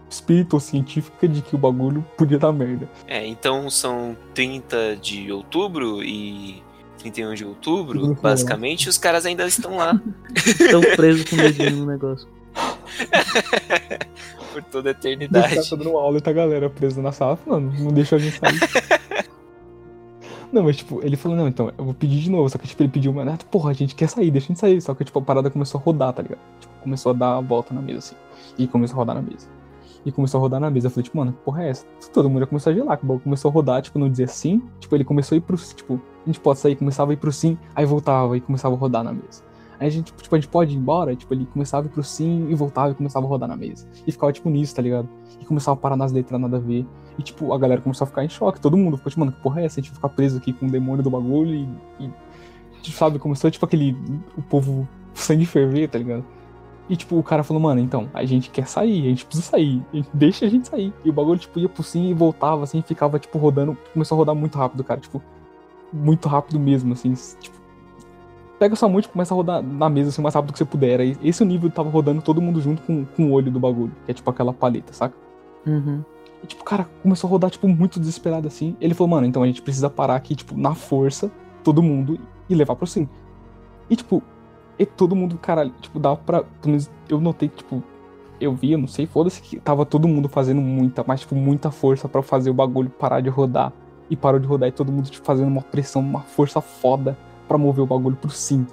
espírito-científica 0.10 1.28
de 1.28 1.42
que 1.42 1.56
o 1.56 1.58
bagulho 1.58 2.06
podia 2.18 2.38
dar 2.38 2.52
merda. 2.52 2.88
É, 3.08 3.26
então 3.26 3.70
são 3.70 4.16
30 4.34 4.98
de 4.98 5.32
outubro 5.32 6.04
e 6.04 6.64
31 7.00 7.34
de 7.34 7.46
outubro, 7.46 8.00
Tudo 8.00 8.22
basicamente, 8.22 8.90
os 8.90 8.98
caras 8.98 9.26
ainda 9.26 9.46
estão 9.46 9.78
lá 9.78 10.00
Estão 10.36 10.82
presos 10.82 11.30
com 11.30 11.36
medinho 11.36 11.78
no 11.78 11.86
negócio. 11.86 12.28
por 14.56 14.64
toda 14.64 14.90
a 14.90 14.92
eternidade. 14.92 15.70
tá 15.70 15.76
dando 15.76 15.98
aula 15.98 16.18
e 16.18 16.22
tá 16.22 16.32
a 16.32 16.34
galera 16.34 16.70
presa 16.70 17.02
na 17.02 17.12
sala, 17.12 17.36
falando, 17.36 17.78
não 17.78 17.92
deixa 17.92 18.16
a 18.16 18.20
gente 18.20 18.40
sair. 18.40 18.60
Não, 20.54 20.64
mas 20.64 20.78
tipo, 20.78 21.02
ele 21.04 21.18
falou, 21.18 21.38
não, 21.38 21.50
então, 21.50 21.70
eu 21.78 21.84
vou 21.84 21.94
pedir 21.94 22.22
de 22.22 22.32
novo. 22.32 22.48
Só 22.48 22.58
que, 22.58 22.66
tipo, 22.66 22.82
ele 22.82 22.88
pediu, 22.88 23.12
mas, 23.12 23.44
porra, 23.44 23.72
a 23.72 23.74
gente 23.74 23.94
quer 23.94 24.08
sair, 24.08 24.32
deixa 24.32 24.46
a 24.46 24.48
gente 24.50 24.60
sair. 24.60 24.80
Só 24.80 24.94
que, 24.94 25.04
tipo, 25.04 25.20
a 25.20 25.22
parada 25.22 25.50
começou 25.50 25.82
a 25.82 25.84
rodar, 25.84 26.14
tá 26.14 26.22
ligado? 26.22 26.40
Tipo, 26.62 26.74
começou 26.82 27.10
a 27.10 27.14
dar 27.14 27.36
a 27.36 27.42
volta 27.42 27.74
na 27.74 27.82
mesa, 27.82 27.98
assim. 27.98 28.16
E 28.58 28.66
começou 28.66 28.96
a 28.96 28.98
rodar 29.00 29.16
na 29.16 29.22
mesa. 29.22 29.50
E 30.06 30.14
começou 30.14 30.38
a 30.38 30.42
rodar 30.42 30.62
na 30.62 30.70
mesa. 30.70 30.88
Eu 30.88 30.92
falei, 30.92 31.04
tipo, 31.04 31.18
mano, 31.18 31.34
que 31.34 31.40
porra 31.40 31.64
é 31.64 31.70
essa? 31.72 31.86
Todo 32.14 32.30
mundo 32.30 32.40
já 32.40 32.48
começou 32.48 32.72
a 32.72 32.74
gelar, 32.74 32.98
que 32.98 33.04
o 33.04 33.08
bagulho 33.08 33.24
começou 33.24 33.50
a 33.50 33.54
rodar, 33.54 33.82
tipo, 33.82 34.00
não 34.00 34.10
dizer 34.10 34.30
sim. 34.30 34.62
Tipo, 34.80 34.96
ele 34.96 35.04
começou 35.04 35.36
a 35.36 35.38
ir 35.38 35.42
pro, 35.42 35.58
tipo, 35.58 36.00
a 36.26 36.30
gente 36.30 36.40
pode 36.40 36.60
sair, 36.60 36.76
começava 36.76 37.12
a 37.12 37.14
ir 37.14 37.18
pro 37.18 37.32
sim, 37.32 37.58
aí 37.76 37.86
voltava 37.86 38.36
e 38.36 38.42
começava 38.42 38.76
a 38.76 38.78
rodar 38.78 39.04
na 39.04 39.14
mesa. 39.14 39.44
Aí 39.80 39.88
a 39.88 39.92
gente, 39.92 40.14
tipo, 40.14 40.36
a 40.36 40.40
gente 40.40 40.48
pode 40.48 40.74
ir 40.74 40.78
embora, 40.78 41.16
tipo, 41.16 41.34
ele 41.34 41.46
começava 41.46 41.86
a 41.86 41.88
ir 41.88 41.92
pro 41.92 42.04
sim 42.04 42.48
e 42.50 42.56
voltava 42.56 42.92
e 42.92 42.96
começava 42.96 43.26
a 43.26 43.30
rodar 43.30 43.50
na 43.50 43.56
mesa. 43.56 43.88
E 44.08 44.12
ficava, 44.12 44.32
tipo, 44.32 44.50
nisso, 44.50 44.76
tá 44.76 44.82
ligado? 44.82 45.08
E 45.40 45.46
começava 45.46 45.78
a 45.78 45.82
parar 45.82 45.96
nas 45.96 46.12
letras, 46.12 46.40
nada 46.40 46.58
a 46.58 46.60
ver. 46.60 46.86
E, 47.20 47.24
tipo, 47.24 47.54
a 47.54 47.58
galera 47.58 47.82
começou 47.82 48.06
a 48.06 48.08
ficar 48.08 48.24
em 48.24 48.30
choque. 48.30 48.60
Todo 48.60 48.78
mundo 48.78 48.98
ficou, 48.98 49.10
tipo, 49.10 49.20
mano, 49.20 49.32
que 49.32 49.42
porra 49.42 49.62
é 49.62 49.66
essa? 49.66 49.80
A 49.80 49.84
gente 49.84 49.94
ficar 49.94 50.10
preso 50.10 50.38
aqui 50.38 50.54
com 50.54 50.66
o 50.66 50.72
demônio 50.72 51.04
do 51.04 51.10
bagulho 51.10 51.54
e. 51.54 51.70
e 52.00 52.10
tipo, 52.82 52.98
sabe, 52.98 53.20
começou, 53.20 53.52
tipo, 53.52 53.66
aquele. 53.66 53.98
O 54.38 54.42
povo 54.42 54.88
sangue 55.14 55.46
ferver, 55.46 55.90
tá 55.90 55.98
ligado? 55.98 56.24
E, 56.88 56.96
tipo, 56.96 57.18
o 57.18 57.24
cara 57.24 57.44
falou, 57.44 57.62
mano, 57.62 57.82
então, 57.82 58.10
a 58.14 58.24
gente 58.26 58.50
quer 58.52 58.68
sair, 58.68 59.08
a 59.08 59.10
gente 59.10 59.26
precisa 59.26 59.50
sair, 59.50 59.84
deixa 60.14 60.46
a 60.46 60.50
gente 60.50 60.68
sair. 60.68 60.94
E 61.04 61.10
o 61.10 61.14
bagulho, 61.14 61.40
tipo, 61.40 61.60
ia 61.60 61.68
pro 61.68 61.82
sim 61.82 62.10
e 62.10 62.14
voltava, 62.14 62.64
assim, 62.64 62.80
e 62.80 62.82
ficava, 62.84 63.18
tipo, 63.18 63.38
rodando. 63.38 63.76
Começou 63.92 64.16
a 64.16 64.18
rodar 64.20 64.36
muito 64.36 64.58
rápido, 64.58 64.84
cara, 64.84 65.00
tipo, 65.00 65.22
muito 65.96 66.28
rápido 66.28 66.60
mesmo, 66.60 66.94
assim, 66.94 67.14
tipo. 67.40 67.56
Pega 68.60 68.76
sua 68.76 68.88
mão 68.88 69.00
e 69.00 69.04
começa 69.04 69.34
a 69.34 69.36
rodar 69.36 69.62
na 69.62 69.90
mesa, 69.90 70.10
assim, 70.10 70.22
o 70.22 70.24
mais 70.24 70.34
rápido 70.34 70.54
que 70.54 70.60
você 70.60 70.66
puder. 70.66 71.02
Aí, 71.02 71.18
esse 71.22 71.44
o 71.44 71.46
nível 71.46 71.70
tava 71.70 71.90
rodando 71.90 72.22
todo 72.22 72.42
mundo 72.42 72.62
junto 72.62 72.82
com, 72.84 73.04
com 73.06 73.26
o 73.26 73.32
olho 73.32 73.52
do 73.52 73.60
bagulho, 73.60 73.92
que 74.06 74.12
é, 74.12 74.14
tipo, 74.14 74.30
aquela 74.30 74.54
paleta, 74.54 74.94
saca? 74.94 75.16
Uhum. 75.66 76.02
E, 76.42 76.48
tipo, 76.48 76.64
cara 76.64 76.88
começou 77.02 77.28
a 77.28 77.32
rodar, 77.32 77.50
tipo, 77.50 77.68
muito 77.68 78.00
desesperado 78.00 78.48
assim. 78.48 78.76
Ele 78.80 78.94
falou, 78.94 79.10
mano, 79.10 79.28
então 79.28 79.44
a 79.44 79.48
gente 79.48 79.62
precisa 79.62 79.90
parar 79.90 80.16
aqui, 80.16 80.36
tipo, 80.36 80.58
na 80.58 80.74
força, 80.74 81.32
todo 81.64 81.84
mundo, 81.84 82.18
e 82.50 82.56
levar 82.56 82.76
pro 82.76 82.88
sim. 82.88 83.10
E, 83.90 83.96
tipo, 83.96 84.24
e 84.80 84.86
todo 84.86 85.16
mundo, 85.16 85.38
caralho, 85.38 85.74
tipo, 85.82 86.00
dava 86.00 86.18
pra. 86.18 86.44
Pelo 86.44 86.72
menos 86.72 86.90
eu 87.10 87.20
notei, 87.20 87.50
que, 87.50 87.58
tipo, 87.58 87.84
eu 88.40 88.54
vi, 88.54 88.72
eu 88.72 88.78
não 88.78 88.88
sei, 88.88 89.06
foda-se, 89.06 89.42
que 89.42 89.60
tava 89.60 89.86
todo 89.86 90.08
mundo 90.08 90.30
fazendo 90.30 90.62
muita, 90.62 91.04
mas, 91.06 91.22
tipo, 91.22 91.36
muita 91.36 91.72
força 91.72 92.08
pra 92.08 92.22
fazer 92.22 92.50
o 92.50 92.54
bagulho 92.54 92.90
parar 92.90 93.22
de 93.22 93.30
rodar. 93.30 93.74
E 94.10 94.16
parou 94.16 94.40
de 94.40 94.46
rodar, 94.46 94.70
e 94.70 94.72
todo 94.72 94.92
mundo, 94.92 95.10
tipo, 95.10 95.26
fazendo 95.26 95.48
uma 95.48 95.62
pressão, 95.62 96.02
uma 96.02 96.22
força 96.22 96.62
foda 96.62 97.18
pra 97.48 97.58
mover 97.58 97.84
o 97.84 97.88
bagulho 97.88 98.16
pro 98.16 98.30
sim. 98.30 98.66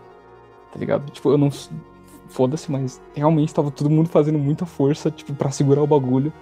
Tá 0.72 0.78
ligado? 0.78 1.10
Tipo, 1.10 1.30
eu 1.30 1.38
não. 1.38 1.50
Foda-se, 2.28 2.72
mas 2.72 3.00
realmente 3.14 3.52
tava 3.52 3.70
todo 3.70 3.90
mundo 3.90 4.08
fazendo 4.08 4.38
muita 4.38 4.64
força, 4.64 5.10
tipo, 5.10 5.34
pra 5.34 5.50
segurar 5.50 5.82
o 5.82 5.86
bagulho 5.86 6.32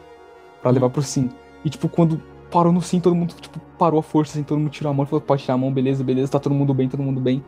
pra 0.62 0.70
levar 0.70 0.90
pro 0.90 1.02
sim. 1.02 1.30
E, 1.64 1.70
tipo, 1.70 1.88
quando 1.88 2.22
parou 2.50 2.72
no 2.72 2.80
sim, 2.80 3.00
todo 3.00 3.14
mundo, 3.14 3.34
tipo, 3.34 3.58
parou 3.78 3.98
a 3.98 4.02
força, 4.02 4.32
assim, 4.32 4.42
todo 4.42 4.58
mundo 4.58 4.70
tirou 4.70 4.90
a 4.90 4.94
mão, 4.94 5.06
falou, 5.06 5.20
pode 5.20 5.42
tirar 5.42 5.54
a 5.54 5.58
mão, 5.58 5.72
beleza, 5.72 6.04
beleza, 6.04 6.32
tá 6.32 6.38
todo 6.38 6.54
mundo 6.54 6.72
bem, 6.74 6.88
todo 6.88 7.02
mundo 7.02 7.20
bem. 7.20 7.42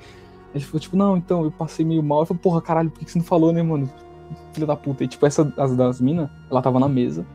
Ele 0.54 0.64
falou, 0.64 0.80
tipo, 0.80 0.96
não, 0.96 1.16
então, 1.16 1.44
eu 1.44 1.50
passei 1.50 1.84
meio 1.84 2.02
mal. 2.02 2.20
Eu 2.20 2.26
falei, 2.26 2.42
porra, 2.42 2.60
caralho, 2.60 2.90
por 2.90 3.00
que 3.00 3.10
você 3.10 3.18
não 3.18 3.24
falou, 3.24 3.52
né, 3.52 3.62
mano? 3.62 3.88
Filha 4.52 4.66
da 4.66 4.76
puta. 4.76 5.04
E, 5.04 5.08
tipo, 5.08 5.24
essa 5.24 5.52
as 5.56 5.74
das 5.76 6.00
minas, 6.00 6.28
ela 6.50 6.60
tava 6.60 6.78
na 6.78 6.88
mesa. 6.88 7.26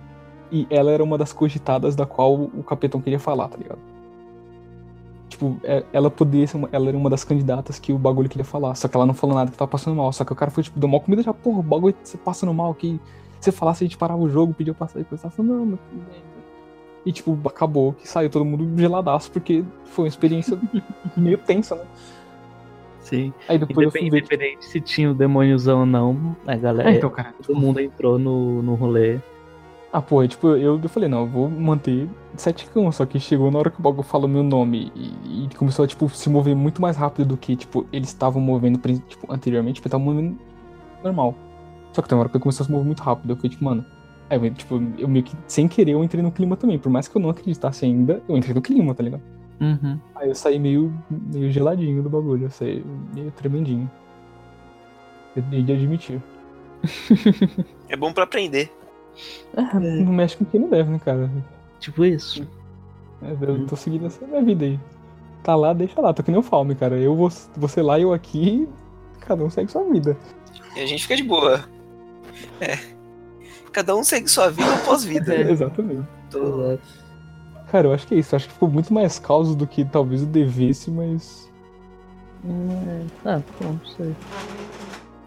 E 0.52 0.68
ela 0.70 0.92
era 0.92 1.04
uma 1.04 1.18
das 1.18 1.34
cogitadas 1.34 1.96
da 1.96 2.06
qual 2.06 2.36
o 2.36 2.64
capitão 2.64 3.02
queria 3.02 3.20
falar, 3.20 3.48
tá 3.48 3.58
ligado? 3.58 3.80
Tipo, 5.30 5.58
é, 5.64 5.84
ela 5.92 6.10
poderia 6.10 6.48
ser 6.48 6.58
uma, 6.58 6.70
ela 6.72 6.88
era 6.88 6.98
uma 6.98 7.10
das 7.10 7.24
candidatas 7.24 7.80
que 7.80 7.92
o 7.92 7.98
bagulho 7.98 8.30
queria 8.30 8.46
falar. 8.46 8.76
Só 8.76 8.88
que 8.88 8.96
ela 8.96 9.06
não 9.06 9.14
falou 9.14 9.36
nada 9.36 9.52
que 9.52 9.58
tava 9.58 9.70
passando 9.70 9.96
mal. 9.96 10.12
Só 10.14 10.24
que 10.24 10.32
o 10.32 10.36
cara 10.36 10.52
foi, 10.52 10.64
tipo, 10.64 10.80
deu 10.80 10.88
mal 10.88 11.02
comida 11.02 11.22
já, 11.22 11.34
porra, 11.34 11.60
o 11.60 11.64
bagulho 11.64 11.96
você 12.02 12.18
passando 12.18 12.54
mal 12.54 12.72
aqui. 12.72 13.00
Se 13.40 13.46
você 13.46 13.52
falasse, 13.52 13.84
a 13.84 13.88
gente 13.88 13.98
parava 13.98 14.22
o 14.22 14.30
jogo, 14.30 14.54
pediu 14.54 14.74
passar 14.74 15.00
e 15.00 15.04
coisa. 15.04 15.26
Ela 15.26 15.32
falou, 15.32 15.58
não, 15.58 15.66
mas 15.66 15.80
tudo 15.90 16.06
bem. 16.10 16.24
E, 17.06 17.12
tipo, 17.12 17.38
acabou 17.46 17.94
que 17.94 18.08
saiu 18.08 18.30
todo 18.30 18.44
mundo 18.44 18.70
geladaço, 18.80 19.32
porque 19.32 19.64
foi 19.86 20.06
uma 20.06 20.10
experiência 20.10 20.58
meio 21.16 21.38
tensa, 21.38 21.76
né? 21.76 21.86
Sim. 23.00 23.34
Aí 23.48 23.58
depois 23.58 23.90
fui 23.92 24.02
ver. 24.02 24.08
independente 24.08 24.66
se 24.66 24.82
tinha 24.82 25.10
o 25.10 25.14
demôniozão 25.14 25.82
ou 25.82 25.86
não, 25.86 26.36
a 26.46 26.56
galera. 26.58 26.92
É, 26.92 26.98
então, 26.98 27.10
cara. 27.10 27.34
Todo 27.46 27.58
mundo 27.58 27.80
entrou 27.80 28.20
no, 28.20 28.62
no 28.62 28.76
rolê. 28.76 29.20
Ah, 29.94 30.02
porra, 30.02 30.28
tipo, 30.28 30.50
eu, 30.50 30.78
eu 30.82 30.90
falei, 30.90 31.08
não, 31.08 31.22
eu 31.22 31.28
vou 31.28 31.50
manter 31.50 32.10
sete 32.42 32.68
cão, 32.70 32.92
só 32.92 33.06
que 33.06 33.20
chegou 33.20 33.50
na 33.52 33.60
hora 33.60 33.70
que 33.70 33.80
o 33.80 33.84
bagulho 33.84 34.04
falou 34.04 34.28
meu 34.28 34.44
nome 34.44 34.92
e, 34.96 35.46
e 35.46 35.56
começou 35.56 35.86
a, 35.86 35.88
tipo, 35.88 36.08
se 36.10 36.30
mover 36.30 36.56
muito 36.56 36.82
mais 36.82 36.96
rápido 36.98 37.30
do 37.30 37.38
que, 37.38 37.56
tipo, 37.56 37.86
eles 37.92 38.10
estavam 38.10 38.42
movendo, 38.42 38.80
tipo, 39.08 39.32
anteriormente, 39.32 39.76
tipo, 39.76 39.88
estavam 39.88 40.06
movendo 40.06 40.38
normal. 41.04 41.36
Só 41.94 42.02
que 42.02 42.10
tem 42.10 42.16
uma 42.18 42.24
hora 42.24 42.30
que 42.30 42.40
começou 42.40 42.64
a 42.64 42.68
se 42.68 42.72
mover 42.72 42.86
muito 42.86 43.02
rápido, 43.02 43.32
eu 43.32 43.36
fiquei, 43.36 43.50
tipo, 43.52 43.64
mano, 43.64 43.86
aí, 44.30 44.38
eu, 44.38 44.54
tipo, 44.54 44.76
eu 44.98 45.08
meio 45.08 45.24
que, 45.24 45.36
sem 45.48 45.68
querer, 45.68 45.92
eu 45.92 46.04
entrei 46.04 46.22
no 46.22 46.32
clima 46.32 46.56
também, 46.56 46.78
por 46.78 46.90
mais 46.90 47.08
que 47.08 47.16
eu 47.18 47.22
não 47.22 47.30
acreditasse 47.30 47.86
ainda, 47.86 48.22
eu 48.28 48.38
entrei 48.38 48.54
no 48.54 48.62
clima, 48.62 48.94
tá 48.94 49.04
ligado? 49.04 49.22
Uhum. 49.60 50.00
Aí 50.16 50.30
eu 50.30 50.36
saí 50.36 50.60
meio, 50.60 50.94
meio 51.10 51.52
geladinho 51.52 52.04
do 52.04 52.10
bagulho, 52.10 52.46
eu 52.46 52.52
saí 52.52 52.86
meio 53.14 53.32
tremendinho. 53.32 53.90
Eu 55.36 55.44
tenho 55.50 55.64
de 55.64 55.74
admitir. 55.74 56.22
É 57.90 57.96
bom 57.96 58.12
pra 58.12 58.26
aprender. 58.26 58.70
É, 59.56 59.80
não 59.80 60.12
mexe 60.12 60.36
com 60.36 60.44
quem 60.44 60.60
não 60.60 60.70
deve, 60.70 60.92
né, 60.92 61.00
cara? 61.00 61.32
Tipo 61.80 62.06
isso. 62.06 62.48
É, 63.22 63.32
eu 63.42 63.66
tô 63.66 63.76
seguindo 63.76 64.06
essa 64.06 64.26
minha 64.26 64.44
vida 64.44 64.66
aí. 64.66 64.80
Tá 65.44 65.56
lá, 65.56 65.74
deixa 65.74 66.00
lá. 66.02 66.14
Tô 66.14 66.22
que 66.24 66.32
nem 66.32 66.40
o 66.40 66.44
Falme, 66.44 66.76
cara. 66.76 66.98
Eu, 66.98 67.16
vou- 67.16 67.30
você 67.56 67.82
lá, 67.82 68.00
eu 68.00 68.14
aqui. 68.14 68.68
Cada 69.22 69.44
um 69.44 69.50
segue 69.50 69.72
sua 69.72 69.84
vida. 69.84 70.18
E 70.76 70.80
a 70.82 70.86
gente 70.86 71.04
fica 71.04 71.16
de 71.16 71.24
boa. 71.24 71.64
É. 72.62 72.78
Cada 73.72 73.96
um 73.96 74.04
segue 74.04 74.28
sua 74.28 74.50
vida 74.50 74.74
após 74.76 75.04
vida. 75.04 75.34
É. 75.34 75.42
Exatamente. 75.52 76.08
Tô- 76.30 76.72
Exato. 76.72 77.08
Cara, 77.72 77.88
eu 77.88 77.94
acho 77.94 78.08
que 78.08 78.16
é 78.16 78.20
isso. 78.20 78.36
Acho 78.36 78.48
que 78.48 78.54
ficou 78.54 78.70
muito 78.70 78.94
mais 78.94 79.20
causa 79.20 79.56
do 79.56 79.68
que 79.68 79.84
talvez 79.84 80.22
eu 80.22 80.28
devesse, 80.28 80.90
mas. 80.92 81.52
Hum, 82.46 82.70
é. 83.26 83.30
Ah, 83.30 83.42
bom, 83.62 83.74
não 83.74 83.86
sei. 83.86 84.16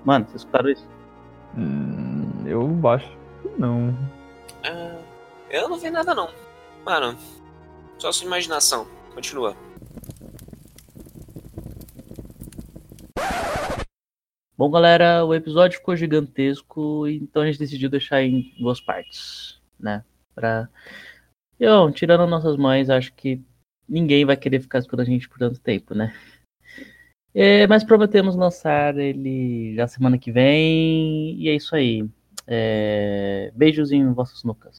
Mano, 0.04 0.24
vocês 0.26 0.36
escutaram 0.42 0.70
isso? 0.70 0.88
Hum, 1.56 2.30
eu 2.46 2.88
acho 2.88 3.08
que 3.42 3.48
não. 3.58 3.94
Ah, 4.64 4.99
eu 5.50 5.68
não 5.68 5.78
vi 5.78 5.90
nada 5.90 6.14
não. 6.14 6.30
Mano, 6.84 7.18
só 7.98 8.12
sua 8.12 8.26
imaginação. 8.26 8.86
Continua. 9.14 9.56
Bom, 14.56 14.70
galera, 14.70 15.24
o 15.24 15.34
episódio 15.34 15.78
ficou 15.78 15.96
gigantesco, 15.96 17.08
então 17.08 17.42
a 17.42 17.46
gente 17.46 17.58
decidiu 17.58 17.88
deixar 17.88 18.22
em 18.22 18.54
duas 18.58 18.80
partes, 18.80 19.58
né? 19.78 20.04
Pra. 20.34 20.68
Eu, 21.58 21.90
tirando 21.90 22.26
nossas 22.26 22.56
mães, 22.56 22.90
acho 22.90 23.12
que 23.14 23.42
ninguém 23.88 24.24
vai 24.24 24.36
querer 24.36 24.60
ficar 24.60 24.78
escutando 24.78 25.00
a 25.00 25.10
gente 25.10 25.28
por 25.28 25.38
tanto 25.38 25.58
tempo, 25.60 25.94
né? 25.94 26.14
É, 27.34 27.66
mas 27.66 27.84
prometemos 27.84 28.36
lançar 28.36 28.96
ele 28.98 29.74
já 29.76 29.86
semana 29.86 30.18
que 30.18 30.30
vem, 30.30 31.36
e 31.40 31.48
é 31.48 31.54
isso 31.54 31.74
aí. 31.74 32.06
É, 32.46 33.52
Beijos 33.54 33.92
em 33.92 34.12
vossas 34.12 34.42
nucas. 34.44 34.78